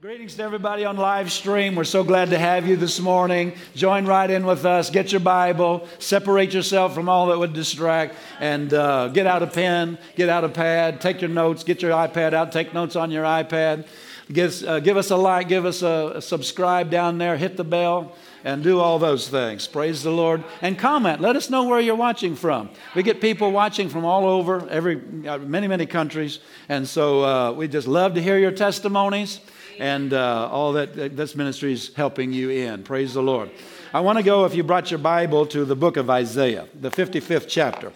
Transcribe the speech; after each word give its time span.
Greetings 0.00 0.36
to 0.36 0.44
everybody 0.44 0.84
on 0.84 0.96
live 0.96 1.32
stream. 1.32 1.74
We're 1.74 1.82
so 1.82 2.04
glad 2.04 2.30
to 2.30 2.38
have 2.38 2.68
you 2.68 2.76
this 2.76 3.00
morning. 3.00 3.54
Join 3.74 4.06
right 4.06 4.30
in 4.30 4.46
with 4.46 4.64
us. 4.64 4.90
Get 4.90 5.10
your 5.10 5.20
Bible. 5.20 5.88
Separate 5.98 6.54
yourself 6.54 6.94
from 6.94 7.08
all 7.08 7.26
that 7.26 7.38
would 7.40 7.52
distract. 7.52 8.14
And 8.38 8.72
uh, 8.72 9.08
get 9.08 9.26
out 9.26 9.42
a 9.42 9.48
pen, 9.48 9.98
get 10.14 10.28
out 10.28 10.44
a 10.44 10.48
pad, 10.50 11.00
take 11.00 11.20
your 11.20 11.30
notes, 11.30 11.64
get 11.64 11.82
your 11.82 11.90
iPad 11.90 12.32
out, 12.32 12.52
take 12.52 12.72
notes 12.72 12.94
on 12.94 13.10
your 13.10 13.24
iPad. 13.24 13.88
Give, 14.32 14.62
uh, 14.62 14.78
give 14.78 14.96
us 14.96 15.10
a 15.10 15.16
like, 15.16 15.48
give 15.48 15.66
us 15.66 15.82
a, 15.82 16.12
a 16.14 16.22
subscribe 16.22 16.90
down 16.90 17.18
there, 17.18 17.36
hit 17.36 17.56
the 17.56 17.64
bell, 17.64 18.14
and 18.44 18.62
do 18.62 18.78
all 18.78 19.00
those 19.00 19.28
things. 19.28 19.66
Praise 19.66 20.04
the 20.04 20.12
Lord. 20.12 20.44
And 20.62 20.78
comment. 20.78 21.20
Let 21.20 21.34
us 21.34 21.50
know 21.50 21.64
where 21.64 21.80
you're 21.80 21.96
watching 21.96 22.36
from. 22.36 22.70
We 22.94 23.02
get 23.02 23.20
people 23.20 23.50
watching 23.50 23.88
from 23.88 24.04
all 24.04 24.26
over, 24.26 24.64
every, 24.68 25.02
uh, 25.26 25.38
many, 25.38 25.66
many 25.66 25.86
countries. 25.86 26.38
And 26.68 26.86
so 26.86 27.24
uh, 27.24 27.50
we 27.50 27.66
just 27.66 27.88
love 27.88 28.14
to 28.14 28.22
hear 28.22 28.38
your 28.38 28.52
testimonies 28.52 29.40
and 29.78 30.12
uh, 30.12 30.48
all 30.50 30.72
that 30.72 31.16
this 31.16 31.34
ministry 31.34 31.72
is 31.72 31.94
helping 31.94 32.32
you 32.32 32.50
in. 32.50 32.82
Praise 32.82 33.14
the 33.14 33.22
Lord. 33.22 33.50
I 33.92 34.00
want 34.00 34.18
to 34.18 34.24
go, 34.24 34.44
if 34.44 34.54
you 34.54 34.62
brought 34.62 34.90
your 34.90 34.98
Bible, 34.98 35.46
to 35.46 35.64
the 35.64 35.76
book 35.76 35.96
of 35.96 36.10
Isaiah, 36.10 36.68
the 36.78 36.90
55th 36.90 37.46
chapter. 37.48 37.92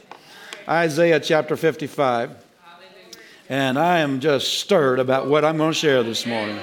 Isaiah 0.68 1.20
chapter 1.20 1.56
55. 1.56 2.30
And 3.48 3.78
I 3.78 3.98
am 3.98 4.20
just 4.20 4.60
stirred 4.60 4.98
about 4.98 5.26
what 5.26 5.45
I'm 5.45 5.59
going 5.59 5.73
to 5.73 5.78
share 5.78 6.02
this 6.02 6.24
morning. 6.24 6.59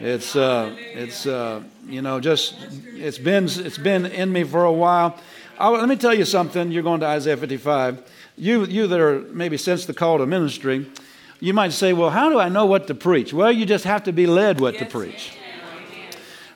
It's, 0.00 0.36
uh, 0.36 0.74
it's 0.78 1.26
uh, 1.26 1.62
you 1.86 2.00
know, 2.00 2.20
just, 2.20 2.54
it's 2.94 3.18
been, 3.18 3.44
it's 3.44 3.78
been 3.78 4.06
in 4.06 4.32
me 4.32 4.44
for 4.44 4.64
a 4.64 4.72
while. 4.72 5.18
I'll, 5.58 5.72
let 5.72 5.88
me 5.88 5.96
tell 5.96 6.14
you 6.14 6.24
something. 6.24 6.70
You're 6.70 6.84
going 6.84 7.00
to 7.00 7.06
Isaiah 7.06 7.36
55. 7.36 8.10
You, 8.36 8.64
you 8.64 8.86
that 8.86 9.00
are 9.00 9.20
maybe 9.32 9.56
since 9.56 9.86
the 9.86 9.94
call 9.94 10.18
to 10.18 10.26
ministry, 10.26 10.86
you 11.40 11.54
might 11.54 11.72
say, 11.72 11.92
well, 11.92 12.10
how 12.10 12.28
do 12.30 12.38
I 12.38 12.48
know 12.48 12.66
what 12.66 12.86
to 12.88 12.94
preach? 12.94 13.32
Well, 13.32 13.52
you 13.52 13.64
just 13.66 13.84
have 13.84 14.04
to 14.04 14.12
be 14.12 14.26
led 14.26 14.60
what 14.60 14.78
to 14.78 14.86
preach. 14.86 15.32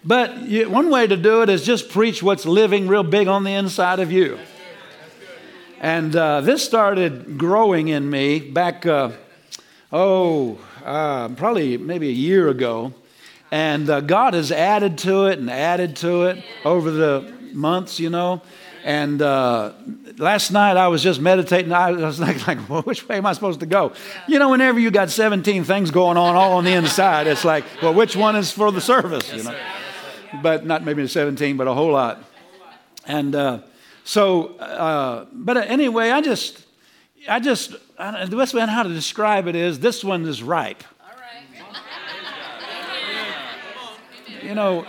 But 0.05 0.42
you, 0.42 0.68
one 0.68 0.91
way 0.91 1.06
to 1.06 1.16
do 1.16 1.42
it 1.42 1.48
is 1.48 1.64
just 1.64 1.89
preach 1.89 2.22
what's 2.22 2.44
living 2.44 2.89
real 2.89 3.05
big 3.05 3.28
on 3.28 3.44
the 3.44 3.52
inside 3.52 4.00
of 4.00 4.11
you. 4.11 4.39
And 5.80 6.14
uh, 6.14 6.41
this 6.41 6.64
started 6.64 7.39
growing 7.39 7.89
in 7.89 8.08
me 8.08 8.41
back, 8.41 8.84
uh, 8.84 9.12
oh, 9.92 10.58
uh, 10.84 11.28
probably 11.30 11.77
maybe 11.77 12.08
a 12.08 12.12
year 12.12 12.48
ago. 12.48 12.92
And 13.52 13.89
uh, 13.89 14.00
God 14.00 14.34
has 14.34 14.50
added 14.50 14.98
to 14.98 15.27
it 15.27 15.39
and 15.39 15.50
added 15.50 15.96
to 15.96 16.24
it 16.24 16.42
over 16.64 16.91
the 16.91 17.33
months, 17.52 18.00
you 18.00 18.11
know. 18.11 18.42
And 18.84 19.22
uh, 19.22 19.72
last 20.19 20.50
night 20.50 20.77
I 20.77 20.88
was 20.88 21.02
just 21.02 21.20
meditating. 21.20 21.72
I 21.72 21.92
was 21.92 22.19
like, 22.19 22.47
like 22.47 22.58
well, 22.69 22.83
which 22.83 23.08
way 23.08 23.16
am 23.16 23.27
I 23.27 23.33
supposed 23.33 23.61
to 23.61 23.66
go? 23.66 23.92
You 24.27 24.39
know, 24.39 24.50
whenever 24.50 24.78
you 24.78 24.91
got 24.91 25.11
17 25.11 25.64
things 25.64 25.91
going 25.91 26.16
on 26.16 26.34
all 26.34 26.55
on 26.55 26.64
the 26.64 26.72
inside, 26.72 27.27
it's 27.27 27.44
like, 27.44 27.64
well, 27.80 27.94
which 27.94 28.16
one 28.16 28.36
is 28.36 28.50
for 28.50 28.72
the 28.72 28.80
service? 28.80 29.33
You 29.33 29.44
know, 29.44 29.56
but 30.42 30.66
not 30.66 30.84
maybe 30.84 31.06
17, 31.06 31.56
but 31.56 31.69
a 31.69 31.74
whole 31.74 31.92
lot. 31.92 32.22
And 33.06 33.34
uh, 33.34 33.58
so, 34.05 34.56
uh, 34.56 35.27
but 35.33 35.56
anyway, 35.56 36.11
I 36.11 36.20
just, 36.20 36.64
I 37.28 37.41
just, 37.41 37.74
I, 37.98 38.27
the 38.27 38.36
best 38.36 38.55
way 38.55 38.62
on 38.62 38.69
how 38.69 38.83
to 38.83 38.92
describe 38.92 39.46
it 39.46 39.55
is 39.55 39.80
this 39.80 40.02
one 40.02 40.24
is 40.27 40.42
ripe. 40.42 40.83
You 44.42 44.56
know, 44.56 44.84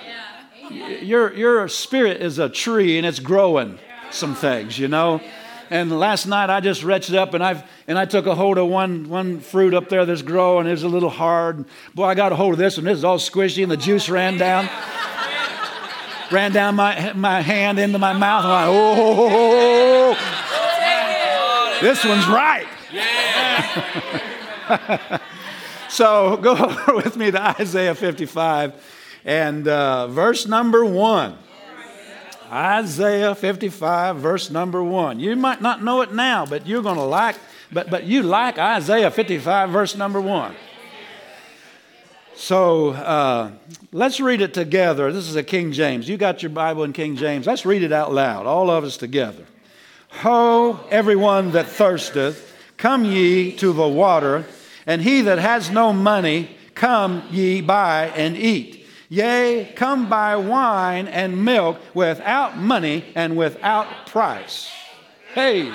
your, 0.72 1.33
your 1.33 1.67
spirit 1.67 2.22
is 2.22 2.39
a 2.39 2.50
tree 2.50 2.97
and 2.97 3.06
it's 3.06 3.19
growing 3.19 3.78
some 4.11 4.36
things, 4.36 4.78
you 4.78 4.88
know. 4.88 5.22
And 5.69 5.97
last 5.97 6.28
night 6.28 6.50
I 6.50 6.59
just 6.59 6.83
reached 6.83 7.14
up 7.14 7.33
and 7.33 7.42
I've 7.44 7.64
and 7.88 7.97
I 7.97 8.06
took 8.06 8.28
a 8.28 8.36
hold 8.36 8.58
of 8.58 8.67
one 8.67 9.09
one 9.09 9.39
fruit 9.39 9.73
up 9.73 9.89
there 9.89 10.06
that's 10.06 10.22
growing. 10.22 10.67
It 10.67 10.72
was 10.72 10.84
a 10.84 10.89
little 10.89 11.09
hard. 11.09 11.66
Boy, 11.95 12.06
I 12.06 12.16
got 12.16 12.31
a 12.31 12.36
hold 12.36 12.53
of 12.53 12.59
this 12.59 12.78
and 12.78 12.86
this 12.86 12.97
is 12.97 13.03
all 13.03 13.17
squishy 13.17 13.64
and 13.64 13.72
the 13.72 13.78
juice 13.78 14.09
ran 14.09 14.38
down. 14.38 14.69
ran 16.31 16.52
down 16.52 16.75
my 16.75 17.14
my 17.14 17.41
hand 17.41 17.80
into 17.80 17.97
my 17.97 18.14
mouth. 18.14 18.45
I'm 18.45 18.52
like, 18.52 18.67
oh, 18.67 18.95
oh, 18.97 19.30
oh, 19.30 20.17
oh 20.17 21.80
this 21.81 22.06
one's 22.06 22.28
right. 22.28 22.68
so 25.90 26.38
go 26.38 26.56
over 26.56 26.95
with 27.03 27.18
me 27.18 27.31
to 27.31 27.59
Isaiah 27.59 27.95
55 27.95 28.93
and 29.25 29.67
uh, 29.67 30.07
verse 30.07 30.47
number 30.47 30.84
one. 30.85 31.38
Isaiah 32.51 33.34
55, 33.34 34.17
verse 34.17 34.51
number 34.51 34.84
one. 34.84 35.19
You 35.19 35.35
might 35.35 35.59
not 35.59 35.84
know 35.84 36.01
it 36.01 36.13
now, 36.13 36.45
but 36.45 36.67
you're 36.67 36.84
going 36.84 36.97
to 36.97 37.03
like, 37.03 37.35
but, 37.72 37.89
but 37.89 38.03
you 38.03 38.22
like 38.22 38.59
Isaiah 38.59 39.09
55, 39.09 39.72
verse 39.72 39.95
number 39.95 40.22
one. 40.22 40.53
So 42.35 42.89
uh, 42.89 43.51
let's 43.91 44.19
read 44.19 44.41
it 44.41 44.53
together. 44.53 45.12
This 45.12 45.28
is 45.28 45.35
a 45.35 45.44
King 45.44 45.72
James. 45.72 46.07
You 46.07 46.17
got 46.17 46.44
your 46.44 46.51
Bible 46.51 46.83
in 46.83 46.94
King 46.94 47.16
James. 47.16 47.47
Let's 47.47 47.66
read 47.66 47.81
it 47.81 47.91
out 47.91 48.13
loud, 48.13 48.45
all 48.45 48.69
of 48.69 48.83
us 48.83 48.97
together. 48.97 49.45
Ho, 50.09 50.79
everyone 50.91 51.51
that 51.51 51.66
thirsteth, 51.66 52.53
come 52.78 53.03
ye 53.03 53.56
to 53.57 53.73
the 53.73 53.88
water, 53.88 54.45
and 54.85 55.01
he 55.01 55.22
that 55.22 55.39
has 55.39 55.72
no 55.72 55.91
money, 55.91 56.56
come 56.75 57.23
ye 57.31 57.62
buy 57.62 58.12
and 58.16 58.38
eat. 58.38 58.82
Yea, 59.13 59.69
come 59.75 60.09
buy 60.09 60.35
wine 60.35 61.07
and 61.07 61.46
milk 61.46 61.78
without 61.94 62.57
money 62.57 63.06
and 63.13 63.38
without 63.38 64.07
price. 64.07 64.72
Hey. 65.35 65.72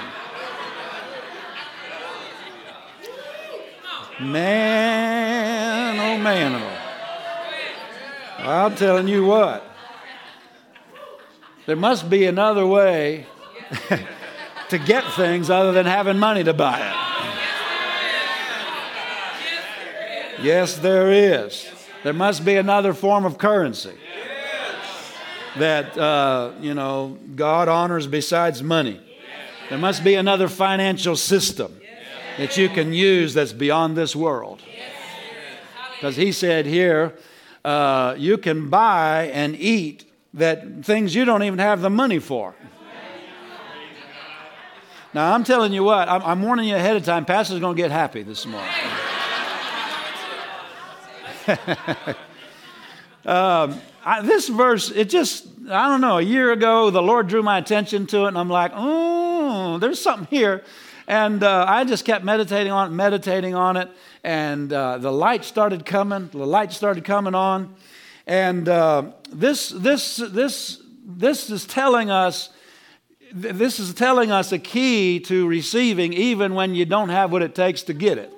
Man, 4.20 6.00
oh 6.00 6.18
man, 6.20 6.60
oh. 6.60 6.78
I'm 8.40 8.74
telling 8.74 9.06
you 9.06 9.24
what. 9.24 9.62
There 11.66 11.76
must 11.76 12.10
be 12.10 12.24
another 12.24 12.66
way 12.66 13.24
to 14.68 14.78
get 14.78 15.04
things 15.12 15.48
other 15.48 15.70
than 15.70 15.86
having 15.86 16.18
money 16.18 16.42
to 16.42 16.54
buy 16.54 16.80
it. 16.80 16.96
Yes, 20.42 20.76
there 20.78 21.12
is. 21.12 21.77
There 22.04 22.12
must 22.12 22.44
be 22.44 22.56
another 22.56 22.92
form 22.92 23.24
of 23.24 23.38
currency 23.38 23.94
that, 25.56 25.96
uh, 25.98 26.52
you 26.60 26.74
know, 26.74 27.18
God 27.34 27.68
honors 27.68 28.06
besides 28.06 28.62
money. 28.62 29.00
There 29.68 29.78
must 29.78 30.04
be 30.04 30.14
another 30.14 30.48
financial 30.48 31.16
system 31.16 31.80
that 32.38 32.56
you 32.56 32.68
can 32.68 32.92
use 32.92 33.34
that's 33.34 33.52
beyond 33.52 33.96
this 33.96 34.14
world. 34.14 34.62
Because 35.96 36.16
he 36.16 36.30
said 36.30 36.64
here, 36.64 37.14
uh, 37.64 38.14
you 38.16 38.38
can 38.38 38.68
buy 38.70 39.30
and 39.34 39.56
eat 39.56 40.04
that 40.34 40.84
things 40.84 41.14
you 41.14 41.24
don't 41.24 41.42
even 41.42 41.58
have 41.58 41.80
the 41.80 41.90
money 41.90 42.20
for. 42.20 42.54
Now, 45.14 45.32
I'm 45.34 45.42
telling 45.42 45.72
you 45.72 45.82
what, 45.82 46.08
I'm, 46.08 46.22
I'm 46.22 46.42
warning 46.42 46.68
you 46.68 46.76
ahead 46.76 46.96
of 46.96 47.04
time, 47.04 47.24
Pastor's 47.24 47.60
going 47.60 47.74
to 47.74 47.82
get 47.82 47.90
happy 47.90 48.22
this 48.22 48.46
morning. 48.46 48.70
um, 53.26 53.80
I, 54.04 54.20
this 54.22 54.48
verse, 54.48 54.90
it 54.90 55.08
just, 55.08 55.46
I 55.70 55.88
don't 55.88 56.02
know, 56.02 56.18
a 56.18 56.22
year 56.22 56.52
ago, 56.52 56.90
the 56.90 57.02
Lord 57.02 57.26
drew 57.28 57.42
my 57.42 57.58
attention 57.58 58.06
to 58.08 58.24
it, 58.24 58.28
and 58.28 58.38
I'm 58.38 58.50
like, 58.50 58.72
oh, 58.74 59.78
there's 59.78 60.00
something 60.00 60.26
here. 60.30 60.62
And 61.06 61.42
uh, 61.42 61.64
I 61.66 61.84
just 61.84 62.04
kept 62.04 62.22
meditating 62.22 62.70
on 62.70 62.88
it, 62.88 62.94
meditating 62.94 63.54
on 63.54 63.78
it, 63.78 63.88
and 64.22 64.70
uh, 64.70 64.98
the 64.98 65.10
light 65.10 65.44
started 65.44 65.86
coming, 65.86 66.28
the 66.28 66.46
light 66.46 66.70
started 66.72 67.04
coming 67.04 67.34
on. 67.34 67.74
And 68.26 68.68
uh, 68.68 69.12
this, 69.30 69.70
this, 69.70 70.16
this, 70.16 70.82
this 71.06 71.48
is 71.48 71.64
telling 71.64 72.10
us, 72.10 72.50
this 73.32 73.80
is 73.80 73.94
telling 73.94 74.30
us 74.30 74.52
a 74.52 74.58
key 74.58 75.20
to 75.20 75.46
receiving 75.48 76.12
even 76.12 76.54
when 76.54 76.74
you 76.74 76.84
don't 76.84 77.08
have 77.08 77.32
what 77.32 77.40
it 77.42 77.54
takes 77.54 77.82
to 77.84 77.94
get 77.94 78.18
it. 78.18 78.32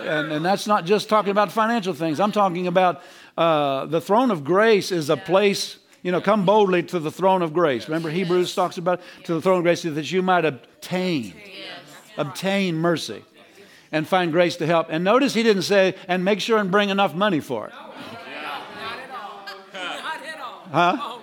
And, 0.00 0.32
and 0.32 0.44
that's 0.44 0.66
not 0.66 0.84
just 0.84 1.08
talking 1.08 1.30
about 1.30 1.52
financial 1.52 1.94
things. 1.94 2.20
I'm 2.20 2.32
talking 2.32 2.66
about 2.66 3.02
uh, 3.36 3.86
the 3.86 4.00
throne 4.00 4.30
of 4.30 4.44
grace 4.44 4.92
is 4.92 5.10
a 5.10 5.16
place, 5.16 5.78
you 6.02 6.12
know, 6.12 6.20
come 6.20 6.44
boldly 6.44 6.82
to 6.84 6.98
the 6.98 7.10
throne 7.10 7.42
of 7.42 7.52
grace. 7.52 7.88
Remember, 7.88 8.10
Hebrews 8.10 8.54
talks 8.54 8.78
about 8.78 9.00
to 9.24 9.34
the 9.34 9.40
throne 9.40 9.58
of 9.58 9.64
grace 9.64 9.82
that 9.82 10.10
you 10.10 10.22
might 10.22 10.44
obtain, 10.44 11.34
obtain 12.16 12.76
mercy 12.76 13.24
and 13.92 14.06
find 14.06 14.32
grace 14.32 14.56
to 14.56 14.66
help. 14.66 14.86
And 14.90 15.04
notice 15.04 15.34
he 15.34 15.42
didn't 15.42 15.62
say, 15.62 15.94
and 16.06 16.24
make 16.24 16.40
sure 16.40 16.58
and 16.58 16.70
bring 16.70 16.90
enough 16.90 17.14
money 17.14 17.40
for 17.40 17.66
it. 17.66 17.72
Huh? 20.72 21.18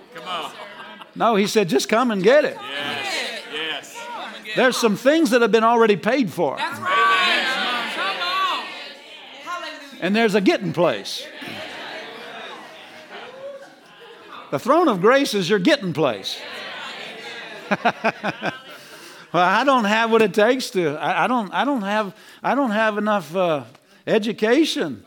No, 1.14 1.34
he 1.34 1.46
said, 1.46 1.68
just 1.68 1.88
come 1.88 2.10
and 2.10 2.22
get 2.22 2.44
it. 2.44 2.56
Yes. 2.60 3.42
Yes. 3.52 4.06
There's 4.54 4.76
some 4.76 4.96
things 4.96 5.30
that 5.30 5.42
have 5.42 5.50
been 5.50 5.64
already 5.64 5.96
paid 5.96 6.30
for. 6.30 6.56
That's 6.56 6.78
right. 6.78 7.07
And 10.00 10.14
there's 10.14 10.34
a 10.34 10.40
getting 10.40 10.72
place. 10.72 11.26
The 14.50 14.58
throne 14.58 14.88
of 14.88 15.00
grace 15.00 15.34
is 15.34 15.50
your 15.50 15.58
getting 15.58 15.92
place. 15.92 16.40
well, 17.84 18.52
I 19.32 19.62
don't 19.64 19.84
have 19.84 20.10
what 20.10 20.22
it 20.22 20.32
takes 20.32 20.70
to. 20.70 20.96
I, 20.96 21.24
I, 21.24 21.26
don't. 21.26 21.52
I 21.52 21.66
don't 21.66 21.82
have. 21.82 22.16
I 22.42 22.54
don't 22.54 22.70
have 22.70 22.96
enough 22.96 23.36
uh, 23.36 23.64
education 24.06 25.04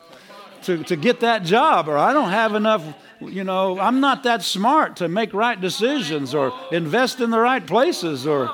to, 0.63 0.83
to 0.83 0.95
get 0.95 1.21
that 1.21 1.43
job, 1.43 1.87
or 1.87 1.97
I 1.97 2.13
don't 2.13 2.29
have 2.29 2.55
enough, 2.55 2.83
you 3.19 3.43
know, 3.43 3.79
I'm 3.79 3.99
not 3.99 4.23
that 4.23 4.43
smart 4.43 4.97
to 4.97 5.07
make 5.07 5.33
right 5.33 5.59
decisions 5.59 6.35
or 6.35 6.53
invest 6.71 7.19
in 7.19 7.31
the 7.31 7.39
right 7.39 7.65
places, 7.65 8.27
or 8.27 8.51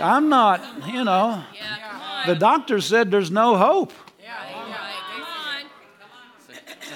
I'm 0.00 0.28
not, 0.28 0.60
you 0.88 1.04
know. 1.04 1.42
The 2.26 2.34
doctor 2.34 2.80
said 2.80 3.10
there's 3.10 3.30
no 3.30 3.56
hope. 3.56 3.92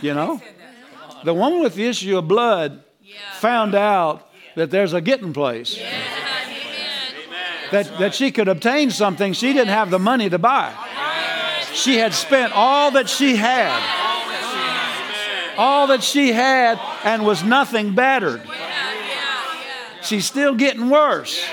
You 0.02 0.14
know? 0.14 0.40
The 1.24 1.34
woman 1.34 1.60
with 1.60 1.74
the 1.74 1.86
issue 1.86 2.16
of 2.16 2.28
blood 2.28 2.82
found 3.34 3.74
out 3.74 4.30
that 4.56 4.70
there's 4.70 4.92
a 4.92 5.00
getting 5.00 5.32
place. 5.32 5.78
That, 7.70 7.98
that 7.98 8.14
she 8.14 8.32
could 8.32 8.48
obtain 8.48 8.90
something 8.90 9.32
she 9.32 9.52
didn't 9.52 9.68
have 9.68 9.90
the 9.90 9.98
money 9.98 10.28
to 10.28 10.38
buy. 10.38 10.74
She 11.72 11.96
had 11.96 12.14
spent 12.14 12.52
all 12.52 12.90
that 12.92 13.08
she 13.08 13.36
had. 13.36 13.78
All 15.56 15.88
that 15.88 16.02
she 16.02 16.32
had 16.32 16.80
and 17.04 17.24
was 17.24 17.44
nothing 17.44 17.94
bettered. 17.94 18.42
She's 20.02 20.24
still 20.24 20.54
getting 20.54 20.88
worse. 20.88 21.44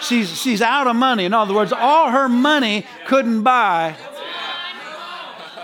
She's, 0.00 0.40
she's 0.40 0.62
out 0.62 0.86
of 0.86 0.96
money. 0.96 1.24
In 1.24 1.34
other 1.34 1.54
words, 1.54 1.72
all 1.72 2.10
her 2.10 2.28
money 2.28 2.86
couldn't 3.06 3.42
buy 3.42 3.96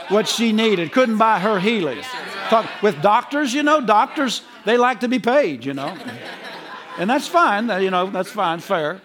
what 0.09 0.29
she 0.29 0.53
needed, 0.53 0.93
couldn't 0.93 1.19
buy 1.19 1.39
her 1.39 1.59
healing. 1.59 2.03
Talk, 2.49 2.69
with 2.83 3.01
doctors, 3.03 3.55
you 3.55 3.63
know, 3.63 3.81
doctors, 3.81 4.43
they 4.65 4.77
like 4.77 5.01
to 5.01 5.09
be 5.09 5.19
paid, 5.19 5.65
you 5.65 5.75
know. 5.75 5.97
And 6.99 7.09
that's 7.09 7.27
fine, 7.27 7.69
you 7.83 7.91
know, 7.91 8.11
that's 8.11 8.31
fine, 8.31 8.61
fair. 8.61 9.01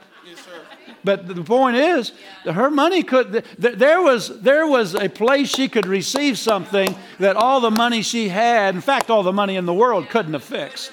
But 1.03 1.27
the 1.27 1.43
point 1.43 1.77
is, 1.77 2.11
her 2.43 2.69
money 2.69 3.03
could, 3.03 3.45
there 3.57 4.01
was, 4.01 4.41
there 4.41 4.67
was 4.67 4.95
a 4.95 5.07
place 5.07 5.49
she 5.49 5.69
could 5.69 5.85
receive 5.85 6.37
something 6.37 6.93
that 7.19 7.37
all 7.37 7.61
the 7.61 7.71
money 7.71 8.01
she 8.01 8.27
had, 8.27 8.75
in 8.75 8.81
fact, 8.81 9.09
all 9.09 9.23
the 9.23 9.31
money 9.31 9.55
in 9.55 9.65
the 9.65 9.73
world, 9.73 10.09
couldn't 10.09 10.33
have 10.33 10.43
fixed. 10.43 10.91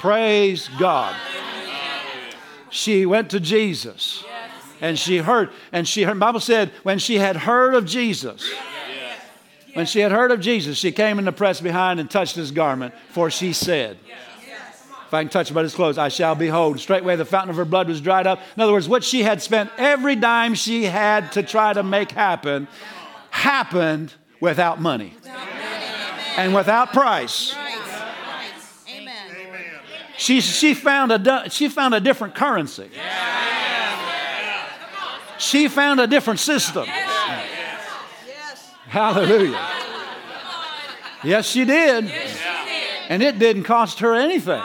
Praise 0.00 0.68
God. 0.78 1.14
She 2.70 3.06
went 3.06 3.30
to 3.30 3.40
Jesus 3.40 4.24
and 4.80 4.98
she 4.98 5.18
heard, 5.18 5.50
and 5.72 5.86
she 5.86 6.02
heard, 6.02 6.18
Bible 6.18 6.40
said, 6.40 6.70
when 6.82 6.98
she 6.98 7.16
had 7.16 7.36
heard 7.36 7.74
of 7.74 7.84
Jesus, 7.84 8.50
when 9.74 9.86
she 9.86 10.00
had 10.00 10.12
heard 10.12 10.30
of 10.30 10.40
Jesus, 10.40 10.78
she 10.78 10.92
came 10.92 11.18
in 11.18 11.24
the 11.24 11.32
press 11.32 11.60
behind 11.60 12.00
and 12.00 12.10
touched 12.10 12.36
his 12.36 12.50
garment, 12.50 12.94
for 13.10 13.30
she 13.30 13.52
said, 13.52 13.98
if 15.08 15.14
I 15.14 15.22
can 15.22 15.30
touch 15.30 15.54
but 15.54 15.62
his 15.62 15.74
clothes, 15.74 15.96
I 15.96 16.08
shall 16.08 16.34
behold. 16.34 16.78
Straightway 16.80 17.16
the 17.16 17.24
fountain 17.24 17.48
of 17.48 17.56
her 17.56 17.64
blood 17.64 17.88
was 17.88 18.02
dried 18.02 18.26
up. 18.26 18.40
In 18.54 18.62
other 18.62 18.72
words, 18.72 18.90
what 18.90 19.02
she 19.02 19.22
had 19.22 19.40
spent 19.40 19.70
every 19.78 20.14
dime 20.14 20.54
she 20.54 20.84
had 20.84 21.32
to 21.32 21.42
try 21.42 21.72
to 21.72 21.82
make 21.82 22.10
happen 22.10 22.68
happened 23.30 24.12
without 24.38 24.82
money 24.82 25.14
and 26.36 26.54
without 26.54 26.92
price. 26.92 27.56
She, 30.18 30.42
she, 30.42 30.74
found 30.74 31.10
a, 31.10 31.48
she 31.48 31.70
found 31.70 31.94
a 31.94 32.00
different 32.00 32.34
currency. 32.34 32.90
She 35.38 35.68
found 35.68 36.00
a 36.00 36.06
different 36.06 36.40
system. 36.40 36.86
Hallelujah. 38.86 39.58
Yes, 41.24 41.46
she 41.46 41.64
did. 41.64 42.10
And 43.08 43.22
it 43.22 43.38
didn't 43.38 43.64
cost 43.64 44.00
her 44.00 44.14
anything. 44.14 44.62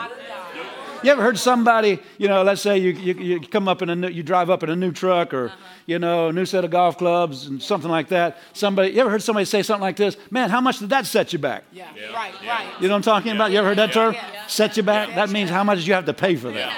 You 1.02 1.10
ever 1.10 1.20
heard 1.20 1.38
somebody, 1.38 2.00
you 2.16 2.28
know, 2.28 2.42
let's 2.42 2.62
say 2.62 2.78
you, 2.78 2.92
you, 2.92 3.14
you 3.14 3.40
come 3.40 3.68
up 3.68 3.82
in 3.82 3.90
a 3.90 3.94
new, 3.94 4.08
you 4.08 4.22
drive 4.22 4.48
up 4.48 4.62
in 4.62 4.70
a 4.70 4.76
new 4.76 4.90
truck 4.90 5.34
or, 5.34 5.48
uh-huh. 5.48 5.56
you 5.84 5.98
know, 5.98 6.28
a 6.28 6.32
new 6.32 6.46
set 6.46 6.64
of 6.64 6.70
golf 6.70 6.96
clubs 6.96 7.46
and 7.46 7.62
something 7.62 7.90
like 7.90 8.08
that. 8.08 8.38
Somebody, 8.54 8.92
you 8.92 9.02
ever 9.02 9.10
heard 9.10 9.22
somebody 9.22 9.44
say 9.44 9.62
something 9.62 9.82
like 9.82 9.96
this? 9.96 10.16
Man, 10.30 10.48
how 10.48 10.62
much 10.62 10.78
did 10.78 10.88
that 10.88 11.04
set 11.04 11.34
you 11.34 11.38
back? 11.38 11.64
Yeah, 11.72 11.88
yeah. 11.94 12.10
right, 12.14 12.32
yeah. 12.42 12.48
right. 12.48 12.80
You 12.80 12.88
know 12.88 12.94
what 12.94 12.96
I'm 12.96 13.02
talking 13.02 13.32
about? 13.32 13.52
You 13.52 13.58
ever 13.58 13.68
heard 13.68 13.78
that 13.78 13.92
term? 13.92 14.16
Set 14.48 14.78
you 14.78 14.82
back? 14.82 15.14
That 15.14 15.28
means 15.28 15.50
how 15.50 15.62
much 15.62 15.80
did 15.80 15.86
you 15.86 15.92
have 15.92 16.06
to 16.06 16.14
pay 16.14 16.36
for 16.36 16.50
that? 16.52 16.72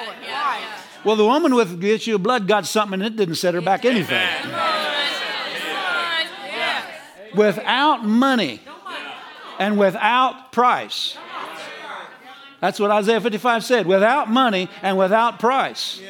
Well, 1.06 1.14
the 1.14 1.25
woman 1.25 1.55
with 1.55 1.81
the 1.81 1.93
issue 1.93 2.17
of 2.17 2.25
blood 2.25 2.49
got 2.49 2.67
something 2.67 2.94
and 3.00 3.05
it 3.05 3.14
didn't 3.14 3.37
set 3.37 3.55
her 3.55 3.61
back 3.61 3.85
anything. 3.85 4.26
Without 7.37 8.05
money 8.05 8.61
and 9.61 9.79
without 9.79 10.50
price. 10.50 11.17
That's 12.61 12.81
what 12.81 12.91
Isaiah 12.91 13.20
55 13.20 13.62
said 13.62 13.87
without 13.87 14.29
money 14.29 14.69
and 14.82 14.99
without 14.99 15.38
price. 15.38 16.03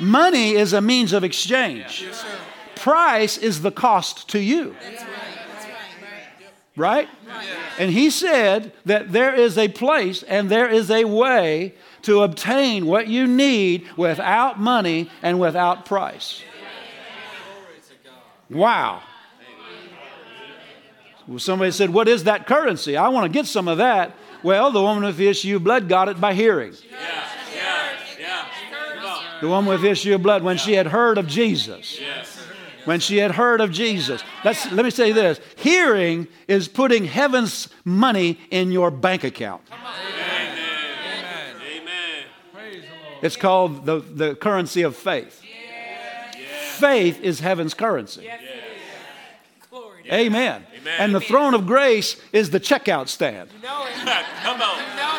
Money 0.00 0.56
is 0.56 0.72
a 0.72 0.80
means 0.80 1.12
of 1.12 1.22
exchange, 1.22 2.04
price 2.74 3.38
is 3.38 3.62
the 3.62 3.70
cost 3.70 4.28
to 4.30 4.40
you. 4.40 4.74
Right? 6.74 7.08
And 7.78 7.92
he 7.92 8.10
said 8.10 8.72
that 8.84 9.12
there 9.12 9.32
is 9.32 9.56
a 9.56 9.68
place 9.68 10.24
and 10.24 10.50
there 10.50 10.68
is 10.68 10.90
a 10.90 11.04
way 11.04 11.74
to 12.02 12.22
obtain 12.22 12.86
what 12.86 13.08
you 13.08 13.26
need 13.26 13.86
without 13.96 14.60
money 14.60 15.10
and 15.22 15.38
without 15.40 15.84
price. 15.84 16.42
Wow. 18.50 19.02
Well, 21.26 21.38
somebody 21.38 21.70
said, 21.70 21.90
What 21.90 22.08
is 22.08 22.24
that 22.24 22.46
currency? 22.46 22.96
I 22.96 23.08
want 23.08 23.24
to 23.24 23.28
get 23.28 23.46
some 23.46 23.68
of 23.68 23.78
that. 23.78 24.14
Well, 24.42 24.70
the 24.70 24.80
woman 24.80 25.04
with 25.04 25.16
the 25.16 25.28
issue 25.28 25.56
of 25.56 25.64
blood 25.64 25.88
got 25.88 26.08
it 26.08 26.20
by 26.20 26.32
hearing. 26.32 26.72
Yeah, 26.90 27.28
yeah, 27.54 27.96
yeah. 28.18 28.46
The 29.40 29.48
woman 29.48 29.68
with 29.70 29.82
the 29.82 29.90
issue 29.90 30.14
of 30.14 30.22
blood, 30.22 30.42
when 30.42 30.56
she 30.56 30.72
had 30.72 30.86
heard 30.86 31.18
of 31.18 31.26
Jesus. 31.26 31.98
When 32.84 33.00
she 33.00 33.18
had 33.18 33.32
heard 33.32 33.60
of 33.60 33.70
Jesus. 33.70 34.22
Let's, 34.44 34.70
let 34.72 34.84
me 34.84 34.90
say 34.90 35.12
this 35.12 35.40
hearing 35.56 36.26
is 36.46 36.68
putting 36.68 37.04
heaven's 37.04 37.68
money 37.84 38.38
in 38.50 38.72
your 38.72 38.90
bank 38.90 39.24
account. 39.24 39.62
It's 43.22 43.36
called 43.36 43.86
the, 43.86 44.00
the 44.00 44.34
currency 44.34 44.82
of 44.82 44.96
faith. 44.96 45.42
Faith 46.76 47.20
is 47.20 47.40
heaven's 47.40 47.74
currency. 47.74 48.28
Amen. 50.10 50.64
Amen. 50.74 50.94
And 50.98 51.14
the 51.14 51.20
throne 51.20 51.54
of 51.54 51.66
grace 51.66 52.16
is 52.32 52.50
the 52.50 52.60
checkout 52.60 53.08
stand. 53.08 53.50
You 53.54 53.62
know 53.62 53.86
come 54.42 54.62
on. 54.62 54.78
You 54.78 54.96
know 54.96 55.18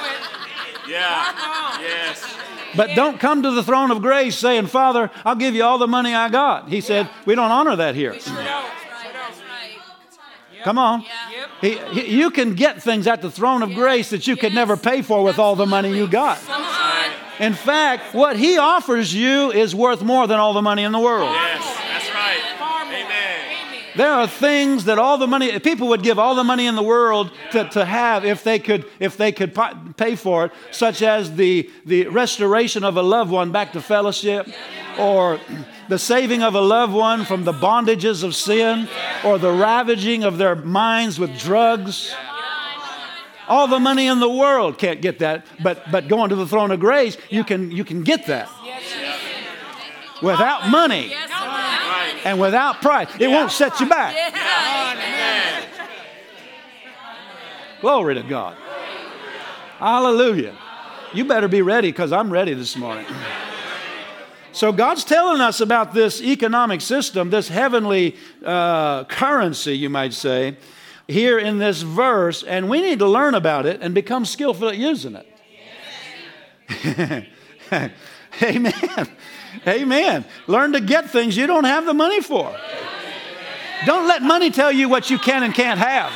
yeah. 0.90 1.80
Yes. 1.80 2.36
But 2.76 2.96
don't 2.96 3.20
come 3.20 3.44
to 3.44 3.52
the 3.52 3.64
throne 3.64 3.92
of 3.92 4.02
grace 4.02 4.36
saying, 4.36 4.68
Father, 4.68 5.12
I'll 5.24 5.36
give 5.36 5.56
you 5.56 5.64
all 5.64 5.78
the 5.78 5.88
money 5.88 6.14
I 6.14 6.30
got. 6.30 6.70
He 6.70 6.82
said, 6.82 7.10
We 7.26 7.36
don't 7.36 7.52
honor 7.52 7.76
that 7.76 7.96
here. 7.96 8.18
Come 10.64 10.78
on. 10.78 11.06
He, 11.62 11.78
he, 11.78 12.18
you 12.18 12.32
can 12.32 12.54
get 12.54 12.82
things 12.82 13.08
at 13.08 13.22
the 13.22 13.32
throne 13.32 13.64
of 13.64 13.74
grace 13.74 14.10
that 14.10 14.28
you 14.28 14.36
could 14.36 14.54
never 14.54 14.76
pay 14.78 15.02
for 15.02 15.24
with 15.24 15.40
all 15.40 15.56
the 15.56 15.66
money 15.66 15.96
you 15.96 16.08
got. 16.08 16.38
In 17.40 17.54
fact, 17.54 18.14
what 18.14 18.38
he 18.38 18.58
offers 18.58 19.14
you 19.14 19.52
is 19.52 19.74
worth 19.74 20.02
more 20.02 20.28
than 20.28 20.40
all 20.40 20.54
the 20.54 20.62
money 20.62 20.84
in 20.84 20.92
the 20.92 21.00
world. 21.00 21.32
Yes, 21.32 21.78
that's 21.92 22.14
right. 22.14 22.60
Amen. 22.92 23.40
There 23.96 24.12
are 24.12 24.28
things 24.28 24.86
that 24.86 25.00
all 25.00 25.18
the 25.18 25.28
money 25.28 25.58
people 25.60 25.90
would 25.90 26.04
give 26.04 26.20
all 26.20 26.36
the 26.36 26.44
money 26.44 26.68
in 26.68 26.76
the 26.76 26.84
world 26.84 27.32
to, 27.52 27.68
to 27.70 27.86
have 27.86 28.24
if 28.24 28.44
they 28.44 28.60
could 28.60 28.86
if 29.00 29.18
they 29.18 29.32
could 29.32 29.58
pay 29.98 30.16
for 30.16 30.46
it, 30.46 30.52
such 30.72 31.02
as 31.02 31.36
the 31.36 31.70
the 31.86 32.08
restoration 32.08 32.84
of 32.84 32.98
a 32.98 33.02
loved 33.02 33.32
one 33.32 33.52
back 33.52 33.74
to 33.74 33.82
fellowship, 33.82 34.48
or 34.98 35.40
the 35.88 36.00
saving 36.00 36.44
of 36.44 36.56
a 36.56 36.62
loved 36.62 36.94
one 36.94 37.26
from 37.26 37.44
the 37.44 37.54
bondages 37.54 38.24
of 38.24 38.36
sin, 38.36 38.88
or 39.24 39.38
the 39.38 39.52
ravaging 39.52 40.24
of 40.24 40.38
their 40.38 40.56
minds 40.56 41.20
with 41.20 41.38
drugs. 41.40 42.14
All 43.50 43.68
the 43.68 43.80
money 43.80 44.08
in 44.08 44.20
the 44.20 44.30
world 44.30 44.78
can't 44.78 45.02
get 45.02 45.20
that, 45.20 45.46
but 45.62 45.92
but 45.92 46.08
going 46.08 46.30
to 46.30 46.36
the 46.36 46.48
throne 46.48 46.72
of 46.72 46.80
grace, 46.80 47.18
you 47.30 47.44
can 47.44 47.72
you 47.72 47.84
can 47.84 48.04
get 48.04 48.28
that 48.28 48.50
without 50.22 50.70
money 50.70 51.14
and 52.24 52.40
without 52.40 52.82
price. 52.82 53.10
It 53.20 53.28
won't 53.28 53.52
set 53.52 53.80
you 53.80 53.88
back. 53.88 54.16
Glory 57.82 58.16
to 58.16 58.24
God. 58.24 58.58
Hallelujah. 59.78 60.56
You 61.14 61.26
better 61.26 61.48
be 61.48 61.62
ready 61.62 61.90
because 61.90 62.12
I'm 62.12 62.30
ready 62.30 62.54
this 62.54 62.76
morning. 62.76 63.06
So, 64.52 64.72
God's 64.72 65.06
telling 65.06 65.42
us 65.42 65.62
about 65.62 65.94
this 65.94 66.22
economic 66.22 66.82
system, 66.82 67.30
this 67.30 67.48
heavenly 67.48 68.18
uh, 68.44 69.06
currency, 69.06 69.78
you 69.78 69.90
might 69.90 70.14
say, 70.14 70.58
here 71.10 71.40
in 71.40 71.58
this 71.58 71.82
verse, 71.82 72.44
and 72.44 72.70
we 72.70 72.82
need 72.82 73.00
to 73.00 73.08
learn 73.08 73.34
about 73.34 73.66
it 73.66 73.82
and 73.82 73.96
become 73.96 74.26
skillful 74.26 74.70
at 74.70 74.78
using 74.78 75.16
it. 75.16 75.26
Amen. 78.44 79.10
Amen. 79.68 80.26
Learn 80.48 80.74
to 80.74 80.80
get 80.80 81.10
things 81.10 81.36
you 81.36 81.48
don't 81.48 81.64
have 81.64 81.86
the 81.86 81.94
money 81.94 82.22
for. 82.22 82.56
Don't 83.86 84.08
let 84.08 84.22
money 84.22 84.52
tell 84.52 84.72
you 84.72 84.88
what 84.88 85.10
you 85.10 85.18
can 85.18 85.42
and 85.44 85.54
can't 85.54 85.80
have. 85.80 86.12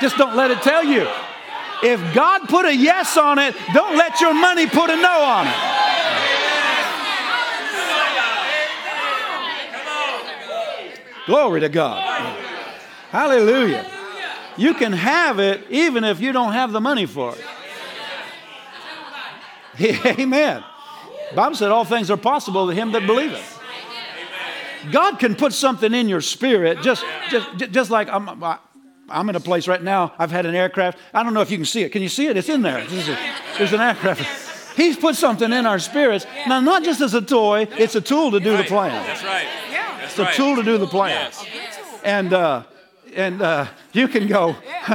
Just 0.00 0.18
don't 0.18 0.36
let 0.36 0.50
it 0.50 0.60
tell 0.62 0.84
you. 0.84 1.08
If 1.82 2.14
God 2.14 2.48
put 2.48 2.66
a 2.66 2.74
yes 2.74 3.16
on 3.16 3.38
it, 3.38 3.54
don't 3.72 3.96
let 3.96 4.20
your 4.20 4.34
money 4.34 4.66
put 4.66 4.90
a 4.90 4.96
no 4.96 5.22
on 5.22 5.46
it. 5.46 5.54
Glory 11.26 11.60
to 11.60 11.68
God. 11.68 12.41
Hallelujah. 13.12 13.86
You 14.56 14.72
can 14.72 14.94
have 14.94 15.38
it 15.38 15.66
even 15.68 16.02
if 16.02 16.18
you 16.18 16.32
don't 16.32 16.54
have 16.54 16.72
the 16.72 16.80
money 16.80 17.04
for 17.04 17.34
it. 17.34 17.44
Amen. 20.18 20.64
Bible 21.34 21.54
said 21.54 21.70
all 21.70 21.84
things 21.84 22.10
are 22.10 22.16
possible 22.16 22.68
to 22.68 22.74
him 22.74 22.92
that 22.92 23.06
believeth. 23.06 23.60
God 24.90 25.18
can 25.18 25.34
put 25.34 25.52
something 25.52 25.92
in 25.92 26.08
your 26.08 26.22
spirit 26.22 26.80
just, 26.80 27.04
just, 27.28 27.70
just 27.70 27.90
like 27.90 28.08
I'm, 28.08 28.42
I'm 29.10 29.28
in 29.28 29.36
a 29.36 29.40
place 29.40 29.68
right 29.68 29.82
now. 29.82 30.14
I've 30.18 30.30
had 30.30 30.46
an 30.46 30.54
aircraft. 30.54 30.98
I 31.12 31.22
don't 31.22 31.34
know 31.34 31.42
if 31.42 31.50
you 31.50 31.58
can 31.58 31.66
see 31.66 31.82
it. 31.82 31.90
Can 31.90 32.00
you 32.00 32.08
see 32.08 32.28
it? 32.28 32.38
It's 32.38 32.48
in 32.48 32.62
there. 32.62 32.82
There's 33.58 33.72
an 33.74 33.80
aircraft. 33.80 34.74
He's 34.74 34.96
put 34.96 35.16
something 35.16 35.52
in 35.52 35.66
our 35.66 35.78
spirits. 35.78 36.24
Now, 36.46 36.60
not 36.60 36.82
just 36.82 37.02
as 37.02 37.12
a 37.12 37.20
toy, 37.20 37.68
it's 37.76 37.94
a 37.94 38.00
tool 38.00 38.30
to 38.30 38.40
do 38.40 38.56
the 38.56 38.64
plan. 38.64 39.04
That's 39.06 39.22
right. 39.22 39.46
It's 40.02 40.18
a 40.18 40.32
tool 40.32 40.56
to 40.56 40.62
do 40.62 40.78
the 40.78 40.86
plan. 40.86 41.30
And, 42.04 42.32
uh, 42.32 42.62
and 43.14 43.42
uh, 43.42 43.66
you 43.92 44.08
can 44.08 44.26
go, 44.26 44.52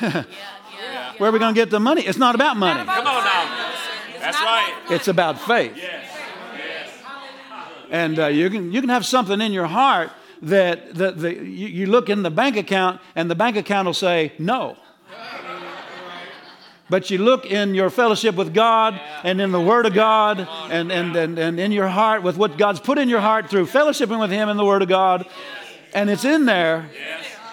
where 0.00 1.28
are 1.28 1.32
we 1.32 1.38
going 1.38 1.54
to 1.54 1.60
get 1.60 1.70
the 1.70 1.80
money? 1.80 2.02
It's 2.02 2.18
not 2.18 2.34
about 2.34 2.56
money. 2.56 2.84
Come 2.84 3.06
on 3.06 3.24
now. 3.24 3.74
That's 4.20 4.40
right. 4.40 4.82
It's 4.90 5.08
about 5.08 5.40
faith. 5.40 5.76
And 7.90 8.18
uh, 8.18 8.26
you, 8.26 8.48
can, 8.50 8.72
you 8.72 8.80
can 8.80 8.90
have 8.90 9.04
something 9.04 9.40
in 9.40 9.52
your 9.52 9.66
heart 9.66 10.10
that, 10.42 10.94
that 10.94 11.18
the, 11.18 11.34
you, 11.34 11.66
you 11.68 11.86
look 11.86 12.08
in 12.08 12.22
the 12.22 12.30
bank 12.30 12.56
account 12.56 13.00
and 13.14 13.30
the 13.30 13.34
bank 13.34 13.56
account 13.56 13.86
will 13.86 13.94
say 13.94 14.32
no. 14.38 14.76
But 16.88 17.08
you 17.08 17.18
look 17.18 17.46
in 17.46 17.74
your 17.74 17.88
fellowship 17.88 18.34
with 18.34 18.52
God 18.52 19.00
and 19.22 19.40
in 19.40 19.52
the 19.52 19.60
Word 19.60 19.86
of 19.86 19.94
God 19.94 20.40
and, 20.70 20.90
and, 20.90 21.14
and, 21.14 21.38
and 21.38 21.60
in 21.60 21.70
your 21.70 21.86
heart 21.86 22.24
with 22.24 22.36
what 22.36 22.58
God's 22.58 22.80
put 22.80 22.98
in 22.98 23.08
your 23.08 23.20
heart 23.20 23.48
through 23.48 23.66
fellowshipping 23.66 24.20
with 24.20 24.30
Him 24.30 24.48
in 24.48 24.56
the 24.56 24.64
Word 24.64 24.82
of 24.82 24.88
God, 24.88 25.24
and 25.94 26.10
it's 26.10 26.24
in 26.24 26.46
there, 26.46 26.90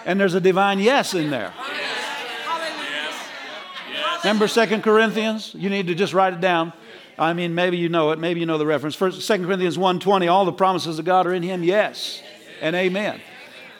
and 0.04 0.18
there's 0.18 0.34
a 0.34 0.40
divine 0.40 0.78
yes 0.78 1.14
in 1.14 1.30
there. 1.30 1.52
Remember 4.24 4.48
Second 4.48 4.82
Corinthians? 4.82 5.54
You 5.54 5.70
need 5.70 5.86
to 5.86 5.94
just 5.94 6.12
write 6.12 6.34
it 6.34 6.40
down. 6.40 6.72
I 7.18 7.32
mean, 7.32 7.54
maybe 7.54 7.76
you 7.76 7.88
know 7.88 8.10
it. 8.10 8.18
Maybe 8.18 8.40
you 8.40 8.46
know 8.46 8.58
the 8.58 8.66
reference. 8.66 8.94
First, 8.94 9.26
2 9.26 9.44
Corinthians 9.44 9.76
1.20, 9.76 10.30
all 10.30 10.44
the 10.44 10.52
promises 10.52 10.98
of 10.98 11.04
God 11.04 11.26
are 11.26 11.34
in 11.34 11.42
him, 11.42 11.64
yes, 11.64 12.22
and 12.60 12.76
amen. 12.76 13.20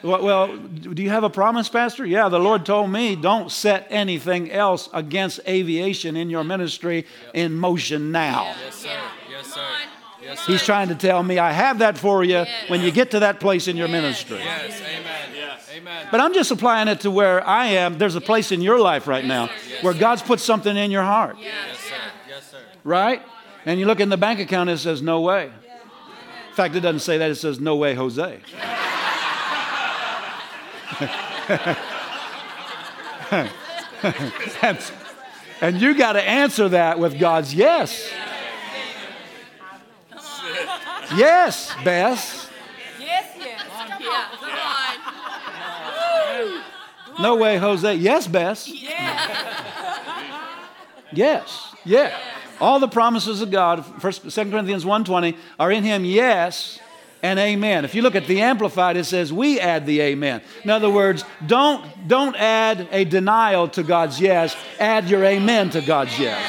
Well, 0.02 0.56
do 0.56 1.02
you 1.02 1.10
have 1.10 1.24
a 1.24 1.30
promise, 1.30 1.68
Pastor? 1.68 2.06
Yeah, 2.06 2.28
the 2.28 2.38
Lord 2.38 2.64
told 2.64 2.90
me 2.90 3.16
don't 3.16 3.50
set 3.50 3.88
anything 3.90 4.50
else 4.50 4.88
against 4.92 5.40
aviation 5.46 6.16
in 6.16 6.30
your 6.30 6.44
ministry 6.44 7.04
in 7.34 7.54
motion 7.54 8.12
now. 8.12 8.54
Yes, 8.64 8.74
sir. 8.76 9.00
Yes, 9.28 9.52
sir. 9.52 9.66
Yes, 10.22 10.46
He's 10.46 10.62
trying 10.62 10.88
to 10.88 10.94
tell 10.94 11.22
me 11.22 11.38
I 11.38 11.52
have 11.52 11.78
that 11.78 11.98
for 11.98 12.22
you 12.22 12.44
when 12.68 12.80
you 12.80 12.90
get 12.92 13.10
to 13.12 13.20
that 13.20 13.40
place 13.40 13.66
in 13.66 13.76
your 13.76 13.88
ministry. 13.88 14.38
Yes, 14.38 14.80
amen. 14.82 15.37
Yes. 15.78 15.82
Amen. 15.82 16.08
But 16.10 16.20
I'm 16.20 16.34
just 16.34 16.50
applying 16.50 16.88
it 16.88 17.00
to 17.00 17.10
where 17.10 17.46
I 17.46 17.66
am. 17.66 17.98
There's 17.98 18.14
a 18.14 18.20
place 18.20 18.52
in 18.52 18.60
your 18.60 18.80
life 18.80 19.06
right 19.06 19.24
now 19.24 19.48
where 19.82 19.94
God's 19.94 20.22
put 20.22 20.40
something 20.40 20.76
in 20.76 20.90
your 20.90 21.02
heart, 21.02 21.36
Yes, 21.40 21.78
sir. 21.78 21.94
Yes, 22.28 22.50
sir. 22.50 22.58
right? 22.84 23.22
And 23.64 23.78
you 23.78 23.86
look 23.86 24.00
in 24.00 24.08
the 24.08 24.16
bank 24.16 24.40
account, 24.40 24.70
and 24.70 24.78
it 24.78 24.82
says, 24.82 25.02
no 25.02 25.20
way. 25.20 25.46
In 25.46 26.54
fact, 26.54 26.74
it 26.74 26.80
doesn't 26.80 27.00
say 27.00 27.18
that, 27.18 27.30
it 27.30 27.36
says, 27.36 27.60
no 27.60 27.76
way, 27.76 27.94
Jose. 27.94 28.40
and, 34.62 34.78
and 35.60 35.80
you 35.80 35.96
got 35.96 36.14
to 36.14 36.22
answer 36.22 36.68
that 36.70 36.98
with 36.98 37.18
God's 37.18 37.54
yes. 37.54 38.10
Yes, 41.16 41.74
Bess. 41.84 42.50
Yes, 43.00 43.34
yes. 43.38 44.57
Yeah. 47.18 47.22
No 47.22 47.36
way, 47.36 47.58
Jose. 47.58 47.94
Yes, 47.94 48.26
Bess. 48.26 48.68
Yes. 51.12 51.74
Yeah. 51.84 52.16
All 52.60 52.80
the 52.80 52.88
promises 52.88 53.40
of 53.40 53.50
God, 53.50 53.84
First, 54.00 54.30
Second 54.30 54.52
Corinthians 54.52 54.84
1.20, 54.84 55.36
are 55.58 55.70
in 55.70 55.84
him, 55.84 56.04
yes, 56.04 56.80
and 57.22 57.38
amen. 57.38 57.84
If 57.84 57.94
you 57.94 58.02
look 58.02 58.14
at 58.14 58.26
the 58.26 58.40
Amplified, 58.40 58.96
it 58.96 59.04
says 59.04 59.32
we 59.32 59.60
add 59.60 59.86
the 59.86 60.00
amen. 60.00 60.42
In 60.64 60.70
other 60.70 60.90
words, 60.90 61.24
don't, 61.46 62.08
don't 62.08 62.36
add 62.36 62.88
a 62.90 63.04
denial 63.04 63.68
to 63.68 63.82
God's 63.82 64.20
yes, 64.20 64.56
add 64.78 65.08
your 65.08 65.24
amen 65.24 65.70
to 65.70 65.80
God's 65.80 66.18
yes. 66.18 66.40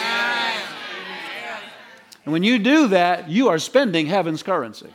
And 2.25 2.33
when 2.33 2.43
you 2.43 2.59
do 2.59 2.89
that, 2.89 3.29
you 3.29 3.49
are 3.49 3.59
spending 3.59 4.05
heaven's 4.07 4.43
currency. 4.43 4.91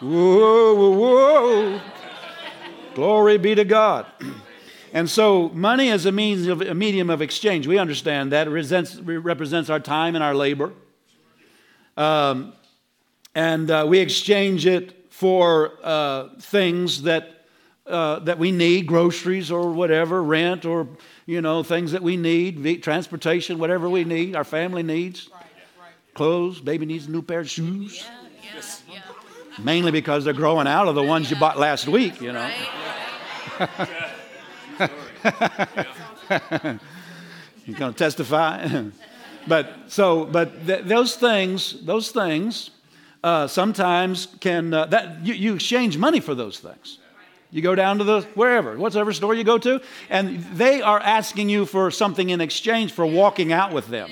Whoa, 0.00 0.74
whoa, 0.74 0.90
whoa. 0.90 1.80
Glory 2.98 3.38
be 3.38 3.54
to 3.54 3.64
God. 3.64 4.06
And 4.90 5.08
so, 5.08 5.50
money 5.50 5.88
is 5.88 6.06
a 6.06 6.12
means 6.12 6.46
of 6.46 6.62
a 6.62 6.74
medium 6.74 7.10
of 7.10 7.20
exchange. 7.20 7.66
We 7.66 7.76
understand 7.76 8.32
that 8.32 8.46
it 8.46 8.50
represents, 8.50 8.96
represents 8.96 9.68
our 9.68 9.78
time 9.80 10.14
and 10.14 10.24
our 10.24 10.34
labor, 10.34 10.72
um, 11.98 12.54
and 13.34 13.70
uh, 13.70 13.84
we 13.86 13.98
exchange 13.98 14.64
it 14.64 15.12
for 15.12 15.74
uh, 15.82 16.28
things 16.40 17.02
that 17.02 17.44
uh, 17.86 18.20
that 18.20 18.38
we 18.38 18.50
need, 18.50 18.86
groceries 18.86 19.50
or 19.50 19.72
whatever, 19.72 20.22
rent 20.22 20.64
or 20.64 20.88
you 21.26 21.42
know 21.42 21.62
things 21.62 21.92
that 21.92 22.02
we 22.02 22.16
need, 22.16 22.82
transportation, 22.82 23.58
whatever 23.58 23.90
we 23.90 24.04
need, 24.04 24.34
our 24.34 24.42
family 24.42 24.82
needs, 24.82 25.28
clothes. 26.14 26.62
Baby 26.62 26.86
needs 26.86 27.08
a 27.08 27.10
new 27.10 27.20
pair 27.20 27.40
of 27.40 27.50
shoes. 27.50 28.06
Mainly 29.62 29.90
because 29.90 30.24
they're 30.24 30.32
growing 30.32 30.66
out 30.66 30.88
of 30.88 30.94
the 30.94 31.02
ones 31.02 31.30
you 31.30 31.36
bought 31.36 31.58
last 31.58 31.86
week, 31.88 32.22
you 32.22 32.32
know. 32.32 32.50
You're 37.66 37.78
going 37.78 37.92
to 37.92 37.98
testify? 37.98 38.84
but 39.48 39.72
so, 39.88 40.24
but 40.24 40.66
th- 40.66 40.84
those 40.84 41.16
things, 41.16 41.84
those 41.84 42.10
things, 42.10 42.70
uh, 43.24 43.46
sometimes 43.46 44.28
can 44.40 44.72
uh, 44.72 44.86
that 44.86 45.26
you, 45.26 45.34
you 45.34 45.54
exchange 45.54 45.98
money 45.98 46.20
for 46.20 46.34
those 46.34 46.60
things. 46.60 46.98
You 47.50 47.62
go 47.62 47.74
down 47.74 47.98
to 47.98 48.04
the 48.04 48.20
wherever, 48.34 48.78
whatever 48.78 49.12
store 49.12 49.34
you 49.34 49.42
go 49.42 49.58
to, 49.58 49.80
and 50.10 50.44
they 50.54 50.82
are 50.82 51.00
asking 51.00 51.48
you 51.48 51.66
for 51.66 51.90
something 51.90 52.30
in 52.30 52.40
exchange 52.40 52.92
for 52.92 53.06
walking 53.06 53.52
out 53.52 53.72
with 53.72 53.88
them. 53.88 54.10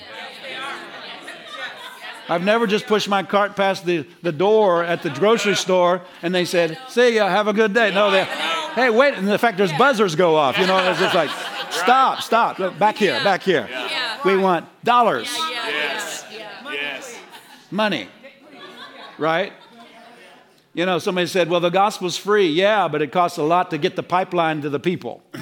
I've 2.29 2.43
never 2.43 2.67
just 2.67 2.87
pushed 2.87 3.09
my 3.09 3.23
cart 3.23 3.55
past 3.55 3.87
the, 3.87 4.05
the 4.23 4.33
door 4.33 4.83
at 4.83 5.03
the 5.03 5.11
grocery 5.11 5.55
store 5.55 6.03
and 6.23 6.35
they 6.35 6.45
said, 6.45 6.77
See 6.89 7.15
ya, 7.15 7.29
have 7.29 7.47
a 7.47 7.53
good 7.53 7.73
day. 7.73 7.95
No, 7.95 8.11
they, 8.11 8.27
hey, 8.77 8.91
wait. 8.91 9.15
And 9.15 9.27
the 9.27 9.39
fact, 9.39 9.59
there's 9.59 9.73
buzzers 9.73 10.15
go 10.15 10.37
off. 10.37 10.57
You 10.59 10.67
know, 10.69 10.79
it's 10.89 11.01
just 11.01 11.15
like, 11.15 11.31
stop, 11.71 12.21
stop. 12.23 12.61
Look, 12.61 12.79
back 12.79 12.97
here, 12.97 13.19
back 13.25 13.43
here. 13.43 13.69
We 14.25 14.37
want 14.37 14.67
dollars, 14.85 15.29
Yes. 15.37 16.25
Yes. 16.71 17.19
money, 17.73 18.09
right? 19.19 19.53
You 20.75 20.85
know, 20.85 20.99
somebody 20.99 21.27
said, 21.27 21.49
well, 21.49 21.61
the 21.61 21.71
gospel's 21.71 22.17
free. 22.17 22.49
Yeah, 22.49 22.87
but 22.87 23.01
it 23.03 23.11
costs 23.11 23.39
a 23.39 23.43
lot 23.43 23.71
to 23.71 23.79
get 23.79 23.97
the 23.97 24.03
pipeline 24.03 24.63
to 24.63 24.71
the 24.71 24.79
people. 24.81 25.23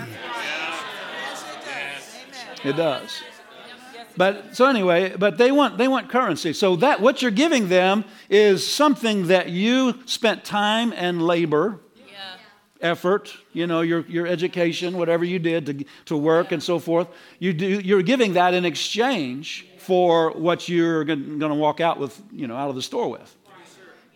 It 2.65 2.77
does. 2.77 3.23
But 4.17 4.57
so 4.57 4.65
anyway, 4.67 5.15
but 5.19 5.37
they 5.37 5.53
want 5.53 5.77
they 5.77 5.87
want 5.89 6.09
currency. 6.09 6.55
So 6.55 6.77
that 6.77 7.01
what 7.01 7.21
you're 7.21 7.31
giving 7.31 7.69
them 7.69 8.05
is 8.31 8.67
something 8.67 9.27
that 9.27 9.51
you 9.51 10.01
spent 10.07 10.45
time 10.45 10.93
and 10.97 11.21
labor, 11.27 11.81
effort, 12.85 13.35
you 13.53 13.67
know, 13.67 13.81
your 13.81 14.03
your 14.03 14.27
education, 14.27 14.97
whatever 14.97 15.25
you 15.25 15.39
did 15.41 15.67
to 15.67 15.85
to 16.05 16.17
work 16.17 16.53
and 16.53 16.63
so 16.63 16.79
forth. 16.79 17.09
You 17.41 17.53
do 17.53 17.67
you're 17.67 18.03
giving 18.03 18.35
that 18.35 18.55
in 18.55 18.65
exchange 18.65 19.67
for 19.79 20.31
what 20.33 20.69
you're 20.69 21.05
going 21.05 21.39
to 21.41 21.55
walk 21.55 21.81
out 21.81 21.99
with, 21.99 22.23
you 22.33 22.47
know, 22.47 22.57
out 22.57 22.69
of 22.69 22.77
the 22.77 22.83
store 22.83 23.11
with. 23.11 23.35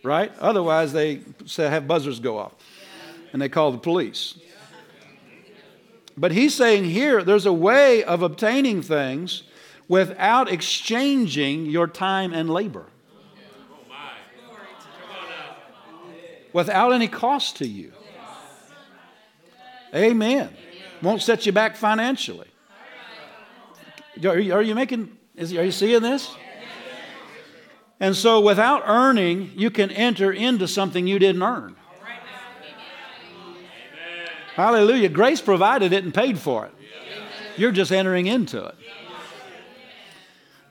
Right? 0.03 0.31
Otherwise 0.39 0.93
they 0.93 1.21
say 1.45 1.67
have 1.67 1.87
buzzers 1.87 2.19
go 2.19 2.37
off. 2.37 2.53
And 3.33 3.41
they 3.41 3.49
call 3.49 3.71
the 3.71 3.77
police. 3.77 4.39
But 6.17 6.31
he's 6.31 6.55
saying 6.55 6.85
here 6.85 7.23
there's 7.23 7.45
a 7.45 7.53
way 7.53 8.03
of 8.03 8.21
obtaining 8.23 8.81
things 8.81 9.43
without 9.87 10.51
exchanging 10.51 11.65
your 11.65 11.87
time 11.87 12.33
and 12.33 12.49
labor. 12.49 12.85
Without 16.51 16.93
any 16.93 17.07
cost 17.07 17.57
to 17.57 17.67
you. 17.67 17.93
Amen. 19.93 20.49
Won't 21.01 21.21
set 21.21 21.45
you 21.45 21.51
back 21.51 21.75
financially. 21.75 22.47
Are 24.23 24.37
you, 24.37 24.53
are 24.53 24.61
you 24.61 24.75
making, 24.75 25.17
is, 25.35 25.53
are 25.53 25.63
you 25.63 25.71
seeing 25.71 26.01
this? 26.01 26.35
And 27.99 28.15
so 28.15 28.39
without 28.39 28.83
earning, 28.85 29.51
you 29.55 29.69
can 29.69 29.91
enter 29.91 30.31
into 30.31 30.67
something 30.67 31.07
you 31.07 31.19
didn't 31.19 31.43
earn. 31.43 31.75
Hallelujah. 34.55 35.09
Grace 35.09 35.41
provided 35.41 35.93
it 35.93 36.03
and 36.03 36.13
paid 36.13 36.37
for 36.37 36.65
it. 36.65 36.73
You're 37.55 37.71
just 37.71 37.91
entering 37.91 38.27
into 38.27 38.65
it. 38.65 38.75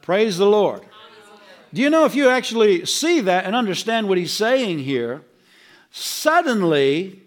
Praise 0.03 0.39
the 0.39 0.47
Lord. 0.47 0.83
Do 1.73 1.83
you 1.83 1.91
know 1.91 2.07
if 2.07 2.15
you 2.15 2.31
actually 2.31 2.87
see 2.87 3.21
that 3.21 3.45
and 3.45 3.55
understand 3.55 4.09
what 4.09 4.17
he's 4.17 4.33
saying 4.33 4.79
here, 4.79 5.23
suddenly 5.91 7.23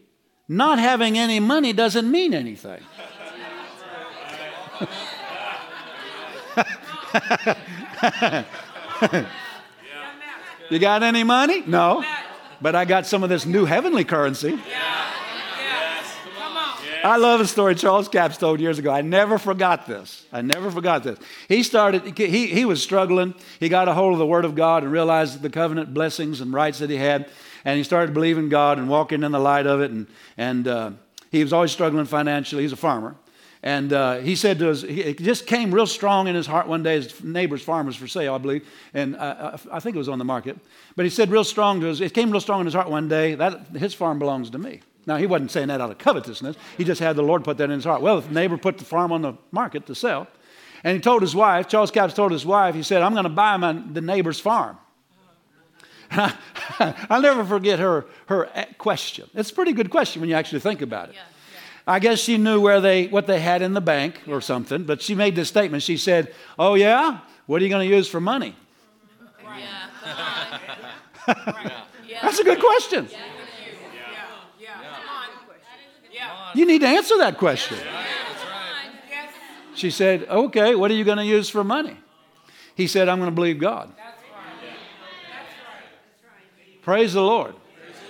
not 0.51 0.79
having 0.79 1.17
any 1.17 1.39
money 1.39 1.71
doesn't 1.71 2.11
mean 2.11 2.33
anything. 2.33 2.83
you 10.69 10.79
got 10.79 11.03
any 11.03 11.23
money? 11.23 11.63
No. 11.65 12.03
But 12.59 12.75
I 12.75 12.83
got 12.83 13.05
some 13.07 13.23
of 13.23 13.29
this 13.29 13.45
new 13.45 13.63
heavenly 13.63 14.03
currency. 14.03 14.59
I 17.03 17.15
love 17.17 17.39
a 17.39 17.47
story 17.47 17.73
Charles 17.75 18.09
Capps 18.09 18.37
told 18.37 18.59
years 18.59 18.77
ago. 18.77 18.91
I 18.91 19.01
never 19.01 19.37
forgot 19.37 19.87
this. 19.87 20.25
I 20.33 20.41
never 20.41 20.69
forgot 20.69 21.03
this. 21.03 21.17
He 21.47 21.63
started, 21.63 22.17
he, 22.17 22.47
he 22.47 22.65
was 22.65 22.83
struggling. 22.83 23.35
He 23.59 23.69
got 23.69 23.87
a 23.87 23.93
hold 23.93 24.11
of 24.13 24.19
the 24.19 24.27
Word 24.27 24.43
of 24.43 24.53
God 24.53 24.83
and 24.83 24.91
realized 24.91 25.41
the 25.41 25.49
covenant 25.49 25.93
blessings 25.93 26.41
and 26.41 26.53
rights 26.53 26.79
that 26.79 26.89
he 26.89 26.97
had. 26.97 27.31
And 27.65 27.77
he 27.77 27.83
started 27.83 28.13
believing 28.13 28.49
God 28.49 28.77
and 28.77 28.89
walking 28.89 29.23
in 29.23 29.31
the 29.31 29.39
light 29.39 29.67
of 29.67 29.81
it. 29.81 29.91
And, 29.91 30.07
and 30.37 30.67
uh, 30.67 30.91
he 31.31 31.43
was 31.43 31.53
always 31.53 31.71
struggling 31.71 32.05
financially. 32.05 32.63
He's 32.63 32.71
a 32.71 32.77
farmer. 32.77 33.15
And 33.63 33.93
uh, 33.93 34.17
he 34.17 34.35
said 34.35 34.57
to 34.59 34.71
us, 34.71 34.83
it 34.83 35.19
just 35.19 35.45
came 35.45 35.71
real 35.71 35.85
strong 35.85 36.27
in 36.27 36.33
his 36.33 36.47
heart 36.47 36.67
one 36.67 36.81
day. 36.81 36.95
His 36.95 37.23
neighbor's 37.23 37.61
farm 37.61 37.85
was 37.85 37.95
for 37.95 38.07
sale, 38.07 38.33
I 38.33 38.39
believe, 38.39 38.67
and 38.93 39.15
I, 39.15 39.59
I, 39.71 39.79
think 39.79 39.95
it 39.95 39.99
was 39.99 40.09
on 40.09 40.17
the 40.17 40.25
market. 40.25 40.57
But 40.95 41.05
he 41.05 41.11
said 41.11 41.29
real 41.29 41.43
strong 41.43 41.79
to 41.81 41.91
us, 41.91 42.01
it 42.01 42.15
came 42.15 42.31
real 42.31 42.41
strong 42.41 42.61
in 42.61 42.65
his 42.65 42.73
heart 42.73 42.89
one 42.89 43.07
day 43.07 43.35
that 43.35 43.67
his 43.67 43.93
farm 43.93 44.17
belongs 44.17 44.49
to 44.49 44.57
me. 44.57 44.81
Now, 45.05 45.17
he 45.17 45.27
wasn't 45.27 45.51
saying 45.51 45.67
that 45.67 45.79
out 45.79 45.91
of 45.91 45.99
covetousness. 45.99 46.55
He 46.77 46.83
just 46.83 46.99
had 46.99 47.15
the 47.15 47.23
Lord 47.23 47.43
put 47.43 47.57
that 47.57 47.65
in 47.65 47.71
his 47.71 47.85
heart. 47.85 48.01
Well, 48.01 48.21
the 48.21 48.33
neighbor 48.33 48.57
put 48.57 48.79
the 48.79 48.85
farm 48.85 49.11
on 49.11 49.21
the 49.21 49.33
market 49.51 49.85
to 49.87 49.95
sell. 49.95 50.27
And 50.83 50.95
he 50.95 51.01
told 51.01 51.21
his 51.21 51.35
wife, 51.35 51.67
Charles 51.67 51.91
Capps 51.91 52.13
told 52.13 52.31
his 52.31 52.45
wife, 52.45 52.73
he 52.73 52.83
said, 52.83 53.01
I'm 53.03 53.13
going 53.13 53.23
to 53.23 53.29
buy 53.29 53.57
my, 53.57 53.73
the 53.73 54.01
neighbor's 54.01 54.39
farm. 54.39 54.77
I'll 57.09 57.21
never 57.21 57.45
forget 57.45 57.79
her, 57.79 58.05
her 58.27 58.49
question. 58.77 59.29
It's 59.33 59.49
a 59.49 59.53
pretty 59.53 59.73
good 59.73 59.89
question 59.89 60.21
when 60.21 60.29
you 60.29 60.35
actually 60.35 60.59
think 60.59 60.81
about 60.81 61.09
it. 61.09 61.15
Yeah. 61.15 61.21
I 61.87 61.99
guess 61.99 62.19
she 62.19 62.37
knew 62.37 62.59
where 62.59 62.81
they, 62.81 63.07
what 63.07 63.27
they 63.27 63.39
had 63.39 63.61
in 63.61 63.73
the 63.73 63.81
bank 63.81 64.21
or 64.27 64.41
something, 64.41 64.83
but 64.83 65.01
she 65.01 65.15
made 65.15 65.35
this 65.35 65.47
statement. 65.47 65.83
She 65.83 65.97
said, 65.97 66.33
Oh, 66.59 66.75
yeah? 66.75 67.19
What 67.47 67.61
are 67.61 67.63
you 67.63 67.69
going 67.69 67.87
to 67.87 67.95
use 67.95 68.07
for 68.07 68.21
money? 68.21 68.55
Yeah. 72.07 72.23
That's 72.23 72.39
a 72.39 72.43
good 72.43 72.59
question. 72.59 73.07
You 76.55 76.65
need 76.65 76.81
to 76.81 76.87
answer 76.87 77.17
that 77.19 77.37
question. 77.37 77.77
She 79.75 79.91
said, 79.91 80.27
Okay, 80.29 80.75
what 80.75 80.91
are 80.91 80.93
you 80.93 81.03
going 81.03 81.19
to 81.19 81.25
use 81.25 81.49
for 81.49 81.63
money? 81.63 81.97
He 82.75 82.87
said, 82.87 83.07
I'm 83.07 83.19
going 83.19 83.29
to 83.29 83.35
believe 83.35 83.59
God. 83.59 83.93
Praise 86.81 87.13
the 87.13 87.21
Lord. 87.21 87.55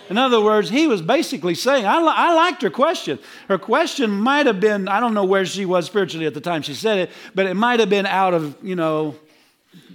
In 0.10 0.18
other 0.18 0.42
words, 0.42 0.70
he 0.70 0.88
was 0.88 1.02
basically 1.02 1.56
saying, 1.56 1.86
I, 1.86 2.02
li- 2.02 2.14
I 2.14 2.34
liked 2.36 2.62
her 2.64 2.70
question. 2.70 3.18
Her 3.48 3.58
question 3.58 4.12
might 4.12 4.46
have 4.46 4.60
been, 4.60 4.90
I 4.90 5.00
don't 5.00 5.14
know 5.14 5.24
where 5.24 5.46
she 5.46 5.66
was 5.66 5.86
spiritually 5.86 6.26
at 6.26 6.34
the 6.34 6.42
time 6.42 6.64
she 6.64 6.74
said 6.74 6.98
it, 6.98 7.12
but 7.34 7.46
it 7.46 7.54
might 7.54 7.80
have 7.80 7.90
been 7.90 8.06
out 8.06 8.34
of, 8.34 8.58
you 8.62 8.76
know, 8.76 9.16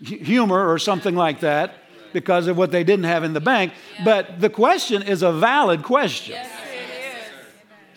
humor 0.03 0.71
or 0.73 0.79
something 0.79 1.15
like 1.15 1.41
that 1.41 1.75
because 2.15 2.47
of 2.47 2.57
what 2.57 2.71
they 2.71 2.83
didn't 2.83 3.05
have 3.05 3.25
in 3.25 3.35
the 3.35 3.41
bank. 3.41 3.75
Yeah. 3.99 4.05
But 4.05 4.41
the 4.41 4.49
question 4.49 5.03
is 5.03 5.23
a 5.23 5.33
valid 5.33 5.83
question. 5.83 6.33
Yes, 6.35 6.51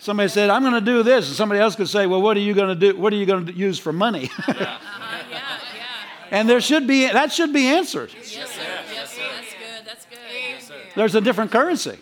somebody 0.00 0.28
said, 0.28 0.50
I'm 0.50 0.62
going 0.62 0.74
to 0.74 0.80
do 0.80 1.02
this. 1.02 1.28
And 1.28 1.36
somebody 1.36 1.60
else 1.60 1.76
could 1.76 1.88
say, 1.88 2.06
Well, 2.06 2.20
what 2.20 2.36
are 2.36 2.40
you 2.40 2.54
going 2.54 2.68
to 2.68 2.92
do? 2.92 2.98
What 2.98 3.12
are 3.12 3.16
you 3.16 3.26
going 3.26 3.46
to 3.46 3.52
use 3.52 3.78
for 3.78 3.92
money? 3.92 4.24
uh-huh. 4.24 4.54
yeah, 4.58 4.78
yeah. 5.30 5.56
And 6.32 6.48
there 6.48 6.60
should 6.60 6.86
be, 6.86 7.06
that 7.06 7.32
should 7.32 7.52
be 7.52 7.66
answered. 7.66 8.10
Yes, 8.14 8.28
sir. 8.28 8.62
That's 8.94 9.14
good. 9.16 9.86
That's 9.86 10.06
good. 10.06 10.18
Yes, 10.32 10.70
There's 11.00 11.14
a 11.14 11.20
different 11.22 11.50
currency. 11.50 11.96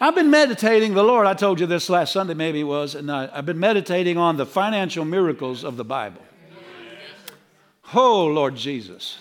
I've 0.00 0.16
been 0.16 0.30
meditating, 0.30 0.94
the 0.94 1.04
Lord, 1.04 1.28
I 1.28 1.34
told 1.34 1.60
you 1.60 1.66
this 1.66 1.88
last 1.88 2.12
Sunday, 2.12 2.34
maybe 2.34 2.58
it 2.58 2.64
was, 2.64 2.96
and 2.96 3.08
I, 3.08 3.28
have 3.36 3.46
been 3.46 3.60
meditating 3.60 4.18
on 4.18 4.36
the 4.36 4.44
financial 4.44 5.04
miracles 5.04 5.62
of 5.62 5.76
the 5.76 5.84
Bible. 5.84 6.20
Oh, 7.94 8.26
Lord 8.26 8.56
Jesus. 8.56 9.18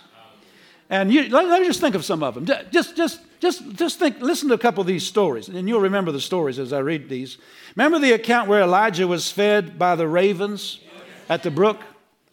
And 0.90 1.14
you, 1.14 1.30
let, 1.30 1.46
let, 1.46 1.62
me 1.62 1.68
just 1.68 1.80
think 1.80 1.94
of 1.94 2.04
some 2.04 2.24
of 2.24 2.34
them. 2.34 2.48
Just, 2.72 2.96
just, 2.96 3.20
just, 3.40 3.72
just 3.76 4.00
think, 4.00 4.22
listen 4.22 4.48
to 4.50 4.56
a 4.56 4.58
couple 4.58 4.82
of 4.82 4.88
these 4.88 5.06
stories, 5.06 5.48
and 5.48 5.70
you'll 5.70 5.80
remember 5.80 6.12
the 6.12 6.20
stories 6.20 6.58
as 6.58 6.74
I 6.74 6.80
read 6.80 7.10
these. 7.10 7.38
Remember 7.76 8.00
the 8.00 8.14
account 8.14 8.50
where 8.50 8.64
Elijah 8.64 9.08
was 9.08 9.32
fed 9.32 9.78
by 9.78 9.96
the 9.96 10.08
ravens 10.08 10.80
at 11.30 11.44
the 11.44 11.52
brook, 11.52 11.78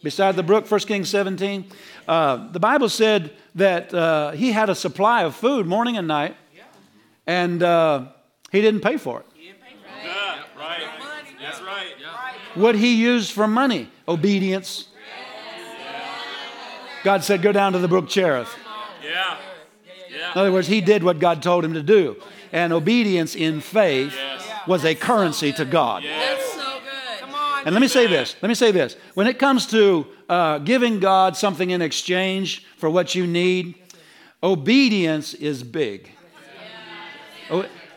beside 0.05 0.35
the 0.35 0.43
brook, 0.43 0.69
1 0.69 0.79
Kings 0.81 1.09
17? 1.09 1.65
Uh, 2.07 2.51
the 2.51 2.59
Bible 2.59 2.87
said 2.87 3.33
that 3.55 3.91
uh, 3.93 4.31
he 4.31 4.51
had 4.51 4.69
a 4.69 4.75
supply 4.75 5.23
of 5.23 5.35
food 5.35 5.65
morning 5.65 5.97
and 5.97 6.07
night, 6.07 6.37
and 7.27 7.61
uh, 7.63 8.05
he 8.51 8.61
didn't 8.61 8.81
pay 8.81 8.97
for 8.97 9.21
it. 9.21 9.25
Yeah, 9.35 10.43
right. 10.57 10.83
That's 11.41 11.59
right. 11.61 11.87
What 12.53 12.75
he 12.75 12.95
used 12.95 13.31
for 13.31 13.47
money, 13.47 13.89
obedience. 14.07 14.87
God 17.03 17.23
said, 17.23 17.41
Go 17.41 17.51
down 17.51 17.73
to 17.73 17.79
the 17.79 17.87
brook 17.87 18.07
Cherith. 18.07 18.49
Yeah. 19.03 19.37
yeah. 20.09 20.31
In 20.33 20.37
other 20.37 20.51
words, 20.51 20.67
he 20.67 20.81
did 20.81 21.03
what 21.03 21.19
God 21.19 21.41
told 21.41 21.65
him 21.65 21.73
to 21.73 21.83
do. 21.83 22.15
And 22.51 22.71
obedience 22.71 23.35
in 23.35 23.59
faith 23.59 24.13
yes. 24.15 24.47
was 24.67 24.85
a 24.85 24.95
currency 24.95 25.51
to 25.53 25.65
God. 25.65 26.03
That's 26.03 26.13
so 26.15 26.33
good. 26.33 26.34
And 27.65 27.73
let 27.73 27.81
me 27.81 27.87
say 27.87 28.05
this. 28.05 28.35
Let 28.43 28.47
me 28.47 28.55
say 28.55 28.71
this. 28.71 28.95
When 29.15 29.25
it 29.25 29.39
comes 29.39 29.65
to 29.67 30.05
uh, 30.29 30.59
giving 30.59 30.99
God 30.99 31.35
something 31.35 31.71
in 31.71 31.81
exchange 31.81 32.63
for 32.77 32.91
what 32.91 33.15
you 33.15 33.25
need, 33.25 33.73
obedience 34.43 35.33
is 35.33 35.63
big. 35.63 36.11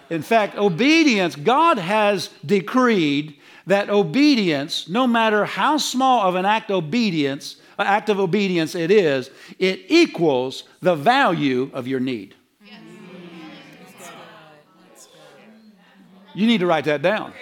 In 0.09 0.23
fact, 0.23 0.57
obedience, 0.57 1.37
God 1.37 1.79
has 1.79 2.31
decreed 2.45 3.37
that 3.67 3.91
obedience, 3.91 4.89
no 4.89 5.07
matter 5.07 5.45
how 5.45 5.77
small 5.77 6.27
of 6.27 6.35
an 6.35 6.47
act 6.47 6.71
obedience, 6.71 7.57
act 7.79 8.09
of 8.09 8.19
obedience 8.19 8.75
it 8.75 8.91
is, 8.91 9.31
it 9.59 9.81
equals 9.89 10.65
the 10.81 10.97
value 10.97 11.71
of 11.75 11.87
your 11.87 12.01
need. 12.01 12.35
You 16.35 16.47
need 16.47 16.61
to 16.61 16.67
write 16.67 16.85
that 16.85 17.03
down. 17.03 17.35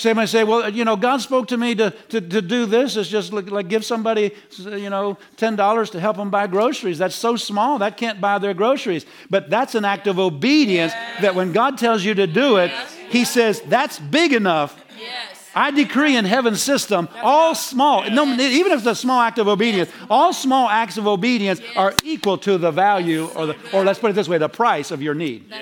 Somebody 0.00 0.28
say, 0.28 0.44
well, 0.44 0.72
you 0.72 0.86
know, 0.86 0.96
God 0.96 1.18
spoke 1.20 1.48
to 1.48 1.58
me 1.58 1.74
to, 1.74 1.90
to, 1.90 2.20
to 2.22 2.40
do 2.40 2.64
this. 2.64 2.96
It's 2.96 3.10
just 3.10 3.34
like, 3.34 3.50
like 3.50 3.68
give 3.68 3.84
somebody, 3.84 4.32
you 4.56 4.88
know, 4.88 5.18
$10 5.36 5.90
to 5.90 6.00
help 6.00 6.16
them 6.16 6.30
buy 6.30 6.46
groceries. 6.46 6.96
That's 6.96 7.14
so 7.14 7.36
small, 7.36 7.78
that 7.80 7.98
can't 7.98 8.18
buy 8.18 8.38
their 8.38 8.54
groceries. 8.54 9.04
But 9.28 9.50
that's 9.50 9.74
an 9.74 9.84
act 9.84 10.06
of 10.06 10.18
obedience 10.18 10.92
yes. 10.94 11.20
that 11.20 11.34
when 11.34 11.52
God 11.52 11.76
tells 11.76 12.02
you 12.02 12.14
to 12.14 12.26
do 12.26 12.56
it, 12.56 12.70
yes. 12.70 12.96
He 13.10 13.24
says, 13.24 13.60
that's 13.62 13.98
big 13.98 14.32
enough. 14.32 14.82
Yes. 14.98 15.50
I 15.54 15.70
decree 15.72 16.16
in 16.16 16.24
heaven's 16.24 16.62
system, 16.62 17.08
all 17.22 17.54
small, 17.54 18.08
no, 18.08 18.24
even 18.24 18.70
if 18.72 18.78
it's 18.78 18.86
a 18.86 18.94
small 18.94 19.20
act 19.20 19.38
of 19.38 19.48
obedience, 19.48 19.90
all 20.08 20.32
small 20.32 20.68
acts 20.68 20.96
of 20.96 21.08
obedience 21.08 21.60
are 21.76 21.92
equal 22.04 22.38
to 22.38 22.56
the 22.56 22.70
value, 22.70 23.26
or, 23.34 23.46
the, 23.46 23.56
or 23.72 23.84
let's 23.84 23.98
put 23.98 24.10
it 24.10 24.14
this 24.14 24.28
way, 24.28 24.38
the 24.38 24.48
price 24.48 24.92
of 24.92 25.02
your 25.02 25.14
need. 25.14 25.52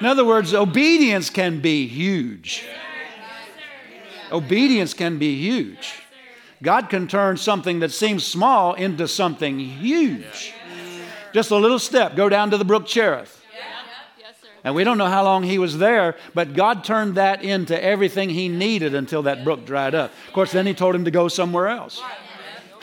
In 0.00 0.06
other 0.06 0.24
words, 0.24 0.52
obedience 0.54 1.30
can 1.30 1.60
be 1.60 1.86
huge. 1.86 2.66
Obedience 4.30 4.94
can 4.94 5.18
be 5.18 5.40
huge. 5.40 5.94
God 6.62 6.88
can 6.88 7.06
turn 7.06 7.36
something 7.36 7.80
that 7.80 7.92
seems 7.92 8.24
small 8.24 8.74
into 8.74 9.06
something 9.06 9.58
huge. 9.58 10.52
Just 11.32 11.50
a 11.50 11.56
little 11.56 11.78
step, 11.78 12.16
go 12.16 12.28
down 12.28 12.50
to 12.50 12.58
the 12.58 12.64
brook 12.64 12.86
Cherith. 12.86 13.42
And 14.64 14.74
we 14.74 14.82
don't 14.82 14.98
know 14.98 15.06
how 15.06 15.22
long 15.22 15.44
he 15.44 15.58
was 15.58 15.78
there, 15.78 16.16
but 16.34 16.54
God 16.54 16.82
turned 16.82 17.14
that 17.14 17.44
into 17.44 17.80
everything 17.80 18.30
he 18.30 18.48
needed 18.48 18.96
until 18.96 19.22
that 19.22 19.44
brook 19.44 19.64
dried 19.64 19.94
up. 19.94 20.10
Of 20.26 20.32
course, 20.32 20.50
then 20.50 20.66
he 20.66 20.74
told 20.74 20.94
him 20.94 21.04
to 21.04 21.12
go 21.12 21.28
somewhere 21.28 21.68
else. 21.68 22.02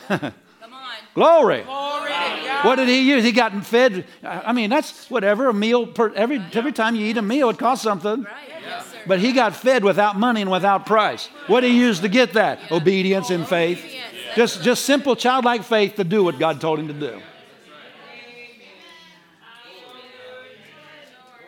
Glory. 1.13 1.63
Glory 2.63 2.77
what 2.77 2.83
did 2.83 2.87
he 2.87 3.09
use? 3.09 3.23
He 3.23 3.33
got 3.33 3.65
fed. 3.65 4.05
I 4.23 4.53
mean, 4.53 4.69
that's 4.69 5.09
whatever 5.09 5.49
a 5.49 5.53
meal 5.53 5.85
per 5.85 6.13
every 6.13 6.41
every 6.53 6.71
time 6.71 6.95
you 6.95 7.05
eat 7.05 7.17
a 7.17 7.21
meal, 7.21 7.49
it 7.49 7.57
costs 7.57 7.83
something. 7.83 8.25
But 9.05 9.19
he 9.19 9.33
got 9.33 9.53
fed 9.53 9.83
without 9.83 10.17
money 10.17 10.41
and 10.41 10.49
without 10.49 10.85
price. 10.85 11.27
What 11.47 11.61
did 11.61 11.71
he 11.71 11.79
use 11.79 11.99
to 11.99 12.07
get 12.07 12.33
that? 12.33 12.71
Obedience 12.71 13.29
and 13.29 13.45
faith. 13.45 13.83
Just 14.35 14.63
just 14.63 14.85
simple 14.85 15.15
childlike 15.15 15.63
faith 15.63 15.95
to 15.95 16.05
do 16.05 16.23
what 16.23 16.39
God 16.39 16.61
told 16.61 16.79
him 16.79 16.87
to 16.87 16.93
do. 16.93 17.21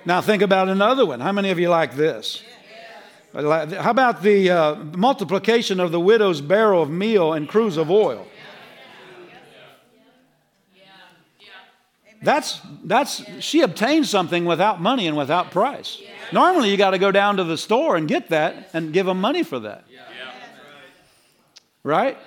Now 0.05 0.21
think 0.21 0.43
about 0.43 0.69
another 0.69 1.05
one. 1.05 1.19
How 1.21 1.31
many 1.31 1.49
of 1.49 1.57
you 1.57 1.69
like 1.69 1.95
this? 1.95 2.43
How 3.33 3.89
about 3.89 4.21
the 4.21 4.49
uh, 4.49 4.75
multiplication 4.75 5.79
of 5.79 5.91
the 5.91 5.99
widow's 5.99 6.41
barrel 6.41 6.83
of 6.83 6.89
meal 6.89 7.33
and 7.33 7.49
cruse 7.49 7.75
of 7.75 7.89
oil? 7.89 8.27
That's, 12.25 12.59
that's, 12.83 13.23
she 13.39 13.61
obtained 13.61 14.07
something 14.07 14.45
without 14.45 14.81
money 14.81 15.07
and 15.07 15.15
without 15.15 15.51
price. 15.51 16.01
Normally, 16.31 16.71
you 16.71 16.77
got 16.77 16.91
to 16.91 16.97
go 16.97 17.11
down 17.11 17.37
to 17.37 17.43
the 17.43 17.57
store 17.57 17.95
and 17.95 18.07
get 18.07 18.29
that 18.29 18.71
and 18.73 18.91
give 18.91 19.05
them 19.05 19.21
money 19.21 19.43
for 19.43 19.59
that. 19.59 19.85
Right? 21.83 22.17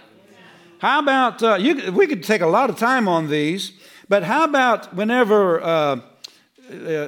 How 0.79 1.01
about, 1.01 1.43
uh, 1.43 1.57
you, 1.57 1.91
we 1.91 2.07
could 2.07 2.23
take 2.23 2.41
a 2.41 2.47
lot 2.47 2.71
of 2.71 2.79
time 2.79 3.09
on 3.09 3.29
these, 3.29 3.73
but 4.09 4.23
how 4.23 4.45
about 4.45 4.95
whenever 4.95 5.61
uh, 5.61 5.67
uh, 5.67 6.01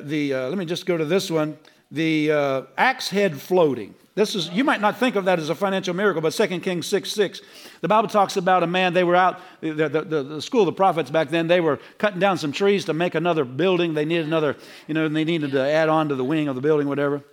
the, 0.03 0.35
uh, 0.35 0.49
let 0.49 0.59
me 0.59 0.65
just 0.65 0.85
go 0.85 0.97
to 0.97 1.05
this 1.05 1.31
one, 1.31 1.57
the 1.93 2.33
uh, 2.33 2.63
axe 2.77 3.11
head 3.11 3.41
floating. 3.41 3.95
This 4.21 4.35
is, 4.35 4.51
you 4.51 4.65
might 4.65 4.83
not 4.83 4.99
think 4.99 5.17
of 5.17 5.25
that 5.25 5.39
as 5.39 5.49
a 5.49 5.55
financial 5.55 5.95
miracle, 5.95 6.21
but 6.21 6.35
2 6.35 6.61
Kings 6.61 6.87
6 6.87 7.11
6, 7.11 7.41
the 7.81 7.89
Bible 7.89 8.07
talks 8.07 8.37
about 8.37 8.63
a 8.63 8.67
man, 8.67 8.93
they 8.93 9.03
were 9.03 9.17
out, 9.17 9.41
the, 9.63 9.71
the, 9.71 9.89
the, 9.89 10.23
the, 10.23 10.43
school 10.43 10.61
of 10.61 10.67
the 10.67 10.75
prophets 10.75 11.09
back 11.11 11.31
then, 11.31 11.47
they 11.47 11.63
were 11.63 11.79
cutting 11.97 12.21
down 12.21 12.37
some 12.37 12.53
trees 12.53 12.85
to 12.85 12.93
make 12.93 13.15
another 13.15 13.47
building. 13.47 13.95
They 13.95 14.05
needed 14.05 14.27
another, 14.27 14.59
you 14.87 14.93
know, 14.93 15.09
they 15.09 15.25
needed 15.25 15.53
to 15.53 15.63
add 15.63 15.89
on 15.89 16.11
to 16.11 16.17
the 16.17 16.25
wing 16.25 16.49
of 16.49 16.55
the 16.55 16.61
building, 16.61 16.87
whatever. 16.87 17.25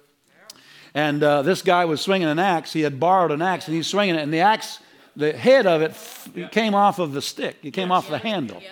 And 0.94 1.22
uh, 1.22 1.42
this 1.42 1.62
guy 1.62 1.84
was 1.84 2.00
swinging 2.00 2.30
an 2.30 2.40
axe. 2.40 2.72
He 2.72 2.84
had 2.84 3.02
borrowed 3.02 3.32
an 3.32 3.42
axe 3.42 3.68
and 3.68 3.76
he's 3.76 3.88
swinging 3.88 4.16
it, 4.16 4.22
and 4.22 4.34
the 4.34 4.40
axe, 4.40 4.80
the 5.18 5.34
head 5.34 5.68
of 5.68 5.82
it 5.82 5.92
f- 5.92 6.30
came 6.52 6.74
off 6.74 7.00
of 7.00 7.12
the 7.12 7.22
stick, 7.22 7.58
it 7.64 7.72
came 7.72 7.92
off 7.92 8.08
the 8.08 8.18
handle, 8.18 8.64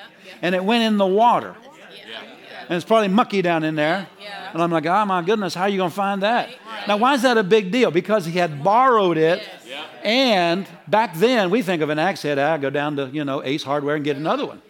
and 0.42 0.56
it 0.56 0.64
went 0.64 0.86
in 0.86 0.96
the 0.96 1.06
water. 1.06 1.54
And 2.68 2.76
it's 2.76 2.86
probably 2.86 3.10
mucky 3.10 3.42
down 3.42 3.64
in 3.64 3.76
there. 3.76 4.08
And 4.54 4.62
I'm 4.62 4.72
like, 4.72 4.86
oh 4.86 5.06
my 5.06 5.22
goodness, 5.22 5.54
how 5.54 5.64
are 5.64 5.70
you 5.70 5.78
going 5.78 5.90
to 5.90 5.96
find 5.96 6.24
that? 6.24 6.50
Now, 6.88 6.98
why 6.98 7.14
is 7.14 7.22
that 7.24 7.38
a 7.38 7.44
big 7.44 7.72
deal? 7.72 7.92
Because 7.92 8.26
he 8.26 8.40
had 8.40 8.64
borrowed 8.64 9.18
it. 9.18 9.44
And 10.04 10.68
back 10.88 11.16
then, 11.16 11.50
we 11.50 11.62
think 11.62 11.82
of 11.82 11.90
an 11.90 12.00
axe 12.00 12.22
head, 12.22 12.38
I 12.38 12.58
go 12.58 12.70
down 12.70 12.96
to, 12.98 13.08
you 13.08 13.26
know, 13.26 13.44
Ace 13.44 13.64
Hardware 13.64 13.96
and 13.96 14.06
get 14.06 14.18
another 14.18 14.46
one. 14.46 14.62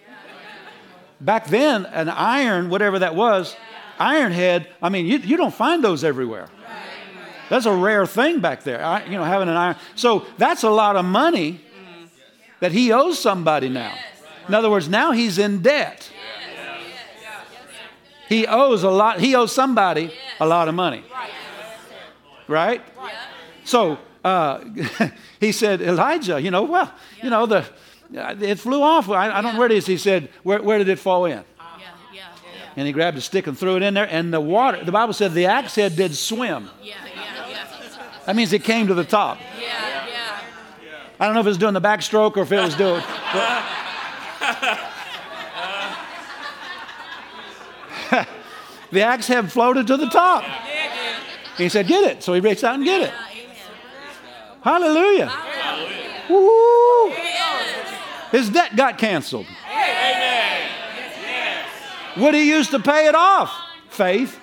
Back 1.19 1.47
then, 1.47 1.85
an 1.87 2.09
iron, 2.09 2.69
whatever 2.69 2.99
that 2.99 3.15
was, 3.15 3.55
iron 3.99 4.31
head, 4.31 4.67
I 4.81 4.89
mean, 4.89 5.05
you, 5.05 5.17
you 5.19 5.37
don't 5.37 5.53
find 5.53 5.83
those 5.83 6.03
everywhere. 6.03 6.49
That's 7.49 7.65
a 7.65 7.73
rare 7.73 8.05
thing 8.05 8.39
back 8.39 8.63
there, 8.63 8.83
I, 8.83 9.05
you 9.05 9.11
know, 9.11 9.23
having 9.23 9.49
an 9.49 9.55
iron. 9.55 9.75
So 9.95 10.25
that's 10.37 10.63
a 10.63 10.69
lot 10.69 10.95
of 10.95 11.05
money 11.05 11.53
mm. 11.53 12.07
that 12.59 12.71
he 12.71 12.91
owes 12.91 13.19
somebody 13.19 13.69
now. 13.69 13.93
In 14.47 14.53
other 14.53 14.69
words, 14.69 14.89
now 14.89 15.11
he's 15.11 15.37
in 15.37 15.61
debt. 15.61 16.09
He 18.27 18.47
owes 18.47 18.83
a 18.83 18.89
lot, 18.89 19.19
he 19.19 19.35
owes 19.35 19.53
somebody 19.53 20.11
a 20.39 20.47
lot 20.47 20.67
of 20.67 20.75
money. 20.75 21.03
Right? 22.47 22.81
So 23.63 23.97
uh, 24.23 24.63
he 25.39 25.51
said, 25.51 25.81
Elijah, 25.81 26.39
you 26.41 26.51
know, 26.51 26.63
well, 26.63 26.91
you 27.21 27.29
know, 27.29 27.45
the 27.45 27.65
it 28.11 28.59
flew 28.59 28.81
off. 28.81 29.09
I, 29.09 29.31
I 29.31 29.41
don't 29.41 29.53
know 29.53 29.59
where 29.59 29.71
it 29.71 29.71
is. 29.77 29.85
He 29.85 29.97
said, 29.97 30.29
where, 30.43 30.61
where 30.61 30.77
did 30.77 30.89
it 30.89 30.99
fall 30.99 31.25
in? 31.25 31.43
And 32.77 32.85
he 32.85 32.91
grabbed 32.91 33.17
a 33.17 33.21
stick 33.21 33.47
and 33.47 33.57
threw 33.57 33.77
it 33.77 33.83
in 33.83 33.93
there, 33.93 34.07
and 34.09 34.33
the 34.33 34.41
water, 34.41 34.83
the 34.83 34.91
Bible 34.91 35.13
said 35.13 35.33
the 35.33 35.45
axe 35.45 35.75
head 35.75 35.95
did 35.95 36.13
swim. 36.13 36.69
That 38.25 38.35
means 38.35 38.51
it 38.51 38.63
came 38.63 38.87
to 38.87 38.93
the 38.93 39.05
top. 39.05 39.37
I 41.17 41.25
don't 41.25 41.33
know 41.33 41.39
if 41.39 41.45
it 41.45 41.49
was 41.49 41.57
doing 41.57 41.73
the 41.73 41.81
backstroke 41.81 42.35
or 42.35 42.41
if 42.41 42.51
it 42.51 42.59
was 42.61 42.75
doing. 42.75 43.01
the 48.95 49.03
axe 49.03 49.27
head 49.27 49.51
floated 49.51 49.87
to 49.87 49.97
the 49.97 50.07
top. 50.07 50.43
He 51.57 51.69
said, 51.69 51.87
Get 51.87 52.03
it. 52.03 52.23
So 52.23 52.33
he 52.33 52.39
reached 52.39 52.63
out 52.63 52.75
and 52.75 52.83
get 52.83 53.01
it. 53.01 53.13
Hallelujah. 54.61 55.31
Woo. 56.29 57.09
His 58.31 58.49
debt 58.49 58.75
got 58.75 58.97
canceled. 58.97 59.45
What 62.15 62.33
he 62.33 62.49
used 62.49 62.71
to 62.71 62.79
pay 62.79 63.07
it 63.07 63.15
off? 63.15 63.53
Faith. 63.89 64.39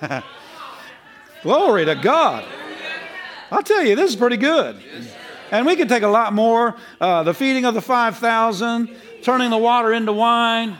Glory 1.42 1.84
to 1.84 1.94
God. 1.94 2.44
I'll 3.50 3.62
tell 3.62 3.84
you, 3.84 3.94
this 3.94 4.10
is 4.10 4.16
pretty 4.16 4.36
good. 4.36 4.76
And 5.50 5.66
we 5.66 5.76
could 5.76 5.88
take 5.88 6.02
a 6.02 6.08
lot 6.08 6.32
more. 6.32 6.76
Uh, 7.00 7.22
the 7.22 7.32
feeding 7.32 7.64
of 7.64 7.74
the 7.74 7.80
5,000, 7.80 8.90
turning 9.22 9.50
the 9.50 9.58
water 9.58 9.92
into 9.92 10.12
wine. 10.12 10.76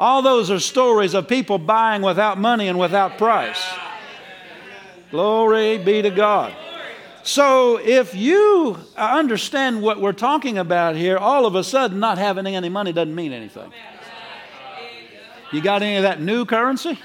All 0.00 0.22
those 0.22 0.50
are 0.50 0.60
stories 0.60 1.14
of 1.14 1.26
people 1.26 1.58
buying 1.58 2.02
without 2.02 2.38
money 2.38 2.68
and 2.68 2.78
without 2.78 3.18
price. 3.18 3.62
Glory 5.10 5.78
be 5.78 6.02
to 6.02 6.10
God. 6.10 6.54
So, 7.24 7.78
if 7.78 8.14
you 8.14 8.78
understand 8.96 9.82
what 9.82 10.00
we're 10.00 10.12
talking 10.12 10.56
about 10.56 10.96
here, 10.96 11.18
all 11.18 11.46
of 11.46 11.54
a 11.56 11.64
sudden 11.64 11.98
not 11.98 12.16
having 12.16 12.46
any 12.46 12.68
money 12.68 12.92
doesn't 12.92 13.14
mean 13.14 13.32
anything. 13.32 13.70
You 15.52 15.60
got 15.60 15.82
any 15.82 15.96
of 15.96 16.02
that 16.04 16.20
new 16.20 16.44
currency? 16.44 16.98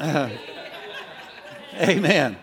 uh, 0.00 0.30
amen. 1.74 2.36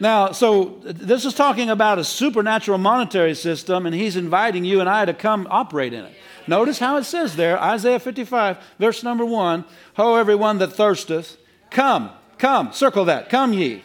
Now, 0.00 0.32
so 0.32 0.80
this 0.84 1.24
is 1.24 1.34
talking 1.34 1.70
about 1.70 1.98
a 1.98 2.04
supernatural 2.04 2.78
monetary 2.78 3.34
system, 3.34 3.84
and 3.84 3.94
he's 3.94 4.16
inviting 4.16 4.64
you 4.64 4.80
and 4.80 4.88
I 4.88 5.04
to 5.04 5.14
come 5.14 5.46
operate 5.50 5.92
in 5.92 6.04
it. 6.04 6.14
Notice 6.46 6.78
how 6.78 6.96
it 6.96 7.04
says 7.04 7.36
there, 7.36 7.60
Isaiah 7.60 7.98
55, 7.98 8.58
verse 8.78 9.02
number 9.02 9.24
one 9.24 9.64
Ho, 9.94 10.14
everyone 10.14 10.58
that 10.58 10.72
thirsteth, 10.72 11.36
come, 11.70 12.10
come, 12.38 12.72
circle 12.72 13.04
that, 13.06 13.28
come 13.28 13.52
ye 13.52 13.82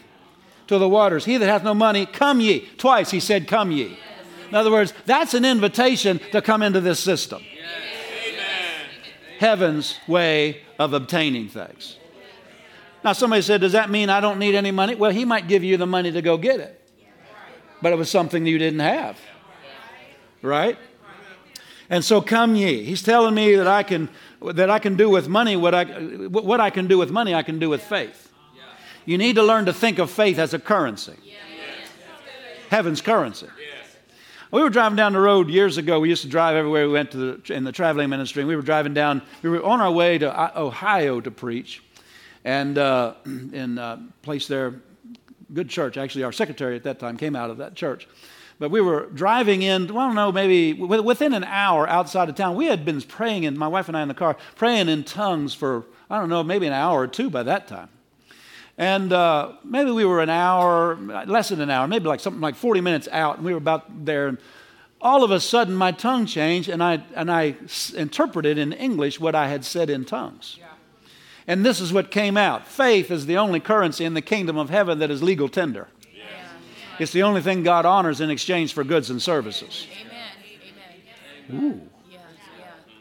to 0.67 0.77
the 0.77 0.89
waters. 0.89 1.25
He 1.25 1.37
that 1.37 1.47
hath 1.47 1.63
no 1.63 1.73
money, 1.73 2.05
come 2.05 2.39
ye. 2.39 2.67
Twice 2.77 3.11
he 3.11 3.19
said, 3.19 3.47
Come 3.47 3.71
ye. 3.71 3.97
In 4.49 4.55
other 4.55 4.71
words, 4.71 4.93
that's 5.05 5.33
an 5.33 5.45
invitation 5.45 6.19
to 6.31 6.41
come 6.41 6.61
into 6.61 6.79
this 6.79 6.99
system. 6.99 7.41
Heaven's 9.39 9.97
way 10.07 10.61
of 10.79 10.93
obtaining 10.93 11.49
things. 11.49 11.97
Now, 13.03 13.13
somebody 13.13 13.41
said, 13.41 13.61
Does 13.61 13.73
that 13.73 13.89
mean 13.89 14.09
I 14.09 14.19
don't 14.19 14.39
need 14.39 14.55
any 14.55 14.71
money? 14.71 14.95
Well, 14.95 15.11
he 15.11 15.25
might 15.25 15.47
give 15.47 15.63
you 15.63 15.77
the 15.77 15.85
money 15.85 16.11
to 16.11 16.21
go 16.21 16.37
get 16.37 16.59
it, 16.59 16.79
but 17.81 17.91
it 17.91 17.97
was 17.97 18.09
something 18.09 18.43
that 18.43 18.49
you 18.49 18.57
didn't 18.57 18.79
have. 18.79 19.19
Right? 20.41 20.77
And 21.89 22.03
so 22.03 22.21
come 22.21 22.55
ye. 22.55 22.83
He's 22.83 23.03
telling 23.03 23.35
me 23.35 23.55
that 23.55 23.67
I 23.67 23.83
can 23.83 24.09
that 24.41 24.69
I 24.69 24.79
can 24.79 24.95
do 24.95 25.09
with 25.09 25.27
money 25.27 25.55
what 25.55 25.75
I 25.75 25.83
what 25.85 26.59
I 26.59 26.69
can 26.69 26.87
do 26.87 26.97
with 26.97 27.11
money 27.11 27.35
I 27.35 27.43
can 27.43 27.59
do 27.59 27.69
with 27.69 27.81
faith. 27.81 28.31
You 29.05 29.17
need 29.17 29.35
to 29.35 29.43
learn 29.43 29.65
to 29.65 29.73
think 29.73 29.99
of 29.99 30.09
faith 30.09 30.39
as 30.39 30.53
a 30.53 30.59
currency. 30.59 31.13
Heaven's 32.69 33.01
currency. 33.01 33.47
We 34.49 34.61
were 34.61 34.69
driving 34.69 34.95
down 34.95 35.13
the 35.13 35.19
road 35.19 35.49
years 35.49 35.77
ago. 35.77 35.99
We 35.99 36.09
used 36.09 36.21
to 36.21 36.27
drive 36.29 36.55
everywhere 36.55 36.85
we 36.87 36.93
went 36.93 37.11
to 37.11 37.17
the, 37.17 37.53
in 37.53 37.63
the 37.63 37.71
traveling 37.71 38.09
ministry. 38.09 38.41
And 38.41 38.47
we 38.47 38.55
were 38.55 38.61
driving 38.61 38.93
down. 38.93 39.23
We 39.41 39.49
were 39.49 39.63
on 39.63 39.81
our 39.81 39.91
way 39.91 40.19
to 40.19 40.59
Ohio 40.59 41.19
to 41.21 41.31
preach, 41.31 41.81
and 42.45 42.77
uh, 42.77 43.13
in 43.25 43.77
a 43.77 44.03
place 44.21 44.47
there, 44.47 44.75
good 45.53 45.69
church. 45.69 45.97
Actually, 45.97 46.23
our 46.23 46.31
secretary 46.31 46.75
at 46.75 46.83
that 46.83 46.99
time 46.99 47.17
came 47.17 47.35
out 47.35 47.49
of 47.49 47.57
that 47.57 47.75
church. 47.75 48.07
But 48.59 48.69
we 48.71 48.81
were 48.81 49.07
driving 49.07 49.61
in, 49.61 49.93
well, 49.93 50.05
I 50.05 50.07
don't 50.07 50.15
know, 50.15 50.31
maybe 50.31 50.73
within 50.73 51.33
an 51.33 51.43
hour 51.43 51.87
outside 51.89 52.29
of 52.29 52.35
town. 52.35 52.55
We 52.55 52.67
had 52.67 52.85
been 52.85 53.01
praying, 53.01 53.45
and 53.45 53.57
my 53.57 53.67
wife 53.67 53.87
and 53.87 53.97
I 53.97 54.01
in 54.01 54.07
the 54.07 54.13
car, 54.13 54.37
praying 54.55 54.89
in 54.89 55.03
tongues 55.03 55.53
for, 55.53 55.85
I 56.09 56.19
don't 56.19 56.29
know, 56.29 56.43
maybe 56.43 56.67
an 56.67 56.73
hour 56.73 57.01
or 57.01 57.07
two 57.07 57.29
by 57.29 57.43
that 57.43 57.67
time. 57.67 57.89
And 58.77 59.13
uh, 59.13 59.53
maybe 59.63 59.91
we 59.91 60.05
were 60.05 60.21
an 60.21 60.29
hour, 60.29 60.95
less 61.25 61.49
than 61.49 61.61
an 61.61 61.69
hour, 61.69 61.87
maybe 61.87 62.05
like 62.05 62.19
something 62.19 62.41
like 62.41 62.55
40 62.55 62.81
minutes 62.81 63.07
out, 63.11 63.37
and 63.37 63.45
we 63.45 63.53
were 63.53 63.57
about 63.57 64.05
there. 64.05 64.27
And 64.27 64.37
all 65.01 65.23
of 65.23 65.31
a 65.31 65.39
sudden, 65.39 65.75
my 65.75 65.91
tongue 65.91 66.25
changed, 66.25 66.69
and 66.69 66.81
I, 66.81 67.03
and 67.15 67.29
I 67.29 67.55
interpreted 67.95 68.57
in 68.57 68.71
English 68.71 69.19
what 69.19 69.35
I 69.35 69.47
had 69.47 69.65
said 69.65 69.89
in 69.89 70.05
tongues. 70.05 70.57
And 71.47 71.65
this 71.65 71.79
is 71.81 71.91
what 71.91 72.11
came 72.11 72.37
out 72.37 72.67
faith 72.67 73.11
is 73.11 73.25
the 73.25 73.37
only 73.37 73.59
currency 73.59 74.05
in 74.05 74.13
the 74.13 74.21
kingdom 74.21 74.57
of 74.57 74.69
heaven 74.69 74.99
that 74.99 75.11
is 75.11 75.21
legal 75.21 75.49
tender. 75.49 75.87
Yeah. 76.13 76.23
It's 76.99 77.11
the 77.11 77.23
only 77.23 77.41
thing 77.41 77.63
God 77.63 77.85
honors 77.85 78.21
in 78.21 78.29
exchange 78.29 78.73
for 78.73 78.83
goods 78.83 79.09
and 79.09 79.21
services. 79.21 79.87
Amen. 81.49 81.63
Ooh. 81.63 81.89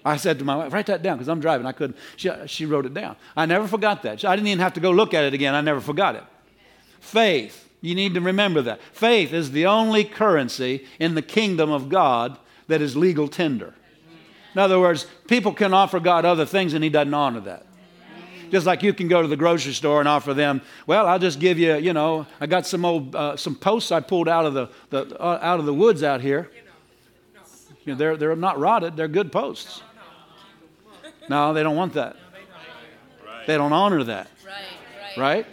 I 0.04 0.16
said 0.16 0.38
to 0.40 0.44
my 0.44 0.56
wife, 0.56 0.72
write 0.72 0.86
that 0.86 1.02
down 1.02 1.16
because 1.16 1.28
I'm 1.28 1.40
driving. 1.40 1.66
I 1.66 1.72
couldn't. 1.72 1.96
She, 2.16 2.30
she 2.46 2.66
wrote 2.66 2.86
it 2.86 2.94
down. 2.94 3.16
I 3.36 3.46
never 3.46 3.68
forgot 3.68 4.02
that. 4.02 4.24
I 4.24 4.34
didn't 4.34 4.48
even 4.48 4.58
have 4.58 4.74
to 4.74 4.80
go 4.80 4.90
look 4.90 5.14
at 5.14 5.24
it 5.24 5.34
again. 5.34 5.54
I 5.54 5.60
never 5.60 5.80
forgot 5.80 6.16
it. 6.16 6.24
Faith. 7.00 7.68
You 7.80 7.94
need 7.94 8.14
to 8.14 8.20
remember 8.20 8.62
that. 8.62 8.80
Faith 8.92 9.32
is 9.32 9.52
the 9.52 9.66
only 9.66 10.04
currency 10.04 10.86
in 10.98 11.14
the 11.14 11.22
kingdom 11.22 11.70
of 11.70 11.88
God 11.88 12.38
that 12.68 12.80
is 12.80 12.96
legal 12.96 13.28
tender. 13.28 13.74
In 14.54 14.60
other 14.60 14.78
words, 14.78 15.06
people 15.28 15.52
can 15.52 15.72
offer 15.72 15.98
God 15.98 16.24
other 16.24 16.46
things 16.46 16.74
and 16.74 16.84
He 16.84 16.90
doesn't 16.90 17.14
honor 17.14 17.40
that. 17.40 17.66
Just 18.52 18.66
like 18.66 18.82
you 18.82 18.92
can 18.92 19.08
go 19.08 19.22
to 19.22 19.28
the 19.28 19.36
grocery 19.36 19.72
store 19.72 20.00
and 20.00 20.06
offer 20.06 20.34
them, 20.34 20.60
well, 20.86 21.06
I'll 21.08 21.18
just 21.18 21.40
give 21.40 21.58
you, 21.58 21.74
you 21.76 21.94
know, 21.94 22.26
I 22.38 22.46
got 22.46 22.66
some 22.66 22.84
old 22.84 23.16
uh, 23.16 23.34
some 23.34 23.54
posts 23.54 23.90
I 23.90 24.00
pulled 24.00 24.28
out 24.28 24.44
of 24.44 24.52
the, 24.52 24.68
the 24.90 25.18
uh, 25.18 25.38
out 25.40 25.58
of 25.58 25.64
the 25.64 25.72
woods 25.72 26.02
out 26.02 26.20
here. 26.20 26.50
You 27.86 27.94
know, 27.94 27.94
they're 27.94 28.16
they're 28.18 28.36
not 28.36 28.58
rotted; 28.58 28.94
they're 28.94 29.08
good 29.08 29.32
posts. 29.32 29.82
No, 31.30 31.54
they 31.54 31.62
don't 31.62 31.76
want 31.76 31.94
that. 31.94 32.16
They 33.46 33.56
don't 33.56 33.72
honor 33.72 34.04
that. 34.04 34.28
Right? 35.16 35.46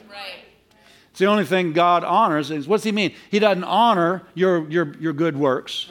It's 1.12 1.20
the 1.20 1.28
only 1.28 1.46
thing 1.46 1.72
God 1.72 2.04
honors. 2.04 2.52
Is 2.52 2.68
what's 2.68 2.84
He 2.84 2.92
mean? 2.92 3.16
He 3.32 3.40
doesn't 3.40 3.64
honor 3.64 4.24
your 4.36 4.70
your 4.70 4.94
your 5.00 5.14
good 5.14 5.38
works. 5.38 5.90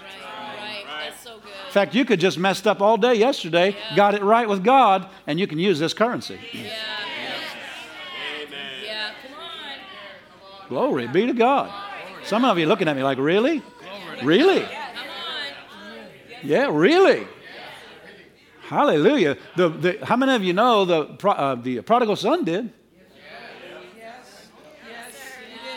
In 1.66 1.72
fact, 1.72 1.94
you 1.94 2.04
could 2.04 2.20
just 2.20 2.38
messed 2.38 2.66
up 2.66 2.82
all 2.82 2.98
day 2.98 3.14
yesterday, 3.14 3.70
yeah. 3.70 3.96
got 3.96 4.14
it 4.14 4.22
right 4.22 4.48
with 4.48 4.62
God, 4.62 5.08
and 5.26 5.38
you 5.38 5.46
can 5.46 5.58
use 5.58 5.78
this 5.78 5.94
currency. 5.94 6.38
Yeah. 6.52 6.97
Glory 10.68 11.06
be 11.06 11.26
to 11.26 11.32
God. 11.32 11.72
Some 12.24 12.44
of 12.44 12.58
you 12.58 12.66
looking 12.66 12.88
at 12.88 12.96
me 12.96 13.02
like, 13.02 13.18
really? 13.18 13.62
Really? 14.22 14.66
Yeah, 16.42 16.68
really. 16.70 17.26
Hallelujah. 18.68 19.38
The, 19.56 19.68
the, 19.70 19.98
how 20.04 20.16
many 20.16 20.34
of 20.34 20.44
you 20.44 20.52
know 20.52 20.84
the, 20.84 21.28
uh, 21.28 21.54
the 21.54 21.80
prodigal 21.80 22.16
son 22.16 22.44
did? 22.44 22.72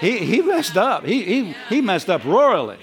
He, 0.01 0.17
he 0.17 0.41
messed 0.41 0.77
up. 0.77 1.05
He, 1.05 1.23
he, 1.23 1.55
he 1.69 1.81
messed 1.81 2.09
up 2.09 2.25
royally. 2.25 2.79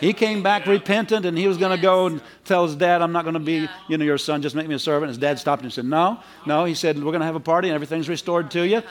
He 0.00 0.12
came 0.12 0.42
back 0.42 0.66
repentant 0.66 1.24
and 1.24 1.36
he 1.36 1.46
was 1.46 1.58
going 1.58 1.76
to 1.76 1.80
go 1.80 2.06
and 2.06 2.22
tell 2.44 2.66
his 2.66 2.74
dad, 2.74 3.02
I'm 3.02 3.12
not 3.12 3.24
going 3.24 3.34
to 3.34 3.40
be, 3.40 3.68
you 3.88 3.98
know, 3.98 4.04
your 4.04 4.18
son, 4.18 4.42
just 4.42 4.54
make 4.54 4.66
me 4.66 4.74
a 4.74 4.78
servant. 4.78 5.08
His 5.08 5.18
dad 5.18 5.38
stopped 5.38 5.60
him 5.60 5.66
and 5.66 5.72
said, 5.72 5.84
No, 5.84 6.20
no. 6.46 6.64
He 6.64 6.74
said, 6.74 6.96
We're 6.96 7.12
going 7.12 7.20
to 7.20 7.26
have 7.26 7.36
a 7.36 7.40
party 7.40 7.68
and 7.68 7.74
everything's 7.74 8.08
restored 8.08 8.50
to 8.52 8.66
you. 8.66 8.82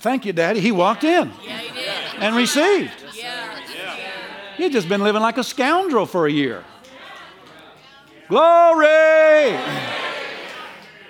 Thank 0.00 0.24
you, 0.24 0.32
Daddy. 0.32 0.60
He 0.60 0.72
walked 0.72 1.04
in 1.04 1.30
and 2.18 2.36
received. 2.36 2.92
Yeah. 3.14 3.56
He'd 4.56 4.72
just 4.72 4.88
been 4.88 5.02
living 5.02 5.22
like 5.22 5.38
a 5.38 5.44
scoundrel 5.44 6.06
for 6.06 6.26
a 6.26 6.32
year. 6.32 6.64
Glory! 8.28 9.58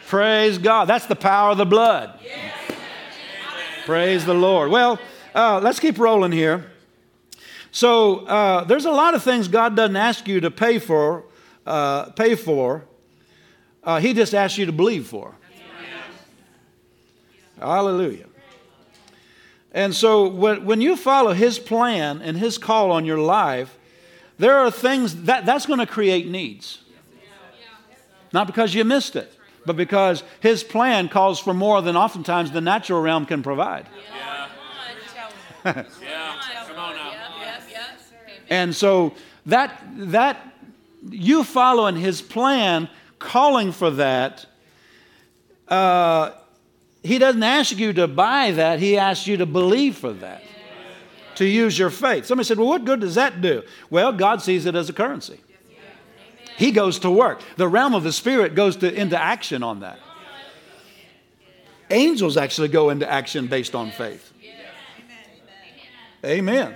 Praise 0.07 0.59
God. 0.59 0.85
That's 0.87 1.07
the 1.07 1.17
power 1.17 1.51
of 1.51 1.59
the 1.59 1.67
blood. 1.67 2.19
Praise 3.85 4.25
the 4.25 4.35
Lord. 4.35 4.71
Well, 4.71 4.99
uh, 5.35 5.61
let's 5.63 5.81
keep 5.81 5.99
rolling 5.99 6.33
here. 6.33 6.71
So 7.71 8.27
uh, 8.27 8.65
there's 8.65 8.85
a 8.85 8.91
lot 8.91 9.15
of 9.15 9.23
things 9.23 9.49
God 9.49 9.75
doesn't 9.77 9.97
ask 9.97 10.29
you 10.29 10.41
to 10.41 10.51
pay 10.51 10.79
for. 10.79 11.25
Uh, 11.67 12.11
pay 12.11 12.35
for. 12.35 12.85
Uh, 13.83 14.01
he 14.01 14.13
just 14.13 14.35
asks 14.35 14.59
you 14.59 14.67
to 14.67 14.73
believe 14.73 15.07
for. 15.07 15.35
Hallelujah. 17.59 18.27
And 19.73 19.95
so 19.95 20.29
when, 20.29 20.65
when 20.65 20.81
you 20.81 20.97
follow 20.97 21.33
His 21.33 21.59
plan 21.59 22.23
and 22.23 22.37
His 22.37 22.59
call 22.59 22.91
on 22.91 23.05
your 23.05 23.19
life, 23.19 23.77
there 24.39 24.57
are 24.57 24.71
things 24.71 25.25
that 25.25 25.45
that's 25.45 25.67
going 25.67 25.81
to 25.81 25.87
create 25.87 26.27
needs. 26.29 26.79
Not 28.33 28.47
because 28.47 28.75
you 28.75 28.85
missed 28.85 29.17
it, 29.17 29.33
but 29.67 29.77
because 29.77 30.23
His 30.41 30.63
plan 30.63 31.09
calls 31.09 31.41
for 31.41 31.55
more 31.55 31.83
than 31.83 31.97
oftentimes 31.97 32.51
the 32.51 32.61
natural 32.61 33.01
realm 33.01 33.27
can 33.27 33.43
provide. 33.43 33.87
Yeah. 34.17 34.49
yeah. 35.65 36.35
Come 36.67 36.79
on 36.79 36.95
now. 36.97 37.13
And 38.51 38.75
so 38.75 39.15
that 39.47 39.83
that 39.97 40.55
you 41.11 41.45
following 41.45 41.97
His 41.97 42.23
plan, 42.23 42.89
calling 43.19 43.73
for 43.73 43.91
that. 43.91 44.47
Uh, 45.67 46.33
he 47.03 47.19
doesn't 47.19 47.43
ask 47.43 47.77
you 47.77 47.93
to 47.95 48.09
buy 48.09 48.53
that, 48.53 48.81
He 48.81 48.99
asks 48.99 49.27
you 49.27 49.37
to 49.39 49.47
believe 49.47 49.97
for 49.97 50.13
that, 50.13 50.43
to 51.37 51.45
use 51.45 51.79
your 51.79 51.91
faith. 51.91 52.27
Somebody 52.27 52.47
said, 52.47 52.59
Well, 52.59 52.69
what 52.69 52.85
good 52.85 53.01
does 53.01 53.15
that 53.15 53.41
do? 53.41 53.63
Well, 53.91 54.13
God 54.13 54.43
sees 54.43 54.67
it 54.67 54.75
as 54.75 54.89
a 54.89 54.93
currency. 54.93 55.41
He 56.57 56.73
goes 56.73 56.99
to 57.01 57.11
work. 57.11 57.41
The 57.57 57.69
realm 57.69 57.95
of 57.95 58.03
the 58.03 58.13
Spirit 58.13 58.57
goes 58.57 58.77
to, 58.79 58.93
into 58.93 59.21
action 59.21 59.63
on 59.63 59.81
that. 59.81 60.01
Angels 61.91 62.37
actually 62.37 62.69
go 62.69 62.91
into 62.91 63.11
action 63.11 63.47
based 63.47 63.75
on 63.77 63.93
faith. 63.93 64.33
Amen. 66.25 66.75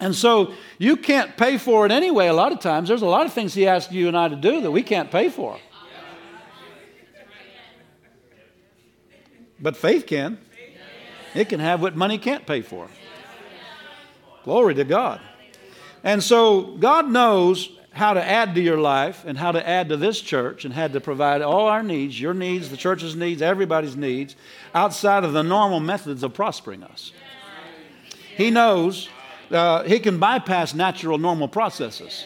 And 0.00 0.14
so 0.16 0.54
you 0.78 0.96
can't 0.96 1.36
pay 1.36 1.58
for 1.58 1.84
it 1.84 1.92
anyway, 1.92 2.26
a 2.26 2.32
lot 2.32 2.52
of 2.52 2.58
times. 2.58 2.88
There's 2.88 3.02
a 3.02 3.06
lot 3.06 3.26
of 3.26 3.34
things 3.34 3.52
He 3.52 3.68
asks 3.68 3.92
you 3.92 4.08
and 4.08 4.16
I 4.16 4.28
to 4.28 4.36
do 4.36 4.62
that 4.62 4.70
we 4.70 4.82
can't 4.82 5.10
pay 5.10 5.28
for. 5.28 5.58
But 9.62 9.76
faith 9.76 10.06
can. 10.06 10.38
It 11.34 11.48
can 11.48 11.60
have 11.60 11.80
what 11.80 11.96
money 11.96 12.18
can't 12.18 12.46
pay 12.46 12.60
for. 12.60 12.88
Glory 14.44 14.74
to 14.74 14.84
God. 14.84 15.20
And 16.02 16.22
so 16.22 16.76
God 16.76 17.08
knows 17.08 17.70
how 17.92 18.14
to 18.14 18.24
add 18.24 18.54
to 18.54 18.60
your 18.60 18.78
life 18.78 19.22
and 19.24 19.38
how 19.38 19.52
to 19.52 19.66
add 19.66 19.90
to 19.90 19.96
this 19.96 20.20
church 20.20 20.64
and 20.64 20.74
had 20.74 20.92
to 20.94 21.00
provide 21.00 21.42
all 21.42 21.68
our 21.68 21.82
needs, 21.82 22.20
your 22.20 22.34
needs, 22.34 22.70
the 22.70 22.76
church's 22.76 23.14
needs, 23.14 23.40
everybody's 23.40 23.96
needs, 23.96 24.34
outside 24.74 25.24
of 25.24 25.32
the 25.32 25.42
normal 25.42 25.78
methods 25.78 26.22
of 26.22 26.34
prospering 26.34 26.82
us. 26.82 27.12
He 28.36 28.50
knows 28.50 29.08
uh, 29.50 29.84
he 29.84 30.00
can 30.00 30.18
bypass 30.18 30.74
natural, 30.74 31.18
normal 31.18 31.48
processes. 31.48 32.24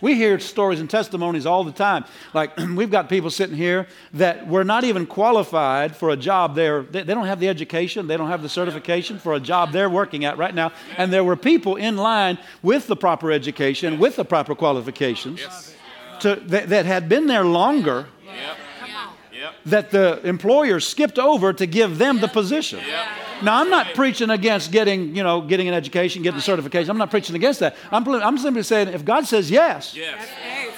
We 0.00 0.14
hear 0.14 0.38
stories 0.38 0.80
and 0.80 0.88
testimonies 0.88 1.46
all 1.46 1.64
the 1.64 1.72
time. 1.72 2.04
Like, 2.34 2.56
we've 2.74 2.90
got 2.90 3.08
people 3.08 3.30
sitting 3.30 3.56
here 3.56 3.86
that 4.14 4.46
were 4.46 4.64
not 4.64 4.84
even 4.84 5.06
qualified 5.06 5.96
for 5.96 6.10
a 6.10 6.16
job 6.16 6.54
there. 6.54 6.82
They, 6.82 7.02
they, 7.02 7.14
don't 7.14 7.26
have 7.26 7.40
the 7.40 7.48
education, 7.48 8.06
they 8.06 8.16
don't 8.16 8.28
have 8.28 8.42
the 8.42 8.48
certification 8.48 9.18
for 9.18 9.34
a 9.34 9.40
job 9.40 9.72
they're 9.72 9.90
working 9.90 10.24
at 10.24 10.38
right 10.38 10.54
now. 10.54 10.72
And 10.96 11.12
there 11.12 11.24
were 11.24 11.36
people 11.36 11.76
in 11.76 11.96
line 11.96 12.38
with 12.62 12.86
the 12.86 12.96
proper 12.96 13.32
education, 13.32 13.98
with 13.98 14.16
the 14.16 14.24
proper 14.24 14.54
qualifications, 14.54 15.74
to, 16.20 16.36
that, 16.46 16.68
that 16.68 16.86
had 16.86 17.08
been 17.08 17.26
there 17.26 17.44
longer. 17.44 18.06
That 19.66 19.90
the 19.90 20.20
employer 20.26 20.80
skipped 20.80 21.18
over 21.18 21.52
to 21.52 21.66
give 21.66 21.98
them 21.98 22.20
the 22.20 22.28
position. 22.28 22.80
Now, 23.42 23.60
I'm 23.60 23.70
not 23.70 23.94
preaching 23.94 24.30
against 24.30 24.72
getting, 24.72 25.14
you 25.14 25.22
know, 25.22 25.40
getting 25.40 25.68
an 25.68 25.74
education, 25.74 26.22
getting 26.22 26.38
a 26.38 26.42
certification. 26.42 26.90
I'm 26.90 26.98
not 26.98 27.10
preaching 27.10 27.36
against 27.36 27.60
that. 27.60 27.76
I'm, 27.90 28.06
I'm 28.08 28.38
simply 28.38 28.62
saying 28.62 28.88
if 28.88 29.04
God 29.04 29.26
says 29.26 29.50
yes, 29.50 29.94
yes. 29.94 30.28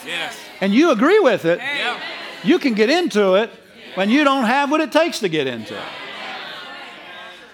yes. 0.07 0.37
and 0.61 0.75
you 0.75 0.91
agree 0.91 1.19
with 1.21 1.45
it, 1.45 1.59
yeah. 1.59 1.99
you 2.45 2.59
can 2.59 2.75
get 2.75 2.91
into 2.91 3.35
it 3.35 3.51
when 3.95 4.11
you 4.11 4.25
don't 4.25 4.45
have 4.45 4.71
what 4.71 4.81
it 4.81 4.93
takes 4.93 5.21
to 5.21 5.29
get 5.29 5.47
into 5.47 5.75
it. 5.75 5.85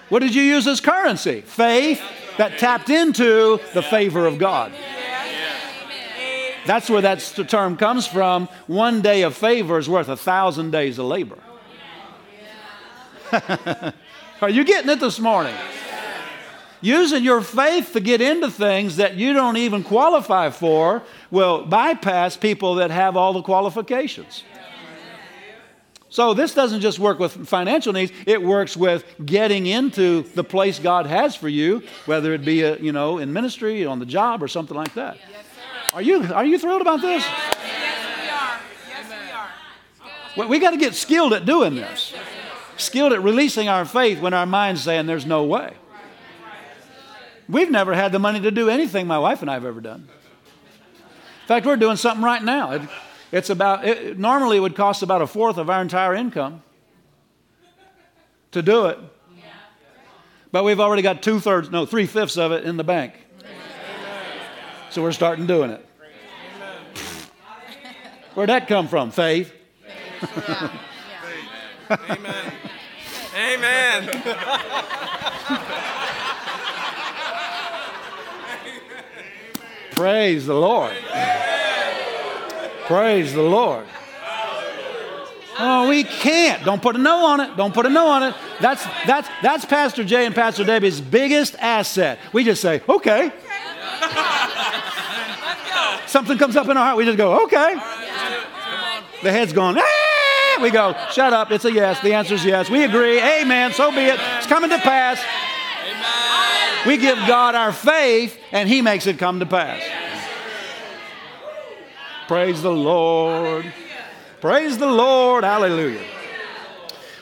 What 0.09 0.19
did 0.19 0.35
you 0.35 0.43
use 0.43 0.67
as 0.67 0.79
currency? 0.79 1.41
Faith 1.41 2.01
that 2.37 2.59
tapped 2.59 2.89
into 2.89 3.59
the 3.73 3.81
favor 3.81 4.25
of 4.25 4.37
God. 4.37 4.71
That's 6.65 6.89
where 6.89 7.01
that 7.01 7.19
term 7.47 7.77
comes 7.77 8.05
from. 8.05 8.47
One 8.67 9.01
day 9.01 9.21
of 9.21 9.35
favor 9.35 9.77
is 9.77 9.87
worth 9.87 10.09
a 10.09 10.17
thousand 10.17 10.71
days 10.71 10.99
of 10.99 11.05
labor. 11.05 11.39
Are 14.39 14.49
you 14.49 14.63
getting 14.63 14.89
it 14.91 14.99
this 14.99 15.19
morning? 15.19 15.55
Using 16.79 17.23
your 17.23 17.41
faith 17.41 17.93
to 17.93 17.99
get 17.99 18.21
into 18.21 18.51
things 18.51 18.97
that 18.97 19.15
you 19.15 19.33
don't 19.33 19.57
even 19.57 19.83
qualify 19.83 20.51
for 20.51 21.01
will 21.31 21.65
bypass 21.65 22.37
people 22.37 22.75
that 22.75 22.91
have 22.91 23.17
all 23.17 23.33
the 23.33 23.41
qualifications. 23.41 24.43
So 26.09 26.35
this 26.35 26.53
doesn't 26.53 26.81
just 26.81 26.99
work 26.99 27.19
with 27.19 27.47
financial 27.47 27.93
needs, 27.93 28.11
it 28.25 28.41
works 28.41 28.77
with 28.77 29.05
getting 29.25 29.65
into 29.65 30.23
the 30.35 30.43
place 30.43 30.79
God 30.79 31.05
has 31.07 31.35
for 31.35 31.49
you, 31.49 31.83
whether 32.05 32.33
it 32.33 32.45
be 32.45 32.61
a, 32.61 32.77
you 32.77 32.91
know, 32.91 33.17
in 33.17 33.33
ministry, 33.33 33.85
on 33.85 33.99
the 33.99 34.05
job 34.05 34.41
or 34.41 34.47
something 34.47 34.77
like 34.77 34.93
that. 34.93 35.17
Are 35.93 36.01
you 36.01 36.23
are 36.33 36.45
you 36.45 36.59
thrilled 36.59 36.81
about 36.81 37.01
this? 37.01 37.23
Yes, 37.23 38.21
we 38.21 38.29
are. 38.29 38.59
Yes, 38.89 39.09
we 39.09 39.31
are. 39.31 39.49
Well, 40.37 40.47
we 40.47 40.59
got 40.59 40.71
to 40.71 40.77
get 40.77 40.95
skilled 40.95 41.33
at 41.33 41.45
doing 41.45 41.75
this 41.75 42.13
skilled 42.77 43.13
at 43.13 43.21
releasing 43.21 43.67
our 43.67 43.85
faith 43.85 44.19
when 44.21 44.33
our 44.33 44.45
mind's 44.45 44.83
saying 44.83 45.05
there's 45.05 45.25
no 45.25 45.43
way. 45.43 45.73
We've 47.49 47.71
never 47.71 47.93
had 47.93 48.11
the 48.11 48.19
money 48.19 48.41
to 48.41 48.51
do 48.51 48.69
anything 48.69 49.07
my 49.07 49.19
wife 49.19 49.41
and 49.41 49.49
I 49.49 49.53
have 49.53 49.65
ever 49.65 49.81
done. 49.81 50.07
In 51.41 51.47
fact, 51.47 51.65
we're 51.65 51.77
doing 51.77 51.95
something 51.95 52.23
right 52.23 52.43
now. 52.43 52.71
It, 52.71 52.81
it's 53.31 53.49
about, 53.49 53.85
it, 53.85 54.19
normally 54.19 54.57
it 54.57 54.59
would 54.59 54.75
cost 54.75 55.01
about 55.01 55.21
a 55.21 55.27
fourth 55.27 55.57
of 55.57 55.69
our 55.69 55.81
entire 55.81 56.13
income 56.13 56.61
to 58.51 58.61
do 58.61 58.87
it. 58.87 58.99
But 60.51 60.63
we've 60.63 60.79
already 60.79 61.01
got 61.01 61.21
two 61.21 61.39
thirds, 61.39 61.69
no, 61.69 61.85
three 61.85 62.05
fifths 62.05 62.37
of 62.37 62.51
it 62.51 62.63
in 62.63 62.77
the 62.77 62.83
bank. 62.83 63.13
So 64.89 65.01
we're 65.01 65.11
starting 65.11 65.45
doing 65.45 65.71
it. 65.71 65.85
Where'd 68.33 68.49
that 68.49 68.67
come 68.67 68.87
from? 68.87 69.11
Faith. 69.11 69.53
Amen. 71.89 72.53
Amen. 73.35 74.09
Praise 79.91 80.45
the 80.45 80.53
Lord. 80.53 80.93
Praise 82.85 83.33
the 83.33 83.41
Lord. 83.41 83.85
Oh, 85.59 85.89
we 85.89 86.03
can't. 86.03 86.63
Don't 86.63 86.81
put 86.81 86.95
a 86.95 86.99
no 86.99 87.25
on 87.25 87.39
it. 87.39 87.57
Don't 87.57 87.73
put 87.73 87.85
a 87.85 87.89
no 87.89 88.07
on 88.09 88.23
it. 88.23 88.35
That's 88.61 88.83
that's 89.07 89.27
that's 89.41 89.65
Pastor 89.65 90.03
Jay 90.03 90.25
and 90.25 90.35
Pastor 90.35 90.63
Debbie's 90.63 91.01
biggest 91.01 91.55
asset. 91.55 92.19
We 92.31 92.43
just 92.43 92.61
say, 92.61 92.81
okay. 92.87 93.31
Something 96.07 96.37
comes 96.37 96.55
up 96.55 96.69
in 96.69 96.77
our 96.77 96.85
heart, 96.85 96.97
we 96.97 97.05
just 97.05 97.17
go, 97.17 97.43
okay. 97.45 97.73
The 99.23 99.31
head's 99.31 99.51
going, 99.51 99.77
ah! 99.77 99.96
We 100.61 100.71
go, 100.71 100.95
shut 101.11 101.33
up. 101.33 101.51
It's 101.51 101.65
a 101.65 101.71
yes. 101.71 101.99
The 102.01 102.13
answer 102.13 102.35
is 102.35 102.45
yes. 102.45 102.69
We 102.69 102.83
agree. 102.83 103.21
Amen. 103.21 103.73
So 103.73 103.91
be 103.91 104.05
it. 104.05 104.19
It's 104.37 104.47
coming 104.47 104.69
to 104.69 104.77
pass. 104.79 105.19
Amen. 105.85 106.87
We 106.87 106.97
give 106.97 107.17
God 107.27 107.55
our 107.55 107.71
faith, 107.71 108.37
and 108.51 108.67
He 108.67 108.81
makes 108.81 109.07
it 109.07 109.17
come 109.17 109.39
to 109.39 109.45
pass. 109.45 109.81
Praise 112.27 112.61
the 112.61 112.71
Lord. 112.71 113.71
Praise 114.41 114.77
the 114.77 114.87
Lord. 114.87 115.43
Hallelujah. 115.43 116.03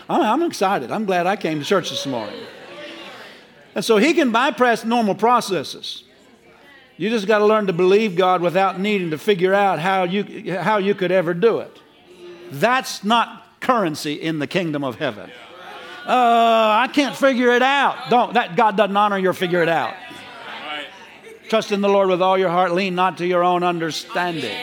I'm 0.10 0.44
excited. 0.44 0.92
I'm 0.92 1.06
glad 1.06 1.28
I 1.28 1.36
came 1.36 1.60
to 1.60 1.66
church 1.66 1.90
this 1.90 2.06
morning. 2.06 2.40
And 3.76 3.84
so 3.84 3.98
he 3.98 4.14
can 4.14 4.32
bypass 4.32 4.86
normal 4.86 5.16
processes. 5.16 6.04
You 6.98 7.10
just 7.10 7.28
got 7.28 7.40
to 7.40 7.46
learn 7.46 7.68
to 7.68 7.74
believe 7.74 8.16
God 8.16 8.42
without 8.42 8.80
needing 8.80 9.12
to 9.12 9.18
figure 9.18 9.54
out 9.54 9.80
how 9.80 10.04
you, 10.04 10.58
how 10.58 10.78
you 10.78 10.96
could 10.96 11.12
ever 11.12 11.34
do 11.34 11.60
it. 11.60 11.82
That's 12.52 13.04
not 13.04 13.46
currency 13.60 14.14
in 14.14 14.40
the 14.40 14.48
kingdom 14.48 14.84
of 14.84 14.96
heaven. 14.96 15.30
Uh, 16.06 16.86
I 16.86 16.90
can't 16.94 17.16
figure 17.16 17.52
it 17.52 17.64
out. 17.64 18.12
Don't 18.12 18.36
that 18.36 18.56
God 18.56 18.78
doesn't 18.78 18.96
honor 18.96 19.18
your 19.18 19.34
figure 19.34 19.64
it 19.64 19.70
out. 19.70 19.96
Trust 21.50 21.72
in 21.72 21.82
the 21.82 21.90
Lord 21.90 22.10
with 22.10 22.22
all 22.22 22.38
your 22.38 22.50
heart, 22.50 22.74
lean 22.74 22.96
not 22.96 23.18
to 23.20 23.26
your 23.26 23.44
own 23.44 23.64
understanding. 23.64 24.56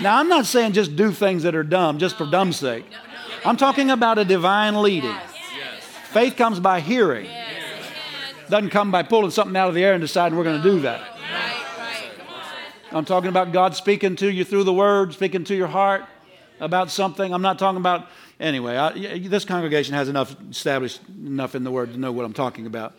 Now 0.00 0.18
I'm 0.18 0.28
not 0.28 0.46
saying 0.46 0.72
just 0.72 0.96
do 0.96 1.10
things 1.12 1.42
that 1.42 1.54
are 1.54 1.62
dumb 1.62 1.98
just 1.98 2.16
for 2.16 2.26
dumb's 2.26 2.56
sake. 2.56 2.84
I'm 3.44 3.56
talking 3.56 3.90
about 3.90 4.18
a 4.18 4.24
divine 4.24 4.80
leading. 4.80 5.14
Faith 6.04 6.36
comes 6.36 6.58
by 6.58 6.80
hearing. 6.80 7.28
Doesn't 8.48 8.70
come 8.70 8.90
by 8.90 9.02
pulling 9.02 9.30
something 9.30 9.56
out 9.56 9.68
of 9.68 9.74
the 9.74 9.84
air 9.84 9.92
and 9.92 10.00
deciding 10.00 10.38
we're 10.38 10.44
going 10.44 10.62
to 10.62 10.70
do 10.70 10.80
that. 10.80 11.02
I'm 12.92 13.04
talking 13.04 13.28
about 13.28 13.52
God 13.52 13.74
speaking 13.74 14.16
to 14.16 14.30
you 14.30 14.44
through 14.44 14.64
the 14.64 14.72
word, 14.72 15.12
speaking 15.12 15.44
to 15.44 15.54
your 15.54 15.66
heart 15.66 16.04
about 16.60 16.90
something. 16.90 17.32
I'm 17.32 17.42
not 17.42 17.58
talking 17.58 17.78
about, 17.78 18.08
anyway, 18.40 18.76
I, 18.76 19.18
this 19.18 19.44
congregation 19.44 19.94
has 19.94 20.08
enough 20.08 20.36
established 20.50 21.00
enough 21.08 21.54
in 21.54 21.64
the 21.64 21.70
word 21.70 21.92
to 21.92 21.98
know 21.98 22.12
what 22.12 22.24
I'm 22.24 22.32
talking 22.32 22.66
about. 22.66 22.94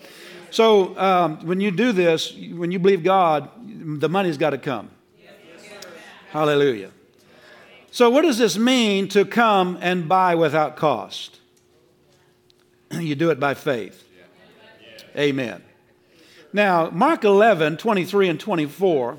So 0.49 0.97
um, 0.97 1.45
when 1.45 1.59
you 1.59 1.71
do 1.71 1.91
this, 1.91 2.33
when 2.33 2.71
you 2.71 2.79
believe 2.79 3.03
God, 3.03 3.49
the 3.99 4.09
money's 4.09 4.37
got 4.37 4.51
to 4.51 4.57
come. 4.57 4.89
Hallelujah. 6.31 6.91
So, 7.91 8.09
what 8.09 8.21
does 8.21 8.37
this 8.37 8.57
mean 8.57 9.07
to 9.09 9.25
come 9.25 9.77
and 9.81 10.07
buy 10.07 10.35
without 10.35 10.75
cost? 10.75 11.39
you 12.91 13.15
do 13.15 13.31
it 13.31 13.39
by 13.39 13.53
faith. 13.53 14.03
Amen. 15.15 15.63
Now, 16.53 16.89
Mark 16.91 17.23
11, 17.23 17.77
23 17.77 18.29
and 18.29 18.39
24 18.39 19.17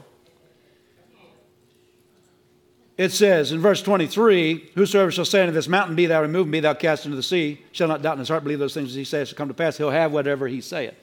it 2.98 3.12
says 3.12 3.52
in 3.52 3.60
verse 3.60 3.80
23 3.80 4.72
Whosoever 4.74 5.10
shall 5.10 5.24
say 5.24 5.40
unto 5.40 5.52
this 5.52 5.68
mountain, 5.68 5.94
Be 5.94 6.06
thou 6.06 6.20
removed, 6.20 6.46
and 6.46 6.52
be 6.52 6.60
thou 6.60 6.74
cast 6.74 7.06
into 7.06 7.16
the 7.16 7.22
sea, 7.22 7.62
shall 7.72 7.88
not 7.88 8.02
doubt 8.02 8.14
in 8.14 8.18
his 8.18 8.28
heart, 8.28 8.42
believe 8.42 8.58
those 8.58 8.74
things 8.74 8.92
he 8.92 9.04
says 9.04 9.28
shall 9.28 9.36
come 9.38 9.48
to 9.48 9.54
pass, 9.54 9.78
he'll 9.78 9.90
have 9.90 10.12
whatever 10.12 10.48
he 10.48 10.60
saith. 10.60 10.94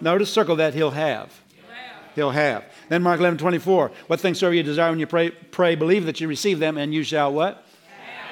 Notice, 0.00 0.30
circle 0.30 0.56
that, 0.56 0.74
he'll 0.74 0.90
have. 0.90 1.32
He'll 2.16 2.30
have. 2.30 2.64
Then 2.88 3.02
Mark 3.02 3.18
11, 3.20 3.38
24. 3.38 3.90
What 4.08 4.20
things 4.20 4.38
soever 4.38 4.54
you 4.54 4.62
desire 4.62 4.90
when 4.90 4.98
you 4.98 5.06
pray, 5.06 5.30
pray, 5.30 5.74
believe 5.74 6.06
that 6.06 6.20
you 6.20 6.28
receive 6.28 6.58
them, 6.58 6.76
and 6.76 6.92
you 6.92 7.02
shall 7.02 7.32
what? 7.32 7.66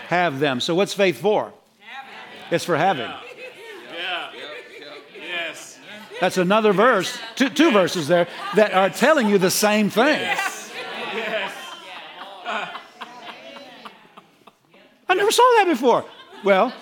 Have, 0.09 0.33
have 0.33 0.41
them. 0.41 0.61
So 0.61 0.75
what's 0.75 0.95
faith 0.95 1.21
for? 1.21 1.53
It's 2.51 2.65
for 2.65 2.77
having. 2.77 3.05
Yeah. 3.05 4.31
Yes. 5.17 5.79
That's 6.21 6.37
another 6.37 6.73
verse, 6.73 7.17
two, 7.35 7.49
two 7.49 7.71
verses 7.71 8.09
there 8.09 8.29
that 8.57 8.73
are 8.73 8.91
telling 8.91 9.29
you 9.29 9.39
the 9.39 9.51
same 9.51 9.91
thing. 9.91 10.21
Yes. 10.21 10.63
I 15.13 15.15
never 15.15 15.31
saw 15.31 15.43
that 15.59 15.67
before. 15.69 16.07
Well, 16.43 16.73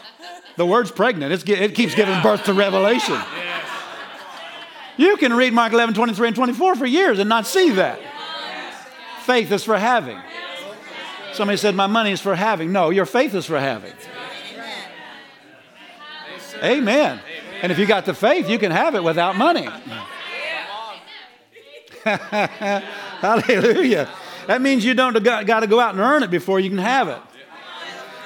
the 0.56 0.64
word's 0.64 0.92
pregnant. 0.92 1.32
It's, 1.32 1.42
it 1.42 1.74
keeps 1.74 1.96
giving 1.96 2.22
birth 2.22 2.44
to 2.44 2.52
revelation. 2.52 3.18
You 4.96 5.16
can 5.16 5.32
read 5.32 5.52
Mark 5.52 5.72
11, 5.72 5.96
23, 5.96 6.28
and 6.28 6.36
24 6.36 6.76
for 6.76 6.86
years 6.86 7.18
and 7.18 7.28
not 7.28 7.44
see 7.44 7.70
that. 7.70 7.98
Faith 9.22 9.50
is 9.50 9.64
for 9.64 9.76
having. 9.76 10.16
Somebody 11.32 11.56
said, 11.56 11.74
My 11.74 11.88
money 11.88 12.12
is 12.12 12.20
for 12.20 12.36
having. 12.36 12.70
No, 12.70 12.90
your 12.90 13.04
faith 13.04 13.34
is 13.34 13.46
for 13.46 13.58
having. 13.58 13.94
Amen. 16.62 17.20
And 17.62 17.72
if 17.72 17.80
you 17.80 17.86
got 17.86 18.06
the 18.06 18.14
faith, 18.14 18.48
you 18.48 18.60
can 18.60 18.70
have 18.70 18.94
it 18.94 19.02
without 19.02 19.34
money. 19.34 19.68
Hallelujah. 23.20 24.08
That 24.46 24.62
means 24.62 24.84
you 24.84 24.94
don't 24.94 25.20
got 25.20 25.60
to 25.60 25.66
go 25.66 25.80
out 25.80 25.94
and 25.94 26.00
earn 26.00 26.22
it 26.22 26.30
before 26.30 26.60
you 26.60 26.70
can 26.70 26.78
have 26.78 27.08
it. 27.08 27.18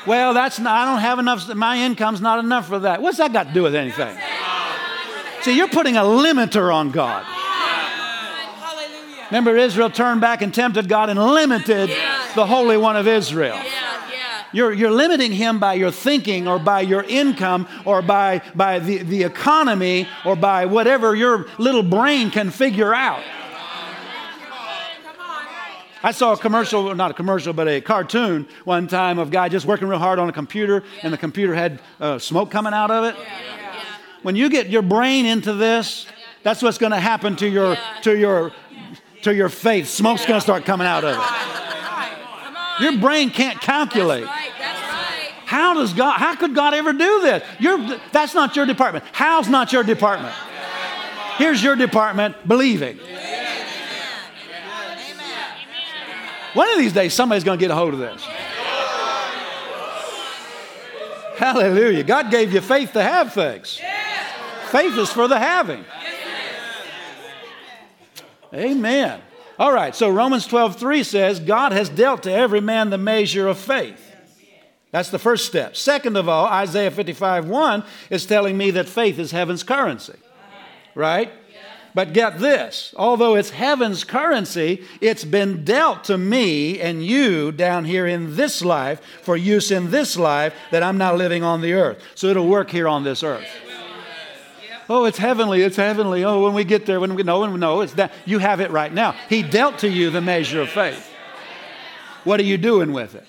Well, 0.07 0.35
that's 0.35 0.59
not, 0.59 0.73
I 0.73 0.91
don't 0.91 1.01
have 1.01 1.19
enough, 1.19 1.55
my 1.55 1.79
income's 1.79 2.21
not 2.21 2.39
enough 2.39 2.69
for 2.69 2.81
that. 2.81 3.01
What's 3.01 3.19
that 3.19 3.33
got 3.33 3.49
to 3.49 3.53
do 3.55 3.63
with 3.63 3.75
anything? 3.75 4.17
See, 5.43 5.57
you're 5.57 5.69
putting 5.69 5.97
a 5.97 6.03
limiter 6.03 6.75
on 6.75 6.91
God. 6.91 7.25
Remember, 9.31 9.57
Israel 9.57 9.91
turned 9.91 10.21
back 10.21 10.43
and 10.43 10.55
tempted 10.55 10.89
God 10.89 11.11
and 11.11 11.19
limited 11.19 11.91
the 12.35 12.47
Holy 12.47 12.77
One 12.77 12.97
of 12.97 13.09
Israel. 13.09 13.59
You're, 14.53 14.73
you're 14.73 14.91
limiting 14.91 15.33
him 15.33 15.59
by 15.59 15.75
your 15.75 15.91
thinking 15.91 16.47
or 16.47 16.61
by 16.61 16.83
your 16.83 17.03
income 17.03 17.67
or 17.85 18.03
by, 18.03 18.43
by 18.55 18.79
the, 18.79 18.99
the 18.99 19.25
economy 19.25 20.07
or 20.25 20.37
by 20.37 20.67
whatever 20.67 21.15
your 21.17 21.47
little 21.59 21.83
brain 21.83 22.31
can 22.31 22.51
figure 22.51 22.95
out. 22.95 23.23
I 26.05 26.13
saw 26.13 26.35
a 26.35 26.37
commercial, 26.37 26.95
not 26.95 27.13
a 27.13 27.15
commercial, 27.15 27.55
but 27.55 27.67
a 27.67 27.81
cartoon 27.81 28.47
one 28.65 28.89
time 28.89 29.19
of 29.19 29.29
a 29.29 29.31
guy 29.31 29.49
just 29.49 29.65
working 29.65 29.89
real 29.89 29.99
hard 29.99 30.19
on 30.19 30.29
a 30.29 30.33
computer, 30.33 30.85
and 31.03 31.11
the 31.11 31.17
computer 31.17 31.55
had 31.55 31.81
uh, 31.99 32.19
smoke 32.19 32.51
coming 32.51 32.75
out 32.75 32.91
of 32.91 33.05
it. 33.07 33.17
When 34.23 34.37
you 34.37 34.51
get 34.51 34.69
your 34.69 34.83
brain 34.83 35.25
into 35.25 35.55
this, 35.55 36.07
that's 36.43 36.61
what's 36.61 36.77
going 36.77 36.93
to 36.93 37.01
happen 37.01 37.37
to 37.37 37.49
your 37.49 37.79
to 38.03 38.15
your 38.19 38.53
to 39.23 39.35
your 39.35 39.49
faith. 39.49 39.89
Smoke's 39.89 40.27
going 40.27 40.37
to 40.37 40.43
start 40.43 40.67
coming 40.67 40.87
out 40.87 41.05
of 41.05 41.17
it. 41.17 42.83
Your 42.83 42.99
brain 43.01 43.31
can't 43.31 43.59
calculate. 43.59 44.27
How 44.27 45.73
does 45.73 45.95
God? 45.95 46.19
How 46.19 46.37
could 46.37 46.55
God 46.55 46.75
ever 46.75 46.93
do 46.93 47.23
this? 47.23 47.43
You're, 47.59 47.99
that's 48.13 48.35
not 48.35 48.55
your 48.57 48.67
department. 48.67 49.07
How's 49.13 49.49
not 49.49 49.73
your 49.73 49.83
department? 49.83 50.35
Here's 51.39 51.63
your 51.63 51.77
department: 51.77 52.47
believing. 52.47 52.99
One 56.55 56.71
of 56.71 56.79
these 56.79 56.93
days, 56.93 57.13
somebody's 57.13 57.45
going 57.45 57.59
to 57.59 57.63
get 57.63 57.71
a 57.71 57.75
hold 57.75 57.95
of 57.95 58.01
this. 58.01 58.27
Hallelujah. 61.37 62.05
God 62.05 62.31
gave 62.31 62.53
you 62.53 62.61
faith 62.61 62.93
to 62.93 63.03
have 63.03 63.33
things. 63.33 63.81
Faith 64.71 64.97
is 64.97 65.11
for 65.11 65.29
the 65.29 65.39
having. 65.39 65.85
Amen. 68.53 69.21
All 69.59 69.73
right, 69.73 69.95
so 69.95 70.11
Romans 70.11 70.47
12, 70.47 70.77
3 70.77 71.03
says, 71.05 71.41
God 71.41 71.73
has 71.73 71.89
dealt 71.89 72.25
to 72.25 72.33
every 72.33 72.61
man 72.61 72.91
the 72.91 72.99
measure 72.99 73.47
of 73.47 73.59
faith. 73.59 74.01
That's 74.91 75.11
the 75.11 75.19
first 75.19 75.47
step. 75.47 75.77
Second 75.77 76.17
of 76.17 76.29
all, 76.29 76.47
Isaiah 76.47 76.91
55, 76.91 77.49
1 77.49 77.85
is 78.11 78.27
telling 78.27 78.57
me 78.57 78.71
that 78.73 78.89
faith 78.89 79.19
is 79.19 79.33
heaven's 79.33 79.65
currency. 79.65 80.15
Right? 80.95 81.33
But 81.95 82.13
get 82.13 82.39
this 82.41 82.93
although 82.97 83.37
it's 83.37 83.51
heaven's 83.51 84.03
currency, 84.05 84.85
it's 85.01 85.25
been 85.25 85.65
dealt 85.65 86.05
to 86.05 86.19
me 86.19 86.81
and 86.81 87.05
you 87.05 87.53
down 87.53 87.85
here 87.85 88.07
in 88.07 88.35
this 88.37 88.65
life 88.65 89.01
for 89.23 89.37
use 89.37 89.71
in 89.71 89.91
this 89.91 90.17
life 90.17 90.55
that 90.73 90.83
I'm 90.83 90.99
now 90.99 91.15
living 91.15 91.45
on 91.45 91.61
the 91.61 91.75
earth. 91.75 92.03
So 92.15 92.27
it'll 92.27 92.49
work 92.49 92.71
here 92.71 92.89
on 92.89 93.05
this 93.05 93.23
earth. 93.23 93.47
Oh, 94.89 95.07
it's 95.07 95.19
heavenly, 95.19 95.63
it's 95.63 95.77
heavenly. 95.77 96.25
Oh, 96.25 96.43
when 96.43 96.53
we 96.53 96.65
get 96.65 96.85
there, 96.85 97.01
when 97.01 97.15
we 97.15 97.23
know, 97.23 97.43
and 97.45 97.59
no, 97.59 97.81
it's 97.81 97.95
that. 97.95 98.13
You 98.27 98.39
have 98.39 98.61
it 98.61 98.71
right 98.71 98.93
now. 98.93 99.15
He 99.31 99.43
dealt 99.43 99.79
to 99.79 99.89
you 99.89 100.11
the 100.11 100.21
measure 100.21 100.61
of 100.61 100.69
faith. 100.69 101.11
What 102.25 102.39
are 102.41 102.45
you 102.45 102.59
doing 102.59 102.93
with 102.93 103.15
it? 103.15 103.25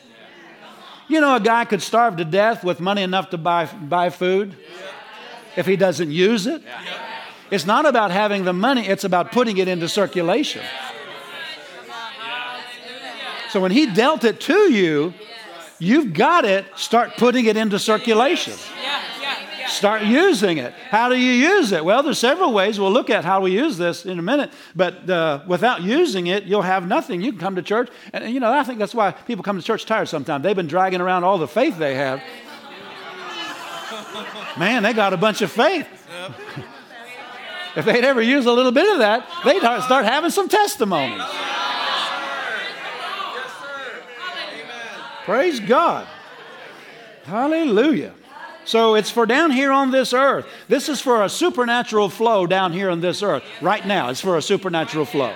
You 1.08 1.22
know, 1.22 1.36
a 1.36 1.40
guy 1.40 1.66
could 1.66 1.82
starve 1.82 2.18
to 2.18 2.26
death 2.26 2.64
with 2.64 2.80
money 2.80 3.04
enough 3.04 3.30
to 3.30 3.38
buy, 3.38 3.66
buy 3.68 4.10
food 4.10 4.58
if 5.56 5.66
he 5.66 5.76
doesn't 5.76 6.12
use 6.12 6.48
it. 6.48 6.62
It's 7.52 7.66
not 7.66 7.86
about 7.86 8.12
having 8.12 8.44
the 8.44 8.54
money, 8.54 8.88
it's 8.88 9.04
about 9.04 9.32
putting 9.32 9.58
it 9.58 9.68
into 9.68 9.88
circulation. 9.88 10.64
So 13.50 13.62
when 13.62 13.72
he 13.72 13.86
dealt 13.86 14.24
it 14.24 14.42
to 14.42 14.72
you, 14.72 15.14
you've 15.80 16.14
got 16.14 16.44
it, 16.46 16.66
start 16.76 17.18
putting 17.18 17.46
it 17.46 17.56
into 17.56 17.80
circulation. 17.80 18.54
Start 19.68 20.04
using 20.04 20.58
it. 20.58 20.74
How 20.90 21.10
do 21.10 21.18
you 21.18 21.32
use 21.32 21.72
it? 21.72 21.84
Well, 21.84 22.04
there's 22.04 22.20
several 22.20 22.54
ways. 22.54 22.80
We'll 22.80 22.92
look 22.92 23.10
at 23.10 23.26
how 23.26 23.42
we 23.42 23.52
use 23.52 23.78
this 23.78 24.06
in 24.06 24.20
a 24.20 24.22
minute. 24.22 24.52
But 24.76 25.10
uh, 25.10 25.42
without 25.48 25.82
using 25.82 26.28
it, 26.28 26.44
you'll 26.44 26.62
have 26.62 26.88
nothing. 26.88 27.22
You 27.22 27.32
can 27.32 27.40
come 27.40 27.56
to 27.56 27.62
church, 27.62 27.90
and 28.14 28.34
you 28.34 28.40
know 28.40 28.52
I 28.52 28.64
think 28.64 28.80
that's 28.80 28.94
why 28.96 29.12
people 29.12 29.44
come 29.44 29.58
to 29.58 29.64
church 29.64 29.86
tired 29.86 30.08
sometimes. 30.08 30.44
They've 30.44 30.56
been 30.56 30.68
dragging 30.68 31.02
around 31.02 31.24
all 31.24 31.38
the 31.38 31.48
faith 31.48 31.78
they 31.78 31.96
have. 31.96 32.22
Man, 34.58 34.84
they 34.84 34.94
got 34.94 35.14
a 35.14 35.18
bunch 35.18 35.42
of 35.42 35.52
faith. 35.52 35.88
If 37.76 37.86
they'd 37.86 38.06
ever 38.06 38.22
use 38.22 38.46
a 38.46 38.52
little 38.52 38.72
bit 38.72 38.92
of 38.92 39.00
that, 39.00 39.28
they'd 39.44 39.60
start 39.60 40.06
having 40.06 40.32
some 40.32 40.48
testimonies. 40.48 41.22
Praise 45.26 45.60
God. 45.60 46.08
Hallelujah. 47.24 48.14
So 48.64 48.96
it's 48.96 49.12
for 49.12 49.26
down 49.26 49.52
here 49.52 49.72
on 49.72 49.92
this 49.92 50.14
earth. 50.14 50.48
This 50.68 50.90
is 50.90 51.02
for 51.02 51.24
a 51.24 51.30
supernatural 51.30 52.10
flow 52.10 52.48
down 52.48 52.74
here 52.74 52.90
on 52.90 53.02
this 53.02 53.22
earth. 53.22 53.44
Right 53.62 53.86
now, 53.86 54.10
it's 54.10 54.22
for 54.22 54.38
a 54.38 54.42
supernatural 54.42 55.06
flow. 55.06 55.34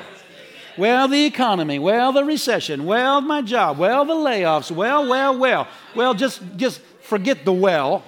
Well, 0.78 1.08
the 1.08 1.26
economy, 1.26 1.78
well, 1.78 2.12
the 2.12 2.24
recession, 2.24 2.86
well, 2.86 3.20
my 3.22 3.42
job, 3.42 3.78
well, 3.78 4.06
the 4.06 4.14
layoffs, 4.14 4.72
well, 4.72 5.08
well, 5.10 5.38
well. 5.38 5.68
Well, 5.96 6.14
just, 6.14 6.42
just 6.56 6.82
forget 7.02 7.44
the 7.44 7.52
well. 7.52 8.04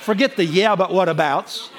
Forget 0.00 0.36
the 0.36 0.44
yeah, 0.44 0.76
but 0.76 0.92
what 0.92 1.08
abouts. 1.08 1.70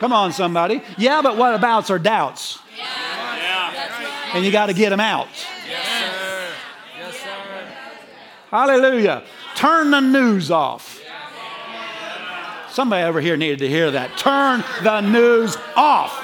Come 0.00 0.12
on, 0.12 0.32
somebody. 0.32 0.82
Yeah, 0.98 1.22
but 1.22 1.36
what 1.36 1.54
abouts 1.54 1.90
are 1.90 1.98
doubts. 1.98 2.58
Yeah. 2.76 2.86
And 4.34 4.44
you 4.44 4.52
got 4.52 4.66
to 4.66 4.74
get 4.74 4.90
them 4.90 5.00
out. 5.00 5.28
Yes, 5.68 5.86
sir. 5.86 6.48
Yes, 6.98 7.16
sir. 7.16 7.68
Hallelujah. 8.50 9.24
Turn 9.56 9.90
the 9.90 10.00
news 10.00 10.50
off. 10.50 11.00
Somebody 12.70 13.02
over 13.04 13.20
here 13.20 13.36
needed 13.36 13.58
to 13.58 13.68
hear 13.68 13.90
that. 13.90 14.16
Turn 14.16 14.64
the 14.84 15.00
news 15.00 15.56
off. 15.76 16.16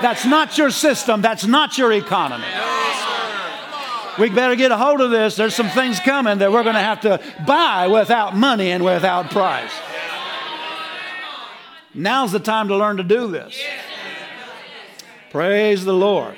That's 0.00 0.24
not 0.24 0.56
your 0.56 0.70
system. 0.70 1.20
That's 1.20 1.46
not 1.46 1.76
your 1.76 1.92
economy. 1.92 2.46
We 4.18 4.30
better 4.30 4.56
get 4.56 4.72
a 4.72 4.76
hold 4.76 5.00
of 5.02 5.10
this. 5.10 5.36
There's 5.36 5.54
some 5.54 5.68
things 5.68 6.00
coming 6.00 6.38
that 6.38 6.50
we're 6.50 6.62
going 6.62 6.74
to 6.74 6.80
have 6.80 7.02
to 7.02 7.20
buy 7.46 7.86
without 7.86 8.34
money 8.34 8.70
and 8.70 8.82
without 8.82 9.30
price. 9.30 9.70
Now's 11.94 12.32
the 12.32 12.40
time 12.40 12.68
to 12.68 12.76
learn 12.76 12.98
to 12.98 13.02
do 13.02 13.28
this. 13.28 13.60
Praise 15.30 15.84
the 15.84 15.94
Lord. 15.94 16.34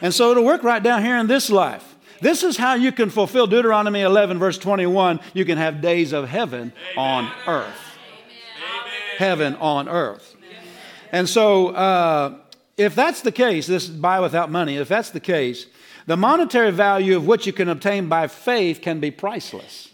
And 0.00 0.14
so 0.14 0.30
it'll 0.30 0.44
work 0.44 0.62
right 0.62 0.82
down 0.82 1.02
here 1.02 1.16
in 1.16 1.26
this 1.26 1.50
life. 1.50 1.84
This 2.20 2.42
is 2.42 2.56
how 2.56 2.74
you 2.74 2.90
can 2.90 3.10
fulfill 3.10 3.46
Deuteronomy 3.46 4.00
11, 4.00 4.38
verse 4.38 4.58
21. 4.58 5.20
You 5.34 5.44
can 5.44 5.58
have 5.58 5.80
days 5.80 6.12
of 6.12 6.28
heaven 6.28 6.72
on 6.96 7.30
earth. 7.46 7.98
Heaven 9.18 9.54
on 9.56 9.88
earth. 9.88 10.36
And 11.12 11.28
so, 11.28 11.68
uh, 11.68 12.38
if 12.76 12.94
that's 12.94 13.22
the 13.22 13.32
case, 13.32 13.66
this 13.66 13.88
buy 13.88 14.20
without 14.20 14.50
money, 14.50 14.76
if 14.76 14.88
that's 14.88 15.10
the 15.10 15.20
case, 15.20 15.66
the 16.06 16.16
monetary 16.16 16.70
value 16.70 17.16
of 17.16 17.26
what 17.26 17.46
you 17.46 17.52
can 17.52 17.68
obtain 17.68 18.08
by 18.08 18.28
faith 18.28 18.80
can 18.80 19.00
be 19.00 19.10
priceless. 19.10 19.87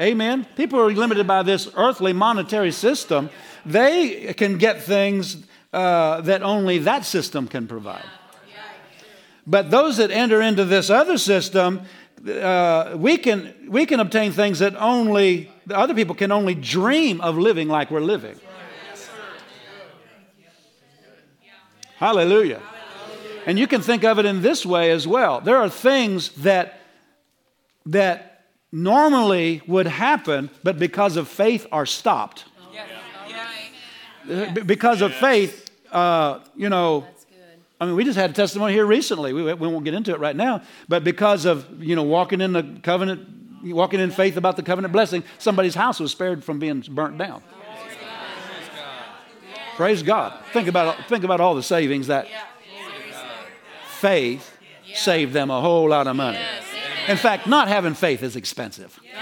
Amen. 0.00 0.46
People 0.56 0.80
are 0.80 0.92
limited 0.92 1.26
by 1.26 1.42
this 1.42 1.68
earthly 1.74 2.12
monetary 2.12 2.70
system. 2.70 3.30
They 3.66 4.32
can 4.34 4.56
get 4.56 4.82
things 4.82 5.44
uh, 5.72 6.20
that 6.20 6.42
only 6.42 6.78
that 6.78 7.04
system 7.04 7.48
can 7.48 7.66
provide. 7.66 8.04
But 9.46 9.70
those 9.70 9.96
that 9.96 10.10
enter 10.10 10.40
into 10.42 10.64
this 10.64 10.90
other 10.90 11.18
system, 11.18 11.80
uh, 12.30 12.94
we, 12.96 13.16
can, 13.16 13.54
we 13.66 13.86
can 13.86 13.98
obtain 13.98 14.30
things 14.30 14.58
that 14.58 14.76
only 14.76 15.50
other 15.70 15.94
people 15.94 16.14
can 16.14 16.30
only 16.30 16.54
dream 16.54 17.20
of 17.20 17.38
living 17.38 17.66
like 17.66 17.90
we're 17.90 18.00
living. 18.00 18.38
Hallelujah. 21.96 22.60
And 23.46 23.58
you 23.58 23.66
can 23.66 23.80
think 23.80 24.04
of 24.04 24.18
it 24.18 24.26
in 24.26 24.42
this 24.42 24.64
way 24.64 24.90
as 24.90 25.08
well. 25.08 25.40
There 25.40 25.56
are 25.56 25.70
things 25.70 26.28
that, 26.42 26.80
that 27.86 28.27
normally 28.72 29.62
would 29.66 29.86
happen, 29.86 30.50
but 30.62 30.78
because 30.78 31.16
of 31.16 31.28
faith 31.28 31.66
are 31.72 31.86
stopped. 31.86 32.44
Uh, 34.30 34.64
Because 34.64 35.00
of 35.00 35.14
faith, 35.14 35.70
uh, 35.90 36.40
you 36.54 36.68
know, 36.68 37.06
I 37.80 37.86
mean, 37.86 37.94
we 37.94 38.04
just 38.04 38.18
had 38.18 38.30
a 38.30 38.32
testimony 38.32 38.72
here 38.74 38.84
recently. 38.84 39.32
We, 39.32 39.42
we 39.42 39.68
won't 39.68 39.84
get 39.84 39.94
into 39.94 40.12
it 40.12 40.20
right 40.20 40.36
now, 40.36 40.62
but 40.88 41.04
because 41.04 41.44
of 41.44 41.82
you 41.82 41.94
know 41.96 42.02
walking 42.02 42.40
in 42.40 42.52
the 42.52 42.64
covenant, 42.82 43.26
walking 43.64 44.00
in 44.00 44.10
faith 44.10 44.36
about 44.36 44.56
the 44.56 44.62
covenant 44.62 44.92
blessing, 44.92 45.22
somebody's 45.38 45.74
house 45.76 46.00
was 46.00 46.10
spared 46.12 46.42
from 46.44 46.58
being 46.58 46.80
burnt 46.90 47.16
down. 47.18 47.42
Praise 49.76 50.02
God. 50.02 50.32
Think 50.52 50.66
about 50.66 51.08
think 51.08 51.22
about 51.24 51.40
all 51.40 51.54
the 51.54 51.62
savings 51.62 52.08
that 52.08 52.26
faith 54.00 54.58
saved 54.94 55.32
them 55.32 55.50
a 55.50 55.60
whole 55.60 55.88
lot 55.88 56.06
of 56.08 56.16
money. 56.16 56.38
In 57.08 57.16
fact, 57.16 57.46
not 57.46 57.68
having 57.68 57.94
faith 57.94 58.22
is 58.22 58.36
expensive. 58.36 58.98
Yes. 59.02 59.16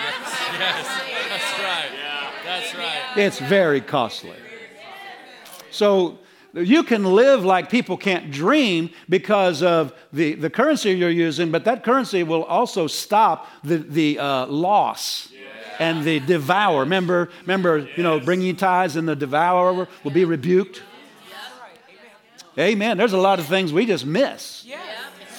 That's 0.59 1.59
right. 1.61 1.91
That's 2.45 2.74
right. 2.74 3.16
It's 3.16 3.39
very 3.39 3.80
costly. 3.80 4.37
So 5.70 6.18
you 6.55 6.82
can 6.82 7.05
live 7.05 7.45
like 7.45 7.70
people 7.70 7.97
can't 7.97 8.30
dream 8.30 8.91
because 9.09 9.62
of 9.62 9.93
the, 10.12 10.34
the 10.34 10.51
currency 10.51 10.93
you're 10.93 11.11
using, 11.11 11.51
but 11.51 11.64
that 11.64 11.84
currency 11.84 12.22
will 12.22 12.45
also 12.45 12.87
stop 12.87 13.49
the, 13.62 13.78
the 13.78 14.18
uh, 14.18 14.47
loss 14.47 15.28
and 15.78 16.05
the 16.05 16.20
devour. 16.20 16.80
Remember, 16.80 17.28
remember, 17.43 17.89
you 17.97 18.03
know, 18.03 18.18
bringing 18.18 18.57
tithes 18.57 18.97
and 18.97 19.07
the 19.07 19.16
devourer 19.16 19.87
will 20.03 20.11
be 20.11 20.24
rebuked. 20.24 20.82
Amen. 22.59 22.97
There's 22.97 23.12
a 23.12 23.18
lot 23.18 23.39
of 23.39 23.47
things 23.47 23.70
we 23.72 23.84
just 23.84 24.07
miss. 24.07 24.64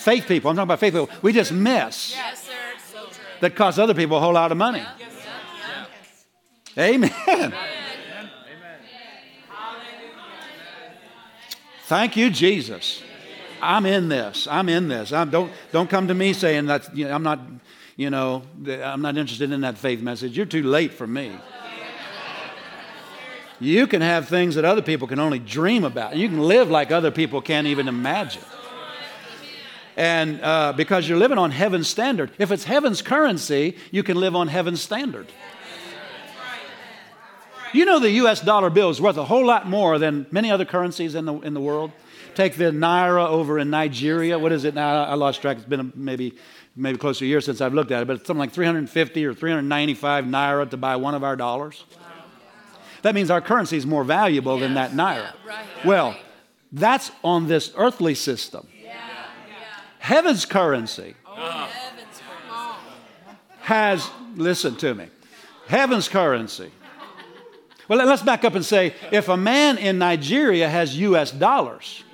Faith 0.07 0.25
people, 0.25 0.49
I'm 0.49 0.55
talking 0.55 0.63
about 0.63 0.79
faith 0.79 0.93
people, 0.93 1.09
we 1.21 1.33
just 1.33 1.51
miss 1.51 2.15
Yes, 2.15 2.47
sir. 2.47 2.53
So 2.93 3.07
true. 3.07 3.25
that 3.41 3.57
cost 3.57 3.77
other 3.77 3.93
people 3.93 4.15
a 4.15 4.21
whole 4.21 4.31
lot 4.31 4.53
of 4.53 4.57
money. 4.57 4.81
Amen. 6.77 7.53
Thank 11.87 12.15
you, 12.15 12.29
Jesus. 12.29 13.03
I'm 13.61 13.85
in 13.85 14.07
this. 14.07 14.47
I'm 14.49 14.69
in 14.69 14.87
this. 14.87 15.11
I'm, 15.11 15.29
don't, 15.29 15.51
don't 15.73 15.89
come 15.89 16.07
to 16.07 16.13
me 16.13 16.31
saying 16.31 16.67
that 16.67 16.95
you 16.95 17.03
know, 17.03 17.13
I'm 17.13 17.23
not, 17.23 17.41
you 17.97 18.09
know, 18.09 18.43
that 18.61 18.87
I'm 18.87 19.01
not 19.01 19.17
interested 19.17 19.51
in 19.51 19.59
that 19.59 19.77
faith 19.77 19.99
message. 19.99 20.37
You're 20.37 20.45
too 20.45 20.63
late 20.63 20.93
for 20.93 21.05
me. 21.05 21.37
You 23.59 23.87
can 23.87 23.99
have 23.99 24.29
things 24.29 24.55
that 24.55 24.63
other 24.63 24.81
people 24.81 25.05
can 25.05 25.19
only 25.19 25.39
dream 25.39 25.83
about. 25.83 26.15
You 26.15 26.29
can 26.29 26.39
live 26.39 26.69
like 26.69 26.91
other 26.91 27.11
people 27.11 27.41
can't 27.41 27.67
even 27.67 27.89
imagine. 27.89 28.43
And 29.97 30.39
uh, 30.41 30.73
because 30.73 31.09
you're 31.09 31.17
living 31.17 31.39
on 31.39 31.49
heaven's 31.49 31.87
standard. 31.87 32.31
If 32.37 32.51
it's 32.51 32.63
heaven's 32.63 33.01
currency, 33.01 33.75
you 33.91 34.03
can 34.03 34.15
live 34.15 34.35
on 34.35 34.47
heaven's 34.47 34.79
standard. 34.79 35.27
You 37.73 37.83
know 37.83 37.99
the 37.99 38.11
US 38.11 38.39
dollar 38.39 38.69
bill 38.69 38.89
is 38.91 39.01
worth 39.01 39.17
a 39.17 39.25
whole 39.25 39.45
lot 39.45 39.67
more 39.67 39.99
than 39.99 40.27
many 40.31 40.51
other 40.51 40.65
currencies 40.65 41.15
in 41.15 41.25
the, 41.25 41.33
in 41.39 41.53
the 41.53 41.59
world. 41.59 41.91
Take 42.35 42.55
the 42.55 42.65
Naira 42.65 43.27
over 43.27 43.57
in 43.57 43.71
Nigeria. 43.71 44.37
What 44.37 44.51
is 44.51 44.63
it 44.63 44.75
now? 44.75 45.03
I 45.03 45.15
lost 45.15 45.41
track. 45.41 45.57
It's 45.57 45.65
been 45.65 45.91
maybe, 45.95 46.35
maybe 46.75 46.99
close 46.99 47.17
to 47.19 47.25
a 47.25 47.27
year 47.27 47.41
since 47.41 47.59
I've 47.59 47.73
looked 47.73 47.91
at 47.91 48.03
it, 48.03 48.05
but 48.05 48.17
it's 48.17 48.27
something 48.27 48.39
like 48.39 48.51
350 48.51 49.25
or 49.25 49.33
395 49.33 50.25
Naira 50.25 50.69
to 50.69 50.77
buy 50.77 50.95
one 50.95 51.15
of 51.15 51.23
our 51.23 51.35
dollars. 51.35 51.83
That 53.01 53.15
means 53.15 53.31
our 53.31 53.41
currency 53.41 53.77
is 53.77 53.85
more 53.87 54.03
valuable 54.03 54.59
than 54.59 54.75
that 54.75 54.91
Naira. 54.91 55.33
Well, 55.83 56.15
that's 56.71 57.11
on 57.23 57.47
this 57.47 57.73
earthly 57.75 58.13
system. 58.13 58.67
Heaven's 60.07 60.45
currency 60.45 61.15
has, 63.59 64.09
listen 64.37 64.77
to 64.77 64.95
me, 64.95 65.07
heaven's 65.67 66.07
currency. 66.07 66.71
Well, 67.89 68.05
let's 68.05 68.21
back 68.21 68.45
up 68.45 68.55
and 68.55 68.63
say 68.65 68.93
if 69.11 69.27
a 69.27 69.35
man 69.35 69.77
in 69.77 69.97
Nigeria 69.97 70.69
has 70.69 70.97
US 70.97 71.31
dollars, 71.31 72.05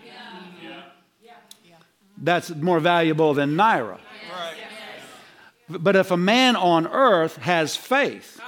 that's 2.17 2.49
more 2.49 2.79
valuable 2.79 3.35
than 3.35 3.55
Naira. 3.55 3.99
But 5.69 5.95
if 5.95 6.09
a 6.09 6.17
man 6.17 6.55
on 6.55 6.87
earth 6.87 7.37
has 7.37 7.75
faith, 7.75 8.41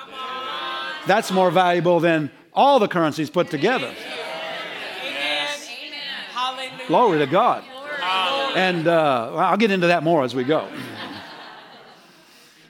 that's 1.05 1.31
more 1.31 1.51
valuable 1.51 1.99
than 1.99 2.31
all 2.51 2.79
the 2.79 2.87
currencies 2.87 3.29
put 3.29 3.51
together. 3.51 3.93
Glory 6.87 7.19
to 7.19 7.27
God. 7.27 7.63
And 8.55 8.87
uh, 8.87 9.35
I'll 9.35 9.57
get 9.57 9.69
into 9.69 9.87
that 9.87 10.01
more 10.01 10.23
as 10.23 10.33
we 10.33 10.45
go. 10.45 10.67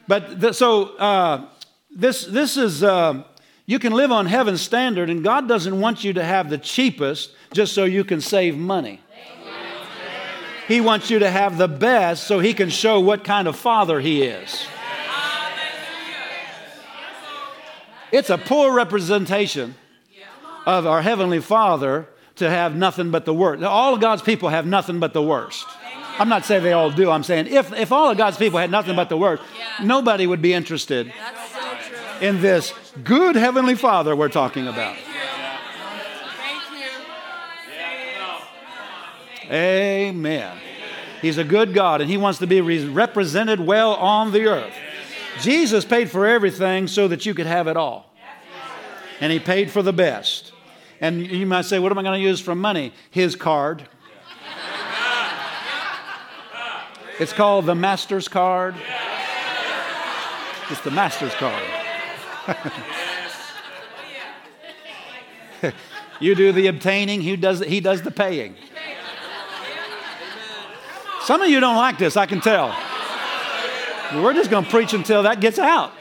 But 0.08 0.40
the, 0.42 0.52
so 0.52 0.98
uh, 0.98 1.46
this, 1.92 2.26
this 2.26 2.58
is, 2.58 2.84
uh, 2.84 3.24
you 3.68 3.80
can 3.80 3.94
live 3.94 4.12
on 4.12 4.26
heaven's 4.26 4.62
standard, 4.62 5.10
and 5.10 5.24
God 5.24 5.48
doesn't 5.48 5.80
want 5.80 6.04
you 6.04 6.14
to 6.14 6.24
have 6.24 6.50
the 6.50 6.58
cheapest 6.58 7.32
just 7.54 7.74
so 7.74 7.86
you 7.86 8.04
can 8.04 8.20
save 8.20 8.58
money. 8.58 9.00
He 10.68 10.82
wants 10.82 11.12
you 11.12 11.20
to 11.20 11.30
have 11.30 11.60
the 11.60 11.68
best 11.68 12.26
so 12.26 12.40
He 12.40 12.54
can 12.56 12.70
show 12.70 13.00
what 13.00 13.24
kind 13.24 13.48
of 13.48 13.56
father 13.56 14.00
He 14.00 14.24
is. 14.24 14.66
It's 18.12 18.30
a 18.30 18.38
poor 18.38 18.74
representation 18.74 19.76
of 20.66 20.88
our 20.88 21.02
Heavenly 21.02 21.42
Father 21.42 22.08
to 22.38 22.50
have 22.50 22.76
nothing 22.76 23.12
but 23.12 23.26
the 23.26 23.34
worst. 23.34 23.64
All 23.64 23.94
of 23.94 24.02
God's 24.02 24.22
people 24.22 24.50
have 24.50 24.66
nothing 24.66 25.00
but 25.00 25.14
the 25.14 25.22
worst. 25.22 25.66
I'm 26.18 26.30
not 26.30 26.45
saying 26.45 26.63
they 26.63 26.74
all 26.74 26.91
do. 26.91 27.11
I'm 27.11 27.24
saying 27.24 27.47
if, 27.47 27.74
if 27.74 27.91
all 27.91 28.09
of 28.09 28.18
God's 28.18 28.38
people 28.38 28.59
had 28.59 28.72
nothing 28.72 28.95
but 28.95 29.09
the 29.09 29.18
word, 29.18 29.39
nobody 29.84 30.26
would 30.26 30.41
be 30.41 30.53
interested 30.53 31.11
so 31.51 32.26
in 32.26 32.41
this 32.41 32.74
good 33.03 33.36
Heavenly 33.36 33.76
Father 33.76 34.16
we're 34.16 34.30
talking 34.30 34.68
about. 34.68 34.95
Amen. 39.51 40.57
He's 41.22 41.38
a 41.38 41.43
good 41.43 41.74
God 41.74 42.01
and 42.01 42.09
He 42.09 42.18
wants 42.18 42.39
to 42.39 42.47
be 42.47 42.61
re- 42.61 42.88
represented 42.88 43.59
well 43.59 43.93
on 43.95 44.32
the 44.32 44.47
earth. 44.47 44.74
Jesus 45.41 45.86
paid 45.86 46.09
for 46.09 46.26
everything 46.26 46.88
so 46.88 47.07
that 47.07 47.26
you 47.26 47.34
could 47.34 47.45
have 47.45 47.68
it 47.68 47.78
all. 47.78 48.11
And 49.20 49.32
He 49.32 49.39
paid 49.39 49.70
for 49.72 49.82
the 49.82 49.93
best. 49.93 50.51
And 51.01 51.26
you 51.28 51.45
might 51.45 51.66
say, 51.66 51.80
What 51.80 51.91
am 51.91 51.97
I 51.97 52.03
going 52.03 52.20
to 52.20 52.28
use 52.28 52.39
for 52.39 52.55
money? 52.55 52.93
His 53.11 53.36
card. 53.36 53.88
It's 57.18 57.32
called 57.32 57.66
the 57.66 57.76
Master's 57.76 58.28
card. 58.28 58.76
It's 60.70 60.82
the 60.82 60.91
Master's 60.91 61.34
card. 61.36 61.63
you 66.20 66.36
do 66.36 66.51
the 66.51 66.68
obtaining, 66.68 67.22
he 67.22 67.38
does, 67.38 67.61
he 67.61 67.80
does 67.80 68.01
the 68.01 68.11
paying. 68.11 68.55
Some 71.22 71.41
of 71.41 71.49
you 71.49 71.59
don't 71.59 71.78
like 71.78 71.97
this, 71.97 72.18
I 72.18 72.26
can 72.26 72.41
tell. 72.41 72.76
We're 74.13 74.34
just 74.34 74.51
going 74.51 74.66
to 74.66 74.70
preach 74.70 74.93
until 74.93 75.24
that 75.24 75.39
gets 75.39 75.57
out. 75.57 75.93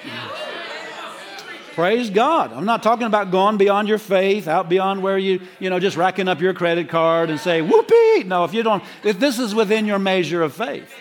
Praise 1.74 2.10
God. 2.10 2.52
I'm 2.52 2.66
not 2.66 2.82
talking 2.82 3.06
about 3.06 3.30
going 3.30 3.56
beyond 3.56 3.88
your 3.88 3.98
faith, 3.98 4.46
out 4.46 4.68
beyond 4.68 5.02
where 5.02 5.18
you, 5.18 5.40
you 5.58 5.70
know, 5.70 5.80
just 5.80 5.96
racking 5.96 6.28
up 6.28 6.40
your 6.40 6.54
credit 6.54 6.88
card 6.88 7.30
and 7.30 7.40
say, 7.40 7.62
whoopee. 7.62 8.24
No, 8.24 8.44
if 8.44 8.54
you 8.54 8.62
don't, 8.62 8.82
if 9.02 9.18
this 9.18 9.38
is 9.38 9.54
within 9.54 9.86
your 9.86 9.98
measure 9.98 10.42
of 10.42 10.54
faith. 10.54 10.92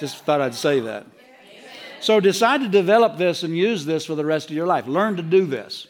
Just 0.00 0.24
thought 0.24 0.40
I'd 0.40 0.54
say 0.54 0.80
that. 0.80 1.06
So 2.00 2.20
decide 2.20 2.60
to 2.60 2.68
develop 2.68 3.16
this 3.16 3.42
and 3.42 3.56
use 3.56 3.84
this 3.84 4.04
for 4.04 4.14
the 4.14 4.24
rest 4.24 4.50
of 4.50 4.56
your 4.56 4.66
life. 4.66 4.86
Learn 4.86 5.16
to 5.16 5.22
do 5.22 5.46
this. 5.46 5.86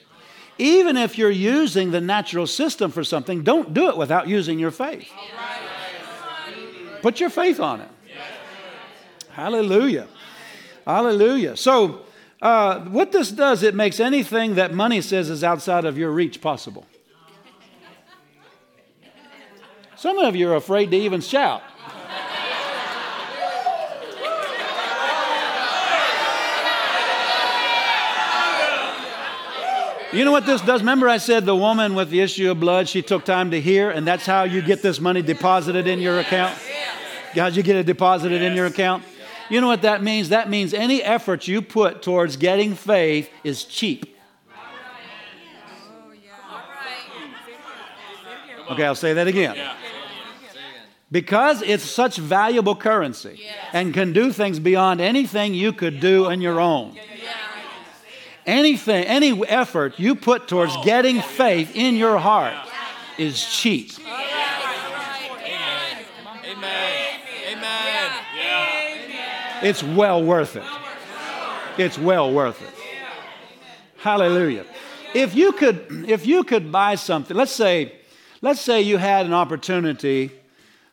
Even 0.59 0.97
if 0.97 1.19
you're 1.19 1.31
using 1.31 1.91
the 1.91 2.01
natural 2.01 2.47
system 2.47 2.93
for 2.93 3.03
something, 3.03 3.43
don't 3.43 3.75
do 3.75 3.89
it 3.89 3.97
without 3.97 4.29
using 4.29 4.59
your 4.59 4.71
faith. 4.71 5.09
Put 7.03 7.19
your 7.19 7.31
faith 7.31 7.59
on 7.59 7.81
it. 7.81 7.89
Hallelujah. 9.31 10.07
Hallelujah. 10.87 11.57
So, 11.57 12.03
uh, 12.41 12.81
what 12.85 13.11
this 13.11 13.33
does, 13.33 13.63
it 13.63 13.75
makes 13.75 13.99
anything 13.99 14.55
that 14.55 14.73
money 14.73 15.01
says 15.01 15.31
is 15.31 15.43
outside 15.43 15.85
of 15.85 15.99
your 15.99 16.13
reach 16.13 16.41
possible. 16.41 16.87
Some 19.97 20.19
of 20.19 20.37
you 20.37 20.53
are 20.53 20.57
afraid 20.57 20.91
to 20.91 20.97
even 20.97 21.21
shout. 21.21 21.63
You 30.15 30.25
know 30.25 30.31
what 30.31 30.47
this 30.47 30.61
does? 30.61 30.81
Remember, 30.81 31.09
I 31.09 31.17
said 31.17 31.45
the 31.45 31.57
woman 31.57 31.97
with 31.97 32.09
the 32.09 32.21
issue 32.21 32.49
of 32.49 32.61
blood, 32.61 32.89
she 32.89 33.03
took 33.03 33.25
time 33.25 33.51
to 33.51 33.61
hear, 33.61 33.91
and 33.91 34.07
that's 34.07 34.25
how 34.25 34.45
you 34.45 34.63
get 34.63 34.81
this 34.81 35.01
money 35.01 35.23
deposited 35.23 35.89
in 35.89 35.99
your 35.99 36.21
account? 36.21 36.57
How 37.35 37.47
you 37.49 37.65
get 37.65 37.75
it 37.75 37.85
deposited 37.85 38.41
in 38.41 38.55
your 38.55 38.67
account? 38.67 39.03
You 39.51 39.61
know 39.61 39.67
what 39.67 39.83
that 39.83 40.05
means? 40.05 40.29
That 40.29 40.49
means 40.49 40.73
any 40.73 41.03
effort 41.03 41.49
you 41.49 41.61
put 41.61 42.01
towards 42.01 42.37
getting 42.37 42.75
faith 42.77 43.29
is 43.43 43.65
cheap. 43.65 44.17
Okay, 48.71 48.85
I'll 48.85 48.95
say 48.95 49.15
that 49.15 49.27
again. 49.27 49.57
Because 51.11 51.61
it's 51.61 51.83
such 51.83 52.19
valuable 52.19 52.77
currency 52.77 53.45
and 53.73 53.93
can 53.93 54.13
do 54.13 54.33
things 54.33 54.61
beyond 54.61 55.01
anything 55.01 55.55
you 55.55 55.73
could 55.73 55.99
do 55.99 56.27
on 56.27 56.41
your 56.41 56.61
own. 56.61 56.97
Anything, 58.47 59.05
any 59.05 59.47
effort 59.47 59.99
you 59.99 60.15
put 60.15 60.49
towards 60.49 60.77
getting 60.85 61.21
faith 61.23 61.75
in 61.75 61.97
your 61.97 62.19
heart 62.19 62.55
is 63.17 63.43
cheap. 63.45 63.93
Amen. 66.45 67.21
Amen. 67.53 68.11
It's 69.63 69.83
well 69.83 70.23
worth 70.23 70.57
it. 70.57 70.65
It's 71.79 71.99
well 71.99 72.33
worth 72.33 72.61
it. 72.61 72.75
Hallelujah. 73.97 74.67
If 75.15 75.35
you 75.35 75.53
could, 75.53 76.05
if 76.09 76.27
you 76.27 76.45
could 76.45 76.71
buy 76.71 76.97
something, 76.97 77.35
let's 77.37 77.53
say, 77.53 77.93
let's 78.43 78.61
say 78.61 78.83
you 78.83 78.99
had 78.99 79.25
an 79.25 79.33
opportunity 79.33 80.31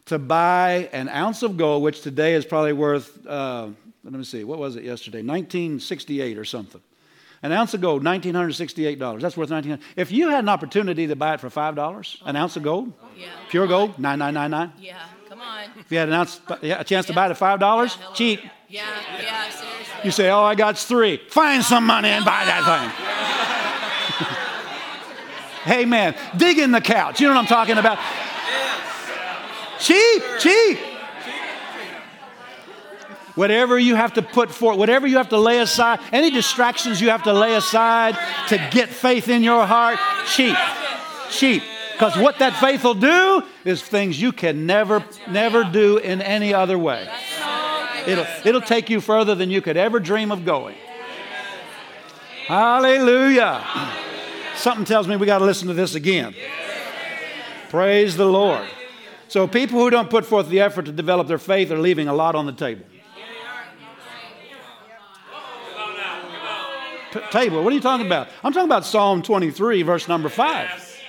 to 0.06 0.18
buy 0.18 0.90
an 0.94 1.10
ounce 1.10 1.44
of 1.44 1.58
gold, 1.58 1.84
which 1.84 2.02
today 2.02 2.34
is 2.34 2.46
probably 2.46 2.74
worth, 2.74 3.26
uh, 3.28 3.68
let 4.04 4.14
me 4.14 4.24
see, 4.24 4.44
what 4.46 4.60
was 4.60 4.78
it 4.78 4.84
yesterday? 4.84 5.20
1968 5.20 6.38
or 6.38 6.46
something. 6.46 6.82
An 7.44 7.52
ounce 7.52 7.74
of 7.74 7.82
gold, 7.82 8.04
$1,968. 8.04 9.20
That's 9.22 9.36
worth 9.36 9.50
19 9.50 9.80
If 9.96 10.12
you 10.12 10.30
had 10.30 10.40
an 10.44 10.50
opportunity 10.50 11.08
to 11.08 11.16
buy 11.16 11.34
it 11.34 11.40
for 11.40 11.50
$5, 11.50 12.18
an 12.26 12.36
ounce 12.36 12.56
of 12.56 12.62
gold, 12.64 12.94
Yeah. 13.18 13.28
pure 13.50 13.66
gold, 13.68 13.98
9999 13.98 14.74
Yeah, 14.80 14.98
come 15.28 15.42
on. 15.42 15.64
If 15.80 15.92
you 15.92 15.98
had 15.98 16.08
an 16.10 16.14
ounce, 16.14 16.40
a 16.62 16.84
chance 16.84 17.08
to 17.08 17.14
buy 17.14 17.26
it 17.28 17.32
at 17.32 17.38
$5, 17.40 17.96
hello. 17.96 18.14
cheap. 18.14 18.42
Yeah, 18.70 18.84
yeah, 19.22 19.50
seriously. 19.50 19.86
You 20.04 20.12
say, 20.12 20.30
oh, 20.30 20.44
I 20.44 20.54
got 20.56 20.78
three. 20.78 21.18
Find 21.30 21.64
some 21.64 21.86
money 21.86 22.10
and 22.10 22.24
buy 22.24 22.46
that 22.46 22.64
thing. 25.64 25.74
hey, 25.74 25.86
man, 25.86 26.16
dig 26.38 26.58
in 26.60 26.72
the 26.72 26.80
couch. 26.82 27.20
You 27.20 27.28
know 27.28 27.34
what 27.34 27.42
I'm 27.42 27.48
talking 27.48 27.78
about? 27.78 27.98
Cheap, 29.80 30.24
cheap. 30.40 30.78
Whatever 33.36 33.80
you 33.80 33.96
have 33.96 34.14
to 34.14 34.22
put 34.22 34.52
forth, 34.52 34.78
whatever 34.78 35.08
you 35.08 35.18
have 35.18 35.30
to 35.30 35.38
lay 35.38 35.60
aside, 35.60 36.00
any 36.12 36.32
distractions 36.32 37.00
you 37.00 37.10
have 37.10 37.24
to 37.24 37.34
lay 37.34 37.56
aside 37.56 38.18
to 38.50 38.58
get 38.72 38.90
faith 38.90 39.30
in 39.30 39.44
your 39.44 39.66
heart, 39.66 40.00
cheap, 40.28 40.58
cheap. 41.30 41.64
Because 41.94 42.18
what 42.18 42.40
that 42.40 42.60
faith 42.60 42.84
will 42.84 42.96
do 42.96 43.44
is 43.64 43.82
things 43.82 44.20
you 44.20 44.32
can 44.32 44.66
never, 44.66 45.06
never 45.30 45.64
do 45.64 45.98
in 45.98 46.22
any 46.22 46.54
other 46.54 46.78
way. 46.78 47.08
It'll, 48.08 48.26
it'll 48.44 48.62
take 48.62 48.90
you 48.90 49.00
further 49.00 49.36
than 49.36 49.52
you 49.52 49.62
could 49.62 49.78
ever 49.78 50.00
dream 50.00 50.32
of 50.32 50.44
going. 50.44 50.76
Hallelujah. 52.48 53.64
Something 54.56 54.86
tells 54.86 55.08
me 55.08 55.16
we 55.16 55.26
got 55.26 55.40
to 55.40 55.46
listen 55.46 55.68
to 55.68 55.74
this 55.74 55.96
again. 55.96 56.34
Praise 57.70 58.18
the 58.18 58.26
Lord. 58.26 58.68
So, 59.28 59.48
people 59.48 59.80
who 59.80 59.90
don't 59.90 60.10
put 60.10 60.26
forth 60.26 60.50
the 60.50 60.60
effort 60.60 60.86
to 60.88 60.92
develop 60.92 61.28
their 61.28 61.38
faith 61.38 61.72
are 61.72 61.80
leaving 61.80 62.10
a 62.10 62.14
lot 62.14 62.36
on 62.36 62.46
the 62.46 62.52
table. 62.52 62.84
Table, 67.32 67.64
what 67.64 67.72
are 67.72 67.76
you 67.76 67.82
talking 67.82 68.06
about? 68.06 68.28
I'm 68.44 68.54
talking 68.54 68.70
about 68.70 68.86
Psalm 68.86 69.22
23, 69.22 69.84
verse 69.84 70.08
number 70.08 70.30
5. 70.30 71.00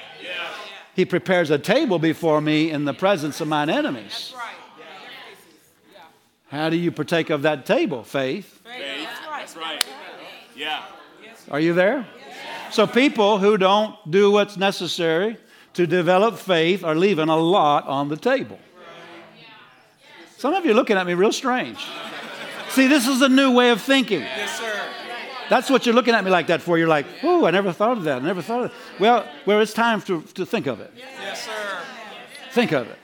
He 0.94 1.04
prepares 1.04 1.50
a 1.50 1.58
table 1.58 1.98
before 1.98 2.40
me 2.40 2.70
in 2.70 2.84
the 2.84 2.92
presence 2.92 3.40
of 3.40 3.48
mine 3.48 3.70
enemies. 3.70 4.34
How 6.48 6.68
do 6.68 6.76
you 6.76 6.92
partake 6.92 7.30
of 7.30 7.42
that 7.42 7.64
table? 7.64 8.04
Faith. 8.04 8.60
Faith. 8.64 9.08
That's 9.30 9.56
right. 9.56 9.82
Yeah. 10.54 10.82
Are 11.50 11.60
you 11.60 11.72
there? 11.72 12.06
So, 12.70 12.86
people 12.86 13.38
who 13.38 13.56
don't 13.56 13.96
do 14.10 14.30
what's 14.30 14.56
necessary 14.56 15.38
to 15.74 15.86
develop 15.86 16.38
faith 16.38 16.84
are 16.84 16.94
leaving 16.94 17.28
a 17.28 17.36
lot 17.36 17.86
on 17.86 18.08
the 18.08 18.16
table. 18.16 18.58
Some 20.36 20.54
of 20.54 20.64
you 20.64 20.72
are 20.72 20.74
looking 20.74 20.96
at 20.96 21.06
me 21.06 21.14
real 21.14 21.32
strange. 21.32 21.86
See, 22.70 22.86
this 22.86 23.06
is 23.06 23.20
a 23.22 23.28
new 23.28 23.52
way 23.52 23.70
of 23.70 23.80
thinking. 23.80 24.20
Yes, 24.20 24.58
sir. 24.58 25.01
That's 25.50 25.68
what 25.68 25.84
you're 25.84 25.94
looking 25.94 26.14
at 26.14 26.24
me 26.24 26.30
like 26.30 26.46
that 26.46 26.62
for. 26.62 26.78
You're 26.78 26.88
like, 26.88 27.06
oh, 27.22 27.44
I 27.46 27.50
never 27.50 27.72
thought 27.72 27.98
of 27.98 28.04
that. 28.04 28.22
I 28.22 28.24
never 28.24 28.42
thought 28.42 28.64
of 28.64 28.70
it. 28.70 28.76
Well, 28.98 29.26
well, 29.46 29.60
it's 29.60 29.72
time 29.74 30.00
to, 30.02 30.22
to 30.34 30.46
think 30.46 30.66
of 30.66 30.80
it. 30.80 30.92
Yes, 30.96 31.44
sir. 31.44 31.78
Think 32.52 32.72
of 32.72 32.86
it. 32.88 32.98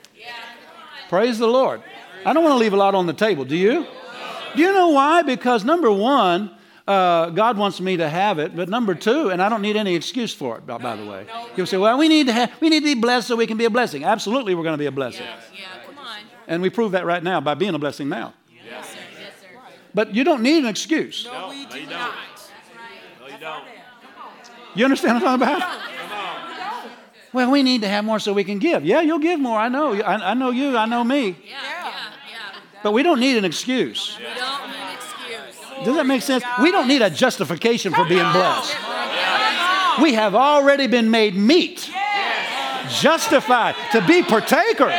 Praise 1.08 1.38
the 1.38 1.46
Lord. 1.46 1.82
I 2.26 2.32
don't 2.32 2.42
want 2.44 2.52
to 2.54 2.58
leave 2.58 2.74
a 2.74 2.76
lot 2.76 2.94
on 2.94 3.06
the 3.06 3.12
table. 3.14 3.44
Do 3.44 3.56
you? 3.56 3.86
Do 4.54 4.62
you 4.62 4.72
know 4.72 4.88
why? 4.88 5.22
Because 5.22 5.64
number 5.64 5.90
one, 5.90 6.50
uh, 6.86 7.30
God 7.30 7.56
wants 7.56 7.80
me 7.80 7.96
to 7.98 8.08
have 8.08 8.38
it, 8.38 8.54
but 8.56 8.68
number 8.68 8.94
two, 8.94 9.30
and 9.30 9.42
I 9.42 9.48
don't 9.48 9.62
need 9.62 9.76
any 9.76 9.94
excuse 9.94 10.34
for 10.34 10.56
it. 10.58 10.66
By, 10.66 10.78
by 10.78 10.96
the 10.96 11.04
way, 11.06 11.26
you'll 11.56 11.66
say, 11.66 11.76
"Well, 11.76 11.96
we 11.98 12.08
need 12.08 12.26
to 12.26 12.32
have, 12.32 12.52
we 12.60 12.68
need 12.70 12.80
to 12.80 12.94
be 12.94 13.00
blessed 13.00 13.28
so 13.28 13.36
we 13.36 13.46
can 13.46 13.56
be 13.56 13.66
a 13.66 13.70
blessing." 13.70 14.04
Absolutely, 14.04 14.54
we're 14.54 14.62
going 14.62 14.74
to 14.74 14.78
be 14.78 14.86
a 14.86 14.90
blessing, 14.92 15.26
Yeah, 15.54 15.66
come 15.86 15.98
on. 15.98 16.18
and 16.46 16.62
we 16.62 16.70
prove 16.70 16.92
that 16.92 17.04
right 17.06 17.22
now 17.22 17.40
by 17.40 17.54
being 17.54 17.74
a 17.74 17.78
blessing 17.78 18.08
now. 18.08 18.32
Yes, 18.50 18.88
sir. 18.90 18.98
Yes, 19.20 19.32
sir. 19.40 19.46
But 19.94 20.14
you 20.14 20.24
don't 20.24 20.42
need 20.42 20.58
an 20.58 20.66
excuse. 20.66 21.26
No, 21.30 21.50
we 21.50 21.66
do 21.66 21.86
not. 21.86 22.14
You 24.78 24.84
understand 24.84 25.20
what 25.20 25.26
I'm 25.26 25.40
talking 25.40 25.56
about? 25.56 25.78
Well, 27.32 27.50
we 27.50 27.64
need 27.64 27.82
to 27.82 27.88
have 27.88 28.04
more 28.04 28.20
so 28.20 28.32
we 28.32 28.44
can 28.44 28.60
give. 28.60 28.84
Yeah, 28.84 29.00
you'll 29.00 29.18
give 29.18 29.40
more. 29.40 29.58
I 29.58 29.68
know. 29.68 29.94
I, 29.94 30.30
I 30.30 30.34
know 30.34 30.50
you. 30.50 30.76
I 30.76 30.86
know 30.86 31.02
me. 31.02 31.36
But 32.84 32.92
we 32.92 33.02
don't 33.02 33.18
need 33.18 33.36
an 33.36 33.44
excuse. 33.44 34.16
We 34.16 34.24
don't 34.36 34.70
need 34.70 34.94
excuse. 34.94 35.84
Does 35.84 35.96
that 35.96 36.06
make 36.06 36.22
sense? 36.22 36.44
We 36.62 36.70
don't 36.70 36.86
need 36.86 37.02
a 37.02 37.10
justification 37.10 37.92
for 37.92 38.04
being 38.04 38.30
blessed. 38.30 38.76
We 40.00 40.14
have 40.14 40.36
already 40.36 40.86
been 40.86 41.10
made 41.10 41.34
meet, 41.34 41.90
justified 42.88 43.74
to 43.90 44.00
be 44.06 44.22
partakers. 44.22 44.94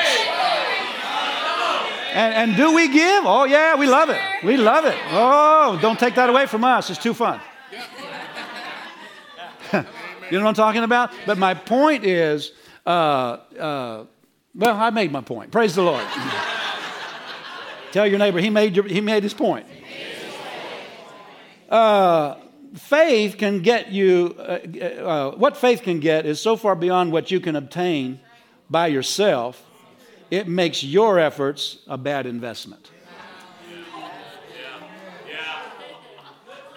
And, 2.11 2.33
and 2.33 2.57
do 2.57 2.75
we 2.75 2.89
give? 2.89 3.23
Oh, 3.25 3.45
yeah, 3.45 3.75
we 3.75 3.87
love 3.87 4.09
it. 4.09 4.19
We 4.43 4.57
love 4.57 4.83
it. 4.83 4.97
Oh, 5.11 5.79
don't 5.81 5.97
take 5.97 6.15
that 6.15 6.29
away 6.29 6.47
from 6.47 6.65
us. 6.65 6.89
It's 6.89 7.01
too 7.01 7.13
fun. 7.13 7.39
you 10.31 10.37
know 10.37 10.43
what 10.43 10.49
I'm 10.49 10.53
talking 10.53 10.83
about? 10.83 11.11
But 11.25 11.37
my 11.37 11.53
point 11.53 12.03
is 12.05 12.51
uh, 12.85 13.37
uh, 13.59 14.05
well, 14.55 14.75
I 14.75 14.89
made 14.89 15.11
my 15.11 15.21
point. 15.21 15.51
Praise 15.51 15.75
the 15.75 15.83
Lord. 15.83 16.05
Tell 17.91 18.07
your 18.07 18.19
neighbor, 18.19 18.39
he 18.39 18.49
made, 18.49 18.75
your, 18.75 18.85
he 18.85 19.01
made 19.01 19.23
his 19.23 19.33
point. 19.33 19.65
Uh, 21.69 22.35
faith 22.75 23.37
can 23.37 23.61
get 23.61 23.91
you, 23.91 24.35
uh, 24.39 24.59
uh, 25.01 25.31
what 25.35 25.55
faith 25.55 25.83
can 25.83 25.99
get 25.99 26.25
is 26.25 26.41
so 26.41 26.55
far 26.55 26.75
beyond 26.75 27.11
what 27.11 27.29
you 27.29 27.39
can 27.39 27.55
obtain 27.55 28.19
by 28.69 28.87
yourself, 28.87 29.63
it 30.31 30.47
makes 30.47 30.83
your 30.83 31.19
efforts 31.19 31.79
a 31.87 31.97
bad 31.97 32.25
investment. 32.25 32.89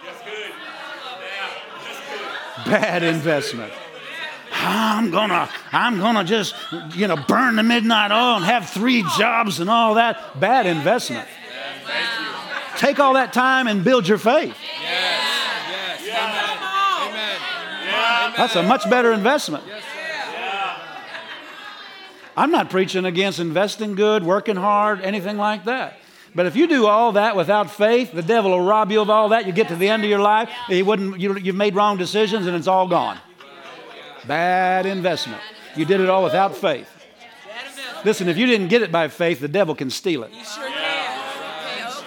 That's 0.06 0.22
good. 0.24 0.52
Yeah. 1.20 1.48
That's 1.84 2.00
good. 2.00 2.51
Bad 2.66 3.02
investment. 3.02 3.72
I'm 4.52 5.10
gonna, 5.10 5.48
I'm 5.72 5.98
gonna 5.98 6.24
just, 6.24 6.54
you 6.94 7.08
know, 7.08 7.16
burn 7.16 7.56
the 7.56 7.62
midnight 7.62 8.10
oil 8.10 8.36
and 8.36 8.44
have 8.44 8.68
three 8.68 9.02
jobs 9.18 9.60
and 9.60 9.68
all 9.68 9.94
that. 9.94 10.38
Bad 10.38 10.66
investment. 10.66 11.26
Take 12.76 13.00
all 13.00 13.14
that 13.14 13.32
time 13.32 13.66
and 13.66 13.82
build 13.82 14.06
your 14.06 14.18
faith. 14.18 14.54
That's 18.36 18.56
a 18.56 18.62
much 18.62 18.88
better 18.88 19.12
investment. 19.12 19.64
I'm 22.36 22.50
not 22.50 22.70
preaching 22.70 23.04
against 23.04 23.40
investing 23.40 23.94
good, 23.94 24.24
working 24.24 24.56
hard, 24.56 25.00
anything 25.02 25.36
like 25.36 25.64
that. 25.64 25.98
But 26.34 26.46
if 26.46 26.56
you 26.56 26.66
do 26.66 26.86
all 26.86 27.12
that 27.12 27.36
without 27.36 27.70
faith, 27.70 28.12
the 28.12 28.22
devil 28.22 28.52
will 28.52 28.62
rob 28.62 28.90
you 28.90 29.00
of 29.00 29.10
all 29.10 29.30
that. 29.30 29.46
You 29.46 29.52
get 29.52 29.68
to 29.68 29.76
the 29.76 29.88
end 29.88 30.02
of 30.02 30.08
your 30.08 30.20
life, 30.20 30.48
he 30.66 30.82
wouldn't, 30.82 31.20
you, 31.20 31.36
you've 31.36 31.56
made 31.56 31.74
wrong 31.74 31.98
decisions 31.98 32.46
and 32.46 32.56
it's 32.56 32.66
all 32.66 32.88
gone. 32.88 33.18
Bad 34.26 34.86
investment. 34.86 35.42
You 35.76 35.84
did 35.84 36.00
it 36.00 36.08
all 36.08 36.24
without 36.24 36.56
faith. 36.56 36.88
Listen, 38.04 38.28
if 38.28 38.36
you 38.36 38.46
didn't 38.46 38.68
get 38.68 38.82
it 38.82 38.90
by 38.90 39.08
faith, 39.08 39.40
the 39.40 39.48
devil 39.48 39.74
can 39.74 39.90
steal 39.90 40.24
it. 40.24 40.32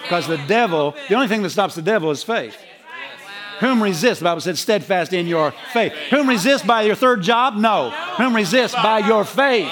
Because 0.02 0.26
the 0.26 0.38
devil, 0.46 0.94
the 1.08 1.14
only 1.14 1.28
thing 1.28 1.42
that 1.42 1.50
stops 1.50 1.74
the 1.74 1.82
devil 1.82 2.10
is 2.10 2.22
faith. 2.22 2.56
Whom 3.60 3.82
resist? 3.82 4.20
The 4.20 4.24
Bible 4.24 4.40
said, 4.40 4.58
steadfast 4.58 5.12
in 5.12 5.26
your 5.26 5.52
faith. 5.72 5.92
Whom 6.10 6.28
resist 6.28 6.66
by 6.66 6.82
your 6.82 6.94
third 6.94 7.22
job? 7.22 7.56
No. 7.56 7.90
Whom 8.18 8.36
resist 8.36 8.74
by 8.74 8.98
your 8.98 9.24
faith? 9.24 9.70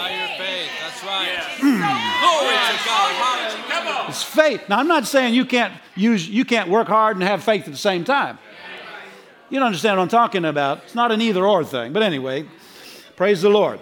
It's 4.15 4.23
faith. 4.23 4.69
Now, 4.69 4.79
I'm 4.79 4.87
not 4.87 5.09
saying 5.09 5.35
you 5.35 5.45
can't 5.45 5.75
use, 5.97 6.29
you 6.29 6.45
can't 6.45 6.71
work 6.71 6.87
hard 6.87 7.17
and 7.17 7.25
have 7.25 7.43
faith 7.43 7.65
at 7.65 7.73
the 7.73 7.77
same 7.77 8.05
time. 8.05 8.39
You 9.51 9.59
don't 9.59 9.67
understand 9.67 9.97
what 9.97 10.05
I'm 10.05 10.09
talking 10.09 10.45
about. 10.45 10.85
It's 10.85 10.95
not 10.95 11.11
an 11.11 11.21
either 11.21 11.45
or 11.45 11.65
thing. 11.65 11.93
But 11.93 12.05
anyway, 12.05 12.45
praise 13.17 13.43
the 13.43 13.49
Lord. 13.49 13.81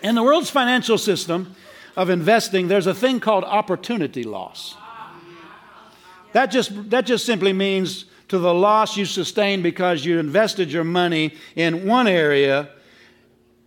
In 0.00 0.14
the 0.14 0.22
world's 0.22 0.48
financial 0.48 0.96
system 0.96 1.56
of 1.96 2.08
investing, 2.08 2.68
there's 2.68 2.86
a 2.86 2.94
thing 2.94 3.18
called 3.18 3.42
opportunity 3.42 4.22
loss. 4.22 4.76
That 6.34 6.52
just, 6.52 6.90
that 6.90 7.04
just 7.04 7.26
simply 7.26 7.52
means 7.52 8.04
to 8.28 8.38
the 8.38 8.54
loss 8.54 8.96
you 8.96 9.04
sustained 9.04 9.64
because 9.64 10.04
you 10.04 10.20
invested 10.20 10.70
your 10.70 10.84
money 10.84 11.34
in 11.56 11.84
one 11.84 12.06
area, 12.06 12.68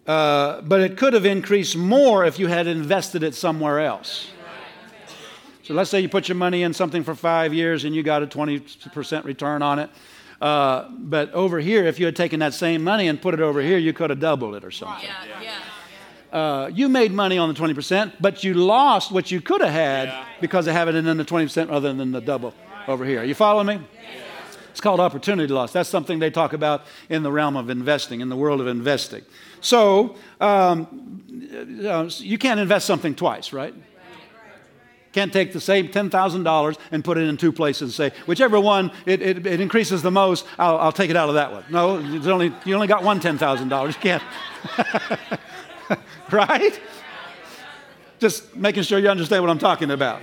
uh, 0.08 0.62
but 0.62 0.80
it 0.80 0.96
could 0.96 1.12
have 1.12 1.26
increased 1.26 1.76
more 1.76 2.24
if 2.24 2.40
you 2.40 2.48
had 2.48 2.66
invested 2.66 3.24
it 3.24 3.36
somewhere 3.36 3.82
else. 3.82 4.30
So 5.68 5.74
let's 5.74 5.90
say 5.90 6.00
you 6.00 6.08
put 6.08 6.30
your 6.30 6.36
money 6.38 6.64
in 6.64 6.72
something 6.72 7.04
for 7.04 7.14
five 7.14 7.54
years 7.54 7.84
and 7.84 7.94
you 7.94 8.02
got 8.02 8.24
a 8.24 8.28
20% 8.28 9.26
return 9.26 9.62
on 9.62 9.80
it. 9.80 9.90
Uh, 10.40 10.88
but 10.92 11.34
over 11.34 11.60
here, 11.60 11.84
if 11.86 12.00
you 12.00 12.06
had 12.06 12.16
taken 12.16 12.40
that 12.40 12.54
same 12.54 12.86
money 12.86 13.10
and 13.10 13.22
put 13.22 13.34
it 13.34 13.42
over 13.42 13.60
here, 13.62 13.78
you 13.78 13.92
could 13.92 14.10
have 14.10 14.22
doubled 14.22 14.56
it 14.56 14.64
or 14.64 14.72
something. 14.72 15.04
Yeah, 15.04 15.42
yeah. 16.32 16.40
Uh, 16.40 16.68
you 16.74 16.88
made 16.88 17.12
money 17.12 17.38
on 17.38 17.50
the 17.54 17.56
20%, 17.60 18.14
but 18.22 18.46
you 18.46 18.54
lost 18.54 19.12
what 19.12 19.30
you 19.30 19.42
could 19.42 19.60
have 19.60 19.74
had 19.74 20.08
Yeah. 20.08 20.24
because 20.40 20.68
of 20.68 20.74
having 20.74 20.96
it 20.96 21.06
in 21.06 21.18
the 21.18 21.26
20% 21.26 21.70
rather 21.70 21.92
than 21.92 22.14
the 22.14 22.22
double 22.22 22.54
over 22.88 23.04
here. 23.04 23.26
You 23.26 23.36
following 23.36 23.68
me? 23.68 23.80
It's 24.72 24.80
called 24.80 25.02
opportunity 25.02 25.52
loss. 25.52 25.74
That's 25.74 25.90
something 25.90 26.20
they 26.20 26.30
talk 26.30 26.54
about 26.54 26.86
in 27.10 27.24
the 27.24 27.32
realm 27.32 27.58
of 27.58 27.70
investing, 27.70 28.22
in 28.22 28.30
the 28.30 28.38
world 28.38 28.62
of 28.62 28.68
investing. 28.68 29.24
So 29.60 30.16
um, 30.40 31.24
you 32.20 32.38
can't 32.38 32.60
invest 32.62 32.86
something 32.86 33.16
twice, 33.16 33.52
right? 33.52 33.74
Can't 35.18 35.34
take 35.34 35.52
the 35.52 35.60
same 35.60 35.88
$10,000 35.88 36.78
and 36.92 37.04
put 37.04 37.18
it 37.18 37.22
in 37.22 37.38
two 37.38 37.52
places 37.52 37.82
and 37.82 37.92
say, 37.92 38.16
whichever 38.28 38.60
one 38.60 38.92
it, 39.08 39.20
it, 39.20 39.48
it 39.48 39.60
increases 39.60 40.04
the 40.04 40.12
most, 40.12 40.46
I'll, 40.60 40.78
I'll 40.78 40.92
take 40.92 41.10
it 41.10 41.16
out 41.16 41.28
of 41.28 41.34
that 41.34 41.52
one. 41.52 41.66
No, 41.72 41.96
only, 42.32 42.54
you 42.66 42.76
only 42.76 42.86
got 42.86 43.02
one 43.02 43.20
$10,000. 43.20 43.88
You 43.88 43.94
can't. 43.96 44.22
right? 46.32 46.80
Just 48.20 48.56
making 48.56 48.84
sure 48.84 49.00
you 49.00 49.10
understand 49.10 49.42
what 49.42 49.50
I'm 49.50 49.58
talking 49.58 49.90
about. 49.90 50.22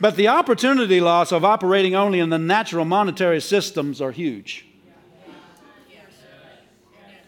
But 0.00 0.16
the 0.16 0.28
opportunity 0.28 1.02
loss 1.02 1.30
of 1.30 1.44
operating 1.44 1.94
only 1.94 2.18
in 2.18 2.30
the 2.30 2.38
natural 2.38 2.86
monetary 2.86 3.42
systems 3.42 4.00
are 4.00 4.12
huge. 4.12 4.64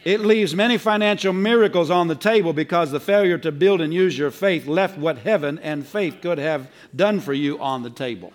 It 0.04 0.20
leaves 0.20 0.54
many 0.54 0.76
financial 0.76 1.32
miracles 1.32 1.90
on 1.90 2.08
the 2.08 2.14
table 2.14 2.52
because 2.52 2.90
the 2.90 3.00
failure 3.00 3.38
to 3.38 3.50
build 3.50 3.80
and 3.80 3.92
use 3.92 4.18
your 4.18 4.30
faith 4.30 4.66
left 4.66 4.98
what 4.98 5.18
heaven 5.18 5.58
and 5.60 5.86
faith 5.86 6.18
could 6.20 6.36
have 6.36 6.68
done 6.94 7.20
for 7.20 7.32
you 7.32 7.58
on 7.58 7.82
the 7.82 7.90
table. 7.90 8.32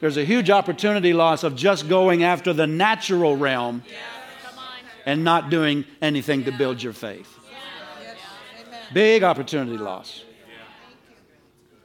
There's 0.00 0.16
a 0.16 0.24
huge 0.24 0.50
opportunity 0.50 1.12
loss 1.12 1.44
of 1.44 1.54
just 1.54 1.88
going 1.88 2.24
after 2.24 2.52
the 2.52 2.66
natural 2.66 3.36
realm 3.36 3.84
and 5.06 5.22
not 5.22 5.50
doing 5.50 5.84
anything 6.02 6.44
to 6.44 6.52
build 6.52 6.82
your 6.82 6.92
faith. 6.92 7.32
Big 8.92 9.22
opportunity 9.22 9.78
loss. 9.78 10.24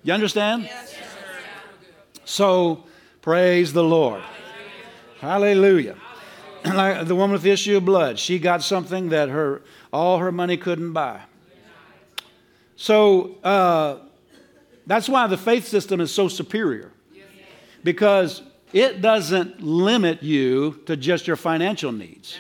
You 0.04 0.14
understand? 0.14 0.70
So, 2.26 2.84
praise 3.22 3.74
the 3.74 3.84
Lord. 3.84 4.24
Hallelujah. 5.20 5.98
Like 6.66 7.08
the 7.08 7.16
woman 7.16 7.34
with 7.34 7.42
the 7.42 7.52
issue 7.52 7.78
of 7.78 7.86
blood, 7.86 8.20
she 8.20 8.38
got 8.38 8.62
something 8.62 9.10
that 9.10 9.30
her 9.30 9.64
all 9.92 10.20
her 10.20 10.32
money 10.32 10.58
couldn't 10.58 10.94
buy. 10.94 11.22
So 12.76 13.36
uh, 13.44 13.98
that's 14.86 15.10
why 15.10 15.28
the 15.28 15.38
faith 15.38 15.68
system 15.68 16.02
is 16.02 16.14
so 16.14 16.28
superior, 16.28 16.92
because 17.84 18.44
it 18.74 19.02
doesn't 19.02 19.62
limit 19.62 20.24
you 20.24 20.82
to 20.86 20.96
just 20.96 21.28
your 21.28 21.36
financial 21.36 21.92
needs. 21.92 22.40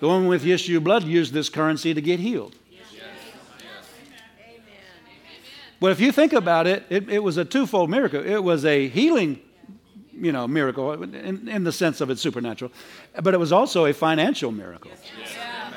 The 0.00 0.06
woman 0.06 0.28
with 0.28 0.42
the 0.42 0.52
issue 0.52 0.78
of 0.78 0.84
blood 0.84 1.04
used 1.04 1.34
this 1.34 1.48
currency 1.48 1.92
to 1.92 2.00
get 2.00 2.20
healed. 2.20 2.54
But 5.78 5.92
if 5.92 6.00
you 6.00 6.12
think 6.12 6.32
about 6.32 6.66
it, 6.66 6.84
it, 6.90 7.08
it 7.08 7.20
was 7.20 7.38
a 7.38 7.44
twofold 7.44 7.88
miracle. 7.88 8.24
It 8.24 8.44
was 8.44 8.64
a 8.64 8.88
healing, 8.88 9.40
you 10.20 10.32
know, 10.32 10.46
miracle 10.46 11.02
in, 11.02 11.48
in 11.48 11.64
the 11.64 11.72
sense 11.72 12.00
of 12.00 12.10
it's 12.10 12.20
supernatural, 12.20 12.70
but 13.22 13.34
it 13.34 13.38
was 13.38 13.52
also 13.52 13.86
a 13.86 13.92
financial 13.92 14.52
miracle. 14.52 14.90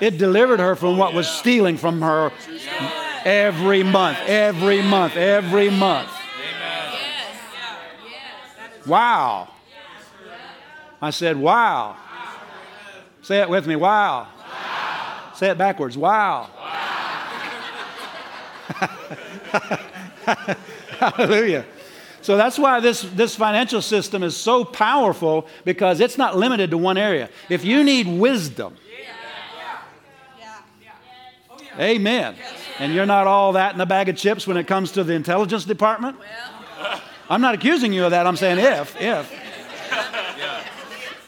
It 0.02 0.18
delivered 0.18 0.60
her 0.60 0.76
from 0.76 0.98
what 0.98 1.14
was 1.14 1.28
stealing 1.28 1.78
from 1.78 2.02
her 2.02 2.32
every 3.24 3.84
month, 3.84 4.18
every 4.28 4.82
month, 4.82 5.16
every 5.16 5.70
month. 5.70 6.10
Wow. 8.86 9.50
I 11.02 11.10
said, 11.12 11.38
wow. 11.38 11.96
Say 13.22 13.40
it 13.42 13.50
with 13.50 13.66
me, 13.68 13.78
wow. 13.78 14.28
Say 15.36 15.50
it 15.50 15.58
backwards, 15.58 15.98
wow. 15.98 16.50
Hallelujah. 21.00 21.66
So 22.24 22.38
that's 22.38 22.58
why 22.58 22.80
this, 22.80 23.02
this 23.02 23.36
financial 23.36 23.82
system 23.82 24.24
is 24.24 24.36
so 24.38 24.64
powerful 24.64 25.46
because 25.66 26.00
it's 26.00 26.18
not 26.18 26.38
limited 26.38 26.72
to 26.72 26.78
one 26.78 26.98
area. 26.98 27.30
If 27.50 27.66
you 27.66 27.84
need 27.84 28.08
wisdom, 28.08 28.78
amen, 31.78 32.36
and 32.80 32.94
you're 32.94 33.06
not 33.06 33.28
all 33.28 33.54
that 33.54 33.76
in 33.76 33.82
a 33.82 33.86
bag 33.86 34.08
of 34.08 34.16
chips 34.16 34.48
when 34.48 34.56
it 34.56 34.68
comes 34.68 34.94
to 34.94 35.04
the 35.04 35.14
intelligence 35.14 35.66
department, 35.66 36.18
I'm 37.30 37.42
not 37.42 37.56
accusing 37.56 37.92
you 37.92 38.06
of 38.06 38.12
that. 38.12 38.26
I'm 38.26 38.38
saying 38.38 38.60
if, 38.60 38.96
if. 39.02 39.40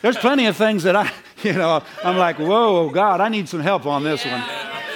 There's 0.02 0.18
plenty 0.18 0.46
of 0.46 0.56
things 0.56 0.84
that 0.84 0.96
I, 0.96 1.12
you 1.44 1.54
know, 1.54 1.84
I'm 2.06 2.16
like, 2.16 2.38
whoa, 2.38 2.86
oh, 2.86 2.90
God, 2.90 3.20
I 3.20 3.28
need 3.28 3.50
some 3.50 3.60
help 3.60 3.86
on 3.86 4.04
this 4.04 4.26
one. 4.26 4.44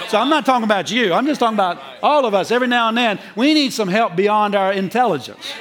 So 0.08 0.18
I'm 0.18 0.30
not 0.30 0.46
talking 0.46 0.64
about 0.64 0.90
you. 0.90 1.12
I'm 1.12 1.26
just 1.26 1.40
talking 1.40 1.56
about 1.56 1.80
all 2.02 2.24
of 2.24 2.32
us. 2.32 2.50
Every 2.50 2.68
now 2.68 2.88
and 2.88 2.96
then, 2.96 3.20
we 3.36 3.52
need 3.52 3.72
some 3.74 3.88
help 3.88 4.16
beyond 4.16 4.54
our 4.54 4.72
intelligence. 4.72 5.52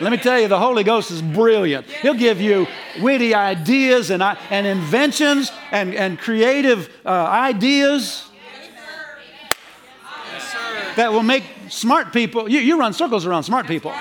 Let 0.00 0.12
me 0.12 0.18
tell 0.18 0.38
you, 0.38 0.46
the 0.46 0.58
Holy 0.58 0.84
Ghost 0.84 1.10
is 1.10 1.22
brilliant. 1.22 1.86
He'll 1.86 2.14
give 2.14 2.40
you 2.40 2.66
witty 3.00 3.34
ideas 3.34 4.10
and, 4.10 4.22
and 4.22 4.66
inventions 4.66 5.50
and, 5.70 5.94
and 5.94 6.18
creative 6.18 6.90
uh, 7.04 7.10
ideas 7.10 8.28
that 10.96 11.12
will 11.12 11.22
make 11.22 11.44
smart 11.68 12.12
people. 12.12 12.48
You, 12.48 12.60
you 12.60 12.78
run 12.78 12.92
circles 12.92 13.24
around 13.24 13.44
smart 13.44 13.66
people. 13.66 13.94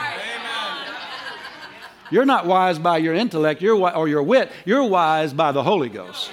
You're 2.11 2.25
not 2.25 2.45
wise 2.45 2.77
by 2.77 2.97
your 2.97 3.13
intellect 3.13 3.61
you're, 3.61 3.95
or 3.95 4.07
your 4.07 4.23
wit, 4.23 4.51
you're 4.63 4.83
wise 4.83 5.33
by 5.33 5.51
the 5.51 5.63
Holy 5.63 5.89
Ghost. 5.89 6.29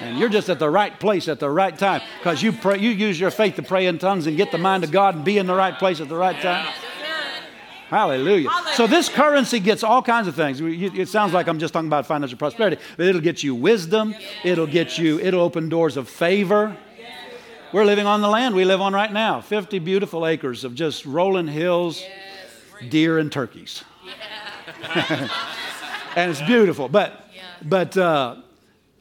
And 0.00 0.18
you're 0.18 0.28
just 0.28 0.48
at 0.48 0.58
the 0.58 0.68
right 0.68 0.98
place 0.98 1.28
at 1.28 1.40
the 1.40 1.48
right 1.48 1.76
time 1.78 2.02
because 2.18 2.42
you, 2.42 2.52
pray, 2.52 2.78
you 2.78 2.90
use 2.90 3.18
your 3.18 3.30
faith 3.30 3.56
to 3.56 3.62
pray 3.62 3.86
in 3.86 3.98
tongues 3.98 4.26
and 4.26 4.36
get 4.36 4.50
the 4.50 4.58
mind 4.58 4.82
of 4.82 4.90
God 4.90 5.14
and 5.14 5.24
be 5.24 5.38
in 5.38 5.46
the 5.46 5.54
right 5.54 5.78
place 5.78 6.00
at 6.00 6.08
the 6.08 6.16
right 6.16 6.40
time. 6.40 6.66
Hallelujah. 7.88 8.48
So 8.74 8.86
this 8.86 9.08
currency 9.08 9.60
gets 9.60 9.82
all 9.82 10.02
kinds 10.02 10.26
of 10.26 10.34
things. 10.34 10.60
It 10.60 11.08
sounds 11.08 11.32
like 11.32 11.46
I'm 11.46 11.58
just 11.58 11.74
talking 11.74 11.88
about 11.88 12.06
financial 12.06 12.38
prosperity, 12.38 12.78
but 12.96 13.06
it'll 13.06 13.20
get 13.20 13.42
you 13.42 13.54
wisdom. 13.54 14.14
It'll 14.42 14.66
get 14.66 14.98
you, 14.98 15.20
it'll 15.20 15.42
open 15.42 15.68
doors 15.68 15.96
of 15.96 16.08
favor. 16.08 16.76
We're 17.72 17.84
living 17.84 18.06
on 18.06 18.20
the 18.20 18.28
land 18.28 18.54
we 18.54 18.64
live 18.64 18.80
on 18.80 18.92
right 18.92 19.12
now. 19.12 19.40
50 19.40 19.80
beautiful 19.80 20.26
acres 20.26 20.62
of 20.64 20.74
just 20.74 21.04
rolling 21.04 21.48
hills, 21.48 22.02
deer 22.88 23.18
and 23.18 23.30
turkeys. 23.32 23.82
and 24.94 26.30
it's 26.30 26.42
beautiful. 26.42 26.88
But, 26.88 27.28
but 27.62 27.96
uh, 27.96 28.36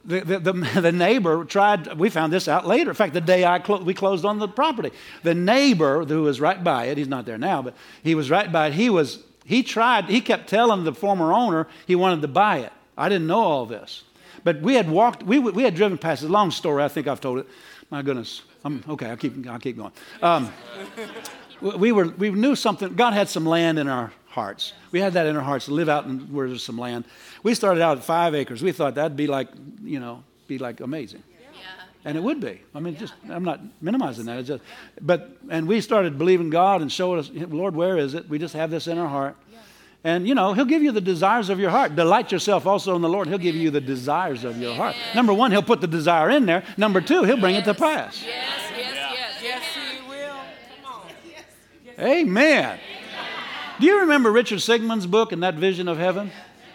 the, 0.05 0.19
the, 0.21 0.51
the, 0.81 0.91
neighbor 0.91 1.45
tried, 1.45 1.97
we 1.97 2.09
found 2.09 2.33
this 2.33 2.47
out 2.47 2.67
later. 2.67 2.89
In 2.91 2.95
fact, 2.95 3.13
the 3.13 3.21
day 3.21 3.45
I 3.45 3.59
clo- 3.59 3.81
we 3.81 3.93
closed 3.93 4.25
on 4.25 4.39
the 4.39 4.47
property, 4.47 4.91
the 5.23 5.33
neighbor 5.33 6.03
who 6.03 6.23
was 6.23 6.41
right 6.41 6.61
by 6.61 6.85
it, 6.85 6.97
he's 6.97 7.07
not 7.07 7.25
there 7.25 7.37
now, 7.37 7.61
but 7.61 7.73
he 8.03 8.13
was 8.13 8.29
right 8.29 8.51
by 8.51 8.67
it, 8.67 8.73
he 8.73 8.89
was, 8.89 9.23
he 9.45 9.63
tried, 9.63 10.05
he 10.05 10.19
kept 10.19 10.49
telling 10.49 10.83
the 10.83 10.93
former 10.93 11.31
owner 11.31 11.67
he 11.87 11.95
wanted 11.95 12.21
to 12.21 12.27
buy 12.27 12.59
it. 12.59 12.73
I 12.97 13.07
didn't 13.07 13.27
know 13.27 13.39
all 13.39 13.65
this. 13.65 14.03
But 14.43 14.61
we 14.61 14.75
had 14.75 14.89
walked, 14.89 15.23
we, 15.23 15.39
we 15.39 15.63
had 15.63 15.75
driven 15.75 15.97
past, 15.97 16.23
it's 16.23 16.29
a 16.29 16.31
long 16.31 16.51
story, 16.51 16.83
I 16.83 16.89
think 16.89 17.07
I've 17.07 17.21
told 17.21 17.39
it. 17.39 17.47
My 17.89 18.01
goodness. 18.01 18.41
I'm, 18.65 18.83
okay, 18.89 19.07
I'll 19.07 19.17
keep, 19.17 19.47
I'll 19.47 19.59
keep 19.59 19.77
going. 19.77 19.91
Um, 20.21 20.51
we, 21.61 21.93
were, 21.93 22.07
we 22.09 22.29
knew 22.29 22.55
something, 22.55 22.93
God 22.95 23.13
had 23.13 23.29
some 23.29 23.45
land 23.45 23.79
in 23.79 23.87
our 23.87 24.11
hearts. 24.33 24.73
We 24.91 24.99
had 24.99 25.13
that 25.13 25.27
in 25.27 25.35
our 25.35 25.43
hearts 25.43 25.65
to 25.65 25.73
live 25.73 25.89
out 25.89 26.05
in 26.05 26.19
where 26.33 26.47
there's 26.47 26.63
some 26.63 26.77
land. 26.77 27.05
We 27.43 27.53
started 27.53 27.81
out 27.81 27.97
at 27.99 28.03
five 28.03 28.33
acres. 28.33 28.63
We 28.63 28.71
thought 28.71 28.95
that'd 28.95 29.15
be 29.15 29.27
like, 29.27 29.49
you 29.83 29.99
know, 29.99 30.23
be 30.47 30.57
like 30.57 30.79
amazing. 30.79 31.23
And 32.05 32.17
it 32.17 32.23
would 32.23 32.41
be. 32.41 32.59
I 32.75 32.81
mean, 32.81 32.97
just 32.97 33.13
I'm 33.29 33.45
not 33.45 33.61
minimizing 33.79 34.25
that. 34.25 34.39
It's 34.39 34.47
just, 34.49 34.63
but 34.99 35.37
and 35.49 35.67
we 35.67 35.79
started 35.79 36.17
believing 36.17 36.49
God 36.49 36.81
and 36.81 36.91
showing 36.91 37.19
us, 37.19 37.29
Lord, 37.33 37.75
where 37.75 37.97
is 37.97 38.13
it? 38.13 38.27
We 38.27 38.39
just 38.39 38.53
have 38.55 38.69
this 38.71 38.87
in 38.87 38.97
our 38.97 39.07
heart. 39.07 39.37
And 40.03 40.27
you 40.27 40.35
know, 40.35 40.51
He'll 40.51 40.65
give 40.65 40.83
you 40.83 40.91
the 40.91 40.99
desires 40.99 41.49
of 41.49 41.59
your 41.59 41.69
heart. 41.69 41.95
Delight 41.95 42.29
yourself 42.31 42.67
also 42.67 42.95
in 42.97 43.01
the 43.01 43.07
Lord. 43.07 43.29
He'll 43.29 43.37
give 43.37 43.55
you 43.55 43.71
the 43.71 43.79
desires 43.79 44.43
of 44.43 44.57
your 44.57 44.75
heart. 44.75 44.97
Number 45.15 45.33
one, 45.33 45.51
He'll 45.51 45.63
put 45.63 45.79
the 45.79 45.87
desire 45.87 46.29
in 46.29 46.45
there. 46.45 46.63
Number 46.75 46.99
two, 46.99 47.23
He'll 47.23 47.39
bring 47.39 47.55
it 47.55 47.63
to 47.65 47.73
pass. 47.73 48.21
Yes, 48.21 48.71
yes, 48.75 48.93
yes. 48.93 49.33
Yes, 49.41 49.63
he 49.73 50.09
will. 50.09 50.35
Come 50.83 50.93
on. 50.93 52.05
Amen. 52.05 52.79
Do 53.83 53.89
you 53.89 53.99
remember 53.99 54.31
Richard 54.31 54.61
Sigmund's 54.61 55.05
book 55.05 55.33
and 55.33 55.43
that 55.43 55.55
vision 55.55 55.89
of 55.89 55.97
heaven? 55.97 56.27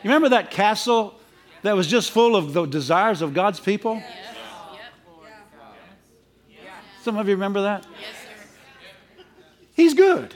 You 0.02 0.10
remember 0.10 0.28
that 0.28 0.50
castle 0.50 1.18
that 1.62 1.74
was 1.74 1.86
just 1.86 2.10
full 2.10 2.36
of 2.36 2.52
the 2.52 2.66
desires 2.66 3.22
of 3.22 3.32
God's 3.32 3.58
people? 3.58 4.02
Some 7.00 7.16
of 7.16 7.26
you 7.26 7.34
remember 7.34 7.62
that? 7.62 7.86
He's 9.72 9.94
good. 9.94 10.34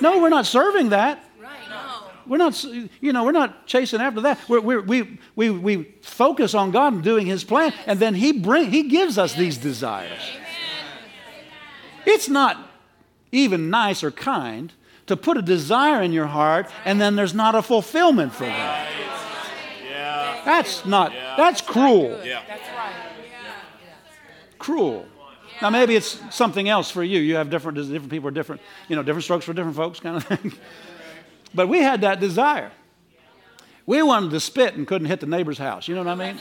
No, 0.00 0.20
we're 0.20 0.30
not 0.30 0.46
serving 0.46 0.88
that. 0.88 1.30
We're 2.26 2.38
not, 2.38 2.64
you 2.64 3.12
know, 3.12 3.22
we're 3.22 3.30
not 3.30 3.68
chasing 3.68 4.00
after 4.00 4.22
that. 4.22 4.40
We're, 4.48 4.60
we're, 4.60 4.82
we, 4.82 5.16
we, 5.36 5.50
we 5.50 5.94
focus 6.02 6.54
on 6.54 6.72
God 6.72 6.92
and 6.94 7.04
doing 7.04 7.28
His 7.28 7.44
plan, 7.44 7.72
and 7.86 8.00
then 8.00 8.14
He 8.14 8.32
bring, 8.32 8.72
He 8.72 8.88
gives 8.88 9.16
us 9.16 9.34
these 9.34 9.58
desires. 9.58 10.28
It's 12.04 12.28
not 12.28 12.71
even 13.32 13.70
nice 13.70 14.04
or 14.04 14.10
kind 14.10 14.72
to 15.06 15.16
put 15.16 15.36
a 15.36 15.42
desire 15.42 16.02
in 16.02 16.12
your 16.12 16.26
heart 16.26 16.70
and 16.84 17.00
then 17.00 17.16
there's 17.16 17.34
not 17.34 17.54
a 17.54 17.62
fulfillment 17.62 18.32
for 18.32 18.44
that. 18.44 18.88
Yeah. 19.88 20.42
That's 20.44 20.86
not, 20.86 21.12
that's 21.36 21.60
cruel. 21.60 22.20
Yeah. 22.24 22.42
That's 22.46 22.68
right. 22.76 22.94
Cruel. 24.58 25.06
Now, 25.60 25.70
maybe 25.70 25.96
it's 25.96 26.20
something 26.34 26.68
else 26.68 26.90
for 26.90 27.02
you. 27.02 27.20
You 27.20 27.36
have 27.36 27.50
different, 27.50 27.78
different 27.78 28.10
people 28.10 28.28
are 28.28 28.32
different, 28.32 28.60
you 28.88 28.96
know, 28.96 29.02
different 29.02 29.24
strokes 29.24 29.44
for 29.44 29.52
different 29.52 29.76
folks 29.76 30.00
kind 30.00 30.16
of 30.16 30.24
thing. 30.24 30.52
But 31.54 31.68
we 31.68 31.80
had 31.80 32.00
that 32.00 32.18
desire. 32.18 32.72
We 33.84 34.02
wanted 34.02 34.30
to 34.30 34.40
spit 34.40 34.74
and 34.74 34.86
couldn't 34.86 35.08
hit 35.08 35.20
the 35.20 35.26
neighbor's 35.26 35.58
house. 35.58 35.86
You 35.86 35.94
know 35.94 36.02
what 36.02 36.18
I 36.18 36.32
mean? 36.32 36.40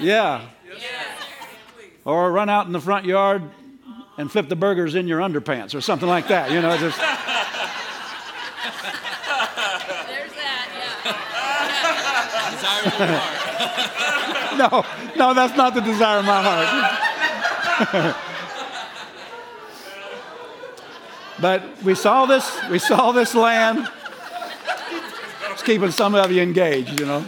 yeah. 0.00 0.46
Or 2.04 2.32
run 2.32 2.48
out 2.48 2.66
in 2.66 2.72
the 2.72 2.80
front 2.80 3.04
yard 3.04 3.42
and 4.16 4.30
flip 4.30 4.48
the 4.48 4.56
burgers 4.56 4.94
in 4.94 5.08
your 5.08 5.20
underpants 5.20 5.74
or 5.74 5.80
something 5.80 6.08
like 6.08 6.28
that. 6.28 6.50
You 6.50 6.60
know, 6.60 6.76
just. 6.76 6.98
There's 10.08 10.32
that, 10.34 10.68
yeah. 11.04 12.50
Desires 12.50 12.86
of 12.86 12.98
your 12.98 13.08
heart. 13.18 13.36
No, 14.60 14.84
no, 15.16 15.32
that's 15.32 15.56
not 15.56 15.72
the 15.72 15.80
desire 15.80 16.18
of 16.18 16.26
my 16.26 16.42
heart. 16.42 18.14
but 21.40 21.82
we 21.82 21.94
saw 21.94 22.26
this, 22.26 22.58
we 22.68 22.78
saw 22.78 23.12
this 23.12 23.34
land. 23.34 23.88
It's 25.52 25.62
keeping 25.62 25.92
some 25.92 26.14
of 26.14 26.30
you 26.30 26.42
engaged, 26.42 27.00
you 27.00 27.06
know. 27.06 27.24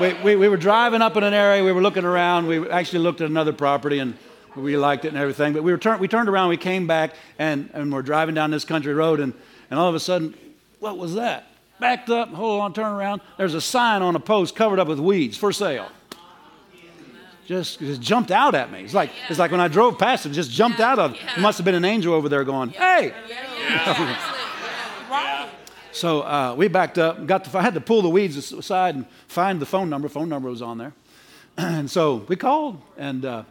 We, 0.00 0.12
we, 0.22 0.36
we 0.36 0.48
were 0.48 0.56
driving 0.58 1.00
up 1.00 1.16
in 1.16 1.24
an 1.24 1.32
area, 1.32 1.64
we 1.64 1.72
were 1.72 1.80
looking 1.80 2.04
around, 2.04 2.46
we 2.46 2.68
actually 2.68 2.98
looked 2.98 3.22
at 3.22 3.30
another 3.30 3.52
property 3.52 3.98
and 3.98 4.14
we 4.54 4.76
liked 4.76 5.04
it 5.04 5.08
and 5.08 5.16
everything. 5.16 5.54
But 5.54 5.62
we, 5.62 5.72
were 5.72 5.78
turn, 5.78 5.98
we 6.00 6.08
turned 6.08 6.28
around, 6.28 6.50
we 6.50 6.58
came 6.58 6.86
back, 6.86 7.14
and, 7.38 7.70
and 7.72 7.92
we're 7.92 8.02
driving 8.02 8.34
down 8.34 8.50
this 8.50 8.64
country 8.64 8.92
road, 8.92 9.20
and, 9.20 9.32
and 9.70 9.80
all 9.80 9.88
of 9.88 9.94
a 9.94 10.00
sudden, 10.00 10.34
what 10.80 10.98
was 10.98 11.14
that? 11.14 11.46
Backed 11.80 12.10
up, 12.10 12.28
hold 12.28 12.60
on, 12.60 12.74
turn 12.74 12.92
around. 12.92 13.22
There's 13.38 13.54
a 13.54 13.60
sign 13.60 14.02
on 14.02 14.16
a 14.16 14.20
post 14.20 14.54
covered 14.54 14.78
up 14.78 14.88
with 14.88 14.98
weeds 14.98 15.36
for 15.36 15.52
sale 15.52 15.88
just, 17.46 17.78
just 17.78 18.00
jumped 18.00 18.30
out 18.30 18.54
at 18.54 18.70
me. 18.70 18.82
It's 18.82 18.94
like, 18.94 19.10
it's 19.28 19.38
like 19.38 19.50
when 19.50 19.60
I 19.60 19.68
drove 19.68 19.98
past 19.98 20.26
it, 20.26 20.30
just 20.30 20.50
jumped 20.50 20.80
out 20.80 20.98
of 20.98 21.14
it. 21.14 21.20
It 21.36 21.40
must 21.40 21.58
have 21.58 21.64
been 21.64 21.74
an 21.74 21.84
angel 21.84 22.12
over 22.12 22.28
there 22.28 22.44
going, 22.44 22.70
hey. 22.70 23.14
So 25.96 26.20
uh, 26.20 26.54
we 26.54 26.68
backed 26.68 26.98
up, 26.98 27.26
got 27.26 27.44
the, 27.44 27.58
I 27.58 27.62
had 27.62 27.72
to 27.72 27.80
pull 27.80 28.02
the 28.02 28.10
weeds 28.10 28.52
aside 28.52 28.96
and 28.96 29.06
find 29.28 29.58
the 29.58 29.64
phone 29.64 29.88
number. 29.88 30.10
Phone 30.10 30.28
number 30.28 30.50
was 30.50 30.60
on 30.60 30.76
there. 30.76 30.92
and 31.56 31.90
so 31.90 32.16
we 32.28 32.36
called 32.36 32.82
and 32.98 33.24
uh, 33.24 33.44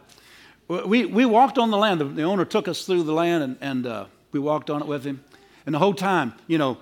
we, 0.68 1.06
we 1.06 1.26
walked 1.26 1.58
on 1.58 1.72
the 1.72 1.76
land. 1.76 2.00
The, 2.00 2.04
the, 2.04 2.22
owner 2.22 2.44
took 2.44 2.68
us 2.68 2.86
through 2.86 3.02
the 3.02 3.12
land 3.12 3.42
and, 3.42 3.56
and 3.60 3.86
uh, 3.86 4.04
we 4.30 4.38
walked 4.38 4.70
on 4.70 4.80
it 4.80 4.86
with 4.86 5.04
him. 5.04 5.24
And 5.66 5.74
the 5.74 5.80
whole 5.80 5.92
time, 5.92 6.34
you 6.46 6.56
know, 6.56 6.78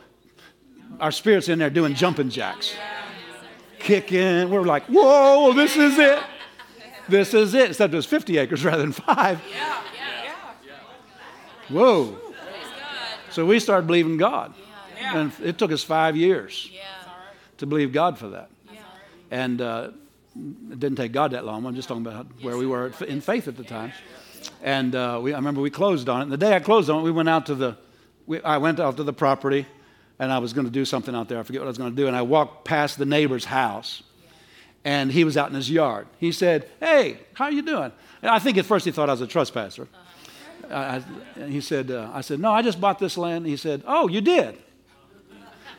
our 1.00 1.10
spirits 1.10 1.48
in 1.48 1.60
there 1.60 1.70
doing 1.70 1.94
jumping 1.94 2.28
jacks, 2.28 2.74
kicking. 3.78 4.50
We're 4.50 4.64
like, 4.64 4.84
whoa, 4.84 5.54
this 5.54 5.78
is 5.78 5.98
it. 5.98 6.22
This 7.08 7.32
is 7.32 7.54
it. 7.54 7.70
Except 7.70 7.90
it 7.90 7.96
was 7.96 8.04
50 8.04 8.36
acres 8.36 8.66
rather 8.66 8.82
than 8.82 8.92
five. 8.92 9.40
Yeah, 9.50 9.82
yeah. 10.22 10.34
Whoa. 11.70 12.18
So 13.30 13.46
we 13.46 13.58
started 13.58 13.86
believing 13.86 14.18
God. 14.18 14.52
Yeah. 15.04 15.18
And 15.18 15.32
it 15.42 15.58
took 15.58 15.72
us 15.72 15.82
five 15.82 16.16
years 16.16 16.70
Yeah. 16.72 16.82
to 17.58 17.66
believe 17.66 17.92
God 17.92 18.18
for 18.18 18.28
that. 18.30 18.50
Yeah. 18.72 18.80
And 19.30 19.60
uh, 19.60 19.90
it 20.70 20.80
didn't 20.80 20.96
take 20.96 21.12
God 21.12 21.30
that 21.32 21.44
long. 21.44 21.64
I'm 21.66 21.74
just 21.74 21.88
talking 21.88 22.04
about 22.06 22.26
where 22.42 22.56
we 22.56 22.66
were 22.66 22.92
in 23.06 23.20
faith 23.20 23.46
at 23.48 23.56
the 23.56 23.64
time. 23.64 23.92
And 24.62 24.94
uh, 24.94 25.20
we, 25.22 25.32
I 25.32 25.36
remember 25.36 25.60
we 25.60 25.70
closed 25.70 26.08
on 26.08 26.20
it. 26.20 26.22
And 26.24 26.32
the 26.32 26.36
day 26.36 26.54
I 26.54 26.60
closed 26.60 26.90
on 26.90 27.00
it, 27.00 27.02
we 27.02 27.10
went 27.10 27.28
out 27.28 27.46
to 27.46 27.54
the, 27.54 27.76
we, 28.26 28.42
I 28.42 28.58
went 28.58 28.80
out 28.80 28.96
to 28.96 29.04
the 29.04 29.12
property 29.12 29.66
and 30.18 30.32
I 30.32 30.38
was 30.38 30.52
going 30.52 30.66
to 30.66 30.72
do 30.72 30.84
something 30.84 31.14
out 31.14 31.28
there. 31.28 31.38
I 31.38 31.42
forget 31.42 31.60
what 31.60 31.66
I 31.66 31.68
was 31.68 31.78
going 31.78 31.90
to 31.90 31.96
do. 31.96 32.06
And 32.06 32.16
I 32.16 32.22
walked 32.22 32.64
past 32.64 32.98
the 32.98 33.06
neighbor's 33.06 33.44
house 33.44 34.02
and 34.84 35.10
he 35.12 35.24
was 35.24 35.36
out 35.36 35.48
in 35.48 35.54
his 35.54 35.70
yard. 35.70 36.06
He 36.18 36.30
said, 36.32 36.68
hey, 36.80 37.18
how 37.34 37.46
are 37.46 37.52
you 37.52 37.62
doing? 37.62 37.92
And 38.22 38.30
I 38.30 38.38
think 38.38 38.58
at 38.58 38.64
first 38.66 38.84
he 38.84 38.90
thought 38.90 39.08
I 39.08 39.12
was 39.12 39.20
a 39.22 39.26
trespasser. 39.26 39.88
I, 40.70 41.02
I, 41.36 41.44
he 41.46 41.60
said, 41.60 41.90
uh, 41.90 42.10
I 42.12 42.20
said, 42.22 42.40
no, 42.40 42.50
I 42.50 42.62
just 42.62 42.80
bought 42.80 42.98
this 42.98 43.16
land. 43.16 43.46
He 43.46 43.56
said, 43.56 43.82
oh, 43.86 44.08
you 44.08 44.20
did? 44.20 44.58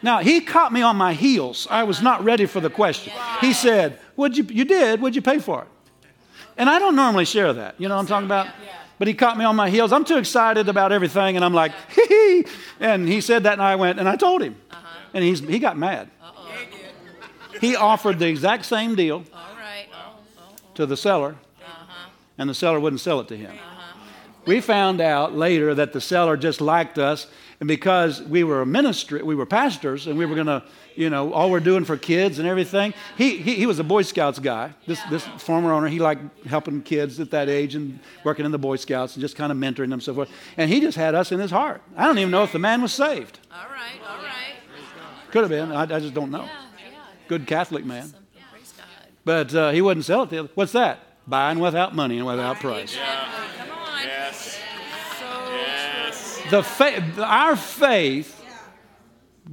Now, 0.06 0.20
he 0.20 0.40
caught 0.40 0.72
me 0.72 0.84
on 0.84 0.98
my 0.98 1.14
heels. 1.16 1.66
I 1.68 1.82
was 1.82 2.00
not 2.00 2.24
ready 2.24 2.46
for 2.46 2.60
the 2.60 2.70
question. 2.70 3.12
He 3.42 3.54
said, 3.54 3.98
Would 4.18 4.38
you, 4.38 4.44
you 4.44 4.64
did, 4.64 5.02
would 5.02 5.16
you 5.16 5.22
pay 5.24 5.40
for 5.40 5.64
it? 5.64 5.68
And 6.58 6.70
I 6.70 6.78
don't 6.78 6.96
normally 6.96 7.26
share 7.26 7.52
that. 7.54 7.74
You 7.80 7.88
know 7.90 7.96
what 7.96 8.02
I'm 8.02 8.08
talking 8.08 8.28
about? 8.28 8.48
But 9.00 9.08
he 9.08 9.16
caught 9.16 9.36
me 9.36 9.46
on 9.46 9.56
my 9.56 9.68
heels. 9.68 9.92
I'm 9.92 10.06
too 10.06 10.18
excited 10.18 10.70
about 10.70 10.92
everything, 10.92 11.38
and 11.38 11.44
I'm 11.44 11.56
like, 11.56 11.72
hee 11.90 12.06
hee. 12.08 12.46
And 12.80 13.08
he 13.08 13.20
said 13.20 13.44
that, 13.46 13.54
and 13.54 13.64
I 13.64 13.78
went, 13.78 14.00
and 14.00 14.08
I 14.08 14.16
told 14.16 14.44
him. 14.44 14.56
Uh-huh. 14.70 15.10
And 15.16 15.24
he's, 15.24 15.40
he 15.40 15.58
got 15.58 15.76
mad. 15.76 16.12
He 17.60 17.76
offered 17.76 18.20
the 18.20 18.28
exact 18.28 18.66
same 18.66 18.94
deal 18.94 19.24
All 19.34 19.56
right. 19.56 19.88
Oh, 19.92 20.18
oh, 20.38 20.42
oh. 20.48 20.56
to 20.76 20.86
the 20.86 20.98
seller, 20.98 21.36
uh-huh. 21.60 22.10
and 22.38 22.48
the 22.48 22.54
seller 22.54 22.80
wouldn't 22.80 23.02
sell 23.02 23.22
it 23.22 23.28
to 23.30 23.36
him. 23.36 23.50
Uh-huh. 23.50 23.76
We 24.46 24.62
found 24.62 25.02
out 25.02 25.36
later 25.36 25.74
that 25.74 25.94
the 25.94 26.02
seller 26.02 26.38
just 26.38 26.62
liked 26.62 27.00
us, 27.00 27.26
and 27.66 27.68
because 27.68 28.22
we 28.22 28.44
were 28.44 28.62
a 28.62 28.66
ministry, 28.66 29.24
we 29.24 29.34
were 29.34 29.48
pastors, 29.48 30.06
and 30.06 30.20
we 30.20 30.28
were 30.28 30.36
going 30.36 30.46
to, 30.46 30.62
you 30.94 31.10
know, 31.10 31.34
all 31.34 31.50
we're 31.50 31.60
doing 31.60 31.84
for 31.84 31.98
kids 31.98 32.38
and 32.38 32.48
everything. 32.48 32.94
He, 33.18 33.38
he, 33.38 33.56
he 33.56 33.66
was 33.66 33.80
a 33.80 33.84
Boy 33.84 34.04
Scouts 34.04 34.38
guy. 34.38 34.76
This, 34.86 35.02
this 35.10 35.26
former 35.40 35.74
owner, 35.74 35.88
he 35.88 35.98
liked 35.98 36.46
helping 36.46 36.84
kids 36.84 37.20
at 37.20 37.32
that 37.32 37.50
age 37.50 37.74
and 37.74 38.00
working 38.24 38.46
in 38.46 38.52
the 38.52 38.60
Boy 38.60 38.76
Scouts 38.76 39.16
and 39.16 39.22
just 39.22 39.36
kind 39.36 39.52
of 39.52 39.58
mentoring 39.58 39.90
them 39.90 39.94
and 39.94 40.04
so 40.04 40.14
forth. 40.14 40.30
And 40.58 40.70
he 40.70 40.80
just 40.80 40.96
had 40.96 41.16
us 41.16 41.32
in 41.32 41.40
his 41.40 41.50
heart. 41.50 41.82
I 41.98 42.06
don't 42.06 42.20
even 42.20 42.30
know 42.30 42.44
if 42.44 42.52
the 42.52 42.60
man 42.60 42.84
was 42.84 42.94
saved. 42.94 43.40
All 43.52 43.66
right. 43.72 44.00
All 44.08 44.18
right. 44.18 44.54
Could 45.32 45.42
have 45.42 45.50
been. 45.50 45.72
I, 45.72 45.82
I 45.82 46.00
just 46.00 46.14
don't 46.14 46.30
know. 46.30 46.44
Yeah. 46.44 46.66
Yeah. 46.92 46.98
Good 47.28 47.48
Catholic 47.48 47.84
man. 47.84 48.04
Something. 48.04 48.22
Praise 48.52 48.74
God. 48.78 48.86
But 49.26 49.56
uh, 49.56 49.72
he 49.72 49.82
wouldn't 49.82 50.06
sell 50.06 50.22
it 50.22 50.30
to 50.30 50.52
What's 50.54 50.74
that? 50.74 51.00
Buying 51.26 51.58
without 51.58 51.96
money 51.96 52.18
and 52.18 52.28
without 52.28 52.60
price. 52.60 52.96
Come 52.96 53.72
on. 53.72 54.04
Yes. 54.04 54.60
So 56.50 56.58
Yes. 56.58 56.78
The 56.78 57.14
fa- 57.16 57.24
our 57.24 57.56
faith 57.56 58.44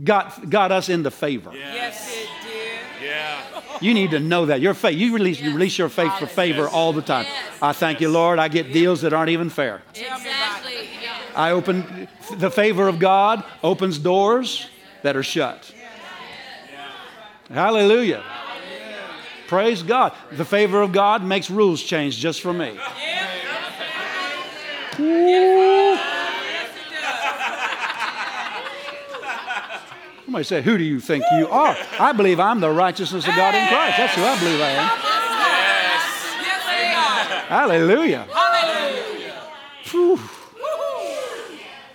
got, 0.05 0.49
got 0.49 0.73
us 0.73 0.89
into 0.89 1.11
favor. 1.11 1.51
yes, 1.55 2.13
it 2.15 2.29
did. 2.45 3.09
Yeah. 3.09 3.41
You 3.81 3.95
need 3.95 4.13
to 4.13 4.21
know 4.21 4.47
that. 4.47 4.61
Your 4.61 4.75
faith, 4.75 4.97
you 4.97 5.13
release, 5.15 5.41
you 5.41 5.53
release 5.53 5.77
your 5.77 5.89
faith 5.89 6.13
for 6.19 6.27
favor 6.27 6.69
all 6.69 6.93
the 6.93 7.03
time. 7.03 7.27
I 7.61 7.73
thank 7.73 8.01
you, 8.01 8.09
Lord. 8.09 8.39
I 8.39 8.49
get 8.49 8.73
deals 8.73 9.01
that 9.03 9.13
aren't 9.13 9.31
even 9.31 9.51
fair. 9.51 9.83
Tell 9.93 10.19
me 10.21 10.27
about 10.27 10.65
it. 10.67 10.85
Exactly. 10.85 11.35
I 11.35 11.51
open 11.51 12.09
the 12.37 12.51
favor 12.51 12.87
of 12.89 12.99
God 12.99 13.43
opens 13.63 13.99
doors 13.99 14.67
that 15.03 15.17
are 15.17 15.23
shut. 15.23 15.73
Hallelujah. 17.51 18.23
Praise 19.49 19.83
God. 19.83 20.13
The 20.31 20.45
favor 20.45 20.81
of 20.81 20.93
God 20.93 21.25
makes 21.25 21.51
rules 21.51 21.83
change 21.83 22.17
just 22.17 22.41
for 22.41 22.53
me. 22.53 22.79
Ooh. 25.01 25.62
Somebody 30.33 30.45
say, 30.45 30.63
Who 30.63 30.79
do 30.79 30.85
you 30.85 30.99
think 30.99 31.27
you 31.37 31.47
are? 31.49 31.77
I 32.01 32.13
believe 32.13 32.41
I'm 32.41 32.61
the 32.61 32.71
righteousness 32.71 33.29
of 33.29 33.37
God 33.37 33.55
in 33.55 33.69
Christ. 33.69 33.99
That's 33.99 34.15
who 34.15 34.23
I 34.23 34.39
believe 34.39 34.63
I 34.63 34.71
am. 34.71 34.89
Hallelujah. 37.51 38.27
Phew. 39.85 40.19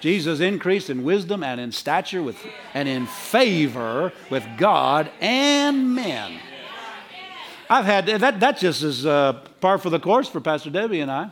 Jesus 0.01 0.39
increased 0.39 0.91
in 0.91 1.03
wisdom 1.03 1.41
and 1.41 1.59
in 1.59 1.71
stature 1.71 2.21
with, 2.21 2.37
and 2.75 2.87
in 2.87 3.07
favor 3.07 4.13
with 4.29 4.45
God 4.59 5.09
and 5.19 5.95
men. 5.95 6.39
I've 7.67 7.85
had 7.85 8.05
that, 8.05 8.39
that 8.39 8.59
just 8.59 8.83
is 8.83 9.03
uh, 9.03 9.33
par 9.61 9.79
for 9.79 9.89
the 9.89 9.99
course 9.99 10.29
for 10.29 10.41
Pastor 10.41 10.69
Debbie 10.69 10.99
and 10.99 11.09
I. 11.09 11.31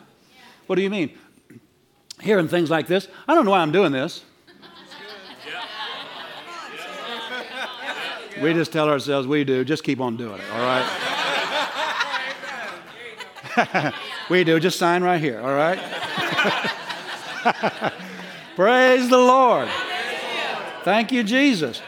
What 0.66 0.78
do 0.78 0.82
you 0.82 0.90
mean? 0.90 1.16
Hearing 2.20 2.48
things 2.48 2.72
like 2.72 2.88
this, 2.88 3.08
I 3.28 3.36
don't 3.36 3.46
know 3.46 3.52
why 3.52 3.60
I'm 3.60 3.72
doing 3.72 3.92
this. 3.92 4.24
We 8.42 8.54
just 8.54 8.72
tell 8.74 8.90
ourselves 8.90 9.28
we 9.28 9.44
do, 9.44 9.64
just 9.64 9.84
keep 9.84 10.02
on 10.02 10.18
doing 10.18 10.40
it, 10.40 10.52
all 10.52 10.60
right? 10.60 10.86
we 14.30 14.44
do, 14.44 14.60
just 14.60 14.78
sign 14.78 15.04
right 15.04 15.22
here, 15.22 15.40
all 15.40 15.54
right? 15.54 15.80
Praise 18.56 19.10
the 19.10 19.18
Lord. 19.18 19.70
Thank 20.84 21.12
you, 21.12 21.24
Jesus. 21.24 21.82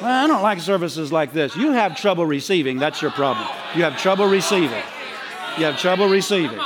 Well, 0.00 0.24
I 0.24 0.28
don't 0.28 0.42
like 0.42 0.60
services 0.60 1.10
like 1.10 1.32
this. 1.32 1.56
You 1.56 1.72
have 1.72 1.96
trouble 1.96 2.24
receiving, 2.24 2.78
that's 2.78 3.02
your 3.02 3.10
problem. 3.10 3.48
You 3.74 3.82
have 3.82 3.98
trouble 3.98 4.28
receiving. 4.28 4.82
You 5.58 5.64
have 5.64 5.78
trouble 5.78 6.08
receiving. 6.08 6.60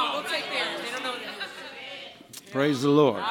Praise 2.51 2.83
the 2.83 2.91
Lord. 2.91 3.25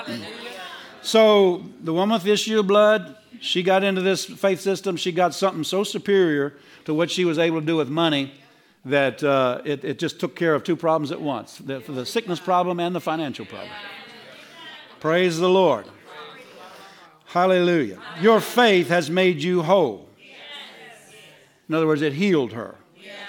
So, 1.04 1.64
the 1.84 1.94
woman 1.94 2.16
with 2.16 2.26
issue 2.26 2.60
of 2.60 2.68
blood, 2.68 3.16
she 3.42 3.64
got 3.64 3.84
into 3.84 4.02
this 4.02 4.24
faith 4.24 4.62
system. 4.62 4.96
She 4.96 5.12
got 5.12 5.34
something 5.34 5.64
so 5.64 5.84
superior 5.84 6.54
to 6.86 6.94
what 6.94 7.10
she 7.10 7.26
was 7.26 7.40
able 7.40 7.60
to 7.60 7.66
do 7.66 7.76
with 7.76 7.90
money 7.90 8.34
that 8.86 9.24
uh, 9.24 9.62
it, 9.66 9.84
it, 9.84 10.00
just 10.00 10.20
took 10.20 10.36
care 10.36 10.54
of 10.54 10.64
two 10.64 10.76
problems 10.76 11.12
at 11.12 11.20
once 11.20 11.58
the, 11.58 11.80
the 11.80 12.06
sickness 12.06 12.40
problem 12.40 12.80
and 12.80 12.96
the 12.96 13.02
financial 13.02 13.46
problem. 13.46 13.70
Praise 15.00 15.40
the 15.40 15.50
Lord. 15.50 15.86
Hallelujah. 17.26 18.00
Your 18.22 18.40
faith 18.40 18.90
has 18.90 19.10
made 19.10 19.42
you 19.42 19.64
whole. 19.64 20.08
In 21.68 21.76
other 21.76 21.88
words, 21.88 22.02
it 22.02 22.14
healed 22.14 22.54
her. 22.54 22.76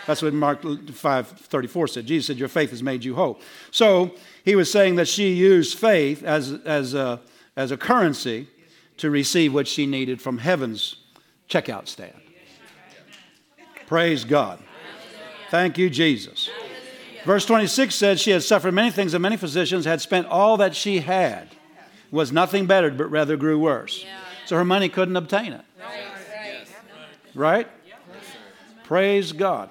That's 0.06 0.20
what 0.20 0.34
Mark 0.34 0.62
5:34 0.62 1.88
said. 1.88 2.06
Jesus 2.06 2.26
said, 2.26 2.36
"Your 2.36 2.48
faith 2.48 2.70
has 2.70 2.82
made 2.82 3.04
you 3.04 3.14
whole." 3.14 3.40
So 3.70 4.14
he 4.44 4.56
was 4.56 4.70
saying 4.70 4.96
that 4.96 5.08
she 5.08 5.32
used 5.32 5.78
faith 5.78 6.22
as, 6.24 6.52
as, 6.64 6.92
a, 6.92 7.20
as 7.56 7.70
a 7.70 7.76
currency 7.76 8.48
to 8.98 9.10
receive 9.10 9.54
what 9.54 9.68
she 9.68 9.86
needed 9.86 10.20
from 10.20 10.38
heaven's 10.38 10.96
checkout 11.48 11.88
stand. 11.88 12.14
Praise 13.86 14.24
God. 14.24 14.58
Thank 15.50 15.76
you, 15.76 15.90
Jesus. 15.90 16.48
Verse 17.24 17.44
26 17.44 17.94
says 17.94 18.20
she 18.20 18.30
had 18.30 18.42
suffered 18.42 18.72
many 18.72 18.90
things 18.90 19.14
and 19.14 19.22
many 19.22 19.36
physicians 19.36 19.84
had 19.84 20.00
spent 20.00 20.26
all 20.26 20.56
that 20.56 20.74
she 20.74 21.00
had 21.00 21.48
was 22.10 22.32
nothing 22.32 22.66
bettered, 22.66 22.96
but 22.98 23.10
rather 23.10 23.36
grew 23.36 23.58
worse. 23.58 24.04
So 24.46 24.56
her 24.56 24.64
money 24.64 24.88
couldn't 24.88 25.16
obtain 25.16 25.52
it. 25.52 25.64
Right? 27.34 27.68
Praise 28.84 29.32
God. 29.32 29.70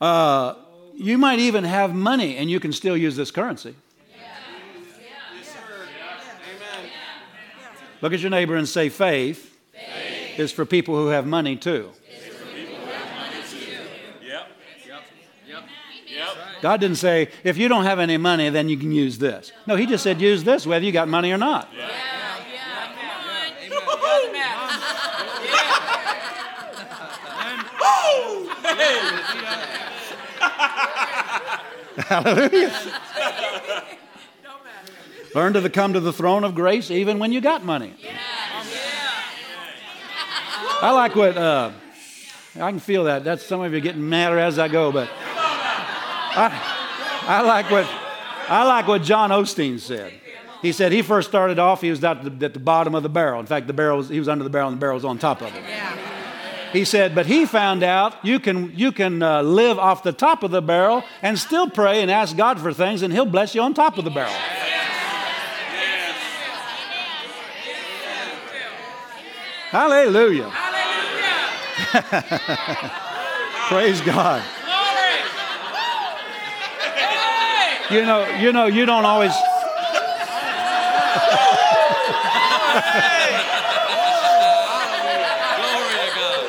Uh, 0.00 0.54
you 0.94 1.18
might 1.18 1.38
even 1.38 1.64
have 1.64 1.94
money 1.94 2.36
and 2.36 2.50
you 2.50 2.60
can 2.60 2.72
still 2.72 2.96
use 2.96 3.16
this 3.16 3.30
currency. 3.30 3.74
Look 8.04 8.12
at 8.12 8.20
your 8.20 8.28
neighbor 8.28 8.54
and 8.54 8.68
say, 8.68 8.90
faith, 8.90 9.58
faith. 9.72 10.38
is 10.38 10.52
for 10.52 10.66
people 10.66 10.94
who 10.94 11.06
have 11.06 11.26
money 11.26 11.56
too. 11.56 11.90
God 16.60 16.80
didn't 16.80 16.98
say, 16.98 17.30
if 17.44 17.56
you 17.56 17.66
don't 17.66 17.84
have 17.84 17.98
any 17.98 18.18
money, 18.18 18.50
then 18.50 18.68
you 18.68 18.76
can 18.76 18.92
use 18.92 19.16
this. 19.16 19.52
No, 19.66 19.76
He 19.76 19.86
just 19.86 20.04
said, 20.04 20.20
use 20.20 20.44
this 20.44 20.66
whether 20.66 20.84
you 20.84 20.92
got 20.92 21.08
money 21.08 21.32
or 21.32 21.38
not. 21.38 21.70
Yeah. 21.74 21.88
Hallelujah. 31.96 33.52
Learn 35.34 35.52
to 35.54 35.68
come 35.68 35.94
to 35.94 36.00
the 36.00 36.12
throne 36.12 36.44
of 36.44 36.54
grace 36.54 36.90
even 36.90 37.18
when 37.18 37.32
you 37.32 37.40
got 37.40 37.64
money. 37.64 37.94
I 40.80 40.90
like 40.92 41.16
what, 41.16 41.36
uh, 41.36 41.72
I 42.56 42.70
can 42.70 42.78
feel 42.78 43.04
that. 43.04 43.24
That's 43.24 43.44
some 43.44 43.60
of 43.60 43.72
you 43.72 43.80
getting 43.80 44.08
madder 44.08 44.38
as 44.38 44.58
I 44.58 44.68
go, 44.68 44.92
but 44.92 45.08
I, 46.36 47.22
I, 47.26 47.42
like 47.42 47.70
what, 47.70 47.86
I 48.48 48.64
like 48.64 48.86
what 48.86 49.02
John 49.02 49.30
Osteen 49.30 49.80
said. 49.80 50.12
He 50.62 50.72
said 50.72 50.92
he 50.92 51.02
first 51.02 51.28
started 51.28 51.58
off, 51.58 51.80
he 51.80 51.90
was 51.90 52.02
at 52.04 52.22
the, 52.22 52.46
at 52.46 52.54
the 52.54 52.60
bottom 52.60 52.94
of 52.94 53.02
the 53.02 53.08
barrel. 53.08 53.40
In 53.40 53.46
fact, 53.46 53.66
the 53.66 53.72
barrel 53.72 53.98
was, 53.98 54.08
he 54.08 54.18
was 54.18 54.28
under 54.28 54.44
the 54.44 54.50
barrel 54.50 54.68
and 54.68 54.76
the 54.76 54.80
barrel 54.80 54.94
was 54.94 55.04
on 55.04 55.18
top 55.18 55.42
of 55.42 55.54
it. 55.54 55.62
He 56.72 56.84
said, 56.84 57.14
but 57.14 57.26
he 57.26 57.46
found 57.46 57.82
out 57.82 58.24
you 58.24 58.40
can, 58.40 58.76
you 58.76 58.90
can 58.90 59.22
uh, 59.22 59.42
live 59.42 59.78
off 59.78 60.02
the 60.02 60.12
top 60.12 60.42
of 60.42 60.50
the 60.50 60.62
barrel 60.62 61.04
and 61.22 61.38
still 61.38 61.70
pray 61.70 62.02
and 62.02 62.10
ask 62.10 62.36
God 62.36 62.60
for 62.60 62.72
things, 62.72 63.02
and 63.02 63.12
He'll 63.12 63.26
bless 63.26 63.54
you 63.54 63.62
on 63.62 63.74
top 63.74 63.96
of 63.96 64.04
the 64.04 64.10
barrel. 64.10 64.34
Hallelujah. 69.74 70.48
Hallelujah. 70.50 71.50
Praise 73.66 74.00
God. 74.02 74.40
You 77.90 78.02
know, 78.06 78.24
you 78.36 78.52
know, 78.52 78.66
you 78.66 78.86
don't 78.86 79.04
always. 79.04 79.32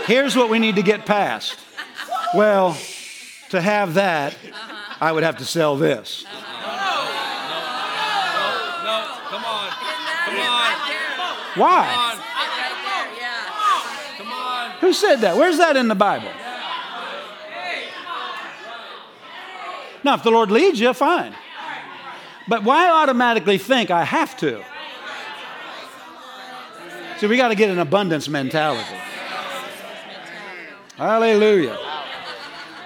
Here's 0.05 0.35
what 0.35 0.51
we 0.51 0.59
need 0.59 0.75
to 0.75 0.83
get 0.83 1.07
past. 1.07 1.57
Well, 2.35 2.77
to 3.49 3.59
have 3.59 3.95
that, 3.95 4.37
I 5.01 5.11
would 5.11 5.23
have 5.23 5.37
to 5.37 5.45
sell 5.45 5.75
this. 5.77 6.25
No, 6.25 6.29
come 9.29 9.43
on. 9.43 9.71
Come 10.25 10.37
on. 10.37 10.71
Why? 11.55 12.14
Who 14.85 14.93
said 14.93 15.21
that? 15.21 15.35
Where's 15.35 15.57
that 15.57 15.75
in 15.77 15.87
the 15.87 15.95
Bible? 15.95 16.29
Now, 20.03 20.13
if 20.13 20.21
the 20.21 20.29
Lord 20.29 20.51
leads 20.51 20.79
you, 20.79 20.93
fine. 20.93 21.33
But 22.47 22.63
why 22.63 22.87
automatically 22.91 23.57
think 23.57 23.89
I 23.89 24.03
have 24.03 24.37
to? 24.37 24.63
See, 27.17 27.25
we 27.25 27.35
got 27.35 27.47
to 27.47 27.55
get 27.55 27.71
an 27.71 27.79
abundance 27.79 28.29
mentality. 28.29 28.95
Hallelujah. 30.97 31.79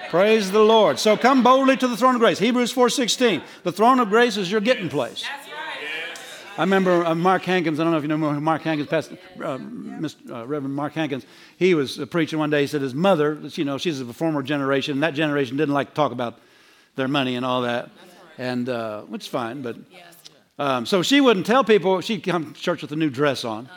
Praise 0.08 0.50
the 0.50 0.64
Lord. 0.64 0.98
So 0.98 1.18
come 1.18 1.42
boldly 1.42 1.76
to 1.76 1.86
the 1.86 1.98
throne 1.98 2.14
of 2.14 2.22
grace. 2.22 2.38
Hebrews 2.38 2.72
4:16. 2.72 3.42
The 3.62 3.72
throne 3.72 4.00
of 4.00 4.08
grace 4.08 4.38
is 4.38 4.50
your 4.50 4.62
getting 4.62 4.88
place. 4.88 5.22
I 6.56 6.62
remember 6.62 7.04
uh, 7.04 7.14
Mark 7.14 7.42
Hankins. 7.42 7.80
I 7.80 7.84
don't 7.84 7.92
know 7.92 7.98
if 7.98 8.04
you 8.04 8.08
know 8.08 8.16
Mark 8.18 8.62
Hankins, 8.62 8.88
Pastor, 8.88 9.16
uh, 9.38 9.56
Mr., 9.58 10.30
uh, 10.30 10.46
Reverend 10.46 10.74
Mark 10.74 10.92
Hankins. 10.92 11.24
He 11.56 11.74
was 11.74 11.98
preaching 12.10 12.38
one 12.38 12.50
day. 12.50 12.62
He 12.62 12.66
said 12.66 12.82
his 12.82 12.94
mother, 12.94 13.38
you 13.52 13.64
know, 13.64 13.78
she's 13.78 14.00
of 14.00 14.08
a 14.08 14.12
former 14.12 14.42
generation. 14.42 14.94
And 14.94 15.02
that 15.02 15.14
generation 15.14 15.56
didn't 15.56 15.74
like 15.74 15.90
to 15.90 15.94
talk 15.94 16.12
about 16.12 16.38
their 16.96 17.08
money 17.08 17.36
and 17.36 17.46
all 17.46 17.62
that, 17.62 17.90
and 18.36 18.68
uh, 18.68 19.02
which 19.02 19.22
is 19.22 19.28
fine. 19.28 19.62
But 19.62 19.76
um, 20.58 20.86
so 20.86 21.02
she 21.02 21.20
wouldn't 21.20 21.46
tell 21.46 21.64
people. 21.64 22.00
She'd 22.00 22.22
come 22.22 22.52
to 22.52 22.60
church 22.60 22.82
with 22.82 22.92
a 22.92 22.96
new 22.96 23.10
dress 23.10 23.44
on. 23.44 23.68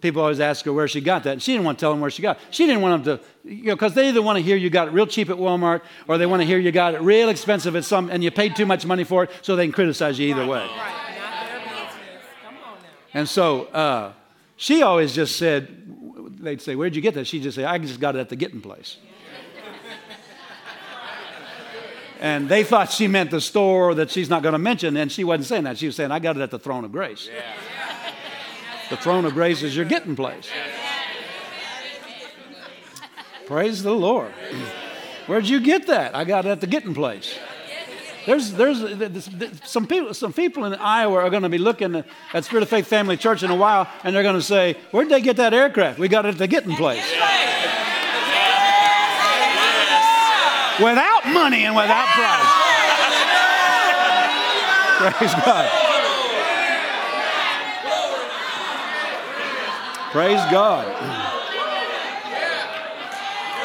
People 0.00 0.22
always 0.22 0.40
ask 0.40 0.64
her 0.64 0.72
where 0.72 0.88
she 0.88 1.00
got 1.02 1.24
that, 1.24 1.32
and 1.32 1.42
she 1.42 1.52
didn't 1.52 1.64
want 1.64 1.78
to 1.78 1.82
tell 1.82 1.90
them 1.90 2.00
where 2.00 2.10
she 2.10 2.22
got. 2.22 2.38
it. 2.38 2.42
She 2.50 2.66
didn't 2.66 2.80
want 2.80 3.04
them 3.04 3.18
to, 3.18 3.24
you 3.48 3.64
know, 3.64 3.74
because 3.74 3.92
they 3.92 4.08
either 4.08 4.22
want 4.22 4.38
to 4.38 4.42
hear 4.42 4.56
you 4.56 4.70
got 4.70 4.88
it 4.88 4.92
real 4.92 5.06
cheap 5.06 5.28
at 5.28 5.36
Walmart, 5.36 5.82
or 6.08 6.16
they 6.16 6.24
want 6.24 6.40
to 6.40 6.46
hear 6.46 6.58
you 6.58 6.72
got 6.72 6.94
it 6.94 7.02
real 7.02 7.28
expensive 7.28 7.76
at 7.76 7.84
some, 7.84 8.08
and 8.10 8.24
you 8.24 8.30
paid 8.30 8.56
too 8.56 8.64
much 8.64 8.86
money 8.86 9.04
for 9.04 9.24
it, 9.24 9.30
so 9.42 9.56
they 9.56 9.64
can 9.66 9.72
criticize 9.72 10.18
you 10.18 10.28
either 10.28 10.46
way. 10.46 10.68
And 13.12 13.28
so 13.28 13.64
uh, 13.66 14.12
she 14.56 14.82
always 14.82 15.14
just 15.14 15.36
said, 15.36 15.68
they'd 16.40 16.60
say, 16.60 16.76
Where'd 16.76 16.94
you 16.94 17.02
get 17.02 17.14
that? 17.14 17.26
She'd 17.26 17.42
just 17.42 17.56
say, 17.56 17.64
I 17.64 17.78
just 17.78 18.00
got 18.00 18.16
it 18.16 18.20
at 18.20 18.28
the 18.28 18.36
getting 18.36 18.60
place. 18.60 18.96
and 22.20 22.48
they 22.48 22.64
thought 22.64 22.90
she 22.92 23.08
meant 23.08 23.30
the 23.30 23.40
store 23.40 23.94
that 23.94 24.10
she's 24.10 24.30
not 24.30 24.42
going 24.42 24.52
to 24.52 24.58
mention, 24.58 24.96
and 24.96 25.10
she 25.10 25.24
wasn't 25.24 25.46
saying 25.46 25.64
that. 25.64 25.78
She 25.78 25.86
was 25.86 25.96
saying, 25.96 26.10
I 26.10 26.18
got 26.18 26.36
it 26.36 26.42
at 26.42 26.50
the 26.50 26.58
throne 26.58 26.84
of 26.84 26.92
grace. 26.92 27.28
Yeah. 27.32 27.42
The 28.90 28.96
throne 28.96 29.24
of 29.24 29.34
grace 29.34 29.62
is 29.62 29.76
your 29.76 29.84
getting 29.84 30.16
place. 30.16 30.48
Praise 33.46 33.82
the 33.82 33.94
Lord. 33.94 34.32
Where'd 35.26 35.48
you 35.48 35.60
get 35.60 35.86
that? 35.86 36.14
I 36.14 36.24
got 36.24 36.44
it 36.44 36.48
at 36.50 36.60
the 36.60 36.66
getting 36.66 36.94
place. 36.94 37.38
There's, 38.26 38.52
there's, 38.52 39.28
some 39.64 39.86
people, 39.86 40.12
some 40.14 40.32
people 40.32 40.64
in 40.64 40.74
Iowa 40.74 41.16
are 41.16 41.30
going 41.30 41.42
to 41.42 41.48
be 41.48 41.58
looking 41.58 42.04
at 42.34 42.44
Spirit 42.44 42.62
of 42.62 42.68
Faith 42.68 42.86
Family 42.86 43.16
Church 43.16 43.42
in 43.42 43.50
a 43.50 43.56
while, 43.56 43.88
and 44.04 44.14
they're 44.14 44.22
going 44.22 44.36
to 44.36 44.42
say, 44.42 44.76
"Where'd 44.90 45.08
they 45.08 45.20
get 45.20 45.36
that 45.36 45.54
aircraft? 45.54 45.98
We 45.98 46.08
got 46.08 46.26
it 46.26 46.30
at 46.30 46.38
the 46.38 46.46
getting 46.46 46.76
place." 46.76 47.04
Without 50.80 51.26
money 51.26 51.64
and 51.64 51.76
without 51.76 52.08
price. 52.08 52.70
Praise 55.00 55.34
God. 55.44 55.70
Praise 60.12 60.40
God. 60.50 60.86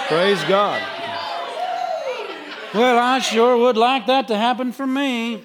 Praise 0.07 0.43
God. 0.43 0.94
Well, 2.75 2.99
I 2.99 3.19
sure 3.19 3.55
would 3.55 3.77
like 3.77 4.07
that 4.07 4.27
to 4.27 4.35
happen 4.35 4.73
for 4.73 4.85
me. 4.85 5.41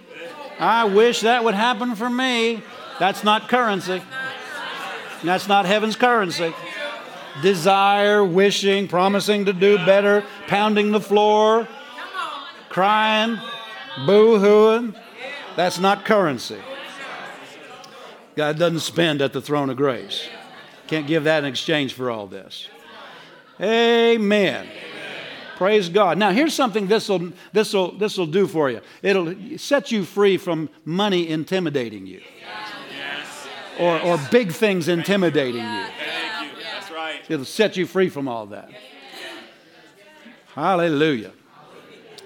I 0.58 0.84
wish 0.84 1.20
that 1.20 1.44
would 1.44 1.54
happen 1.54 1.94
for 1.94 2.10
me. 2.10 2.60
That's 2.98 3.22
not 3.22 3.48
currency. 3.48 4.02
That's 5.22 5.46
not 5.46 5.64
heaven's 5.64 5.94
currency. 5.94 6.52
Desire, 7.40 8.24
wishing, 8.24 8.88
promising 8.88 9.44
to 9.44 9.52
do 9.52 9.76
better, 9.78 10.24
pounding 10.48 10.90
the 10.90 11.00
floor, 11.00 11.68
crying, 12.68 13.38
boo 14.04 14.40
hooing. 14.40 14.96
That's 15.54 15.78
not 15.78 16.04
currency. 16.04 16.58
God 18.34 18.58
doesn't 18.58 18.80
spend 18.80 19.22
at 19.22 19.32
the 19.32 19.40
throne 19.40 19.70
of 19.70 19.76
grace. 19.76 20.28
Can't 20.88 21.06
give 21.06 21.22
that 21.24 21.44
in 21.44 21.48
exchange 21.48 21.94
for 21.94 22.10
all 22.10 22.26
this. 22.26 22.66
Amen. 23.60 24.66
Praise 25.60 25.90
God. 25.90 26.16
Now, 26.16 26.30
here's 26.30 26.54
something 26.54 26.86
this 26.86 27.10
will 27.10 27.32
this 27.52 27.74
will 27.74 27.92
this 27.92 28.16
will 28.16 28.24
do 28.24 28.46
for 28.46 28.70
you. 28.70 28.80
It'll 29.02 29.58
set 29.58 29.92
you 29.92 30.06
free 30.06 30.38
from 30.38 30.70
money 30.86 31.28
intimidating 31.28 32.06
you, 32.06 32.22
or 33.78 34.00
or 34.00 34.18
big 34.30 34.52
things 34.52 34.88
intimidating 34.88 35.60
you. 35.60 35.68
You. 35.68 35.86
That's 36.72 36.90
right. 36.90 37.20
It'll 37.28 37.44
set 37.44 37.76
you 37.76 37.84
free 37.84 38.08
from 38.08 38.26
all 38.26 38.46
that. 38.46 38.70
Hallelujah. 40.54 41.32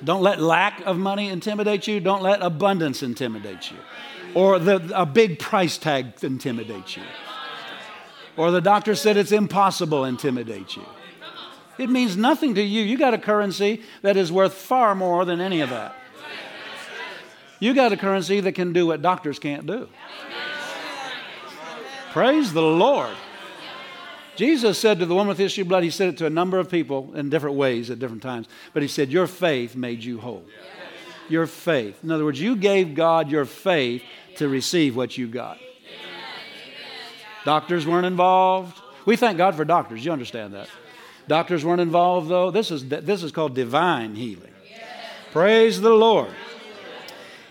Don't 0.05 0.23
let 0.23 0.41
lack 0.41 0.83
of 0.87 0.97
money 0.97 1.29
intimidate 1.29 1.89
you. 1.89 1.99
Don't 1.99 2.23
let 2.23 2.41
abundance 2.41 3.03
intimidate 3.03 3.69
you, 3.69 3.79
or 4.35 4.61
the, 4.61 4.77
a 4.95 5.05
big 5.05 5.41
price 5.41 5.77
tag 5.77 6.13
intimidate 6.23 6.97
you, 6.97 7.03
or 8.37 8.53
the 8.53 8.61
doctor 8.61 8.95
said 8.95 9.17
it's 9.17 9.33
impossible 9.33 10.05
intimidate 10.05 10.77
you. 10.77 10.85
It 11.79 11.91
means 11.91 12.17
nothing 12.17 12.55
to 12.55 12.63
you. 12.63 12.83
You 12.83 12.97
got 12.97 13.15
a 13.15 13.19
currency 13.19 13.83
that 14.03 14.17
is 14.17 14.31
worth 14.31 14.55
far 14.55 14.95
more 14.95 15.25
than 15.25 15.41
any 15.41 15.61
of 15.61 15.71
that. 15.71 15.97
You 17.59 17.75
got 17.75 17.93
a 17.93 17.97
currency 17.97 18.41
that 18.41 18.53
can 18.53 18.73
do 18.73 18.87
what 18.87 19.03
doctors 19.03 19.39
can't 19.39 19.67
do. 19.67 19.89
Praise 22.13 22.53
the 22.53 22.63
Lord. 22.63 23.17
Jesus 24.37 24.79
said 24.79 24.99
to 24.99 25.07
the 25.07 25.15
woman 25.15 25.29
with 25.29 25.39
the 25.39 25.45
issue 25.45 25.63
of 25.63 25.69
blood, 25.69 25.83
he 25.83 25.91
said 25.91 26.09
it 26.09 26.19
to 26.19 26.27
a 26.27 26.31
number 26.31 26.59
of 26.59 26.69
people 26.69 27.15
in 27.15 27.31
different 27.31 27.57
ways 27.57 27.91
at 27.91 27.99
different 27.99 28.23
times, 28.23 28.49
but 28.73 28.83
he 28.83 28.89
said, 28.89 29.11
Your 29.11 29.27
faith 29.27 29.77
made 29.77 30.03
you 30.03 30.21
whole. 30.21 30.45
Your 31.29 31.47
faith. 31.47 32.03
In 32.03 32.11
other 32.11 32.25
words, 32.25 32.41
you 32.41 32.57
gave 32.57 32.95
God 32.95 33.31
your 33.31 33.45
faith 33.45 34.03
to 34.37 34.49
receive 34.49 34.97
what 34.97 35.17
you 35.17 35.27
got. 35.27 35.59
Doctors 37.45 37.87
weren't 37.87 38.07
involved. 38.07 38.81
We 39.07 39.17
thank 39.17 39.39
God 39.39 39.55
for 39.55 39.65
doctors. 39.65 40.05
You 40.05 40.13
understand 40.13 40.55
that. 40.55 40.69
Doctors 41.27 41.65
weren't 41.65 41.81
involved, 41.81 42.29
though. 42.29 42.51
This 42.51 42.71
is, 42.71 42.89
this 42.89 43.23
is 43.23 43.33
called 43.33 43.55
divine 43.55 44.15
healing. 44.15 44.53
Praise 45.33 45.81
the 45.81 45.91
Lord. 45.91 46.31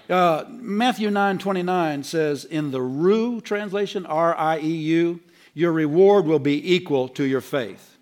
Uh, 0.10 0.46
Matthew 0.50 1.10
9 1.10 1.38
29 1.38 2.04
says, 2.04 2.46
in 2.46 2.72
the 2.72 2.80
RIEU 2.80 3.44
translation, 3.44 4.06
R 4.06 4.36
I 4.38 4.60
E 4.60 4.68
U, 4.68 5.20
your 5.54 5.72
reward 5.72 6.26
will 6.26 6.40
be 6.40 6.74
equal 6.76 7.08
to 7.10 7.24
your 7.24 7.42
faith. 7.42 7.98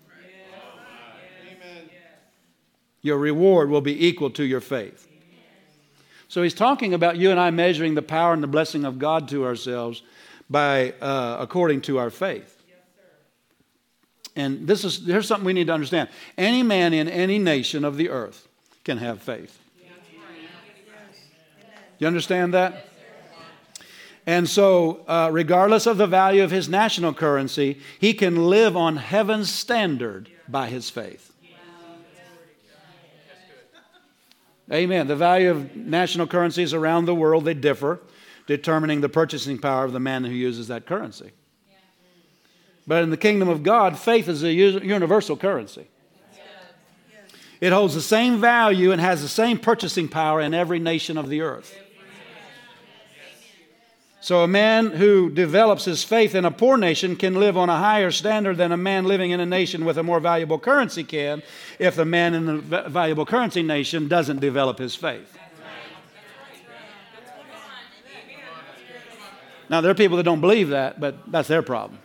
Your 3.02 3.18
reward 3.18 3.68
will 3.68 3.80
be 3.80 4.06
equal 4.06 4.30
to 4.30 4.44
your 4.44 4.60
faith. 4.60 5.08
So 6.28 6.42
he's 6.42 6.54
talking 6.54 6.94
about 6.94 7.16
you 7.16 7.30
and 7.30 7.38
I 7.38 7.50
measuring 7.50 7.94
the 7.94 8.02
power 8.02 8.32
and 8.32 8.42
the 8.42 8.46
blessing 8.46 8.84
of 8.84 8.98
God 8.98 9.28
to 9.28 9.44
ourselves 9.44 10.02
by 10.48 10.92
uh, 10.92 11.36
according 11.40 11.82
to 11.82 11.98
our 11.98 12.10
faith. 12.10 12.61
And 14.34 14.66
this 14.66 14.84
is 14.84 15.04
here's 15.04 15.26
something 15.26 15.44
we 15.44 15.52
need 15.52 15.66
to 15.66 15.72
understand. 15.72 16.08
Any 16.38 16.62
man 16.62 16.92
in 16.92 17.08
any 17.08 17.38
nation 17.38 17.84
of 17.84 17.96
the 17.96 18.08
earth 18.08 18.48
can 18.84 18.98
have 18.98 19.20
faith. 19.20 19.58
You 21.98 22.06
understand 22.06 22.54
that? 22.54 22.88
And 24.26 24.48
so, 24.48 25.04
uh, 25.08 25.30
regardless 25.32 25.86
of 25.86 25.98
the 25.98 26.06
value 26.06 26.44
of 26.44 26.50
his 26.50 26.68
national 26.68 27.12
currency, 27.12 27.80
he 27.98 28.14
can 28.14 28.46
live 28.46 28.76
on 28.76 28.96
heaven's 28.96 29.50
standard 29.50 30.28
by 30.48 30.68
his 30.68 30.90
faith. 30.90 31.32
Amen. 34.72 35.06
The 35.06 35.16
value 35.16 35.50
of 35.50 35.76
national 35.76 36.28
currencies 36.28 36.72
around 36.72 37.04
the 37.04 37.14
world, 37.14 37.44
they 37.44 37.54
differ, 37.54 38.00
determining 38.46 39.00
the 39.00 39.08
purchasing 39.08 39.58
power 39.58 39.84
of 39.84 39.92
the 39.92 40.00
man 40.00 40.24
who 40.24 40.32
uses 40.32 40.68
that 40.68 40.86
currency. 40.86 41.32
But 42.86 43.02
in 43.02 43.10
the 43.10 43.16
kingdom 43.16 43.48
of 43.48 43.62
God, 43.62 43.98
faith 43.98 44.28
is 44.28 44.42
a 44.42 44.52
universal 44.52 45.36
currency. 45.36 45.86
It 47.60 47.72
holds 47.72 47.94
the 47.94 48.02
same 48.02 48.40
value 48.40 48.90
and 48.90 49.00
has 49.00 49.22
the 49.22 49.28
same 49.28 49.56
purchasing 49.56 50.08
power 50.08 50.40
in 50.40 50.52
every 50.52 50.80
nation 50.80 51.16
of 51.16 51.28
the 51.28 51.42
earth. 51.42 51.72
So, 54.20 54.44
a 54.44 54.48
man 54.48 54.90
who 54.90 55.30
develops 55.30 55.84
his 55.84 56.04
faith 56.04 56.36
in 56.36 56.44
a 56.44 56.50
poor 56.52 56.76
nation 56.76 57.16
can 57.16 57.34
live 57.34 57.56
on 57.56 57.68
a 57.68 57.76
higher 57.76 58.12
standard 58.12 58.56
than 58.56 58.70
a 58.70 58.76
man 58.76 59.04
living 59.04 59.32
in 59.32 59.40
a 59.40 59.46
nation 59.46 59.84
with 59.84 59.98
a 59.98 60.04
more 60.04 60.20
valuable 60.20 60.60
currency 60.60 61.02
can 61.02 61.42
if 61.80 61.96
the 61.96 62.04
man 62.04 62.34
in 62.34 62.46
the 62.46 62.82
valuable 62.88 63.26
currency 63.26 63.64
nation 63.64 64.06
doesn't 64.06 64.38
develop 64.38 64.78
his 64.78 64.94
faith. 64.94 65.36
Now, 69.68 69.80
there 69.80 69.90
are 69.90 69.94
people 69.94 70.16
that 70.18 70.22
don't 70.22 70.40
believe 70.40 70.68
that, 70.68 71.00
but 71.00 71.30
that's 71.30 71.48
their 71.48 71.62
problem. 71.62 71.98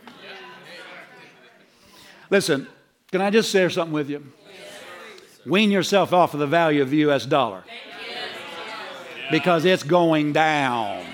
Listen, 2.30 2.68
can 3.10 3.20
I 3.20 3.30
just 3.30 3.50
share 3.50 3.70
something 3.70 3.92
with 3.92 4.10
you? 4.10 4.24
Wean 5.46 5.70
yourself 5.70 6.12
off 6.12 6.34
of 6.34 6.40
the 6.40 6.46
value 6.46 6.82
of 6.82 6.90
the 6.90 6.98
U.S. 6.98 7.24
dollar 7.24 7.64
because 9.30 9.64
it's 9.64 9.82
going 9.82 10.32
down. 10.32 11.04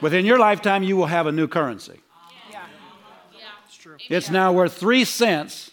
Within 0.00 0.24
your 0.24 0.38
lifetime, 0.38 0.82
you 0.82 0.96
will 0.96 1.06
have 1.06 1.26
a 1.26 1.32
new 1.32 1.46
currency. 1.46 2.00
It's 4.08 4.30
now 4.30 4.52
worth 4.52 4.76
three 4.76 5.04
cents. 5.04 5.70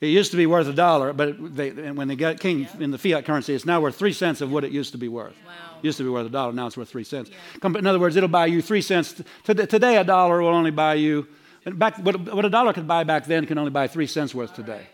It 0.00 0.08
used 0.08 0.30
to 0.30 0.36
be 0.36 0.46
worth 0.46 0.68
a 0.68 0.72
dollar, 0.72 1.12
but 1.12 1.56
they, 1.56 1.70
when 1.70 2.08
they 2.08 2.16
got 2.16 2.38
came 2.38 2.68
in 2.78 2.90
the 2.90 2.98
fiat 2.98 3.24
currency, 3.24 3.54
it's 3.54 3.66
now 3.66 3.80
worth 3.80 3.96
three 3.96 4.12
cents 4.12 4.40
of 4.40 4.50
what 4.50 4.64
it 4.64 4.70
used 4.70 4.92
to 4.92 4.98
be 4.98 5.08
worth. 5.08 5.34
Wow. 5.44 5.52
Used 5.82 5.98
to 5.98 6.04
be 6.04 6.10
worth 6.10 6.26
a 6.26 6.30
dollar, 6.30 6.52
now 6.52 6.66
it's 6.66 6.76
worth 6.76 6.88
three 6.88 7.04
cents. 7.04 7.30
In 7.62 7.86
other 7.86 7.98
words, 7.98 8.16
it'll 8.16 8.28
buy 8.28 8.46
you 8.46 8.62
three 8.62 8.80
cents. 8.80 9.20
Today, 9.44 9.96
a 9.96 10.04
dollar 10.04 10.40
will 10.40 10.48
only 10.48 10.70
buy 10.70 10.94
you 10.94 11.26
Back, 11.76 11.98
what 11.98 12.44
a 12.44 12.50
dollar 12.50 12.72
could 12.72 12.86
buy 12.86 13.04
back 13.04 13.26
then 13.26 13.46
can 13.46 13.58
only 13.58 13.70
buy 13.70 13.88
three 13.88 14.06
cents 14.06 14.34
worth 14.34 14.54
today. 14.54 14.86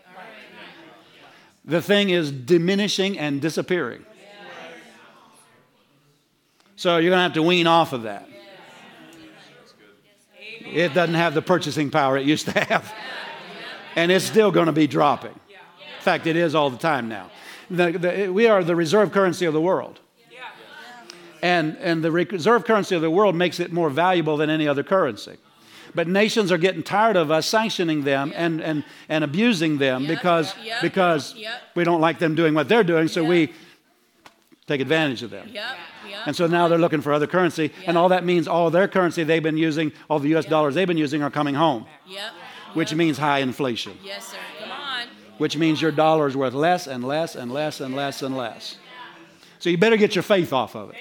The 1.63 1.81
thing 1.81 2.09
is 2.09 2.31
diminishing 2.31 3.17
and 3.17 3.41
disappearing. 3.41 4.05
So 6.75 6.97
you're 6.97 7.09
going 7.09 7.19
to 7.19 7.23
have 7.23 7.33
to 7.33 7.43
wean 7.43 7.67
off 7.67 7.93
of 7.93 8.03
that. 8.03 8.27
It 10.59 10.93
doesn't 10.93 11.15
have 11.15 11.33
the 11.33 11.41
purchasing 11.41 11.89
power 11.89 12.17
it 12.17 12.25
used 12.25 12.45
to 12.47 12.59
have. 12.65 12.93
And 13.95 14.11
it's 14.11 14.25
still 14.25 14.51
going 14.51 14.65
to 14.65 14.73
be 14.73 14.87
dropping. 14.87 15.31
In 15.31 16.01
fact, 16.01 16.27
it 16.27 16.35
is 16.35 16.53
all 16.53 16.69
the 16.69 16.77
time 16.77 17.07
now. 17.07 17.31
The, 17.69 17.91
the, 17.91 18.29
we 18.29 18.47
are 18.47 18.63
the 18.63 18.75
reserve 18.75 19.11
currency 19.11 19.45
of 19.45 19.53
the 19.53 19.61
world. 19.61 19.99
And, 21.41 21.77
and 21.77 22.03
the 22.03 22.11
reserve 22.11 22.65
currency 22.65 22.95
of 22.95 23.01
the 23.01 23.09
world 23.09 23.35
makes 23.35 23.59
it 23.59 23.71
more 23.71 23.89
valuable 23.89 24.37
than 24.37 24.49
any 24.49 24.67
other 24.67 24.83
currency. 24.83 25.37
But 25.95 26.07
nations 26.09 26.51
are 26.51 26.57
getting 26.57 26.83
tired 26.83 27.15
of 27.15 27.31
us 27.31 27.47
sanctioning 27.47 28.03
them 28.03 28.33
and, 28.35 28.61
and, 28.61 28.83
and 29.07 29.23
abusing 29.23 29.77
them 29.77 30.03
Yep, 30.03 30.09
because, 30.09 30.53
yep, 30.63 30.81
because 30.81 31.33
yep. 31.35 31.53
we 31.73 31.83
don't 31.85 32.01
like 32.01 32.19
them 32.19 32.35
doing 32.35 32.53
what 32.53 32.67
they're 32.67 32.83
doing, 32.83 33.07
so 33.07 33.21
Yep. 33.21 33.29
we 33.29 33.53
take 34.67 34.81
advantage 34.81 35.23
of 35.23 35.29
them. 35.29 35.47
Yep. 35.51 35.63
Yep. 36.09 36.19
And 36.27 36.35
so 36.35 36.47
now 36.47 36.67
they're 36.67 36.77
looking 36.77 37.01
for 37.01 37.13
other 37.13 37.27
currency, 37.27 37.71
and 37.87 37.97
all 37.97 38.09
that 38.09 38.25
means 38.25 38.47
all 38.47 38.69
their 38.69 38.87
currency 38.87 39.23
they've 39.23 39.41
been 39.41 39.57
using, 39.57 39.91
all 40.09 40.19
the 40.19 40.35
US 40.35 40.45
dollars 40.45 40.75
they've 40.75 40.87
been 40.87 40.97
using 40.97 41.23
are 41.23 41.31
coming 41.31 41.55
home, 41.55 41.85
Yep. 42.07 42.21
which 42.73 42.91
Yep. 42.91 42.97
means 42.97 43.17
high 43.17 43.39
inflation, 43.39 43.97
Yes, 44.03 44.27
sir. 44.27 44.37
Come 44.59 44.71
on. 44.71 45.07
which 45.37 45.55
means 45.57 45.81
your 45.81 45.91
dollar 45.91 46.27
is 46.27 46.35
worth 46.35 46.53
less 46.53 46.87
and 46.87 47.03
less 47.03 47.35
and 47.35 47.51
less 47.53 47.79
and 47.79 47.95
less 47.95 48.21
and 48.21 48.35
less. 48.35 48.77
So 49.59 49.69
you 49.69 49.77
better 49.77 49.97
get 49.97 50.13
your 50.13 50.23
faith 50.23 50.51
off 50.53 50.75
of 50.75 50.89
it. 50.91 50.95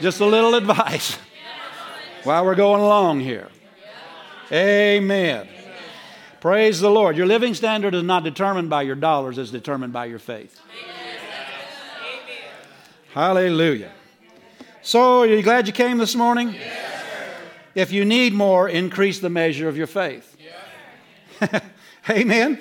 Just 0.00 0.20
a 0.20 0.26
little 0.26 0.54
advice 0.54 1.18
while 2.24 2.44
we're 2.44 2.54
going 2.54 2.80
along 2.80 3.20
here. 3.20 3.48
Amen. 4.50 5.46
Praise 6.40 6.80
the 6.80 6.90
Lord. 6.90 7.16
Your 7.18 7.26
living 7.26 7.52
standard 7.52 7.94
is 7.94 8.02
not 8.02 8.24
determined 8.24 8.70
by 8.70 8.82
your 8.82 8.94
dollars, 8.94 9.36
it's 9.36 9.50
determined 9.50 9.92
by 9.92 10.06
your 10.06 10.18
faith. 10.18 10.58
Hallelujah. 13.12 13.92
So, 14.82 15.20
are 15.20 15.26
you 15.26 15.42
glad 15.42 15.66
you 15.66 15.72
came 15.72 15.98
this 15.98 16.14
morning? 16.14 16.54
If 17.74 17.92
you 17.92 18.04
need 18.04 18.32
more, 18.32 18.68
increase 18.68 19.18
the 19.18 19.28
measure 19.28 19.68
of 19.68 19.76
your 19.76 19.86
faith. 19.86 20.36
Amen. 22.08 22.58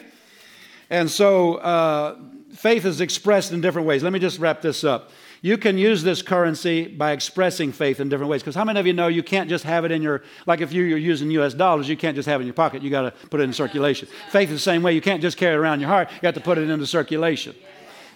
And 0.90 1.10
so, 1.10 1.56
uh, 1.56 2.18
faith 2.54 2.84
is 2.84 3.00
expressed 3.00 3.54
in 3.54 3.62
different 3.62 3.88
ways. 3.88 4.04
Let 4.04 4.12
me 4.12 4.20
just 4.20 4.40
wrap 4.40 4.62
this 4.62 4.84
up. 4.84 5.12
You 5.42 5.58
can 5.58 5.78
use 5.78 6.04
this 6.04 6.22
currency 6.22 6.88
by 6.88 7.14
expressing 7.14 7.72
faith 7.72 8.02
in 8.02 8.10
different 8.10 8.30
ways. 8.30 8.42
Because 8.42 8.56
how 8.56 8.66
many 8.66 8.80
of 8.80 8.86
you 8.86 8.92
know 8.92 9.08
you 9.08 9.24
can't 9.24 9.48
just 9.48 9.64
have 9.64 9.86
it 9.86 9.92
in 9.92 10.02
your, 10.02 10.22
like 10.46 10.60
if 10.60 10.74
you're 10.74 10.98
using 10.98 11.32
US 11.32 11.54
dollars, 11.54 11.88
you 11.88 11.96
can't 11.96 12.16
just 12.16 12.28
have 12.28 12.42
it 12.42 12.44
in 12.44 12.48
your 12.48 12.54
pocket. 12.54 12.84
You 12.84 12.90
got 12.90 13.02
to 13.04 13.12
put 13.30 13.40
it 13.40 13.44
in 13.44 13.54
circulation. 13.54 14.10
Faith 14.32 14.50
is 14.50 14.56
the 14.56 14.60
same 14.60 14.84
way. 14.84 14.94
You 14.94 15.02
can't 15.02 15.22
just 15.22 15.38
carry 15.38 15.54
it 15.54 15.58
around 15.58 15.80
your 15.80 15.90
heart. 15.90 16.10
You 16.12 16.26
have 16.26 16.36
to 16.36 16.42
put 16.42 16.58
it 16.58 16.70
into 16.70 16.86
circulation. 16.86 17.56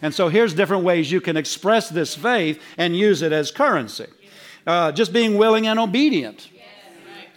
And 0.02 0.14
so 0.14 0.28
here's 0.28 0.54
different 0.54 0.84
ways 0.84 1.12
you 1.12 1.22
can 1.22 1.38
express 1.38 1.90
this 1.90 2.14
faith 2.14 2.62
and 2.78 2.96
use 2.96 3.22
it 3.22 3.32
as 3.32 3.52
currency. 3.52 4.08
Uh, 4.68 4.92
just 4.92 5.14
being 5.14 5.38
willing 5.38 5.66
and 5.68 5.80
obedient. 5.80 6.50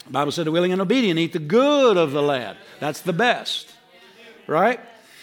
The 0.06 0.12
Bible 0.12 0.32
said, 0.32 0.46
the 0.46 0.52
willing 0.52 0.72
and 0.72 0.80
obedient 0.80 1.18
eat 1.18 1.32
the 1.32 1.38
good 1.38 1.96
of 1.96 2.10
the 2.10 2.22
land. 2.22 2.58
That's 2.80 3.00
the 3.02 3.12
best. 3.12 3.72
Right? 4.48 4.80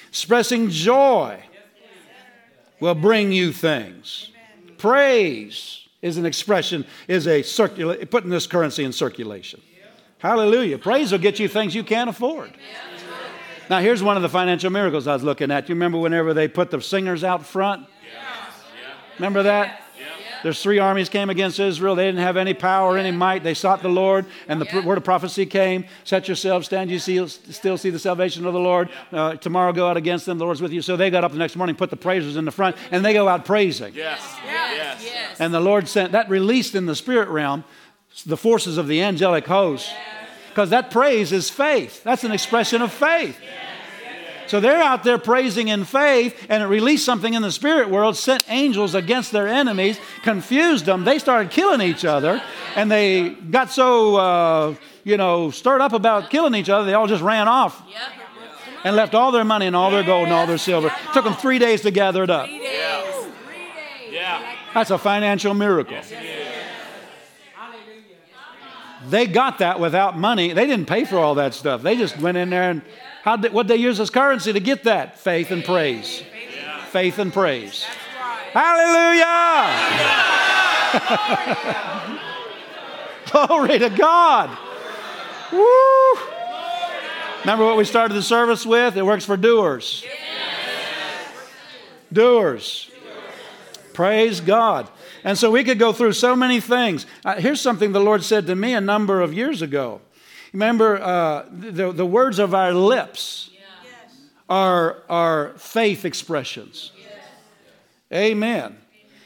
Expressing 0.10 0.70
joy 0.70 1.42
will 2.80 2.96
bring 2.96 3.32
you 3.32 3.52
things. 3.52 4.33
Praise 4.84 5.88
is 6.02 6.18
an 6.18 6.26
expression, 6.26 6.86
is 7.08 7.26
a 7.26 7.40
circula- 7.42 8.10
putting 8.10 8.30
this 8.30 8.48
currency 8.48 8.84
in 8.84 8.92
circulation. 8.92 9.62
Hallelujah. 10.18 10.78
Praise 10.78 11.10
will 11.14 11.20
get 11.20 11.40
you 11.40 11.48
things 11.48 11.74
you 11.74 11.86
can't 11.86 12.10
afford. 12.10 12.52
Now, 13.70 13.80
here's 13.80 14.04
one 14.04 14.18
of 14.18 14.24
the 14.24 14.28
financial 14.28 14.70
miracles 14.70 15.08
I 15.08 15.14
was 15.14 15.24
looking 15.24 15.52
at. 15.52 15.70
You 15.70 15.76
remember 15.76 16.00
whenever 16.00 16.34
they 16.34 16.50
put 16.50 16.70
the 16.70 16.82
singers 16.82 17.24
out 17.24 17.46
front? 17.46 17.88
Remember 19.20 19.44
that? 19.44 19.83
There's 20.44 20.62
three 20.62 20.78
armies 20.78 21.10
came 21.10 21.30
against 21.30 21.60
Israel. 21.60 21.96
They 21.96 22.06
didn't 22.06 22.22
have 22.22 22.38
any 22.38 22.54
power, 22.54 22.98
any 22.98 23.12
might. 23.12 23.44
They 23.44 23.54
sought 23.54 23.82
the 23.82 23.90
Lord, 23.90 24.26
and 24.48 24.62
the 24.62 24.82
word 24.82 24.98
of 24.98 25.04
prophecy 25.04 25.46
came. 25.46 25.86
Set 26.04 26.28
yourselves, 26.28 26.66
stand 26.68 26.92
you 26.92 27.00
see, 27.00 27.26
still 27.28 27.78
see 27.78 27.90
the 27.90 28.00
salvation 28.00 28.46
of 28.46 28.54
the 28.54 28.60
Lord. 28.60 28.90
Uh, 29.12 29.36
tomorrow 29.36 29.72
go 29.72 29.88
out 29.88 29.98
against 29.98 30.26
them. 30.26 30.38
The 30.38 30.46
Lord's 30.46 30.62
with 30.62 30.74
you. 30.74 30.82
So 30.82 30.98
they 30.98 31.10
got 31.10 31.24
up 31.24 31.32
the 31.32 31.38
next 31.38 31.56
morning, 31.56 31.76
put 31.76 31.90
the 31.90 31.96
praisers 31.96 32.36
in 32.36 32.46
the 32.46 32.52
front, 32.52 32.76
and 32.92 33.04
they 33.04 33.14
go 33.14 33.28
out 33.28 33.46
praising. 33.46 33.94
Yes. 33.96 34.38
Yes. 34.46 35.04
Yes. 35.04 35.40
And 35.40 35.54
the 35.54 35.60
Lord 35.60 35.88
sent 35.88 36.12
that 36.12 36.30
released 36.30 36.76
in 36.76 36.86
the 36.86 36.96
spirit 36.96 37.30
realm 37.30 37.64
the 38.26 38.38
forces 38.38 38.78
of 38.78 38.88
the 38.88 39.02
angelic 39.02 39.48
host. 39.48 39.92
Because 40.50 40.70
that 40.70 40.92
praise 40.92 41.32
is 41.32 41.50
faith. 41.50 42.04
That's 42.04 42.24
an 42.24 42.32
expression 42.32 42.82
of 42.84 42.94
faith. 42.94 43.40
So 44.54 44.60
they're 44.60 44.84
out 44.84 45.04
there 45.04 45.18
praising 45.18 45.70
in 45.70 45.84
faith, 45.84 46.46
and 46.48 46.62
it 46.62 46.68
released 46.68 47.04
something 47.04 47.34
in 47.34 47.42
the 47.42 47.52
spirit 47.52 47.90
world, 47.90 48.16
sent 48.16 48.44
angels 48.50 48.94
against 48.94 49.32
their 49.32 49.48
enemies, 49.48 49.98
confused 50.22 50.86
them. 50.86 51.06
They 51.06 51.18
started 51.18 51.50
killing 51.50 51.82
each 51.82 52.06
other, 52.06 52.40
and 52.76 52.92
they 52.92 53.30
got 53.32 53.72
so, 53.72 54.16
uh, 54.16 54.76
you 55.04 55.18
know, 55.18 55.50
stirred 55.50 55.82
up 55.82 55.94
about 55.94 56.30
killing 56.30 56.54
each 56.54 56.70
other, 56.70 56.86
they 56.86 56.94
all 56.94 57.08
just 57.08 57.24
ran 57.24 57.48
off 57.48 57.82
and 58.84 58.96
left 58.96 59.16
all 59.16 59.32
their 59.32 59.44
money 59.44 59.66
and 59.66 59.76
all 59.76 59.90
their 59.90 60.04
gold 60.04 60.26
and 60.26 60.34
all 60.34 60.46
their 60.46 60.60
silver. 60.60 60.94
Took 61.16 61.24
them 61.24 61.34
three 61.34 61.58
days 61.58 61.82
to 61.82 61.90
gather 61.90 62.22
it 62.22 62.30
up. 62.30 62.48
That's 64.76 64.92
a 64.92 65.00
financial 65.00 65.56
miracle. 65.56 65.98
They 69.10 69.26
got 69.26 69.58
that 69.58 69.80
without 69.80 70.16
money. 70.16 70.54
They 70.54 70.68
didn't 70.68 70.86
pay 70.86 71.06
for 71.06 71.18
all 71.18 71.34
that 71.36 71.56
stuff. 71.56 71.82
They 71.82 71.98
just 71.98 72.20
went 72.20 72.38
in 72.38 72.52
there 72.52 72.70
and 72.70 72.84
how 73.24 73.38
did 73.38 73.54
what 73.54 73.68
they 73.68 73.78
use 73.78 74.02
as 74.02 74.10
currency 74.10 74.52
to 74.52 74.60
get 74.60 74.84
that? 74.84 75.18
Faith 75.18 75.50
and 75.50 75.64
praise. 75.64 76.22
Faith 76.90 77.20
and 77.20 77.32
praise. 77.32 77.86
Hallelujah! 78.52 79.70
Glory 83.32 83.80
to 83.80 83.90
God. 83.90 84.58
Woo! 85.54 86.22
Remember 87.44 87.64
what 87.64 87.78
we 87.78 87.86
started 87.86 88.14
the 88.14 88.22
service 88.22 88.66
with? 88.66 88.98
It 88.98 89.06
works 89.06 89.24
for 89.24 89.38
doers. 89.38 90.04
Doers. 92.12 92.92
Praise 93.94 94.42
God. 94.42 94.90
And 95.24 95.38
so 95.38 95.50
we 95.50 95.64
could 95.64 95.80
go 95.80 95.94
through 95.94 96.12
so 96.12 96.36
many 96.36 96.60
things. 96.60 97.06
Uh, 97.24 97.36
here's 97.36 97.62
something 97.62 97.94
the 97.94 98.02
Lord 98.02 98.22
said 98.22 98.48
to 98.48 98.56
me 98.56 98.74
a 98.74 98.82
number 98.82 99.22
of 99.22 99.34
years 99.34 99.62
ago. 99.62 100.02
Remember, 100.54 101.02
uh, 101.02 101.46
the, 101.52 101.92
the 101.92 102.06
words 102.06 102.40
of 102.40 102.54
our 102.54 102.74
lips 102.74 103.50
are, 104.50 104.98
are 105.10 105.54
faith 105.58 106.06
expressions. 106.06 106.92
Amen. 108.14 108.78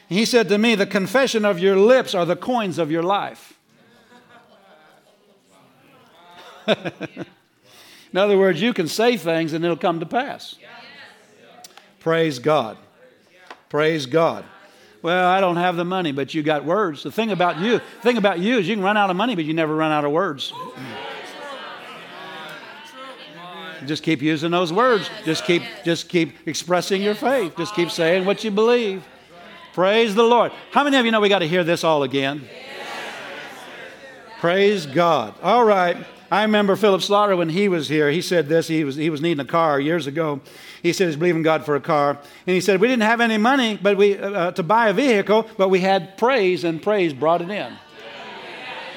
He 0.08 0.24
said 0.24 0.48
to 0.48 0.56
me, 0.56 0.74
The 0.74 0.86
confession 0.86 1.44
of 1.44 1.58
your 1.58 1.76
lips 1.76 2.14
are 2.14 2.24
the 2.24 2.36
coins 2.36 2.78
of 2.78 2.90
your 2.90 3.02
life. 3.02 3.58
In 6.66 8.16
other 8.16 8.38
words, 8.38 8.60
you 8.62 8.72
can 8.72 8.88
say 8.88 9.18
things 9.18 9.52
and 9.52 9.62
it'll 9.62 9.76
come 9.76 10.00
to 10.00 10.06
pass. 10.06 10.56
Praise 12.00 12.38
God. 12.38 12.78
Praise 13.68 14.06
God. 14.06 14.44
Well, 15.02 15.28
I 15.28 15.40
don't 15.40 15.56
have 15.56 15.76
the 15.76 15.84
money, 15.84 16.12
but 16.12 16.32
you 16.34 16.42
got 16.42 16.64
words. 16.64 17.02
The 17.02 17.12
thing 17.12 17.30
about 17.30 17.58
you, 17.58 17.72
the 17.72 18.02
thing 18.02 18.16
about 18.16 18.38
you 18.38 18.58
is 18.58 18.68
you 18.68 18.74
can 18.74 18.82
run 18.82 18.96
out 18.96 19.10
of 19.10 19.16
money, 19.16 19.34
but 19.34 19.44
you 19.44 19.54
never 19.54 19.74
run 19.74 19.92
out 19.92 20.04
of 20.04 20.10
words. 20.10 20.52
Just 23.86 24.02
keep 24.02 24.22
using 24.22 24.50
those 24.50 24.72
words. 24.72 25.08
Just 25.24 25.44
keep, 25.44 25.62
just 25.84 26.08
keep 26.08 26.46
expressing 26.46 27.02
your 27.02 27.14
faith. 27.14 27.56
Just 27.56 27.74
keep 27.74 27.90
saying 27.90 28.24
what 28.24 28.44
you 28.44 28.50
believe. 28.50 29.04
Praise 29.74 30.14
the 30.14 30.22
Lord. 30.22 30.52
How 30.72 30.84
many 30.84 30.96
of 30.96 31.04
you 31.04 31.12
know 31.12 31.20
we 31.20 31.28
got 31.28 31.38
to 31.40 31.48
hear 31.48 31.64
this 31.64 31.84
all 31.84 32.02
again? 32.02 32.48
Praise 34.40 34.86
God. 34.86 35.34
All 35.42 35.64
right. 35.64 35.96
I 36.30 36.42
remember 36.42 36.76
Philip 36.76 37.02
Slaughter 37.02 37.36
when 37.36 37.48
he 37.48 37.68
was 37.68 37.88
here. 37.88 38.10
He 38.10 38.20
said 38.20 38.48
this. 38.48 38.68
He 38.68 38.84
was, 38.84 38.96
he 38.96 39.08
was 39.08 39.22
needing 39.22 39.40
a 39.40 39.48
car 39.48 39.80
years 39.80 40.06
ago. 40.06 40.40
He 40.82 40.92
said 40.92 41.06
he's 41.06 41.16
believing 41.16 41.42
God 41.42 41.64
for 41.64 41.74
a 41.74 41.80
car. 41.80 42.18
And 42.46 42.54
he 42.54 42.60
said, 42.60 42.80
We 42.80 42.88
didn't 42.88 43.02
have 43.02 43.20
any 43.20 43.38
money 43.38 43.78
but 43.80 43.96
we, 43.96 44.18
uh, 44.18 44.52
to 44.52 44.62
buy 44.62 44.88
a 44.88 44.92
vehicle, 44.92 45.48
but 45.56 45.70
we 45.70 45.80
had 45.80 46.18
praise, 46.18 46.64
and 46.64 46.82
praise 46.82 47.14
brought 47.14 47.40
it 47.40 47.50
in. 47.50 47.72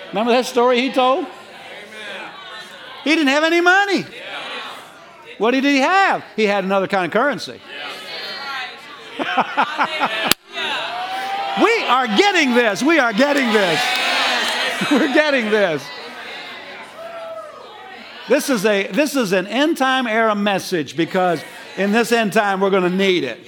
Remember 0.09 0.33
that 0.33 0.45
story 0.45 0.81
he 0.81 0.91
told? 0.91 1.25
He 3.03 3.15
didn't 3.15 3.29
have 3.29 3.43
any 3.43 3.61
money. 3.61 4.05
What 5.41 5.51
did 5.55 5.63
he 5.63 5.77
have? 5.77 6.23
He 6.35 6.45
had 6.45 6.63
another 6.65 6.85
kind 6.85 7.03
of 7.07 7.11
currency. 7.11 7.59
we 11.63 11.83
are 11.85 12.05
getting 12.15 12.53
this. 12.53 12.83
We 12.83 12.99
are 12.99 13.11
getting 13.11 13.51
this. 13.51 13.81
We're 14.91 15.11
getting 15.11 15.49
this. 15.49 15.83
This 18.29 18.51
is 18.51 18.67
a 18.67 18.85
this 18.89 19.15
is 19.15 19.31
an 19.31 19.47
end 19.47 19.77
time 19.77 20.05
era 20.05 20.35
message 20.35 20.95
because 20.95 21.43
in 21.75 21.91
this 21.91 22.11
end 22.11 22.33
time 22.33 22.59
we're 22.59 22.69
going 22.69 22.83
to 22.83 22.95
need 22.95 23.23
it. 23.23 23.39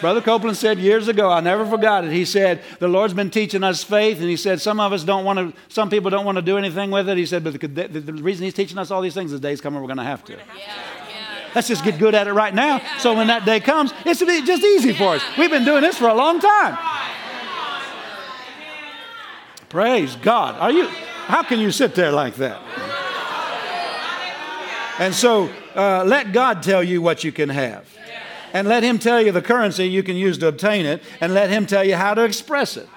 Brother 0.00 0.20
Copeland 0.20 0.56
said 0.56 0.78
years 0.78 1.08
ago, 1.08 1.30
I 1.30 1.40
never 1.40 1.66
forgot 1.66 2.04
it. 2.04 2.12
He 2.12 2.24
said, 2.24 2.62
The 2.78 2.88
Lord's 2.88 3.14
been 3.14 3.30
teaching 3.30 3.64
us 3.64 3.82
faith, 3.82 4.20
and 4.20 4.28
he 4.28 4.36
said, 4.36 4.60
Some 4.60 4.78
of 4.78 4.92
us 4.92 5.02
don't 5.02 5.24
want 5.24 5.38
to, 5.38 5.60
some 5.68 5.90
people 5.90 6.10
don't 6.10 6.24
want 6.24 6.36
to 6.36 6.42
do 6.42 6.56
anything 6.56 6.90
with 6.90 7.08
it. 7.08 7.16
He 7.16 7.26
said, 7.26 7.42
But 7.42 7.60
the, 7.60 7.68
the, 7.68 8.00
the 8.00 8.12
reason 8.12 8.44
he's 8.44 8.54
teaching 8.54 8.78
us 8.78 8.90
all 8.90 9.00
these 9.00 9.14
things, 9.14 9.32
is 9.32 9.40
the 9.40 9.48
day's 9.48 9.60
coming, 9.60 9.80
we're 9.80 9.88
going 9.88 9.98
to 9.98 10.04
have 10.04 10.24
to. 10.26 10.36
Let's 11.54 11.68
just 11.68 11.84
get 11.84 11.98
good 11.98 12.14
at 12.14 12.28
it 12.28 12.32
right 12.32 12.54
now. 12.54 12.80
So 12.98 13.14
when 13.14 13.26
that 13.28 13.44
day 13.44 13.58
comes, 13.58 13.92
it's 14.04 14.20
just 14.20 14.64
easy 14.64 14.92
for 14.92 15.14
us. 15.14 15.22
We've 15.36 15.50
been 15.50 15.64
doing 15.64 15.82
this 15.82 15.96
for 15.96 16.08
a 16.08 16.14
long 16.14 16.40
time. 16.40 16.78
Praise 19.68 20.16
God. 20.16 20.54
Are 20.60 20.70
you, 20.70 20.86
how 20.86 21.42
can 21.42 21.58
you 21.58 21.70
sit 21.70 21.94
there 21.94 22.12
like 22.12 22.36
that? 22.36 22.60
And 24.98 25.14
so 25.14 25.50
uh, 25.74 26.04
let 26.04 26.32
God 26.32 26.62
tell 26.62 26.82
you 26.82 27.02
what 27.02 27.22
you 27.22 27.32
can 27.32 27.48
have. 27.48 27.97
And 28.52 28.68
let 28.68 28.82
Him 28.82 28.98
tell 28.98 29.20
you 29.20 29.32
the 29.32 29.42
currency 29.42 29.84
you 29.84 30.02
can 30.02 30.16
use 30.16 30.38
to 30.38 30.48
obtain 30.48 30.86
it. 30.86 31.02
And 31.20 31.34
let 31.34 31.50
Him 31.50 31.66
tell 31.66 31.84
you 31.84 31.96
how 31.96 32.14
to 32.14 32.24
express 32.24 32.76
it, 32.76 32.88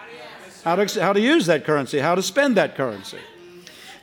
how 0.63 0.75
to, 0.75 1.01
how 1.01 1.13
to 1.13 1.21
use 1.21 1.45
that 1.47 1.65
currency, 1.65 1.99
how 1.99 2.15
to 2.15 2.23
spend 2.23 2.57
that 2.57 2.75
currency. 2.75 3.19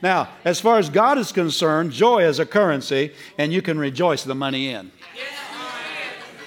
Now, 0.01 0.29
as 0.45 0.59
far 0.59 0.77
as 0.77 0.89
God 0.89 1.17
is 1.17 1.31
concerned, 1.31 1.91
joy 1.91 2.23
is 2.23 2.39
a 2.39 2.45
currency, 2.45 3.13
and 3.37 3.51
you 3.51 3.61
can 3.61 3.77
rejoice 3.77 4.23
the 4.23 4.35
money 4.35 4.69
in. 4.69 4.91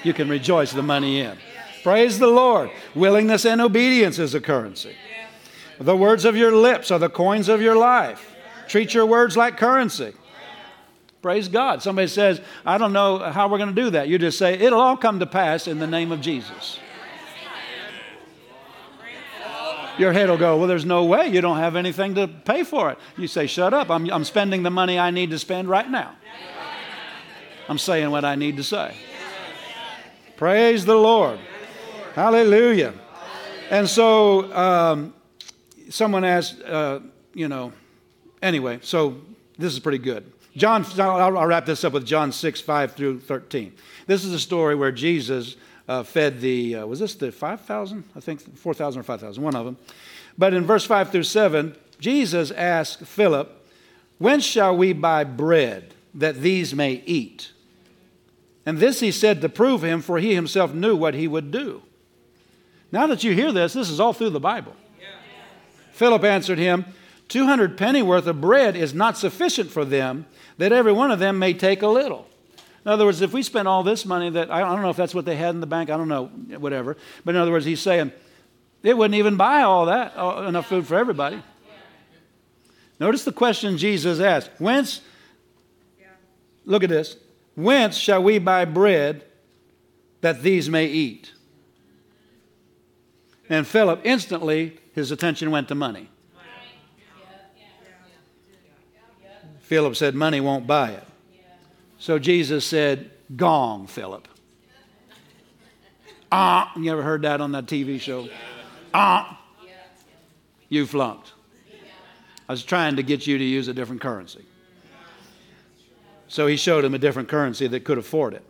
You 0.05 0.15
can 0.15 0.29
rejoice 0.29 0.73
the 0.73 0.83
money 0.83 1.21
in. 1.21 1.37
Praise 1.83 2.19
the 2.19 2.29
Lord. 2.29 2.71
Willingness 2.95 3.45
and 3.45 3.61
obedience 3.61 4.19
is 4.19 4.35
a 4.35 4.41
currency. 4.41 4.97
The 5.79 5.97
words 5.97 6.25
of 6.25 6.37
your 6.37 6.53
lips 6.53 6.91
are 6.91 6.99
the 6.99 7.09
coins 7.09 7.49
of 7.49 7.61
your 7.61 7.77
life. 7.77 8.35
Treat 8.69 8.95
your 8.95 9.05
words 9.05 9.37
like 9.37 9.57
currency. 9.57 10.15
Praise 11.23 11.47
God. 11.47 11.83
Somebody 11.83 12.09
says, 12.09 12.41
I 12.67 12.79
don't 12.79 12.93
know 12.93 13.19
how 13.19 13.49
we're 13.49 13.59
going 13.59 13.75
to 13.75 13.81
do 13.81 13.91
that. 13.91 14.09
You 14.09 14.19
just 14.19 14.39
say, 14.39 14.55
it'll 14.55 14.81
all 14.81 14.97
come 14.97 15.21
to 15.21 15.27
pass 15.27 15.69
in 15.69 15.79
the 15.79 15.87
name 15.87 16.11
of 16.11 16.21
Jesus. 16.21 16.81
Your 19.99 20.13
head 20.13 20.29
will 20.29 20.39
go, 20.39 20.57
Well, 20.57 20.67
there's 20.67 20.85
no 20.87 21.05
way. 21.05 21.29
You 21.29 21.41
don't 21.41 21.59
have 21.59 21.77
anything 21.77 22.15
to 22.15 22.27
pay 22.27 22.65
for 22.65 22.91
it. 22.91 22.99
You 23.17 23.29
say, 23.29 23.47
Shut 23.47 23.75
up. 23.75 23.91
I'm, 23.91 24.11
I'm 24.11 24.25
spending 24.25 24.63
the 24.63 24.71
money 24.71 24.99
I 24.99 25.11
need 25.11 25.31
to 25.31 25.39
spend 25.39 25.69
right 25.69 25.89
now. 25.89 26.17
I'm 27.69 27.79
saying 27.79 28.11
what 28.11 28.25
I 28.25 28.35
need 28.35 28.57
to 28.57 28.65
say. 28.65 28.97
Praise 30.37 30.85
the 30.85 30.97
Lord. 30.97 31.39
Hallelujah. 32.15 32.95
And 33.71 33.89
so 33.89 34.53
um, 34.55 35.15
someone 35.89 36.25
asked, 36.25 36.61
uh, 36.63 37.01
you 37.35 37.49
know, 37.49 37.73
anyway, 38.43 38.81
so 38.83 39.19
this 39.59 39.73
is 39.73 39.79
pretty 39.79 39.99
good. 39.99 40.31
John, 40.57 40.85
I'll, 40.99 41.47
wrap 41.47 41.65
this 41.65 41.83
up 41.85 41.95
with 41.95 42.05
John 42.05 42.31
6, 42.31 42.61
5 42.61 42.93
through 42.95 43.21
13. 43.21 43.73
This 44.07 44.25
is 44.25 44.33
a 44.33 44.39
story 44.39 44.75
where 44.75 44.93
Jesus 44.93 45.57
uh, 45.89 46.03
fed 46.03 46.41
the, 46.41 46.77
uh, 46.77 46.87
was 46.87 47.01
this 47.01 47.15
the 47.15 47.33
5,000? 47.33 48.05
I 48.15 48.21
think 48.21 48.57
4,000 48.59 49.01
or 49.01 49.03
5,000, 49.03 49.43
one 49.43 49.57
of 49.57 49.65
them. 49.65 49.79
But 50.37 50.53
in 50.53 50.65
verse 50.65 50.85
5 50.85 51.11
through 51.11 51.23
7, 51.23 51.75
Jesus 51.99 52.51
asked 52.51 53.07
Philip, 53.07 53.67
When 54.19 54.41
shall 54.41 54.77
we 54.77 54.93
buy 54.93 55.25
bread 55.25 55.95
that 56.15 56.43
these 56.43 56.75
may 56.75 57.03
eat? 57.07 57.53
And 58.67 58.79
this 58.79 59.01
he 59.01 59.11
said 59.11 59.41
to 59.41 59.49
prove 59.49 59.83
him, 59.83 60.03
for 60.03 60.19
he 60.19 60.35
himself 60.35 60.75
knew 60.75 60.95
what 60.95 61.15
he 61.15 61.27
would 61.27 61.51
do. 61.51 61.83
Now 62.93 63.07
that 63.07 63.25
you 63.25 63.33
hear 63.33 63.53
this, 63.53 63.73
this 63.73 63.89
is 63.89 63.99
all 63.99 64.13
through 64.13 64.31
the 64.31 64.41
Bible. 64.41 64.77
Yeah. 65.01 65.09
Philip 65.93 66.25
answered 66.25 66.59
him, 66.59 66.85
200 67.33 67.79
pennyworth 67.79 68.27
of 68.27 68.43
bread 68.43 68.77
is 68.77 68.93
not 68.93 69.17
sufficient 69.17 69.71
for 69.71 69.87
them, 69.87 70.27
that 70.59 70.71
every 70.71 70.93
one 70.93 71.11
of 71.11 71.19
them 71.19 71.39
may 71.39 71.55
take 71.55 71.81
a 71.81 71.87
little. 71.87 72.27
In 72.85 72.91
other 72.91 73.07
words, 73.07 73.23
if 73.23 73.33
we 73.33 73.43
spend 73.43 73.67
all 73.67 73.83
this 73.83 74.05
money 74.05 74.29
that, 74.29 74.51
I 74.51 74.61
don't 74.61 74.83
know 74.83 74.91
if 74.91 74.99
that's 74.99 75.15
what 75.15 75.25
they 75.25 75.37
had 75.37 75.55
in 75.55 75.61
the 75.61 75.67
bank, 75.67 75.89
I 75.89 75.97
don't 75.97 76.09
know, 76.09 76.27
whatever. 76.27 76.95
But 77.25 77.35
in 77.35 77.41
other 77.41 77.51
words, 77.51 77.65
he's 77.65 77.81
saying, 77.81 78.13
it 78.83 78.99
wouldn't 78.99 79.15
even 79.15 79.37
buy 79.37 79.63
all 79.63 79.87
that, 79.87 80.13
uh, 80.15 80.45
enough 80.47 80.67
food 80.67 80.87
for 80.87 80.99
everybody. 80.99 81.43
Notice 83.01 83.25
the 83.25 83.33
question 83.33 83.79
Jesus 83.79 84.21
asked 84.21 84.51
Whence, 84.59 85.01
look 86.67 86.85
at 86.85 86.91
this, 86.91 87.17
whence 87.55 87.97
shall 87.97 88.23
we 88.23 88.41
buy 88.41 88.67
bread 88.67 89.25
that 90.21 90.43
these 90.43 90.69
may 90.69 90.85
eat? 90.85 91.33
And 93.49 93.67
Philip 93.67 94.03
instantly, 94.05 94.79
his 94.95 95.11
attention 95.11 95.51
went 95.51 95.69
to 95.69 95.75
money. 95.75 96.11
Philip 99.73 99.97
said, 99.97 100.15
Money 100.15 100.39
won't 100.39 100.67
buy 100.67 100.91
it. 100.91 101.05
So 101.99 102.19
Jesus 102.19 102.63
said, 102.63 103.11
Gong, 103.35 103.87
Philip. 103.87 104.29
Ah, 106.31 106.71
you 106.77 106.93
ever 106.93 107.03
heard 107.03 107.23
that 107.23 107.41
on 107.41 107.53
that 107.53 107.65
TV 107.65 107.99
show? 107.99 108.29
Ah, 108.93 109.41
you 110.69 110.85
flunked. 110.85 111.33
I 112.47 112.53
was 112.53 112.63
trying 112.65 112.97
to 112.97 113.03
get 113.03 113.27
you 113.27 113.39
to 113.39 113.45
use 113.45 113.67
a 113.67 113.73
different 113.73 114.03
currency. 114.03 114.45
So 116.29 116.47
he 116.47 116.59
showed 116.59 116.85
him 116.85 116.93
a 116.93 116.99
different 116.99 117.31
currency 117.31 117.67
that 117.67 117.83
could 117.83 117.97
afford 117.97 118.35
it. 118.35 118.45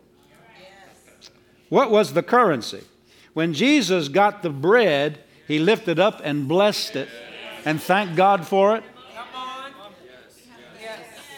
What 1.69 1.89
was 1.89 2.11
the 2.11 2.23
currency? 2.23 2.83
When 3.33 3.53
Jesus 3.53 4.09
got 4.09 4.41
the 4.41 4.49
bread, 4.49 5.19
he 5.47 5.57
lifted 5.57 5.99
up 6.01 6.19
and 6.21 6.49
blessed 6.49 6.97
it 6.97 7.07
and 7.63 7.81
thanked 7.81 8.17
God 8.17 8.45
for 8.45 8.75
it. 8.75 8.83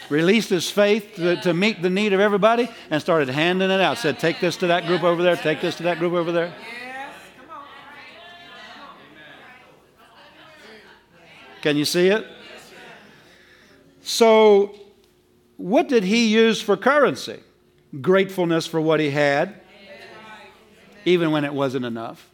Released 0.10 0.50
his 0.50 0.70
faith 0.70 1.16
to, 1.16 1.42
to 1.42 1.54
meet 1.54 1.82
the 1.82 1.90
need 1.90 2.14
of 2.14 2.20
everybody 2.20 2.70
and 2.90 3.02
started 3.02 3.30
handing 3.30 3.72
it 3.72 3.82
out. 3.82 3.98
Said, 3.98 4.20
Take 4.20 4.40
this 4.40 4.58
to 4.58 4.68
that 4.68 4.86
group 4.86 5.04
over 5.04 5.24
there, 5.24 5.36
take 5.36 5.62
this 5.62 5.76
to 5.78 5.84
that 5.84 6.00
group 6.00 6.14
over 6.14 6.32
there. 6.32 6.54
Can 11.62 11.78
you 11.78 11.86
see 11.86 12.10
it? 12.10 12.26
So, 14.04 14.76
what 15.58 15.88
did 15.88 16.04
he 16.04 16.28
use 16.28 16.62
for 16.62 16.78
currency? 16.78 17.40
Gratefulness 18.02 18.68
for 18.68 18.80
what 18.80 19.00
he 19.00 19.10
had 19.10 19.62
even 21.06 21.32
when 21.32 21.46
it 21.46 21.54
wasn't 21.54 21.86
enough. 21.86 22.30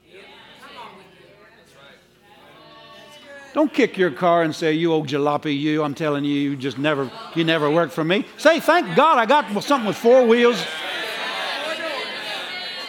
Don't 3.54 3.74
kick 3.74 3.98
your 3.98 4.12
car 4.12 4.44
and 4.44 4.56
say, 4.56 4.74
"You 4.74 4.94
old 4.94 5.08
jalopy, 5.08 5.58
you! 5.58 5.84
I'm 5.84 5.94
telling 5.94 6.24
you, 6.24 6.34
you 6.34 6.56
just 6.56 6.78
never, 6.78 7.12
you 7.36 7.44
never 7.44 7.70
worked 7.70 7.94
for 7.94 8.04
me." 8.04 8.26
Say, 8.38 8.60
"Thank 8.60 8.96
God, 8.96 9.18
I 9.18 9.26
got 9.26 9.46
something 9.64 9.88
with 9.88 9.98
four 9.98 10.26
wheels." 10.26 10.64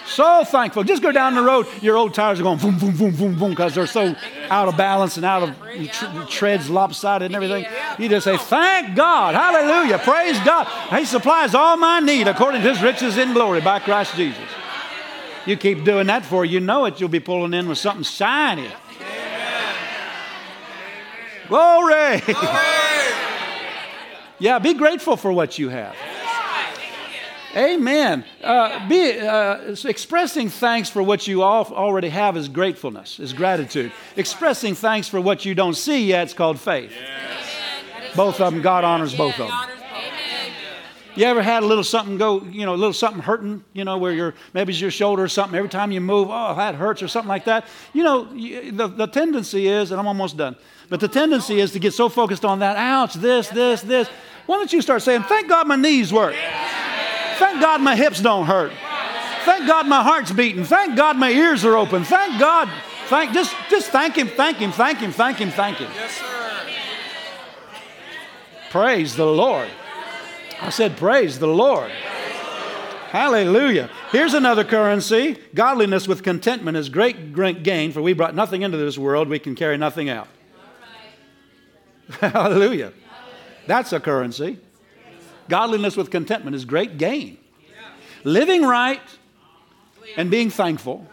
So 0.06 0.44
thankful. 0.44 0.84
Just 0.84 1.02
go 1.02 1.10
down 1.10 1.34
the 1.34 1.43
road. 1.43 1.66
Your 1.80 1.97
old 1.97 2.12
tires 2.12 2.39
are 2.39 2.43
going 2.43 2.59
boom, 2.59 2.78
boom, 2.78 2.94
boom, 2.94 3.16
boom, 3.16 3.34
boom 3.39 3.51
because 3.51 3.74
they're 3.74 3.86
so 3.86 4.14
out 4.51 4.68
of 4.68 4.76
balance 4.76 5.16
and 5.16 5.24
out 5.24 5.43
of 5.43 6.28
treads 6.28 6.68
lopsided 6.68 7.26
and 7.26 7.34
everything. 7.34 7.64
You 7.98 8.10
just 8.10 8.24
say, 8.24 8.36
"Thank 8.36 8.94
God, 8.94 9.34
Hallelujah, 9.34 9.98
praise 9.98 10.39
God." 10.40 10.68
He 10.90 11.06
supplies 11.06 11.55
all 11.55 11.76
my 11.76 12.01
need 12.01 12.28
according 12.28 12.62
to 12.62 12.68
His 12.68 12.82
riches 12.82 13.16
in 13.16 13.32
glory 13.32 13.62
by 13.62 13.78
Christ 13.78 14.14
Jesus. 14.14 14.39
You 15.47 15.56
keep 15.56 15.82
doing 15.82 16.06
that 16.06 16.24
for 16.24 16.44
you 16.44 16.60
know 16.60 16.84
it, 16.84 17.01
you'll 17.01 17.09
be 17.09 17.18
pulling 17.18 17.55
in 17.55 17.68
with 17.68 17.78
something 17.78 18.05
shiny. 18.05 18.68
Glory. 21.52 22.20
Glory. 22.20 22.48
yeah, 24.38 24.58
be 24.58 24.72
grateful 24.72 25.18
for 25.18 25.30
what 25.30 25.58
you 25.58 25.68
have. 25.68 25.94
Amen. 27.54 28.24
Uh, 28.42 28.88
be 28.88 29.18
uh, 29.20 29.74
expressing 29.84 30.48
thanks 30.48 30.88
for 30.88 31.02
what 31.02 31.26
you 31.26 31.42
all 31.42 31.66
already 31.66 32.08
have 32.08 32.38
is 32.38 32.48
gratefulness, 32.48 33.20
is 33.20 33.34
gratitude. 33.34 33.92
Expressing 34.16 34.74
thanks 34.74 35.08
for 35.08 35.20
what 35.20 35.44
you 35.44 35.54
don't 35.54 35.74
see 35.74 36.06
yet 36.06 36.28
is 36.28 36.32
called 36.32 36.58
faith. 36.58 36.90
Yes. 36.90 38.16
Both 38.16 38.40
of 38.40 38.54
them, 38.54 38.62
God 38.62 38.84
honors 38.84 39.14
both 39.14 39.38
of 39.38 39.48
them. 39.48 39.68
You 41.14 41.26
ever 41.26 41.42
had 41.42 41.62
a 41.62 41.66
little 41.66 41.84
something 41.84 42.16
go, 42.16 42.42
you 42.44 42.64
know, 42.64 42.72
a 42.72 42.76
little 42.76 42.94
something 42.94 43.20
hurting, 43.20 43.62
you 43.74 43.84
know, 43.84 43.98
where 43.98 44.12
your 44.12 44.34
maybe 44.54 44.72
it's 44.72 44.80
your 44.80 44.90
shoulder 44.90 45.22
or 45.22 45.28
something. 45.28 45.58
Every 45.58 45.68
time 45.68 45.92
you 45.92 46.00
move, 46.00 46.28
oh, 46.30 46.54
that 46.56 46.74
hurts 46.74 47.02
or 47.02 47.08
something 47.08 47.28
like 47.28 47.44
that. 47.44 47.66
You 47.92 48.02
know, 48.02 48.24
the, 48.24 48.88
the 48.88 49.06
tendency 49.06 49.68
is, 49.68 49.90
and 49.90 50.00
I'm 50.00 50.06
almost 50.06 50.38
done, 50.38 50.56
but 50.93 51.01
the 51.01 51.09
tendency 51.09 51.59
is 51.59 51.73
to 51.73 51.78
get 51.78 51.94
so 51.94 52.10
focused 52.10 52.44
on 52.44 52.59
that, 52.59 52.77
ouch, 52.77 53.14
this, 53.14 53.48
this, 53.48 53.81
this. 53.81 54.09
Why 54.44 54.59
don't 54.59 54.70
you 54.70 54.82
start 54.82 55.01
saying, 55.01 55.23
thank 55.23 55.48
God 55.48 55.66
my 55.66 55.74
knees 55.74 56.12
work. 56.12 56.35
Thank 57.39 57.62
God 57.62 57.81
my 57.81 57.97
hips 57.97 58.20
don't 58.20 58.44
hurt. 58.44 58.73
Thank 59.47 59.66
God 59.66 59.89
my 59.89 60.02
heart's 60.02 60.32
beating. 60.32 60.64
Thank 60.64 60.94
God 60.94 61.16
my 61.16 61.31
ears 61.31 61.64
are 61.64 61.78
open. 61.78 62.05
Thank 62.05 62.39
God. 62.39 62.69
Thank 63.06 63.32
just 63.32 63.56
just 63.70 63.90
thank 63.90 64.16
him, 64.16 64.28
thank 64.28 64.59
him, 64.59 64.70
thank 64.70 64.98
him, 64.98 65.12
thank 65.12 65.39
him, 65.39 65.51
thank 65.51 65.78
him. 65.78 65.90
Yes, 65.94 66.10
sir. 66.12 66.60
Praise 68.69 69.16
the 69.16 69.24
Lord. 69.24 69.70
I 70.60 70.69
said, 70.69 70.98
Praise 70.98 71.39
the 71.39 71.47
Lord. 71.47 71.90
Hallelujah. 73.09 73.89
Here's 74.10 74.35
another 74.35 74.62
currency. 74.62 75.39
Godliness 75.55 76.06
with 76.06 76.23
contentment 76.23 76.77
is 76.77 76.90
great, 76.90 77.32
great 77.32 77.62
gain, 77.62 77.93
for 77.93 78.02
we 78.02 78.12
brought 78.12 78.35
nothing 78.35 78.60
into 78.60 78.77
this 78.77 78.98
world, 78.98 79.31
we 79.31 79.39
can 79.39 79.55
carry 79.55 79.78
nothing 79.78 80.10
out. 80.10 80.28
Hallelujah. 82.20 82.92
That's 83.66 83.92
a 83.92 84.00
currency. 84.00 84.58
Godliness 85.48 85.96
with 85.96 86.10
contentment 86.10 86.56
is 86.56 86.64
great 86.64 86.98
gain. 86.98 87.38
Living 88.24 88.62
right 88.62 89.00
and 90.16 90.30
being 90.30 90.50
thankful 90.50 91.06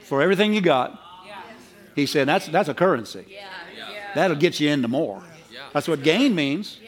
for 0.00 0.22
everything 0.22 0.54
you 0.54 0.60
got. 0.60 1.00
He 1.94 2.06
said 2.06 2.28
that's, 2.28 2.46
that's 2.48 2.68
a 2.68 2.74
currency. 2.74 3.24
That'll 4.14 4.36
get 4.36 4.60
you 4.60 4.70
into 4.70 4.88
more. 4.88 5.22
That's 5.72 5.88
what 5.88 6.02
gain 6.02 6.34
means. 6.34 6.80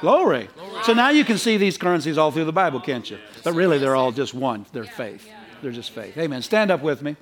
Glory. 0.00 0.48
So 0.84 0.92
now 0.92 1.10
you 1.10 1.24
can 1.24 1.38
see 1.38 1.56
these 1.56 1.76
currencies 1.76 2.18
all 2.18 2.30
through 2.30 2.44
the 2.44 2.52
Bible, 2.52 2.80
can't 2.80 3.08
you? 3.10 3.18
But 3.42 3.54
really, 3.54 3.78
they're 3.78 3.96
all 3.96 4.12
just 4.12 4.34
one. 4.34 4.66
They're 4.72 4.84
faith. 4.84 5.28
They're 5.60 5.72
just 5.72 5.90
faith. 5.90 6.16
Amen. 6.16 6.42
Stand 6.42 6.70
up 6.70 6.82
with 6.82 7.02
me. 7.02 7.16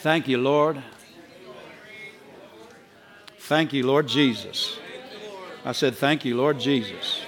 Thank 0.00 0.28
you, 0.28 0.36
Lord. 0.38 0.82
Thank 3.46 3.74
you, 3.74 3.86
Lord 3.86 4.08
Jesus. 4.08 4.78
I 5.66 5.72
said, 5.72 5.96
Thank 5.96 6.24
you, 6.24 6.34
Lord 6.34 6.58
Jesus. 6.58 7.20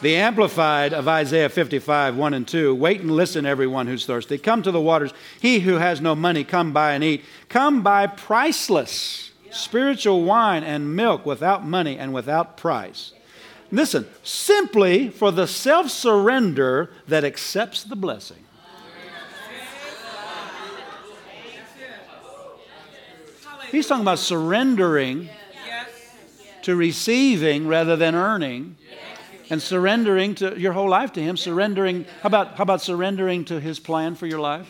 The 0.00 0.16
Amplified 0.16 0.92
of 0.92 1.06
Isaiah 1.06 1.48
55, 1.48 2.16
1 2.16 2.34
and 2.34 2.48
2. 2.48 2.74
Wait 2.74 3.00
and 3.00 3.12
listen, 3.12 3.46
everyone 3.46 3.86
who's 3.86 4.04
thirsty. 4.04 4.38
Come 4.38 4.60
to 4.62 4.72
the 4.72 4.80
waters. 4.80 5.12
He 5.40 5.60
who 5.60 5.74
has 5.74 6.00
no 6.00 6.16
money, 6.16 6.42
come 6.42 6.72
buy 6.72 6.94
and 6.94 7.04
eat. 7.04 7.24
Come 7.48 7.84
buy 7.84 8.08
priceless 8.08 9.30
spiritual 9.52 10.24
wine 10.24 10.64
and 10.64 10.96
milk 10.96 11.24
without 11.24 11.64
money 11.64 11.96
and 11.96 12.12
without 12.12 12.56
price. 12.56 13.12
Listen, 13.70 14.08
simply 14.24 15.10
for 15.10 15.30
the 15.30 15.46
self 15.46 15.90
surrender 15.90 16.90
that 17.06 17.22
accepts 17.22 17.84
the 17.84 17.94
blessing. 17.94 18.41
He's 23.72 23.86
talking 23.86 24.02
about 24.02 24.18
surrendering 24.18 25.28
to 26.62 26.76
receiving 26.76 27.66
rather 27.66 27.96
than 27.96 28.14
earning 28.14 28.76
and 29.50 29.60
surrendering 29.60 30.34
to 30.36 30.58
your 30.58 30.72
whole 30.72 30.88
life 30.88 31.12
to 31.14 31.22
him 31.22 31.36
surrendering 31.36 32.04
how 32.22 32.28
about 32.28 32.54
how 32.56 32.62
about 32.62 32.80
surrendering 32.80 33.44
to 33.46 33.58
his 33.58 33.80
plan 33.80 34.14
for 34.14 34.26
your 34.26 34.38
life 34.38 34.68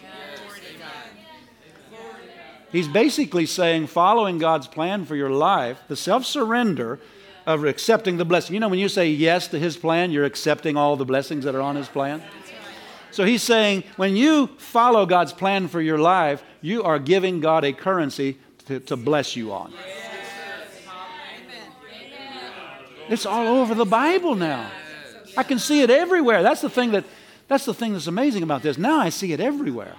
He's 2.71 2.89
basically 2.89 3.45
saying 3.45 3.89
following 3.89 4.39
God's 4.39 4.67
plan 4.67 5.05
for 5.05 5.15
your 5.15 5.29
life, 5.29 5.79
the 5.89 5.97
self 5.97 6.25
surrender 6.25 6.99
of 7.47 7.67
accepting 7.67 8.17
the 8.17 8.25
blessing. 8.25 8.55
You 8.55 8.61
know, 8.61 8.69
when 8.69 8.79
you 8.79 8.89
say 8.89 9.11
yes 9.11 9.47
to 9.49 9.59
His 9.59 9.77
plan, 9.77 10.11
you're 10.11 10.25
accepting 10.25 10.75
all 10.75 10.97
the 10.97 11.05
blessings 11.05 11.45
that 11.45 11.55
are 11.55 11.61
on 11.61 11.77
His 11.77 11.89
plan. 11.89 12.23
So 13.11 13.27
he's 13.27 13.43
saying 13.43 13.85
when 13.97 14.17
you 14.17 14.47
follow 14.57 15.05
God's 15.05 15.35
plan 15.35 15.69
for 15.69 15.83
your 15.83 15.99
life, 15.99 16.43
you 16.63 16.83
are 16.83 16.99
giving 16.99 17.41
God 17.41 17.63
a 17.63 17.75
currency 17.75 18.39
to, 18.73 18.81
to 18.81 18.97
bless 18.97 19.37
you 19.37 19.53
on. 19.53 19.73
It's 23.09 23.27
all 23.27 23.47
over 23.47 23.75
the 23.75 23.85
Bible 23.85 24.35
now. 24.35 24.71
I 25.37 25.43
can 25.43 25.59
see 25.59 25.83
it 25.83 25.91
everywhere. 25.91 26.43
That's 26.43 26.61
the 26.61 26.71
thing 26.71 26.93
that 26.93 27.05
that's 27.49 27.67
the 27.67 27.75
thing 27.75 27.93
that's 27.93 28.07
amazing 28.07 28.43
about 28.43 28.63
this. 28.63 28.79
Now 28.79 28.99
I 28.99 29.11
see 29.11 29.33
it 29.33 29.41
everywhere. 29.41 29.95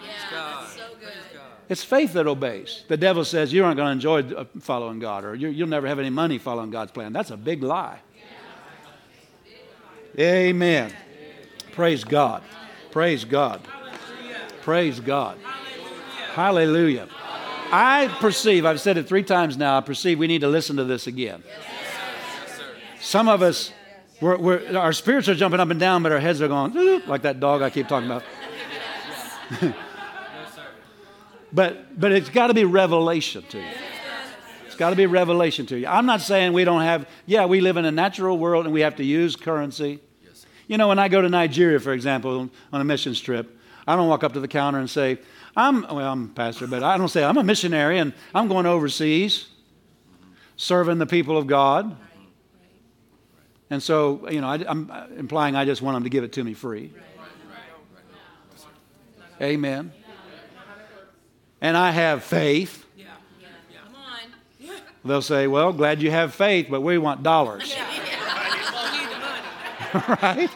It's 1.69 1.83
faith 1.83 2.13
that 2.13 2.27
obeys. 2.27 2.83
The 2.87 2.97
devil 2.97 3.23
says 3.23 3.53
you 3.53 3.63
aren't 3.63 3.77
going 3.77 3.87
to 3.87 3.91
enjoy 3.91 4.35
uh, 4.35 4.45
following 4.59 4.99
God 4.99 5.23
or 5.23 5.35
you'll 5.35 5.69
never 5.69 5.87
have 5.87 5.99
any 5.99 6.09
money 6.09 6.37
following 6.37 6.71
God's 6.71 6.91
plan. 6.91 7.13
That's 7.13 7.31
a 7.31 7.37
big 7.37 7.61
lie. 7.63 7.99
Amen. 10.17 10.93
Praise 11.71 12.03
God. 12.03 12.43
Praise 12.91 13.25
God. 13.25 13.61
Praise 14.61 14.99
God. 14.99 15.37
Hallelujah. 16.33 17.07
I 17.73 18.07
perceive, 18.19 18.67
I've 18.67 18.79
said 18.79 18.97
it 18.99 19.07
three 19.07 19.23
times 19.23 19.57
now, 19.57 19.79
I 19.79 19.81
perceive 19.81 20.19
we 20.19 20.27
need 20.27 20.41
to 20.41 20.47
listen 20.47 20.75
to 20.75 20.83
this 20.83 21.07
again. 21.07 21.43
Some 22.99 23.27
of 23.27 23.41
us, 23.41 23.73
we're, 24.21 24.37
we're, 24.37 24.77
our 24.77 24.93
spirits 24.93 25.27
are 25.27 25.33
jumping 25.33 25.59
up 25.59 25.71
and 25.71 25.79
down, 25.79 26.03
but 26.03 26.11
our 26.11 26.19
heads 26.19 26.39
are 26.39 26.47
going, 26.47 27.01
like 27.07 27.23
that 27.23 27.39
dog 27.39 27.63
I 27.63 27.71
keep 27.71 27.87
talking 27.87 28.11
about. 28.11 28.23
but, 31.51 31.99
but 31.99 32.11
it's 32.11 32.29
got 32.29 32.47
to 32.47 32.53
be 32.53 32.63
revelation 32.63 33.43
to 33.49 33.57
you. 33.57 33.65
It's 34.67 34.75
got 34.75 34.91
to 34.91 34.95
be 34.95 35.07
revelation 35.07 35.65
to 35.65 35.79
you. 35.79 35.87
I'm 35.87 36.05
not 36.05 36.21
saying 36.21 36.53
we 36.53 36.65
don't 36.65 36.83
have, 36.83 37.09
yeah, 37.25 37.47
we 37.47 37.59
live 37.59 37.77
in 37.77 37.85
a 37.85 37.91
natural 37.91 38.37
world 38.37 38.65
and 38.65 38.73
we 38.73 38.81
have 38.81 38.97
to 38.97 39.03
use 39.03 39.35
currency. 39.35 39.99
You 40.67 40.77
know, 40.77 40.89
when 40.89 40.99
I 40.99 41.07
go 41.07 41.21
to 41.23 41.29
Nigeria, 41.29 41.79
for 41.79 41.91
example, 41.91 42.51
on 42.71 42.81
a 42.81 42.83
missions 42.83 43.19
trip, 43.19 43.59
I 43.87 43.95
don't 43.95 44.07
walk 44.07 44.23
up 44.23 44.33
to 44.33 44.39
the 44.39 44.47
counter 44.47 44.77
and 44.77 44.87
say, 44.87 45.17
I'm, 45.55 45.84
well, 45.84 46.11
I'm 46.11 46.25
a 46.25 46.27
pastor, 46.30 46.67
but 46.67 46.84
I 46.84 46.97
don't 46.97 47.09
say, 47.09 47.23
I'm 47.23 47.38
a 47.38 47.43
missionary 47.43 47.99
and 47.99 48.13
I'm 48.34 48.47
going 48.47 48.65
overseas 48.65 49.47
serving 50.55 50.97
the 50.97 51.05
people 51.05 51.38
of 51.38 51.47
God. 51.47 51.95
And 53.69 53.81
so, 53.81 54.30
you 54.30 54.41
know, 54.41 54.47
I, 54.47 54.55
am 54.69 54.91
implying 55.17 55.55
I 55.55 55.65
just 55.65 55.81
want 55.81 55.95
them 55.95 56.03
to 56.03 56.09
give 56.09 56.23
it 56.23 56.34
to 56.34 56.43
me 56.43 56.53
free. 56.53 56.91
Amen. 59.41 59.91
And 61.59 61.75
I 61.75 61.91
have 61.91 62.23
faith. 62.23 62.85
They'll 65.05 65.21
say, 65.21 65.47
well, 65.47 65.73
glad 65.73 66.01
you 66.01 66.11
have 66.11 66.34
faith, 66.34 66.67
but 66.69 66.81
we 66.81 66.97
want 66.97 67.23
dollars. 67.23 67.75
right? 70.21 70.49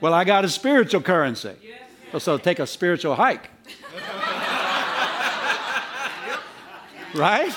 Well, 0.00 0.12
I 0.12 0.24
got 0.24 0.44
a 0.44 0.50
spiritual 0.50 1.00
currency. 1.00 1.56
Oh, 2.14 2.18
so 2.18 2.38
take 2.38 2.60
a 2.60 2.66
spiritual 2.66 3.16
hike. 3.16 3.50
right? 7.12 7.52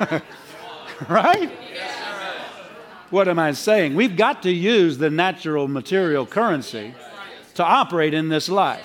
right? 1.08 1.50
What 3.10 3.28
am 3.28 3.38
I 3.38 3.52
saying? 3.52 3.94
We've 3.94 4.16
got 4.16 4.42
to 4.42 4.50
use 4.50 4.98
the 4.98 5.10
natural 5.10 5.68
material 5.68 6.26
currency 6.26 6.96
to 7.54 7.64
operate 7.64 8.14
in 8.14 8.30
this 8.30 8.48
life. 8.48 8.84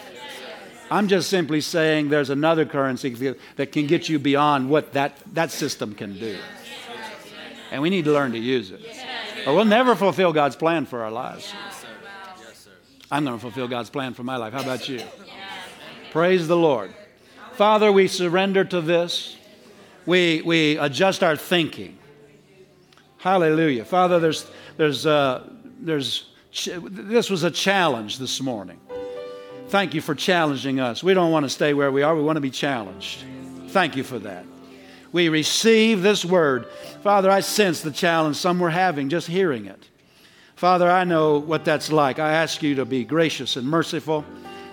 I'm 0.91 1.07
just 1.07 1.31
simply 1.31 1.61
saying 1.61 2.09
there's 2.09 2.29
another 2.29 2.63
currency 2.63 3.35
that 3.55 3.71
can 3.71 3.87
get 3.87 4.09
you 4.09 4.19
beyond 4.19 4.69
what 4.69 4.93
that, 4.93 5.17
that 5.33 5.49
system 5.49 5.95
can 5.95 6.19
do. 6.19 6.37
And 7.71 7.81
we 7.81 7.89
need 7.89 8.05
to 8.05 8.11
learn 8.11 8.33
to 8.33 8.37
use 8.37 8.69
it. 8.69 8.81
Or 9.47 9.55
we'll 9.55 9.65
never 9.65 9.95
fulfill 9.95 10.33
God's 10.33 10.55
plan 10.55 10.85
for 10.85 11.01
our 11.01 11.09
lives. 11.09 11.51
I'm 13.11 13.25
going 13.25 13.35
to 13.35 13.41
fulfill 13.41 13.67
God's 13.67 13.89
plan 13.89 14.13
for 14.13 14.23
my 14.23 14.37
life. 14.37 14.53
How 14.53 14.61
about 14.61 14.87
you? 14.87 15.01
Praise 16.11 16.47
the 16.47 16.55
Lord. 16.55 16.93
Father, 17.53 17.91
we 17.91 18.07
surrender 18.07 18.63
to 18.63 18.79
this. 18.79 19.35
We, 20.05 20.41
we 20.43 20.77
adjust 20.77 21.21
our 21.21 21.35
thinking. 21.35 21.97
Hallelujah. 23.17 23.83
Father, 23.85 24.19
there's, 24.19 24.49
there's, 24.77 25.05
uh, 25.05 25.47
there's, 25.79 26.29
this 26.65 27.29
was 27.29 27.43
a 27.43 27.51
challenge 27.51 28.17
this 28.17 28.41
morning. 28.41 28.79
Thank 29.67 29.93
you 29.93 30.01
for 30.01 30.15
challenging 30.15 30.79
us. 30.79 31.03
We 31.03 31.13
don't 31.13 31.31
want 31.31 31.43
to 31.43 31.49
stay 31.49 31.73
where 31.73 31.91
we 31.91 32.03
are, 32.03 32.15
we 32.15 32.23
want 32.23 32.37
to 32.37 32.41
be 32.41 32.49
challenged. 32.49 33.25
Thank 33.67 33.95
you 33.95 34.03
for 34.03 34.19
that. 34.19 34.45
We 35.11 35.29
receive 35.29 36.01
this 36.01 36.23
word. 36.23 36.65
Father, 37.03 37.29
I 37.29 37.41
sense 37.41 37.81
the 37.81 37.91
challenge 37.91 38.37
some 38.37 38.59
were 38.59 38.69
having 38.69 39.09
just 39.09 39.27
hearing 39.27 39.65
it. 39.65 39.87
Father, 40.61 40.91
I 40.91 41.05
know 41.05 41.39
what 41.39 41.65
that's 41.65 41.91
like. 41.91 42.19
I 42.19 42.33
ask 42.33 42.61
you 42.61 42.75
to 42.75 42.85
be 42.85 43.03
gracious 43.03 43.55
and 43.55 43.67
merciful, 43.67 44.23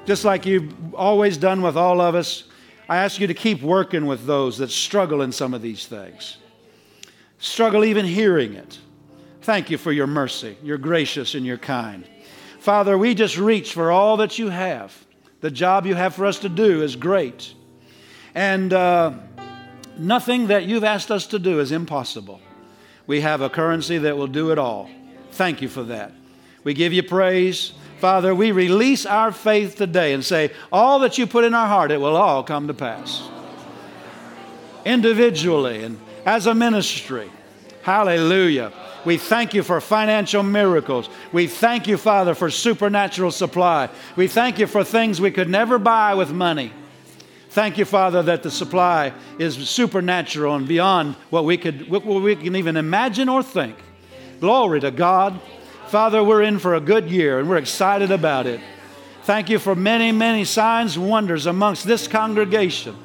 just 0.05 0.23
like 0.23 0.45
you've 0.45 0.95
always 0.95 1.39
done 1.39 1.63
with 1.63 1.79
all 1.79 2.03
of 2.03 2.15
us. 2.15 2.45
I 2.91 2.99
ask 2.99 3.19
you 3.19 3.27
to 3.27 3.33
keep 3.33 3.63
working 3.63 4.05
with 4.05 4.27
those 4.27 4.59
that 4.59 4.71
struggle 4.71 5.23
in 5.23 5.33
some 5.33 5.55
of 5.55 5.63
these 5.63 5.87
things, 5.87 6.37
struggle 7.39 7.87
even 7.87 8.05
hearing 8.05 8.53
it. 8.53 8.79
Thank 9.41 9.71
you 9.71 9.79
for 9.79 9.91
your 9.91 10.07
mercy. 10.07 10.59
You're 10.63 10.77
gracious 10.77 11.35
and 11.35 11.47
you're 11.47 11.57
kind. 11.57 12.07
Father, 12.61 12.99
we 12.99 13.15
just 13.15 13.39
reach 13.39 13.73
for 13.73 13.91
all 13.91 14.19
that 14.19 14.39
you 14.39 14.51
have. 14.51 14.95
The 15.41 15.51
job 15.51 15.87
you 15.87 15.95
have 15.95 16.15
for 16.15 16.27
us 16.27 16.41
to 16.41 16.51
do 16.51 16.83
is 16.83 16.97
great. 16.97 17.55
And, 18.35 18.75
uh, 18.75 19.15
Nothing 19.97 20.49
that 20.49 20.67
you've 20.67 20.85
asked 20.85 21.11
us 21.11 21.27
to 21.29 21.39
do 21.39 21.61
is 21.61 21.73
impossible. 21.73 22.43
We 23.07 23.23
have 23.23 23.41
a 23.41 23.49
currency 23.49 23.97
that 23.97 24.19
will 24.19 24.27
do 24.27 24.53
it 24.53 24.59
all. 24.59 24.91
Thank 25.39 25.63
you 25.63 25.69
for 25.69 25.85
that. 25.85 26.11
We 26.65 26.75
give 26.75 26.93
you 26.93 27.05
praise. 27.05 27.73
Father, 28.01 28.35
we 28.35 28.51
release 28.51 29.07
our 29.07 29.31
faith 29.31 29.77
today 29.77 30.13
and 30.13 30.25
say, 30.25 30.51
all 30.73 30.99
that 30.99 31.17
you 31.17 31.29
put 31.29 31.45
in 31.45 31.55
our 31.55 31.69
heart, 31.69 31.93
it 31.93 32.01
will 32.01 32.17
all 32.17 32.43
come 32.43 32.67
to 32.67 32.75
pass. 32.75 33.23
Individually 34.85 35.85
and 35.85 36.01
as 36.27 36.47
a 36.47 36.57
ministry. 36.57 37.31
Hallelujah. 37.83 38.73
We 39.05 39.17
thank 39.17 39.55
you 39.55 39.63
for 39.63 39.81
financial 39.81 40.43
miracles. 40.43 41.09
We 41.33 41.47
thank 41.47 41.87
you, 41.87 41.99
Father, 41.99 42.35
for 42.35 42.51
supernatural 42.51 43.31
supply. 43.31 43.91
We 44.17 44.27
thank 44.27 44.59
you 44.59 44.67
for 44.67 44.83
things 44.83 45.21
we 45.21 45.31
could 45.31 45.49
never 45.49 45.79
buy 45.79 46.15
with 46.15 46.33
money. 46.33 46.73
Thank 47.51 47.79
you, 47.79 47.85
Father, 47.85 48.25
that 48.25 48.43
the 48.43 48.51
supply 48.51 49.13
is 49.39 49.55
supernatural 49.69 50.57
and 50.57 50.67
beyond 50.67 51.15
what 51.31 51.45
we, 51.45 51.57
could, 51.57 51.89
what 51.89 52.05
we 52.05 52.35
can 52.35 52.57
even 52.57 52.77
imagine 52.77 53.29
or 53.29 53.45
think. 53.45 53.77
Glory 54.41 54.81
to 54.81 54.91
God. 54.91 55.41
Father, 55.89 56.23
we're 56.23 56.43
in 56.43 56.59
for 56.59 56.75
a 56.75 56.81
good 56.81 57.11
year 57.11 57.39
and 57.39 57.49
we're 57.49 57.57
excited 57.57 58.11
about 58.11 58.47
it. 58.47 58.61
Thank 59.23 59.51
you 59.51 59.59
for 59.59 59.75
many, 59.75 60.13
many 60.13 60.45
signs 60.45 60.99
wonders 60.99 61.47
amongst 61.47 61.85
this 61.85 62.07
congregation, 62.07 62.97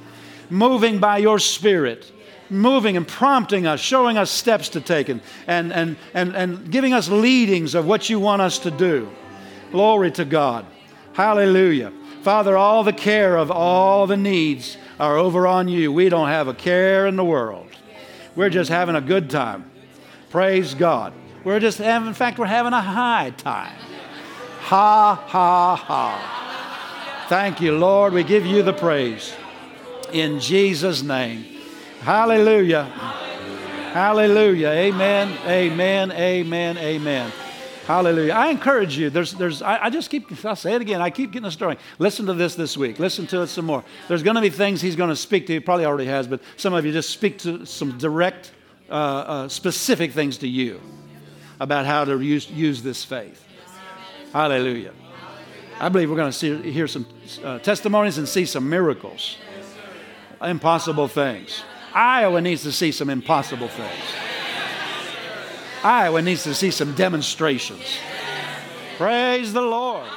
moving 0.49 0.99
by 0.99 1.17
your 1.17 1.39
Spirit, 1.39 2.11
moving 2.49 2.95
and 2.95 3.07
prompting 3.07 3.65
us, 3.65 3.79
showing 3.79 4.17
us 4.17 4.29
steps 4.29 4.69
to 4.69 4.81
take, 4.81 5.09
and, 5.09 5.21
and, 5.47 5.73
and, 5.73 5.97
and, 6.13 6.35
and 6.35 6.71
giving 6.71 6.93
us 6.93 7.09
leadings 7.09 7.75
of 7.75 7.85
what 7.85 8.09
you 8.09 8.19
want 8.19 8.41
us 8.41 8.59
to 8.59 8.71
do. 8.71 9.09
Glory 9.71 10.11
to 10.11 10.25
God. 10.25 10.65
Hallelujah. 11.13 11.91
Father, 12.21 12.55
all 12.55 12.83
the 12.83 12.93
care 12.93 13.35
of 13.35 13.51
all 13.51 14.07
the 14.07 14.15
needs 14.15 14.77
are 14.99 15.17
over 15.17 15.47
on 15.47 15.67
you. 15.67 15.91
We 15.91 16.09
don't 16.09 16.29
have 16.29 16.47
a 16.47 16.53
care 16.53 17.07
in 17.07 17.15
the 17.15 17.25
world. 17.25 17.67
We're 18.35 18.49
just 18.49 18.69
having 18.69 18.95
a 18.95 19.01
good 19.01 19.29
time. 19.29 19.69
Praise 20.29 20.73
God. 20.73 21.13
We're 21.43 21.59
just 21.59 21.77
having, 21.77 22.07
in 22.07 22.13
fact, 22.13 22.39
we're 22.39 22.45
having 22.45 22.71
a 22.71 22.81
high 22.81 23.31
time. 23.31 23.75
Ha, 24.61 25.15
ha, 25.27 25.75
ha. 25.75 27.25
Thank 27.27 27.59
you, 27.59 27.77
Lord. 27.77 28.13
We 28.13 28.23
give 28.23 28.45
you 28.45 28.63
the 28.63 28.71
praise. 28.71 29.33
In 30.13 30.39
Jesus' 30.39 31.03
name. 31.03 31.45
Hallelujah. 32.01 32.83
Hallelujah. 32.83 34.69
Amen. 34.69 35.37
Amen. 35.45 36.11
Amen. 36.13 36.77
Amen. 36.77 37.31
Hallelujah. 37.85 38.31
I 38.31 38.47
encourage 38.47 38.97
you. 38.97 39.09
There's, 39.09 39.33
there's, 39.33 39.61
I, 39.61 39.85
I, 39.85 39.89
just 39.89 40.09
keep, 40.09 40.45
I'll 40.45 40.55
say 40.55 40.75
it 40.75 40.81
again. 40.81 41.01
I 41.01 41.09
keep 41.09 41.33
getting 41.33 41.47
a 41.47 41.51
story. 41.51 41.77
Listen 41.99 42.25
to 42.27 42.33
this 42.33 42.55
this 42.55 42.77
week. 42.77 42.99
Listen 42.99 43.27
to 43.27 43.41
it 43.41 43.47
some 43.47 43.65
more. 43.65 43.83
There's 44.07 44.23
going 44.23 44.35
to 44.35 44.41
be 44.41 44.49
things 44.49 44.81
he's 44.81 44.95
going 44.95 45.09
to 45.09 45.15
speak 45.15 45.47
to 45.47 45.53
you. 45.53 45.59
Probably 45.59 45.85
already 45.85 46.05
has, 46.05 46.25
but 46.25 46.41
some 46.55 46.73
of 46.73 46.85
you 46.85 46.93
just 46.93 47.09
speak 47.09 47.39
to 47.39 47.65
some 47.65 47.97
direct, 47.97 48.53
uh, 48.89 48.93
uh, 48.93 49.47
specific 49.49 50.13
things 50.13 50.37
to 50.37 50.47
you 50.47 50.79
about 51.63 51.85
how 51.85 52.03
to 52.03 52.19
use, 52.19 52.49
use 52.51 52.83
this 52.83 53.05
faith. 53.05 53.41
Hallelujah. 54.33 54.91
I 55.79 55.87
believe 55.87 56.09
we're 56.09 56.17
going 56.17 56.31
to 56.31 56.37
see, 56.37 56.71
hear 56.71 56.87
some 56.87 57.07
uh, 57.41 57.59
testimonies 57.59 58.17
and 58.17 58.27
see 58.27 58.45
some 58.45 58.69
miracles, 58.69 59.37
impossible 60.41 61.07
things. 61.07 61.63
Iowa 61.93 62.41
needs 62.41 62.63
to 62.63 62.73
see 62.73 62.91
some 62.91 63.09
impossible 63.09 63.69
things. 63.69 64.03
Iowa 65.83 66.21
needs 66.21 66.43
to 66.43 66.53
see 66.53 66.69
some 66.69 66.95
demonstrations. 66.95 67.97
Praise 68.97 69.53
the 69.53 69.61
Lord. 69.61 70.09